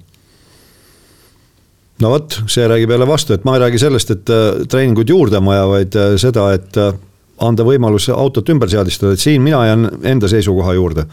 no 2.03 2.09
vot, 2.11 2.39
see 2.51 2.67
räägib 2.67 2.91
jälle 2.91 3.07
vastu, 3.07 3.33
et 3.33 3.45
ma 3.47 3.55
ei 3.57 3.63
räägi 3.65 3.81
sellest, 3.85 4.11
et 4.11 4.29
äh, 4.33 4.63
treeninguid 4.69 5.09
juurde 5.09 5.39
on 5.39 5.49
vaja, 5.49 5.67
vaid 5.69 5.95
äh, 5.95 6.15
seda, 6.21 6.49
et 6.53 6.77
äh, 6.77 6.93
anda 7.43 7.65
võimalus 7.65 8.09
autot 8.13 8.49
ümber 8.49 8.69
seadistada, 8.69 9.13
et 9.13 9.23
siin 9.23 9.41
mina 9.41 9.65
jään 9.65 9.89
enda 10.13 10.29
seisukoha 10.29 10.73
juurde. 10.73 11.05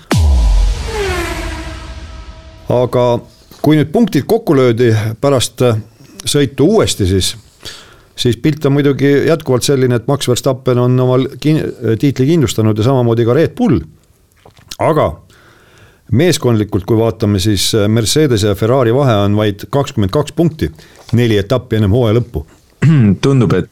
aga 2.70 3.04
kui 3.62 3.76
nüüd 3.76 3.88
punktid 3.92 4.26
kokku 4.30 4.54
löödi 4.56 4.92
pärast 5.20 5.62
sõitu 6.24 6.68
uuesti, 6.76 7.06
siis, 7.06 7.34
siis 8.20 8.36
pilt 8.36 8.66
on 8.68 8.76
muidugi 8.76 9.10
jätkuvalt 9.26 9.64
selline, 9.66 9.96
et 9.96 10.06
Max 10.10 10.28
Verstappen 10.28 10.78
on 10.78 11.00
omal 11.00 11.26
kin-, 11.40 11.62
tiitli 12.00 12.28
kindlustanud 12.34 12.78
ja 12.78 12.86
samamoodi 12.90 13.26
ka 13.28 13.36
Red 13.36 13.56
Bull. 13.58 13.80
aga 14.80 15.10
meeskondlikult, 16.12 16.84
kui 16.88 16.98
vaatame, 16.98 17.38
siis 17.38 17.70
Mercedese 17.88 18.50
ja 18.50 18.54
Ferrari 18.58 18.94
vahe 18.94 19.14
on 19.24 19.36
vaid 19.38 19.66
kakskümmend 19.70 20.10
kaks 20.10 20.34
punkti, 20.34 20.70
neli 21.14 21.38
etappi 21.38 21.78
ennem 21.78 21.92
hooaja 21.94 22.18
lõppu. 22.18 22.42
tundub, 23.22 23.54
et 23.54 23.70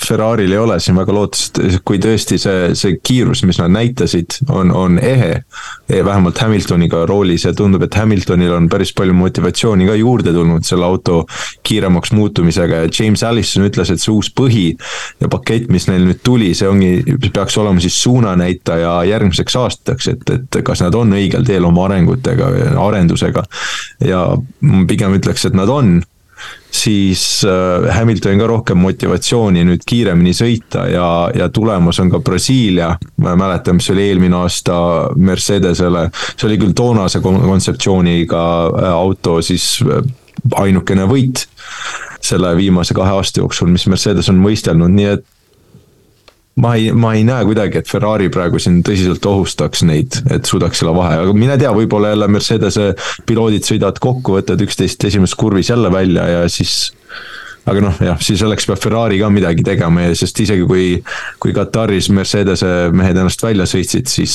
Ferrari'l 0.00 0.52
ei 0.52 0.58
ole 0.58 0.78
siin 0.80 0.96
väga 0.98 1.14
lootust, 1.14 1.60
kui 1.86 2.00
tõesti 2.02 2.38
see, 2.40 2.70
see 2.78 2.96
kiirus, 3.04 3.42
mis 3.48 3.60
nad 3.60 3.72
näitasid, 3.74 4.40
on, 4.48 4.72
on 4.74 4.98
ehe. 4.98 5.42
vähemalt 5.90 6.38
Hamiltoniga 6.38 7.04
roolis 7.06 7.44
ja 7.44 7.52
tundub, 7.56 7.82
et 7.84 7.94
Hamiltonil 7.94 8.52
on 8.54 8.68
päris 8.70 8.92
palju 8.96 9.14
motivatsiooni 9.14 9.86
ka 9.88 9.96
juurde 9.98 10.32
tulnud 10.32 10.64
selle 10.66 10.86
auto 10.86 11.24
kiiremaks 11.66 12.12
muutumisega 12.16 12.84
ja 12.84 12.90
James 12.98 13.22
Allison 13.26 13.66
ütles, 13.66 13.90
et 13.92 14.02
see 14.02 14.12
uus 14.14 14.30
põhi 14.36 14.66
ja 15.20 15.28
pakett, 15.32 15.68
mis 15.72 15.88
neil 15.90 16.06
nüüd 16.08 16.22
tuli, 16.24 16.52
see 16.56 16.68
ongi, 16.70 17.18
peaks 17.32 17.58
olema 17.60 17.82
siis 17.82 17.98
suunanäitaja 18.02 18.94
järgmiseks 19.10 19.58
aastaks, 19.60 20.08
et, 20.14 20.24
et 20.36 20.60
kas 20.64 20.84
nad 20.84 20.96
on 20.96 21.12
õigel 21.18 21.44
teel 21.46 21.66
oma 21.68 21.88
arengutega, 21.88 22.52
arendusega. 22.86 23.44
ja 24.06 24.24
pigem 24.88 25.18
ütleks, 25.18 25.46
et 25.46 25.56
nad 25.56 25.68
on 25.68 26.00
siis 26.70 27.44
äh, 27.44 27.90
Hamiltonil 27.94 28.38
ka 28.40 28.46
rohkem 28.46 28.78
motivatsiooni 28.80 29.64
nüüd 29.66 29.82
kiiremini 29.86 30.32
sõita 30.36 30.86
ja, 30.90 31.06
ja 31.34 31.48
tulemus 31.52 31.98
on 32.00 32.10
ka 32.12 32.20
Brasiilia. 32.24 32.92
ma 33.22 33.34
mäletan, 33.36 33.80
mis 33.80 33.90
oli 33.90 34.06
eelmine 34.08 34.36
aasta 34.36 34.76
Mercedesele, 35.16 36.08
see 36.36 36.48
oli 36.48 36.60
küll 36.62 36.76
toonase 36.76 37.20
kontseptsiooniga 37.24 38.44
äh, 38.68 38.92
auto, 38.92 39.40
siis 39.42 39.80
äh, 39.82 40.04
ainukene 40.56 41.08
võit 41.10 41.46
selle 42.20 42.54
viimase 42.56 42.94
kahe 42.94 43.18
aasta 43.18 43.40
jooksul, 43.42 43.70
mis 43.72 43.86
Mercedes 43.90 44.28
on 44.30 44.42
võistelnud, 44.44 44.92
nii 44.94 45.12
et 45.16 45.26
ma 46.60 46.74
ei, 46.76 46.90
ma 46.92 47.14
ei 47.16 47.24
näe 47.26 47.44
kuidagi, 47.48 47.80
et 47.80 47.90
Ferrari 47.90 48.28
praegu 48.32 48.60
siin 48.60 48.80
tõsiselt 48.86 49.26
ohustaks 49.26 49.84
neid, 49.88 50.20
et 50.32 50.48
suudaks 50.48 50.82
selle 50.82 50.94
vahe, 50.96 51.20
aga 51.24 51.34
mine 51.36 51.56
tea, 51.60 51.72
võib-olla 51.76 52.12
jälle 52.14 52.28
Mercedese 52.30 52.92
piloodid 53.28 53.66
sõidavad 53.66 54.00
kokku, 54.02 54.38
võtavad 54.38 54.64
üksteist 54.66 55.04
esimeses 55.08 55.36
kurvis 55.40 55.72
jälle 55.72 55.92
välja 55.92 56.26
ja 56.28 56.48
siis 56.52 56.92
aga 57.70 57.82
noh, 57.84 57.98
jah, 58.02 58.18
siis 58.24 58.40
selleks 58.40 58.66
peab 58.68 58.80
Ferrari 58.82 59.20
ka 59.20 59.28
midagi 59.32 59.64
tegema 59.66 60.06
ja 60.06 60.16
sest 60.16 60.40
isegi 60.42 60.64
kui, 60.68 60.86
kui 61.42 61.52
Kataris 61.56 62.10
Mercedese 62.14 62.90
mehed 62.96 63.20
ennast 63.20 63.44
välja 63.44 63.68
sõitsid, 63.68 64.08
siis 64.10 64.34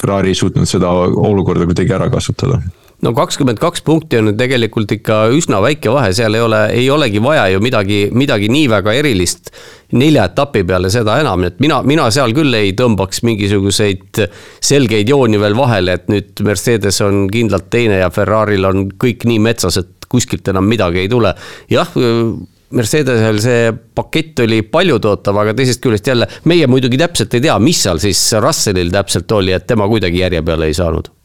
Ferrari 0.00 0.32
ei 0.32 0.38
suutnud 0.38 0.68
seda 0.68 0.90
olukorda 0.96 1.68
kuidagi 1.68 1.96
ära 1.96 2.10
kasutada 2.12 2.60
no 3.04 3.12
kakskümmend 3.16 3.60
kaks 3.60 3.82
punkti 3.86 4.20
on 4.20 4.32
tegelikult 4.38 4.92
ikka 4.96 5.26
üsna 5.36 5.60
väike 5.64 5.92
vahe, 5.92 6.12
seal 6.16 6.36
ei 6.36 6.44
ole, 6.44 6.60
ei 6.72 6.86
olegi 6.90 7.20
vaja 7.22 7.48
ju 7.52 7.60
midagi, 7.64 7.98
midagi 8.16 8.48
nii 8.52 8.70
väga 8.72 8.94
erilist 8.96 9.52
nelja 9.96 10.24
etapi 10.30 10.64
peale, 10.66 10.90
seda 10.90 11.18
enam, 11.22 11.44
et 11.46 11.60
mina, 11.62 11.82
mina 11.86 12.08
seal 12.14 12.34
küll 12.36 12.54
ei 12.56 12.72
tõmbaks 12.78 13.22
mingisuguseid 13.26 14.22
selgeid 14.64 15.12
jooni 15.12 15.40
veel 15.42 15.56
vahele, 15.58 15.98
et 16.00 16.10
nüüd 16.12 16.42
Mercedes 16.46 17.00
on 17.06 17.26
kindlalt 17.32 17.70
teine 17.70 18.00
ja 18.00 18.10
Ferrari'l 18.10 18.66
on 18.66 18.88
kõik 18.98 19.28
nii 19.28 19.38
metsas, 19.44 19.78
et 19.82 20.08
kuskilt 20.10 20.48
enam 20.48 20.66
midagi 20.66 21.04
ei 21.04 21.10
tule. 21.12 21.34
jah, 21.70 21.96
Mercedesel 22.76 23.36
see 23.38 23.68
pakett 23.94 24.40
oli 24.42 24.64
paljutootav, 24.66 25.36
aga 25.38 25.52
teisest 25.54 25.84
küljest 25.84 26.10
jälle 26.10 26.26
meie 26.50 26.66
muidugi 26.66 26.98
täpselt 26.98 27.36
ei 27.38 27.44
tea, 27.44 27.54
mis 27.62 27.84
seal 27.86 28.02
siis 28.02 28.24
Russellil 28.42 28.90
täpselt 28.90 29.30
oli, 29.38 29.54
et 29.54 29.68
tema 29.70 29.86
kuidagi 29.86 30.24
järje 30.24 30.42
peale 30.42 30.66
ei 30.66 30.74
saanud 30.74 31.15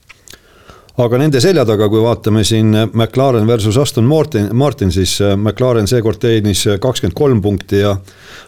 aga 0.97 1.17
nende 1.17 1.39
selja 1.41 1.63
taga, 1.65 1.87
kui 1.89 2.01
vaatame 2.03 2.43
siin 2.47 2.73
McLaren 2.93 3.47
versus 3.47 3.77
Aston 3.77 4.05
Martin, 4.05 4.49
Martin, 4.55 4.91
siis 4.91 5.17
äh, 5.21 5.37
McLaren 5.37 5.87
seekord 5.87 6.19
teenis 6.19 6.65
kakskümmend 6.81 7.15
kolm 7.17 7.41
punkti 7.41 7.79
ja 7.83 7.95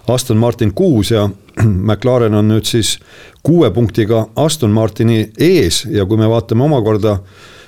Aston 0.07 0.37
Martin 0.37 0.73
kuus 0.73 1.11
ja 1.11 1.29
McLaren 1.87 2.35
on 2.35 2.51
nüüd 2.51 2.67
siis 2.67 2.97
kuue 3.43 3.71
punktiga 3.71 4.27
Aston 4.35 4.71
Martini 4.71 5.29
ees 5.39 5.85
ja 5.89 6.05
kui 6.05 6.19
me 6.19 6.29
vaatame 6.29 6.67
omakorda 6.67 7.17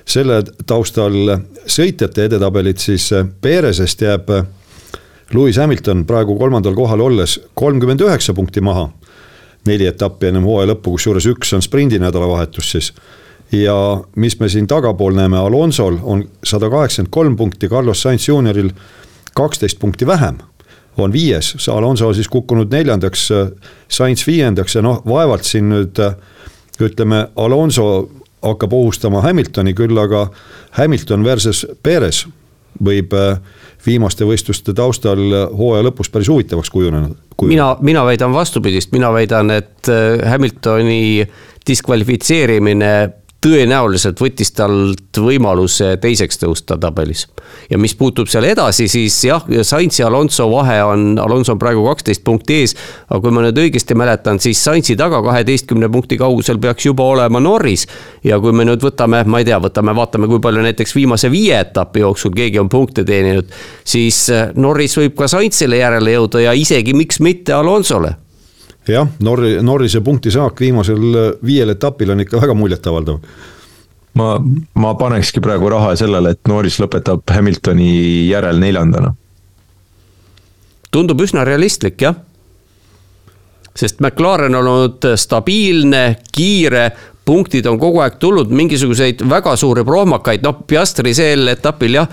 selle 0.05 0.43
taustal 0.67 1.15
sõitjate 1.65 2.27
edetabelit, 2.29 2.83
siis 2.83 3.09
äh, 3.13 3.25
Perezest 3.41 4.01
jääb 4.01 4.29
äh, 4.29 4.45
Lewis 5.33 5.57
Hamilton 5.57 6.05
praegu 6.05 6.37
kolmandal 6.37 6.75
kohal 6.77 7.01
olles 7.01 7.39
kolmkümmend 7.53 8.01
üheksa 8.05 8.33
punkti 8.33 8.61
maha. 8.61 8.89
neli 9.65 9.87
etappi 9.89 10.27
ennem 10.27 10.43
hooaja 10.45 10.67
lõppu, 10.69 10.91
kusjuures 10.93 11.25
üks 11.25 11.55
on 11.57 11.63
sprindi 11.65 11.97
nädalavahetus 11.97 12.67
siis 12.71 12.91
ja 13.51 14.03
mis 14.15 14.39
me 14.39 14.49
siin 14.49 14.67
tagapool 14.67 15.13
näeme, 15.13 15.37
Alonsol 15.37 15.97
on 16.03 16.23
sada 16.43 16.69
kaheksakümmend 16.69 17.11
kolm 17.11 17.35
punkti, 17.35 17.69
Carlos 17.69 18.01
Sainz 18.01 18.27
juunioril 18.27 18.69
kaksteist 19.33 19.79
punkti 19.79 20.07
vähem. 20.07 20.37
on 20.97 21.11
viies, 21.11 21.67
Alonso 21.69 22.13
siis 22.13 22.27
kukkunud 22.27 22.71
neljandaks, 22.71 23.29
Sainz 23.87 24.27
viiendaks 24.27 24.75
ja 24.75 24.81
noh, 24.81 25.01
vaevalt 25.05 25.43
siin 25.43 25.67
nüüd 25.69 25.99
ütleme, 26.79 27.27
Alonso 27.35 28.09
hakkab 28.41 28.73
ohustama 28.73 29.21
Hamiltoni, 29.21 29.73
küll 29.73 29.97
aga 29.99 30.29
Hamilton 30.71 31.23
versus 31.23 31.65
Perez 31.83 32.25
võib 32.83 33.11
viimaste 33.85 34.25
võistluste 34.25 34.73
taustal 34.73 35.19
hooaja 35.57 35.83
lõpus 35.83 36.09
päris 36.11 36.31
huvitavaks 36.31 36.69
kujunenud. 36.69 37.17
mina, 37.41 37.75
mina 37.81 38.05
väidan 38.05 38.33
vastupidist, 38.33 38.91
mina 38.91 39.13
väidan, 39.13 39.51
et 39.51 39.91
Hamiltoni 40.31 41.27
diskvalifitseerimine 41.67 43.09
tõenäoliselt 43.45 44.19
võttis 44.21 44.49
talt 44.57 45.19
võimaluse 45.21 45.95
teiseks 46.01 46.39
tõusta 46.41 46.79
tabelis. 46.81 47.27
ja 47.69 47.77
mis 47.77 47.93
puutub 47.95 48.29
seal 48.31 48.47
edasi, 48.49 48.87
siis 48.89 49.17
jah, 49.27 49.43
Sainz 49.61 49.99
ja 49.99 50.07
Alonso 50.07 50.47
vahe 50.49 50.79
on, 50.83 51.19
Alonso 51.21 51.53
on 51.53 51.61
praegu 51.61 51.85
kaksteist 51.85 52.23
punkti 52.23 52.61
ees. 52.61 52.75
aga 53.09 53.21
kui 53.21 53.35
ma 53.35 53.45
nüüd 53.45 53.61
õigesti 53.61 53.97
mäletan, 53.97 54.39
siis 54.41 54.63
Sainzi 54.63 54.95
taga 54.97 55.21
kaheteistkümne 55.25 55.89
punkti 55.93 56.17
kaugusel 56.17 56.59
peaks 56.59 56.85
juba 56.89 57.03
olema 57.03 57.39
Norris. 57.39 57.85
ja 58.23 58.39
kui 58.39 58.51
me 58.51 58.65
nüüd 58.65 58.81
võtame, 58.81 59.23
ma 59.25 59.39
ei 59.39 59.45
tea, 59.45 59.59
võtame, 59.61 59.95
vaatame, 59.95 60.27
kui 60.27 60.41
palju 60.41 60.65
näiteks 60.65 60.95
viimase 60.95 61.31
viie 61.31 61.59
etapi 61.59 62.01
jooksul 62.01 62.33
keegi 62.33 62.59
on 62.59 62.69
punkte 62.69 63.05
teeninud. 63.05 63.51
siis 63.83 64.25
Norris 64.55 64.97
võib 64.97 65.17
ka 65.19 65.29
Sainzile 65.29 65.83
järele 65.83 66.17
jõuda 66.17 66.47
ja 66.49 66.57
isegi 66.57 66.97
miks 66.97 67.21
mitte 67.21 67.53
Alonsole 67.53 68.24
jah, 68.93 69.07
Norri, 69.19 69.57
Norrise 69.63 70.01
punktisaak 70.01 70.59
viimasel 70.59 71.35
viiel 71.45 71.73
etapil 71.75 72.11
on 72.13 72.23
ikka 72.23 72.41
väga 72.41 72.53
muljetavaldav. 72.57 73.19
ma, 74.13 74.29
ma 74.73 74.93
panekski 74.95 75.41
praegu 75.43 75.69
raha 75.69 75.95
sellele, 75.95 76.35
et 76.35 76.47
Norris 76.47 76.79
lõpetab 76.79 77.25
Hamiltoni 77.31 78.27
järel 78.29 78.59
neljandana. 78.59 79.13
tundub 80.91 81.21
üsna 81.21 81.43
realistlik, 81.43 82.01
jah. 82.01 82.15
sest 83.75 83.99
McLaren 83.99 84.55
on 84.55 84.67
olnud 84.67 85.11
stabiilne, 85.15 86.15
kiire, 86.31 86.91
punktid 87.25 87.65
on 87.69 87.79
kogu 87.81 88.01
aeg 88.03 88.19
tulnud, 88.21 88.51
mingisuguseid 88.53 89.23
väga 89.29 89.55
suuri 89.57 89.83
prohmakaid, 89.85 90.43
noh, 90.45 90.61
Piastri 90.67 91.13
sel 91.17 91.49
etapil 91.51 91.97
jah, 91.97 92.07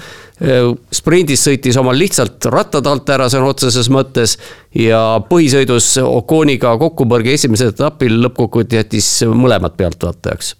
sprindis 0.92 1.44
sõitis 1.46 1.76
omal 1.78 1.98
lihtsalt 2.00 2.48
rattad 2.50 2.88
alt 2.90 3.12
ära 3.14 3.28
sõna 3.30 3.52
otseses 3.52 3.90
mõttes 3.92 4.38
ja 4.74 5.20
põhisõidus 5.28 5.94
Oconiga 6.02 6.74
kokkupõrge 6.80 7.36
esimesel 7.36 7.70
etapil 7.74 8.18
lõppkokkuvõttes 8.24 8.80
jättis 8.80 9.10
mõlemad 9.28 9.76
pealtvaatajaks. 9.78 10.54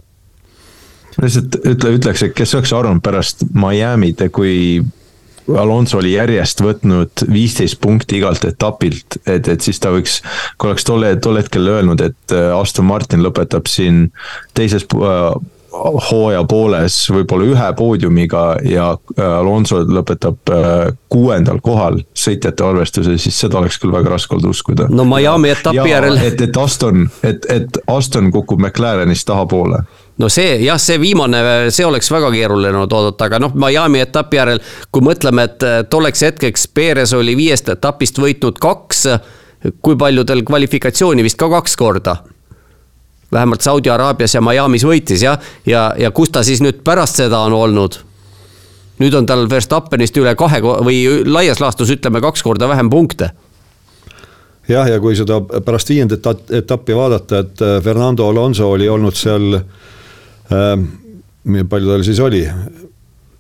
lihtsalt 1.22 1.58
ütle, 1.64 1.96
ütleks, 1.98 2.22
et 2.28 2.36
kes 2.36 2.54
oleks 2.54 2.72
arvanud 2.72 3.02
pärast 3.02 3.46
Miami'd, 3.54 4.28
kui 4.30 4.82
Alonso 5.58 5.98
oli 5.98 6.12
järjest 6.14 6.62
võtnud 6.62 7.24
viisteist 7.32 7.80
punkti 7.82 8.20
igalt 8.20 8.44
etapilt, 8.46 9.18
et, 9.26 9.48
et 9.48 9.60
siis 9.60 9.80
ta 9.82 9.90
võiks, 9.94 10.20
kui 10.56 10.70
oleks 10.70 10.86
tolle, 10.86 11.14
tol 11.22 11.40
hetkel 11.40 11.66
öelnud, 11.68 12.00
et 12.04 12.36
Aston 12.54 12.86
Martin 12.88 13.24
lõpetab 13.24 13.66
siin 13.70 14.06
teises 14.54 14.86
hooaja 16.10 16.42
pooles 16.48 16.96
võib-olla 17.12 17.46
ühe 17.48 17.68
poodiumiga 17.76 18.42
ja 18.68 18.90
äh, 18.92 19.24
Alonso 19.38 19.80
lõpetab 19.88 20.52
äh, 20.52 20.92
kuuendal 21.12 21.62
kohal 21.64 22.02
sõitjate 22.18 22.64
arvestuses, 22.66 23.22
siis 23.24 23.38
seda 23.44 23.60
oleks 23.60 23.80
küll 23.80 23.94
väga 23.94 24.12
raske 24.12 24.36
olnud 24.36 24.52
uskuda. 24.52 24.88
no 24.92 25.06
Miami 25.08 25.52
etapi 25.54 25.88
järel. 25.88 26.20
et, 26.20 26.40
et 26.40 26.56
Aston, 26.60 27.06
et, 27.24 27.48
et 27.52 27.80
Aston 27.86 28.30
kukub 28.34 28.60
McLarenist 28.60 29.26
tahapoole 29.28 29.82
no 30.18 30.28
see 30.28 30.58
jah, 30.64 30.80
see 30.80 30.98
viimane, 31.00 31.70
see 31.72 31.86
oleks 31.86 32.10
väga 32.12 32.30
keeruline 32.34 32.76
olnud 32.76 32.92
oodata, 32.92 33.28
aga 33.30 33.40
noh, 33.42 33.54
Miami 33.58 34.02
etapi 34.04 34.40
järel, 34.40 34.60
kui 34.92 35.04
mõtleme, 35.04 35.46
et 35.48 35.64
tolleks 35.90 36.26
hetkeks 36.28 36.68
Perez 36.74 37.14
oli 37.16 37.36
viiest 37.38 37.72
etapist 37.72 38.20
võitnud 38.20 38.60
kaks, 38.62 39.06
kui 39.82 39.96
paljudel 39.96 40.44
kvalifikatsiooni 40.46 41.24
vist 41.24 41.40
ka 41.40 41.48
kaks 41.52 41.76
korda 41.80 42.16
vähemalt 43.32 43.60
Saudi 43.60 43.90
Araabias 43.90 44.34
ja 44.34 44.42
Miami's 44.44 44.84
võitis 44.84 45.22
jah, 45.24 45.38
ja, 45.66 45.86
ja, 45.96 46.06
ja 46.06 46.10
kus 46.10 46.30
ta 46.30 46.42
siis 46.44 46.60
nüüd 46.60 46.82
pärast 46.84 47.22
seda 47.22 47.40
on 47.46 47.56
olnud? 47.56 48.02
nüüd 49.00 49.14
on 49.18 49.26
tal 49.26 49.48
Verstappenist 49.50 50.16
üle 50.20 50.34
kahe 50.38 50.60
või 50.62 50.98
laias 51.26 51.62
laastus 51.62 51.90
ütleme 51.90 52.20
kaks 52.22 52.44
korda 52.44 52.68
vähem 52.68 52.90
punkte 52.92 53.30
jah, 54.68 54.84
ja 54.88 55.00
kui 55.00 55.16
seda 55.16 55.40
pärast 55.40 55.88
viiendat 55.88 56.52
etappi 56.52 56.94
vaadata, 56.94 57.40
et 57.40 57.64
äh, 57.64 57.78
Fernando 57.82 58.28
Alonso 58.28 58.70
oli 58.76 58.88
olnud 58.88 59.16
seal 59.16 59.56
äh,. 59.56 59.64
Palju 60.50 61.92
tal 61.92 62.04
siis 62.06 62.20
oli? 62.20 62.42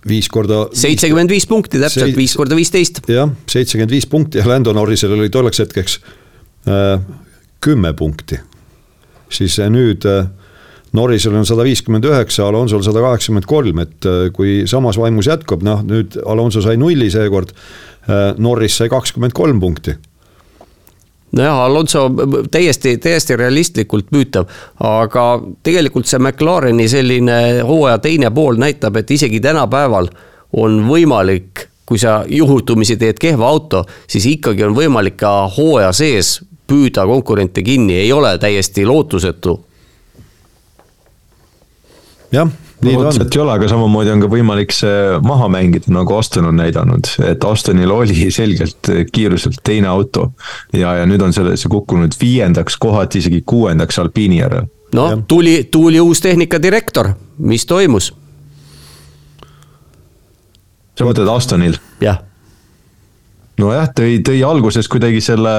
viis 0.08 0.26
korda. 0.28 0.64
seitsekümmend 0.74 1.30
viis 1.30 1.46
punkti 1.46 1.78
täpselt, 1.78 2.16
viis 2.16 2.32
korda 2.36 2.56
viisteist. 2.58 3.02
jah, 3.08 3.30
seitsekümmend 3.46 3.92
viis 3.94 4.06
punkti 4.10 4.40
ja 4.40 4.46
Lando 4.48 4.72
Norrisel 4.74 5.14
oli 5.14 5.30
tolleks 5.30 5.62
hetkeks 5.62 6.00
äh, 6.66 6.96
kümme 7.62 7.92
punkti 7.94 8.40
siis 9.32 9.58
äh, 9.60 9.70
nüüd 9.72 10.06
äh, 10.08 10.26
Norrisel 10.92 11.34
on 11.38 11.46
sada 11.48 11.64
viiskümmend 11.64 12.04
üheksa, 12.04 12.44
Alonsol 12.50 12.82
sada 12.84 13.00
kaheksakümmend 13.04 13.48
kolm, 13.48 13.80
et 13.84 14.08
äh, 14.08 14.26
kui 14.34 14.62
samas 14.70 14.98
vaimus 15.00 15.30
jätkub, 15.30 15.64
noh 15.64 15.84
nüüd 15.86 16.18
Alonso 16.28 16.62
sai 16.64 16.78
nulli 16.80 17.10
seekord. 17.12 17.56
Norris 18.42 18.74
sai 18.80 18.88
kakskümmend 18.90 19.30
kolm 19.30 19.60
punkti 19.62 19.92
nojah, 21.36 21.64
Alonso 21.64 22.10
täiesti, 22.50 22.96
täiesti 22.98 23.36
realistlikult 23.36 24.10
püütav, 24.12 24.48
aga 24.84 25.26
tegelikult 25.64 26.08
see 26.08 26.20
McLareni 26.20 26.88
selline 26.88 27.38
hooaja 27.66 27.98
teine 28.04 28.30
pool 28.34 28.60
näitab, 28.60 28.96
et 29.00 29.10
isegi 29.10 29.40
tänapäeval 29.40 30.10
on 30.60 30.82
võimalik, 30.88 31.68
kui 31.88 31.98
sa 31.98 32.22
juhutumisi 32.28 32.96
teed 33.00 33.20
kehva 33.20 33.48
auto, 33.48 33.84
siis 34.06 34.26
ikkagi 34.36 34.64
on 34.64 34.76
võimalik 34.76 35.16
ka 35.20 35.32
hooaja 35.56 35.92
sees 35.96 36.38
püüda 36.68 37.06
konkurente 37.08 37.62
kinni, 37.64 37.98
ei 38.04 38.12
ole 38.12 38.36
täiesti 38.38 38.86
lootusetu. 38.86 39.60
jah, 42.32 42.48
nii 42.82 42.96
ta 42.96 43.08
on. 43.08 43.20
ei 43.22 43.40
ole, 43.42 43.52
aga 43.52 43.68
samamoodi 43.70 44.12
on 44.14 44.24
ka 44.24 44.30
võimalik 44.32 44.74
see 44.74 45.18
maha 45.26 45.48
mängida, 45.52 45.90
nagu 45.94 46.16
Aston 46.16 46.48
on 46.50 46.58
näidanud, 46.58 47.10
et 47.26 47.44
Astonil 47.46 47.90
oli 47.94 48.30
selgelt 48.38 48.90
kiiruselt 49.12 49.60
teine 49.64 49.90
auto. 49.92 50.30
ja, 50.72 50.96
ja 51.00 51.06
nüüd 51.08 51.22
on 51.22 51.34
sellesse 51.34 51.70
kukkunud 51.72 52.16
viiendaks, 52.20 52.78
kohati 52.82 53.22
isegi 53.22 53.42
kuuendaks 53.46 53.98
alpiini 54.02 54.42
järel. 54.42 54.68
noh, 54.94 55.14
tuli, 55.28 55.62
tuli 55.70 56.00
uus 56.00 56.20
tehnikadirektor, 56.20 57.14
mis 57.38 57.66
toimus? 57.66 58.12
sa 60.98 61.08
mõtled 61.08 61.30
Astonil? 61.32 61.80
jah 62.00 62.20
nojah, 63.60 63.88
tõi, 63.94 64.18
tõi 64.24 64.42
alguses 64.46 64.88
kuidagi 64.90 65.20
selle 65.24 65.52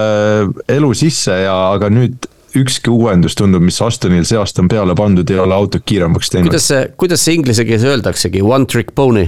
elu 0.72 0.94
sisse 0.98 1.36
ja, 1.46 1.56
aga 1.76 1.90
nüüd 1.94 2.28
ükski 2.60 2.92
uuendus 2.94 3.38
tundub, 3.40 3.64
mis 3.66 3.80
Astonil 3.82 4.26
see 4.28 4.40
aasta 4.40 4.64
on 4.64 4.70
peale 4.72 4.96
pandud, 4.98 5.30
ei 5.30 5.40
ole 5.42 5.56
autot 5.56 5.86
kiiremaks 5.86 6.34
teinud. 6.34 6.52
kuidas 6.52 6.68
see, 6.72 6.84
kuidas 6.98 7.24
see 7.26 7.38
inglise 7.38 7.66
keeles 7.68 7.88
öeldaksegi, 7.88 8.44
one 8.44 8.70
trick 8.70 8.94
pony? 8.96 9.28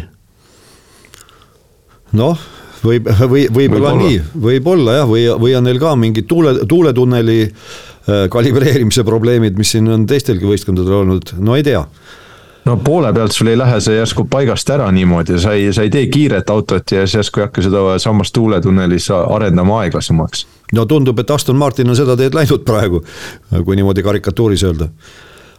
noh, 2.16 2.44
võib, 2.84 3.10
või 3.26 3.48
võib-olla 3.54 3.96
võib 3.96 4.04
nii, 4.04 4.20
võib-olla 4.48 5.00
jah, 5.02 5.10
või, 5.10 5.26
või 5.42 5.56
on 5.58 5.68
neil 5.68 5.82
ka 5.82 5.96
mingid 6.00 6.30
tuule, 6.30 6.58
tuuletunneli 6.70 7.40
äh, 7.46 8.28
kalibreerimise 8.32 9.06
probleemid, 9.08 9.58
mis 9.60 9.76
siin 9.76 9.90
on 9.92 10.06
teistelgi 10.10 10.48
võistkondadel 10.50 11.02
olnud, 11.02 11.36
no 11.42 11.58
ei 11.58 11.66
tea 11.66 11.86
no 12.66 12.78
poole 12.82 13.14
pealt 13.14 13.36
sul 13.36 13.52
ei 13.52 13.58
lähe 13.58 13.80
see 13.84 13.98
järsku 14.00 14.26
paigast 14.30 14.70
ära 14.74 14.88
niimoodi, 14.94 15.40
sa 15.42 15.54
ei, 15.58 15.72
sa 15.74 15.86
ei 15.86 15.94
tee 15.94 16.08
kiiret 16.12 16.50
autot 16.50 16.92
ja 16.92 17.06
siis 17.06 17.20
järsku 17.20 17.42
ei 17.42 17.48
hakka 17.48 17.66
seda 17.66 17.84
samas 18.02 18.32
tuuletunnelis 18.36 19.10
arendama 19.14 19.82
aeglasemaks. 19.84 20.46
No 20.74 20.86
tundub, 20.86 21.20
et 21.20 21.32
Aston 21.32 21.56
Martin 21.56 21.90
on 21.90 21.96
seda 21.96 22.18
teed 22.18 22.34
läinud 22.34 22.66
praegu, 22.66 23.04
kui 23.66 23.76
niimoodi 23.76 24.04
karikatuuris 24.04 24.64
öelda. 24.64 24.90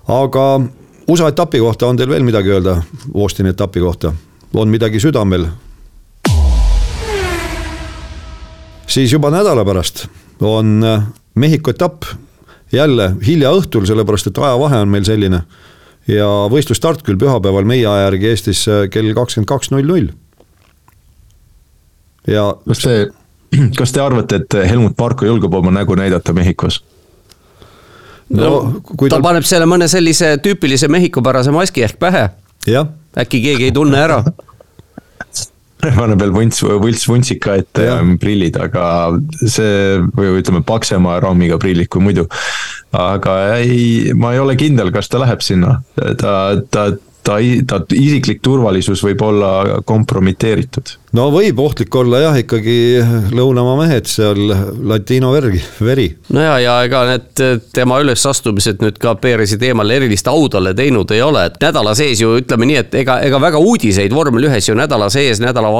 aga 0.08 0.60
USA 1.08 1.28
etapi 1.28 1.58
kohta 1.58 1.86
on 1.86 1.96
teil 1.96 2.08
veel 2.08 2.22
midagi 2.26 2.50
öelda, 2.50 2.80
Austini 3.14 3.48
etapi 3.54 3.80
kohta, 3.80 4.12
on 4.54 4.68
midagi 4.68 5.00
südamel? 5.00 5.46
siis 8.86 9.12
juba 9.12 9.30
nädala 9.30 9.64
pärast 9.64 10.06
on 10.40 10.84
Mehhiko 11.34 11.70
etapp 11.70 12.04
jälle 12.72 13.12
hilja 13.26 13.50
õhtul, 13.52 13.86
sellepärast 13.86 14.30
et 14.30 14.38
ajavahe 14.38 14.78
on 14.82 14.88
meil 14.88 15.04
selline 15.04 15.42
ja 16.10 16.28
võistlusstart 16.50 17.02
küll 17.06 17.18
pühapäeval 17.20 17.66
meie 17.68 17.86
aja 17.86 18.06
järgi 18.06 18.30
Eestis 18.30 18.62
äh, 18.70 18.86
kell 18.92 19.12
kakskümmend 19.14 19.50
kaks 19.50 19.72
null 19.74 19.86
null. 19.86 20.10
ja. 22.30 22.52
kas 22.66 22.82
te, 22.82 22.96
kas 23.78 23.94
te 23.94 24.02
arvate, 24.02 24.42
et 24.42 24.58
Helmut 24.70 24.96
Marko 24.98 25.28
julgeb 25.28 25.54
oma 25.54 25.72
nägu 25.74 25.96
näidata 25.98 26.34
Mehhikos? 26.36 26.82
no, 28.30 28.42
no 28.42 28.80
kui 28.82 29.10
ta, 29.10 29.18
ta 29.18 29.22
paneb 29.24 29.46
selle 29.46 29.68
mõne 29.70 29.88
sellise 29.90 30.34
tüüpilise 30.42 30.90
mehhikopärase 30.90 31.54
maski 31.54 31.86
ehk 31.86 32.00
pähe. 32.02 32.28
äkki 33.16 33.42
keegi 33.44 33.70
ei 33.70 33.74
tunne 33.74 34.02
ära? 34.02 34.22
Paneb 35.86 36.18
veel 36.18 36.32
vunts, 36.34 36.62
võlts 36.64 37.04
vuntsika 37.06 37.58
ette 37.60 37.84
ja 37.84 37.98
prillid, 38.20 38.56
aga 38.58 38.84
see 39.44 40.00
või 40.16 40.40
ütleme, 40.40 40.62
paksema 40.66 41.18
raamiga 41.22 41.58
prillid 41.62 41.90
kui 41.92 42.02
muidu. 42.02 42.24
Aga 42.96 43.34
ei, 43.60 44.14
ma 44.16 44.32
ei 44.34 44.40
ole 44.40 44.56
kindel, 44.58 44.90
kas 44.94 45.10
ta 45.12 45.20
läheb 45.20 45.44
sinna, 45.44 45.76
ta, 45.94 46.32
ta, 46.72 46.88
ta, 47.26 47.36
ta 47.66 47.80
isiklik 47.94 48.40
turvalisus 48.44 49.02
võib 49.04 49.22
olla 49.26 49.80
kompromiteeritud. 49.86 50.92
no 51.16 51.26
võib 51.34 51.58
ohtlik 51.62 51.94
olla 51.98 52.20
jah, 52.22 52.38
ikkagi 52.38 52.76
lõunamaa 53.34 53.76
mehed 53.80 54.08
seal, 54.10 54.40
latino 54.86 55.32
vergi, 55.34 55.60
veri. 55.82 56.06
no 56.34 56.44
ja, 56.44 56.56
ja 56.62 56.76
ega 56.86 57.02
need 57.10 57.44
tema 57.74 57.98
ülesastumised 58.04 58.82
nüüd 58.84 59.00
ka 59.02 59.16
Perezi 59.20 59.58
teemal 59.60 59.90
erilist 59.96 60.28
au 60.30 60.48
talle 60.52 60.74
teinud 60.78 61.10
ei 61.16 61.22
ole, 61.24 61.46
et 61.50 61.60
nädala 61.62 61.96
sees 61.98 62.22
ju 62.22 62.36
ütleme 62.40 62.70
nii, 62.70 62.80
et 62.84 62.98
ega, 63.02 63.20
ega 63.26 63.42
väga 63.42 63.62
uudiseid 63.62 64.14
vormel 64.14 64.48
ühes 64.50 64.70
ju 64.70 64.78
nädala 64.78 65.10
sees, 65.12 65.42
nädala 65.42 65.72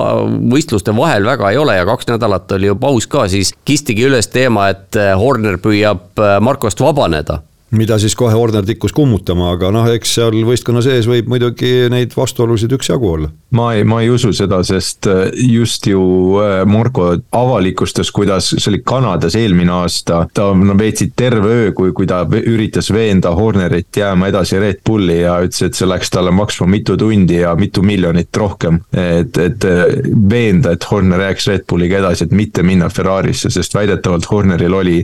võistluste 0.53 0.95
vahel 0.97 1.29
väga 1.29 1.53
ei 1.53 1.61
ole 1.63 1.79
ja 1.79 1.89
kaks 1.89 2.11
nädalat 2.11 2.57
oli 2.59 2.73
ju 2.73 2.79
paus 2.81 3.07
ka, 3.11 3.29
siis 3.31 3.55
kistigi 3.67 4.09
üles 4.09 4.31
teema, 4.33 4.71
et 4.75 4.99
Horner 5.21 5.61
püüab 5.63 6.27
Markost 6.43 6.83
vabaneda 6.83 7.43
mida 7.75 7.99
siis 7.99 8.15
kohe 8.15 8.35
Horner 8.35 8.67
tikkus 8.67 8.93
kummutama, 8.95 9.51
aga 9.57 9.73
noh, 9.75 9.87
eks 9.91 10.13
seal 10.19 10.37
võistkonna 10.47 10.83
sees 10.85 11.09
võib 11.11 11.27
muidugi 11.31 11.89
neid 11.91 12.15
vastuolusid 12.15 12.73
üksjagu 12.77 13.09
olla. 13.11 13.31
ma 13.57 13.71
ei, 13.75 13.85
ma 13.89 14.03
ei 14.03 14.11
usu 14.13 14.33
seda, 14.37 14.61
sest 14.67 15.07
äh, 15.11 15.31
just 15.51 15.87
ju 15.87 16.03
äh, 16.43 16.61
Marko 16.69 17.09
avalikustas, 17.35 18.11
kuidas 18.15 18.53
see 18.53 18.71
oli 18.71 18.83
Kanadas 18.87 19.35
eelmine 19.39 19.73
aasta, 19.73 20.27
ta 20.35 20.51
no 20.55 20.77
veetsid 20.79 21.15
terve 21.17 21.55
öö, 21.55 21.73
kui, 21.75 21.93
kui 21.97 22.07
ta 22.07 22.23
üritas 22.27 22.93
veenda 22.95 23.33
Hornerit 23.35 23.97
jääma 23.97 24.31
edasi 24.31 24.61
Red 24.63 24.83
Bulli 24.87 25.21
ja 25.23 25.39
ütles, 25.43 25.65
et 25.67 25.79
see 25.79 25.89
läks 25.89 26.13
talle 26.15 26.35
maksma 26.35 26.69
mitu 26.71 26.97
tundi 27.01 27.41
ja 27.41 27.55
mitu 27.59 27.83
miljonit 27.83 28.37
rohkem. 28.37 28.81
et, 28.93 29.39
et 29.43 29.67
äh, 29.67 29.85
veenda, 30.31 30.77
et 30.77 30.91
Horner 30.91 31.27
jääks 31.27 31.51
Red 31.51 31.67
Bulliga 31.69 31.99
edasi, 31.99 32.29
et 32.29 32.37
mitte 32.37 32.63
minna 32.67 32.91
Ferrarisse, 32.93 33.51
sest 33.51 33.75
väidetavalt 33.75 34.31
Horneril 34.31 34.75
oli 34.75 35.01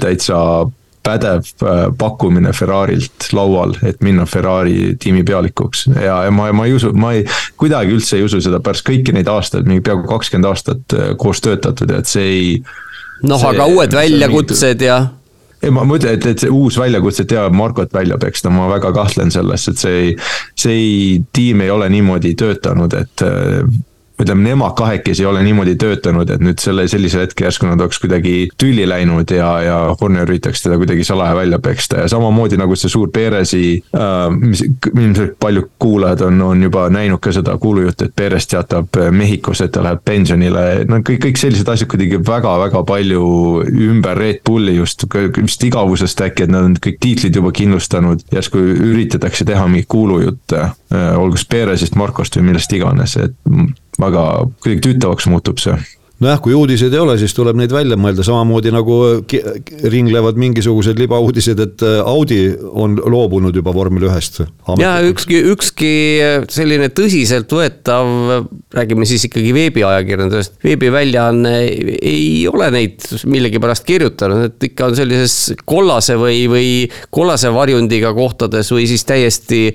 täitsa 0.00 0.40
pädev 1.02 1.46
äh, 1.64 1.84
pakkumine 1.98 2.52
Ferrari'lt 2.56 3.30
laual, 3.32 3.74
et 3.86 4.02
minna 4.04 4.26
Ferrari 4.28 4.96
tiimi 5.00 5.24
pealikuks 5.26 5.86
ja, 5.94 6.24
ja 6.26 6.34
ma, 6.34 6.50
ma 6.56 6.66
ei 6.68 6.74
usu, 6.76 6.92
ma 6.92 7.14
ei, 7.16 7.24
kuidagi 7.60 7.96
üldse 7.96 8.18
ei 8.18 8.26
usu 8.26 8.42
seda 8.44 8.60
pärast 8.64 8.86
kõiki 8.88 9.14
neid 9.16 9.30
aastaid, 9.30 9.68
mingi 9.68 9.84
peaaegu 9.86 10.08
kakskümmend 10.10 10.50
aastat 10.50 10.96
äh, 10.96 11.14
koos 11.20 11.40
töötatud 11.44 11.90
ja 11.90 12.02
et 12.02 12.10
see 12.10 12.28
ei. 12.34 12.52
noh, 13.26 13.48
aga 13.52 13.68
uued 13.70 13.96
väljakutsed 13.96 14.86
ja 14.86 15.00
ei, 15.60 15.72
ma 15.76 15.84
mõtlen, 15.84 16.16
et, 16.16 16.26
et 16.26 16.40
see 16.40 16.52
uus 16.52 16.78
väljakutse, 16.80 17.26
jaa, 17.28 17.50
Markot 17.52 17.92
välja 17.92 18.16
peksta, 18.20 18.52
ma 18.52 18.68
väga 18.70 18.94
kahtlen 18.96 19.32
selles, 19.32 19.66
et 19.68 19.80
see 19.80 19.98
ei, 20.04 20.14
see 20.56 20.76
ei, 20.76 21.22
tiim 21.36 21.60
ei 21.64 21.72
ole 21.72 21.88
niimoodi 21.92 22.32
töötanud, 22.40 22.96
et 22.96 23.24
äh, 23.26 23.60
ütleme, 24.20 24.44
nemad 24.48 24.74
kahekesi 24.78 25.24
ei 25.24 25.28
ole 25.30 25.42
niimoodi 25.44 25.76
töötanud, 25.80 26.30
et 26.30 26.42
nüüd 26.44 26.60
selle, 26.62 26.86
sellisel 26.90 27.24
hetkel 27.24 27.48
järsku 27.48 27.68
nad 27.68 27.80
oleks 27.80 28.00
kuidagi 28.02 28.34
tülli 28.60 28.86
läinud 28.88 29.30
ja, 29.34 29.50
ja 29.64 29.78
Horner 30.00 30.28
üritaks 30.28 30.64
teda 30.64 30.78
kuidagi 30.80 31.04
salaja 31.04 31.36
välja 31.36 31.58
peksta. 31.62 32.02
Ja 32.02 32.08
samamoodi 32.12 32.58
nagu 32.60 32.76
see 32.78 32.92
suur 32.92 33.10
Perezi 33.14 33.62
äh,, 33.96 34.26
mis 34.36 34.64
ilmselt 34.90 35.36
paljud 35.40 35.70
kuulajad 35.80 36.26
on, 36.28 36.42
on 36.42 36.62
juba 36.62 36.88
näinud 36.92 37.20
ka 37.22 37.32
seda 37.34 37.56
kuulujuttu, 37.60 38.08
et 38.08 38.16
Perez 38.16 38.46
teatab 38.50 39.00
Mehhikos, 39.10 39.64
et 39.64 39.72
ta 39.74 39.84
läheb 39.84 40.02
pensionile, 40.04 40.64
no 40.88 41.00
kõik, 41.06 41.22
kõik 41.26 41.40
sellised 41.40 41.68
asjad 41.72 41.90
kuidagi 41.90 42.20
väga-väga 42.26 42.84
palju 42.88 43.24
ümber 43.90 44.18
Red 44.18 44.42
Bulli 44.46 44.76
just, 44.76 45.06
vist 45.36 45.64
igavusest 45.66 46.24
äkki, 46.26 46.46
et 46.46 46.52
nad 46.52 46.68
on 46.68 46.76
kõik 46.80 47.00
tiitlid 47.02 47.36
juba 47.40 47.52
kindlustanud, 47.56 48.24
järsku 48.32 48.60
üritatakse 48.90 49.46
teha 49.48 49.66
mingeid 49.70 49.88
kuulujutte, 49.90 50.66
äh, 50.94 51.12
olgu 51.18 51.38
siis 51.40 51.48
Perezist, 51.50 51.96
Markost 51.98 52.36
või 52.38 52.50
millest 52.50 52.72
iganes, 52.76 53.16
et 53.20 53.34
väga 54.00 54.26
kuidagi 54.60 54.84
tüütavaks 54.88 55.30
muutub 55.30 55.62
see 55.62 55.78
nojah, 56.20 56.40
kui 56.44 56.54
uudiseid 56.56 56.92
ei 56.94 57.00
ole, 57.00 57.14
siis 57.20 57.32
tuleb 57.36 57.56
neid 57.58 57.72
välja 57.72 57.96
mõelda, 58.00 58.24
samamoodi 58.26 58.72
nagu 58.74 58.96
ringlevad 59.92 60.38
mingisugused 60.40 60.98
libauudised, 61.00 61.60
et 61.64 61.84
äh, 61.86 62.00
Audi 62.04 62.40
on 62.68 62.98
loobunud 63.00 63.56
juba 63.56 63.72
vormel 63.74 64.04
ühest. 64.10 64.42
ja 64.80 64.92
ükski, 65.06 65.40
ükski 65.54 65.92
selline 66.52 66.90
tõsiseltvõetav, 66.96 68.10
räägime 68.76 69.08
siis 69.08 69.24
ikkagi 69.30 69.54
veebiajakirjandusest, 69.56 70.58
veebiväljaanne 70.64 71.54
ei 71.64 72.44
ole 72.50 72.68
neid 72.74 73.06
millegipärast 73.24 73.88
kirjutanud, 73.88 74.50
et 74.50 74.68
ikka 74.70 74.90
on 74.90 74.98
sellises 74.98 75.54
kollase 75.64 76.18
või, 76.20 76.42
või 76.52 76.68
kollase 77.10 77.52
varjundiga 77.54 78.12
kohtades 78.16 78.72
või 78.76 78.84
siis 78.90 79.08
täiesti 79.08 79.70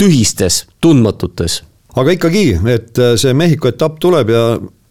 tühistes, 0.00 0.64
tundmatutes 0.80 1.64
aga 1.96 2.14
ikkagi, 2.16 2.44
et 2.70 2.98
äh, 2.98 3.16
see 3.20 3.34
Mehhiko 3.34 3.70
etapp 3.70 3.98
tuleb 4.02 4.30
ja 4.30 4.44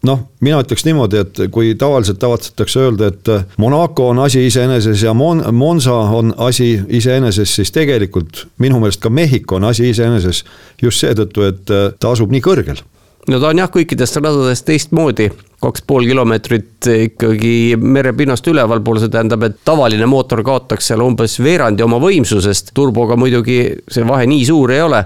noh, 0.07 0.19
mina 0.43 0.59
ütleks 0.63 0.85
niimoodi, 0.87 1.23
et 1.23 1.41
kui 1.53 1.73
tavaliselt 1.79 2.19
tavatsetakse 2.21 2.85
öelda, 2.85 3.09
et 3.11 3.31
äh, 3.33 3.43
Monaco 3.61 4.09
on 4.13 4.21
asi 4.23 4.45
iseeneses 4.47 5.03
ja 5.03 5.13
Mon-, 5.13 5.43
Monza 5.55 5.95
on 6.15 6.33
asi 6.37 6.71
iseeneses, 6.87 7.55
siis 7.55 7.73
tegelikult 7.75 8.45
minu 8.63 8.79
meelest 8.79 9.03
ka 9.03 9.11
Mehhiko 9.11 9.59
on 9.59 9.69
asi 9.71 9.89
iseeneses. 9.89 10.43
just 10.81 11.03
seetõttu, 11.03 11.43
et 11.47 11.75
äh, 11.75 11.91
ta 11.99 12.15
asub 12.15 12.31
nii 12.31 12.41
kõrgel. 12.41 12.81
no 13.27 13.39
ta 13.39 13.51
on 13.51 13.59
jah, 13.59 13.71
kõikidest 13.71 14.19
radadest 14.21 14.65
teistmoodi, 14.65 15.29
kaks 15.61 15.83
pool 15.87 16.07
kilomeetrit 16.07 16.87
ikkagi 16.87 17.75
merepinnast 17.75 18.47
ülevalpool, 18.47 18.99
see 18.99 19.11
tähendab, 19.11 19.43
et 19.43 19.57
tavaline 19.65 20.07
mootor 20.07 20.43
kaotaks 20.43 20.87
seal 20.87 21.03
umbes 21.03 21.35
veerandi 21.43 21.83
oma 21.83 21.99
võimsusest, 21.99 22.71
turboga 22.73 23.19
muidugi 23.19 23.59
see 23.91 24.07
vahe 24.07 24.29
nii 24.31 24.45
suur 24.47 24.71
ei 24.71 24.81
ole 24.81 25.03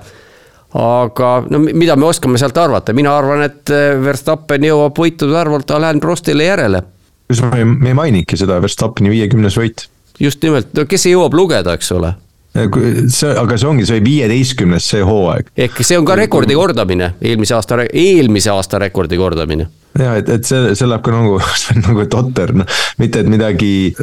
aga 0.74 1.32
no 1.50 1.62
mida 1.64 1.95
me 2.00 2.08
oskame 2.10 2.40
sealt 2.41 2.58
arvata, 2.58 2.95
mina 2.98 3.14
arvan, 3.18 3.45
et 3.45 3.70
äh, 3.74 3.94
Verstappen 4.02 4.66
jõuab 4.66 4.98
võitude 4.98 5.38
arvult 5.38 5.72
Alain 5.72 6.02
Prostile 6.02 6.50
järele. 6.50 6.84
kusjuures 7.30 7.66
me 7.70 7.91
ei, 7.91 7.98
maininudki 7.98 8.38
seda 8.40 8.60
Verstappeni 8.62 9.14
viiekümnes 9.14 9.58
võit. 9.60 9.88
just 10.20 10.44
nimelt, 10.44 10.74
no 10.74 10.86
kes 10.90 11.06
ei 11.06 11.16
jõuab 11.16 11.38
lugeda, 11.38 11.78
eks 11.78 11.91
ole 11.98 12.16
see, 12.54 13.32
aga 13.34 13.58
see 13.58 13.70
ongi 13.70 13.86
see 13.90 14.02
viieteistkümnes 14.06 14.90
see 14.94 15.06
hooaeg. 15.06 15.54
ehk 15.58 15.80
see 15.82 15.98
on 15.98 16.06
ka 16.06 16.18
rekordi 16.18 16.58
kordamine, 16.58 17.14
eelmise 17.22 17.56
aasta, 17.58 17.86
eelmise 17.90 18.54
aasta 18.54 18.82
rekordi 18.82 19.18
kordamine 19.18 19.70
ja 19.99 20.15
et, 20.20 20.30
et 20.32 20.48
see, 20.48 20.74
see 20.78 20.90
läheb 20.90 21.03
ka 21.06 21.14
nagu, 21.14 21.38
nagu 21.88 22.06
totter, 22.11 22.53
noh, 22.57 22.80
mitte 23.02 23.22
et 23.24 23.30
midagi 23.30 23.94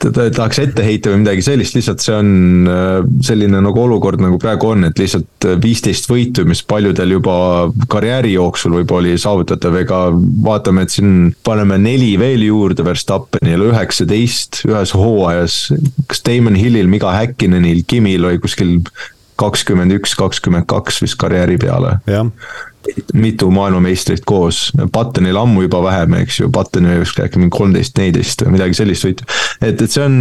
tahaks 0.00 0.62
ette 0.62 0.84
heita 0.86 1.12
või 1.12 1.24
midagi 1.24 1.44
sellist, 1.46 1.76
lihtsalt 1.78 2.04
see 2.04 2.16
on 2.16 2.30
äh, 2.70 2.96
selline 3.26 3.62
nagu 3.64 3.82
olukord, 3.84 4.22
nagu 4.22 4.38
praegu 4.42 4.72
on, 4.74 4.86
et 4.88 5.00
lihtsalt 5.00 5.48
viisteist 5.62 6.10
võitu, 6.10 6.46
mis 6.48 6.62
paljudel 6.66 7.16
juba 7.18 7.36
karjääri 7.90 8.34
jooksul 8.36 8.78
võib-olla 8.80 8.98
oli 9.00 9.20
saavutatav, 9.20 9.78
ega 9.80 10.00
vaatame, 10.44 10.84
et 10.84 10.94
siin 10.94 11.30
paneme 11.46 11.78
neli 11.80 12.12
veel 12.20 12.42
juurde 12.44 12.84
Verstappenile, 12.84 13.70
üheksateist 13.70 14.64
ühes 14.68 14.92
hooajas. 14.96 15.60
kas 16.10 16.20
Damon 16.26 16.58
Hillil, 16.58 16.90
Miga 16.90 17.14
Häkkinenil, 17.16 17.84
Kimil 17.88 18.26
oli 18.28 18.42
kuskil 18.42 18.76
kakskümmend 19.40 19.94
üks, 19.96 20.14
kakskümmend 20.18 20.68
kaks 20.70 21.00
vist 21.04 21.18
karjääri 21.20 21.58
peale. 21.60 21.98
mitu 23.14 23.50
maailmameistrit 23.52 24.24
koos, 24.26 24.70
Buttonil 24.92 25.36
ammu 25.36 25.66
juba 25.66 25.82
vähem, 25.84 26.14
eks 26.22 26.40
ju, 26.40 26.48
Buttonil 26.52 27.02
vist 27.02 27.20
äkki 27.20 27.38
mingi 27.38 27.56
kolmteist, 27.56 27.98
neliteist 27.98 28.46
või 28.46 28.56
midagi 28.56 28.78
sellist 28.78 29.04
võitu. 29.04 29.26
et, 29.60 29.80
et 29.80 29.90
see 29.90 30.04
on 30.04 30.16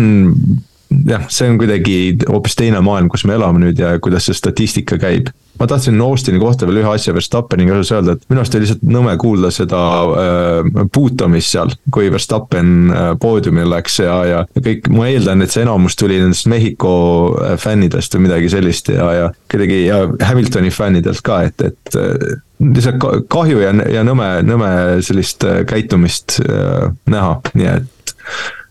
jah, 1.09 1.27
see 1.31 1.49
on 1.49 1.59
kuidagi 1.61 1.97
hoopis 2.27 2.57
teine 2.59 2.81
maailm, 2.85 3.09
kus 3.11 3.25
me 3.29 3.37
elame 3.37 3.63
nüüd 3.63 3.79
ja 3.79 3.93
kuidas 4.03 4.29
see 4.29 4.37
statistika 4.37 4.99
käib. 5.01 5.31
Ma 5.59 5.67
tahtsin 5.67 6.01
Austini 6.01 6.39
kohta 6.39 6.67
veel 6.67 6.81
ühe 6.81 6.91
asja 6.91 7.13
Verstappeniga 7.15 7.77
osas 7.77 7.93
öelda, 7.97 8.15
et 8.15 8.25
minu 8.31 8.43
arust 8.43 8.55
oli 8.55 8.65
lihtsalt 8.65 8.85
nõme 8.95 9.15
kuulda 9.21 9.51
seda 9.53 9.81
äh, 10.23 10.85
puutumist 10.95 11.55
seal, 11.55 11.73
kui 11.93 12.11
Verstappen 12.13 12.93
äh, 12.93 13.09
poodiumil 13.21 13.69
läks 13.73 13.99
ja, 14.03 14.17
ja 14.27 14.43
kõik, 14.55 14.89
ma 14.93 15.09
eeldan, 15.11 15.43
et 15.43 15.53
see 15.53 15.65
enamus 15.65 15.97
tuli 15.99 16.19
nendest 16.21 16.49
Mehhiko 16.51 16.93
äh, 17.43 17.55
fännidest 17.61 18.15
või 18.15 18.27
midagi 18.27 18.51
sellist 18.55 18.91
ja, 18.93 19.09
ja 19.15 19.31
kuidagi 19.51 19.81
ja 19.85 20.03
Hamiltoni 20.29 20.71
fännidelt 20.73 21.23
ka, 21.25 21.41
et, 21.49 21.65
et 21.71 21.99
äh, 21.99 22.39
lihtsalt 22.59 23.27
kahju 23.31 23.61
ja, 23.63 23.73
ja 23.91 24.05
nõme, 24.07 24.29
nõme 24.47 24.71
sellist 25.05 25.45
äh, 25.47 25.61
käitumist 25.67 26.39
äh, 26.43 26.89
näha, 27.09 27.37
nii 27.55 27.69
et 27.75 28.15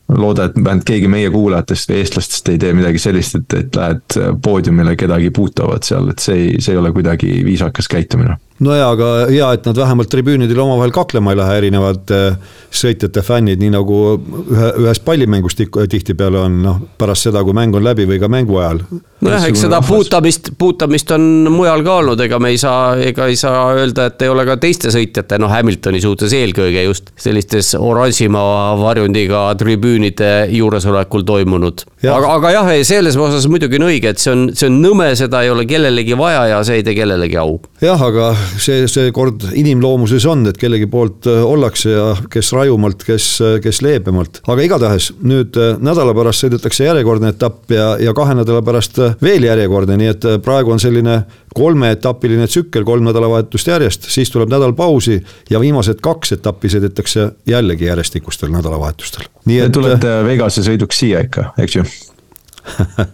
looda, 0.09 0.49
et 0.49 0.57
vähemalt 0.57 0.87
keegi 0.89 1.09
meie 1.13 1.31
kuulajatest 1.31 1.91
või 1.91 2.03
eestlastest 2.03 2.49
ei 2.49 2.59
tee 2.59 2.73
midagi 2.77 3.01
sellist, 3.03 3.37
et, 3.37 3.57
et 3.59 3.77
lähed 3.77 4.19
poodiumile 4.45 4.97
kedagi 4.97 5.31
puutavad 5.35 5.85
seal, 5.85 6.09
et 6.13 6.25
see 6.25 6.37
ei, 6.37 6.61
see 6.61 6.75
ei 6.77 6.81
ole 6.81 6.93
kuidagi 6.97 7.41
viisakas 7.45 7.91
käitumine 7.93 8.39
no 8.65 8.75
jaa, 8.75 8.91
aga 8.95 9.09
hea, 9.31 9.49
et 9.55 9.67
nad 9.69 9.79
vähemalt 9.79 10.11
tribüünidel 10.11 10.59
omavahel 10.63 10.93
kaklema 10.95 11.33
ei 11.33 11.39
lähe, 11.39 11.59
erinevad 11.61 12.13
äh, 12.15 12.57
sõitjate 12.75 13.23
fännid, 13.27 13.61
nii 13.63 13.71
nagu 13.75 13.99
ühe, 14.19 14.71
ühes 14.83 15.01
pallimängus 15.05 15.57
tihtipeale 15.59 16.41
on, 16.43 16.59
noh, 16.65 16.81
pärast 16.99 17.29
seda, 17.29 17.45
kui 17.47 17.55
mäng 17.57 17.77
on 17.79 17.87
läbi 17.87 18.09
või 18.09 18.19
ka 18.23 18.31
mängu 18.33 18.59
ajal. 18.59 18.83
nojah, 19.25 19.47
eks 19.51 19.63
seda 19.67 19.81
puutamist, 19.87 20.53
puutamist 20.59 21.13
on 21.15 21.23
mujal 21.55 21.85
ka 21.87 21.99
olnud, 22.03 22.23
ega 22.27 22.41
me 22.43 22.53
ei 22.55 22.59
saa, 22.61 22.97
ega 23.11 23.29
ei 23.31 23.39
saa 23.39 23.63
öelda, 23.77 24.09
et 24.11 24.27
ei 24.27 24.33
ole 24.33 24.47
ka 24.49 24.59
teiste 24.61 24.93
sõitjate, 24.95 25.39
noh, 25.39 25.53
Hamiltoni 25.53 26.03
suhtes 26.03 26.35
eelkõige 26.37 26.83
just 26.89 27.13
sellistes 27.19 27.75
oranžimaa 27.79 28.75
varjundiga 28.81 29.45
tribüünide 29.59 30.49
juuresolekul 30.55 31.27
toimunud. 31.29 31.87
aga, 32.03 32.35
aga 32.35 32.55
jah, 32.59 32.73
selles 32.89 33.17
osas 33.19 33.47
muidugi 33.51 33.79
on 33.79 33.89
õige, 33.93 34.15
et 34.15 34.23
see 34.23 34.35
on, 34.35 34.47
see 34.59 34.67
on 34.71 34.83
nõme, 34.83 35.13
seda 35.19 35.45
ei 35.47 35.55
ole 35.55 35.67
kellelegi 35.69 36.19
vaja 36.19 36.47
ja 36.57 36.61
see 36.67 36.83
ei 36.83 36.87
tee 36.87 36.99
kellelegi 36.99 37.39
au. 37.39 37.59
jah, 37.83 38.03
aga 38.03 38.33
see, 38.61 38.87
seekord 38.91 39.45
inimloomuses 39.59 40.25
on, 40.29 40.47
et 40.51 40.59
kellegi 40.61 40.89
poolt 40.91 41.29
äh, 41.31 41.41
ollakse 41.45 41.93
ja 41.93 42.07
kes 42.31 42.53
rajumalt, 42.57 43.03
kes, 43.07 43.27
äh, 43.45 43.57
kes 43.65 43.81
leebemalt. 43.85 44.41
aga 44.47 44.65
igatahes 44.65 45.11
nüüd 45.23 45.59
äh, 45.59 45.77
nädala 45.85 46.15
pärast 46.17 46.45
sõidetakse 46.45 46.87
järjekordne 46.87 47.33
etapp 47.35 47.75
ja, 47.75 47.91
ja 48.03 48.15
kahe 48.17 48.37
nädala 48.39 48.63
pärast 48.67 49.01
veel 49.23 49.49
järjekordne, 49.49 49.99
nii 50.01 50.13
et 50.15 50.29
praegu 50.45 50.75
on 50.75 50.83
selline 50.83 51.21
kolmeetapiline 51.59 52.47
tsükkel, 52.51 52.85
kolm 52.87 53.07
nädalavahetust 53.09 53.71
järjest, 53.71 54.09
siis 54.13 54.31
tuleb 54.33 54.53
nädal 54.53 54.75
pausi 54.79 55.19
ja 55.51 55.61
viimased 55.63 56.03
kaks 56.05 56.37
etappi 56.39 56.71
sõidetakse 56.73 57.31
jällegi 57.49 57.89
järjestikustel 57.89 58.53
nädalavahetustel. 58.55 59.29
nii 59.49 59.63
et. 59.67 59.73
tulete 59.75 60.19
Vegase 60.29 60.65
sõiduks 60.67 61.05
siia 61.05 61.25
ikka, 61.27 61.53
eks 61.59 61.81
ju 61.81 61.87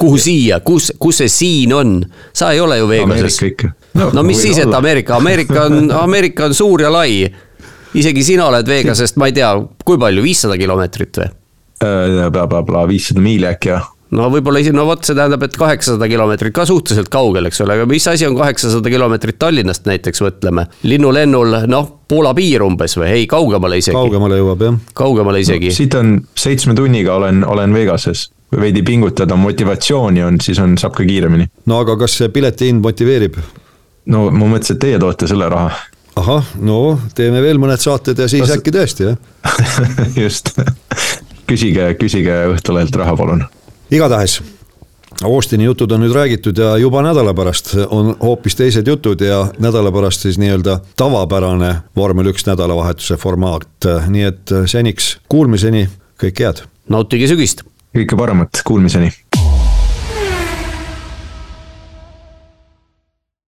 kuhu 0.00 0.18
siia, 0.18 0.60
kus, 0.60 0.92
kus 0.98 1.22
see 1.22 1.32
siin 1.32 1.74
on? 1.74 1.96
sa 2.32 2.52
ei 2.54 2.60
ole 2.60 2.78
ju 2.78 2.88
Vegases. 2.88 3.40
No, 3.94 4.10
no 4.14 4.26
mis 4.26 4.42
siis, 4.42 4.58
et 4.62 4.74
Ameerika, 4.74 5.16
Ameerika 5.16 5.66
on, 5.68 5.90
Ameerika 6.06 6.48
on 6.48 6.54
suur 6.54 6.84
ja 6.84 6.92
lai. 6.92 7.24
isegi 7.94 8.24
sina 8.26 8.48
oled 8.50 8.68
Vegasest, 8.68 9.18
ma 9.20 9.30
ei 9.30 9.36
tea, 9.36 9.54
kui 9.84 9.98
palju, 10.00 10.22
viissada 10.24 10.58
kilomeetrit 10.60 11.22
või? 11.22 11.32
blablabla, 11.84 12.84
äh, 12.84 12.88
viissada 12.88 13.20
miili 13.20 13.50
äkki 13.50 13.74
jah 13.74 13.90
no 14.14 14.28
võib-olla 14.32 14.60
isegi, 14.62 14.76
no 14.76 14.84
vot, 14.88 15.02
see 15.04 15.16
tähendab, 15.16 15.42
et 15.46 15.56
kaheksasada 15.58 16.08
kilomeetrit 16.10 16.54
ka 16.54 16.66
suhteliselt 16.68 17.10
kaugel, 17.12 17.48
eks 17.48 17.62
ole, 17.64 17.78
aga 17.78 17.86
mis 17.90 18.06
asi 18.10 18.26
on 18.28 18.36
kaheksasada 18.38 18.92
kilomeetrit 18.92 19.38
Tallinnast 19.42 19.88
näiteks, 19.88 20.22
mõtleme. 20.24 20.68
linnulennul, 20.86 21.58
noh, 21.70 21.90
Poola 22.08 22.34
piir 22.36 22.62
umbes 22.62 22.98
või, 23.00 23.08
ei, 23.16 23.26
kaugemale 23.30 23.80
isegi. 23.80 23.96
kaugemale 23.96 24.38
jõuab, 24.38 24.62
jah. 24.68 24.78
kaugemale 24.94 25.40
isegi 25.42 25.72
no,. 25.72 25.76
siit 25.80 25.98
on 25.98 26.14
seitsme 26.38 26.76
tunniga 26.78 27.16
olen, 27.16 27.42
olen 27.48 27.74
Vegases 27.74 28.28
veidi 28.60 28.84
pingutada, 28.86 29.36
motivatsiooni 29.40 30.22
on, 30.22 30.38
siis 30.44 30.60
on, 30.62 30.76
saab 30.78 30.94
ka 30.94 31.06
kiiremini. 31.08 31.48
no 31.66 31.82
aga 31.82 31.96
kas 32.04 32.18
see 32.20 32.30
pileti 32.34 32.70
hind 32.70 32.84
motiveerib? 32.84 33.40
No 34.06 34.28
ma 34.30 34.48
mõtlesin, 34.48 34.76
et 34.76 34.82
teie 34.86 35.02
toote 35.02 35.28
selle 35.30 35.48
raha. 35.52 35.70
ahah, 36.20 36.50
no 36.60 36.80
teeme 37.16 37.42
veel 37.44 37.60
mõned 37.62 37.82
saated 37.82 38.18
ja 38.18 38.28
siis 38.30 38.46
Kas... 38.46 38.56
äkki 38.58 38.74
tõesti, 38.74 39.10
jah 39.10 39.54
just, 40.24 40.54
küsige, 41.50 41.92
küsige 42.00 42.42
Õhtulehelt 42.54 43.00
raha, 43.00 43.16
palun. 43.18 43.46
igatahes 43.90 44.40
Austini 45.24 45.68
jutud 45.68 45.92
on 45.94 46.02
nüüd 46.02 46.12
räägitud 46.14 46.58
ja 46.58 46.72
juba 46.80 46.98
nädala 47.06 47.30
pärast 47.38 47.68
on 47.86 48.16
hoopis 48.18 48.56
teised 48.58 48.88
jutud 48.90 49.20
ja 49.22 49.44
nädala 49.62 49.92
pärast 49.94 50.26
siis 50.26 50.40
nii-öelda 50.42 50.80
tavapärane 50.98 51.70
vormel 51.96 52.32
üks 52.32 52.48
nädalavahetuse 52.48 53.16
formaat, 53.22 53.86
nii 54.10 54.26
et 54.26 54.54
seniks 54.66 55.12
kuulmiseni, 55.30 55.86
kõike 56.18 56.48
head. 56.48 56.64
nautige 56.90 57.30
sügist 57.30 57.62
kõike 57.94 58.18
paremat, 58.18 58.64
kuulmiseni 58.66 59.12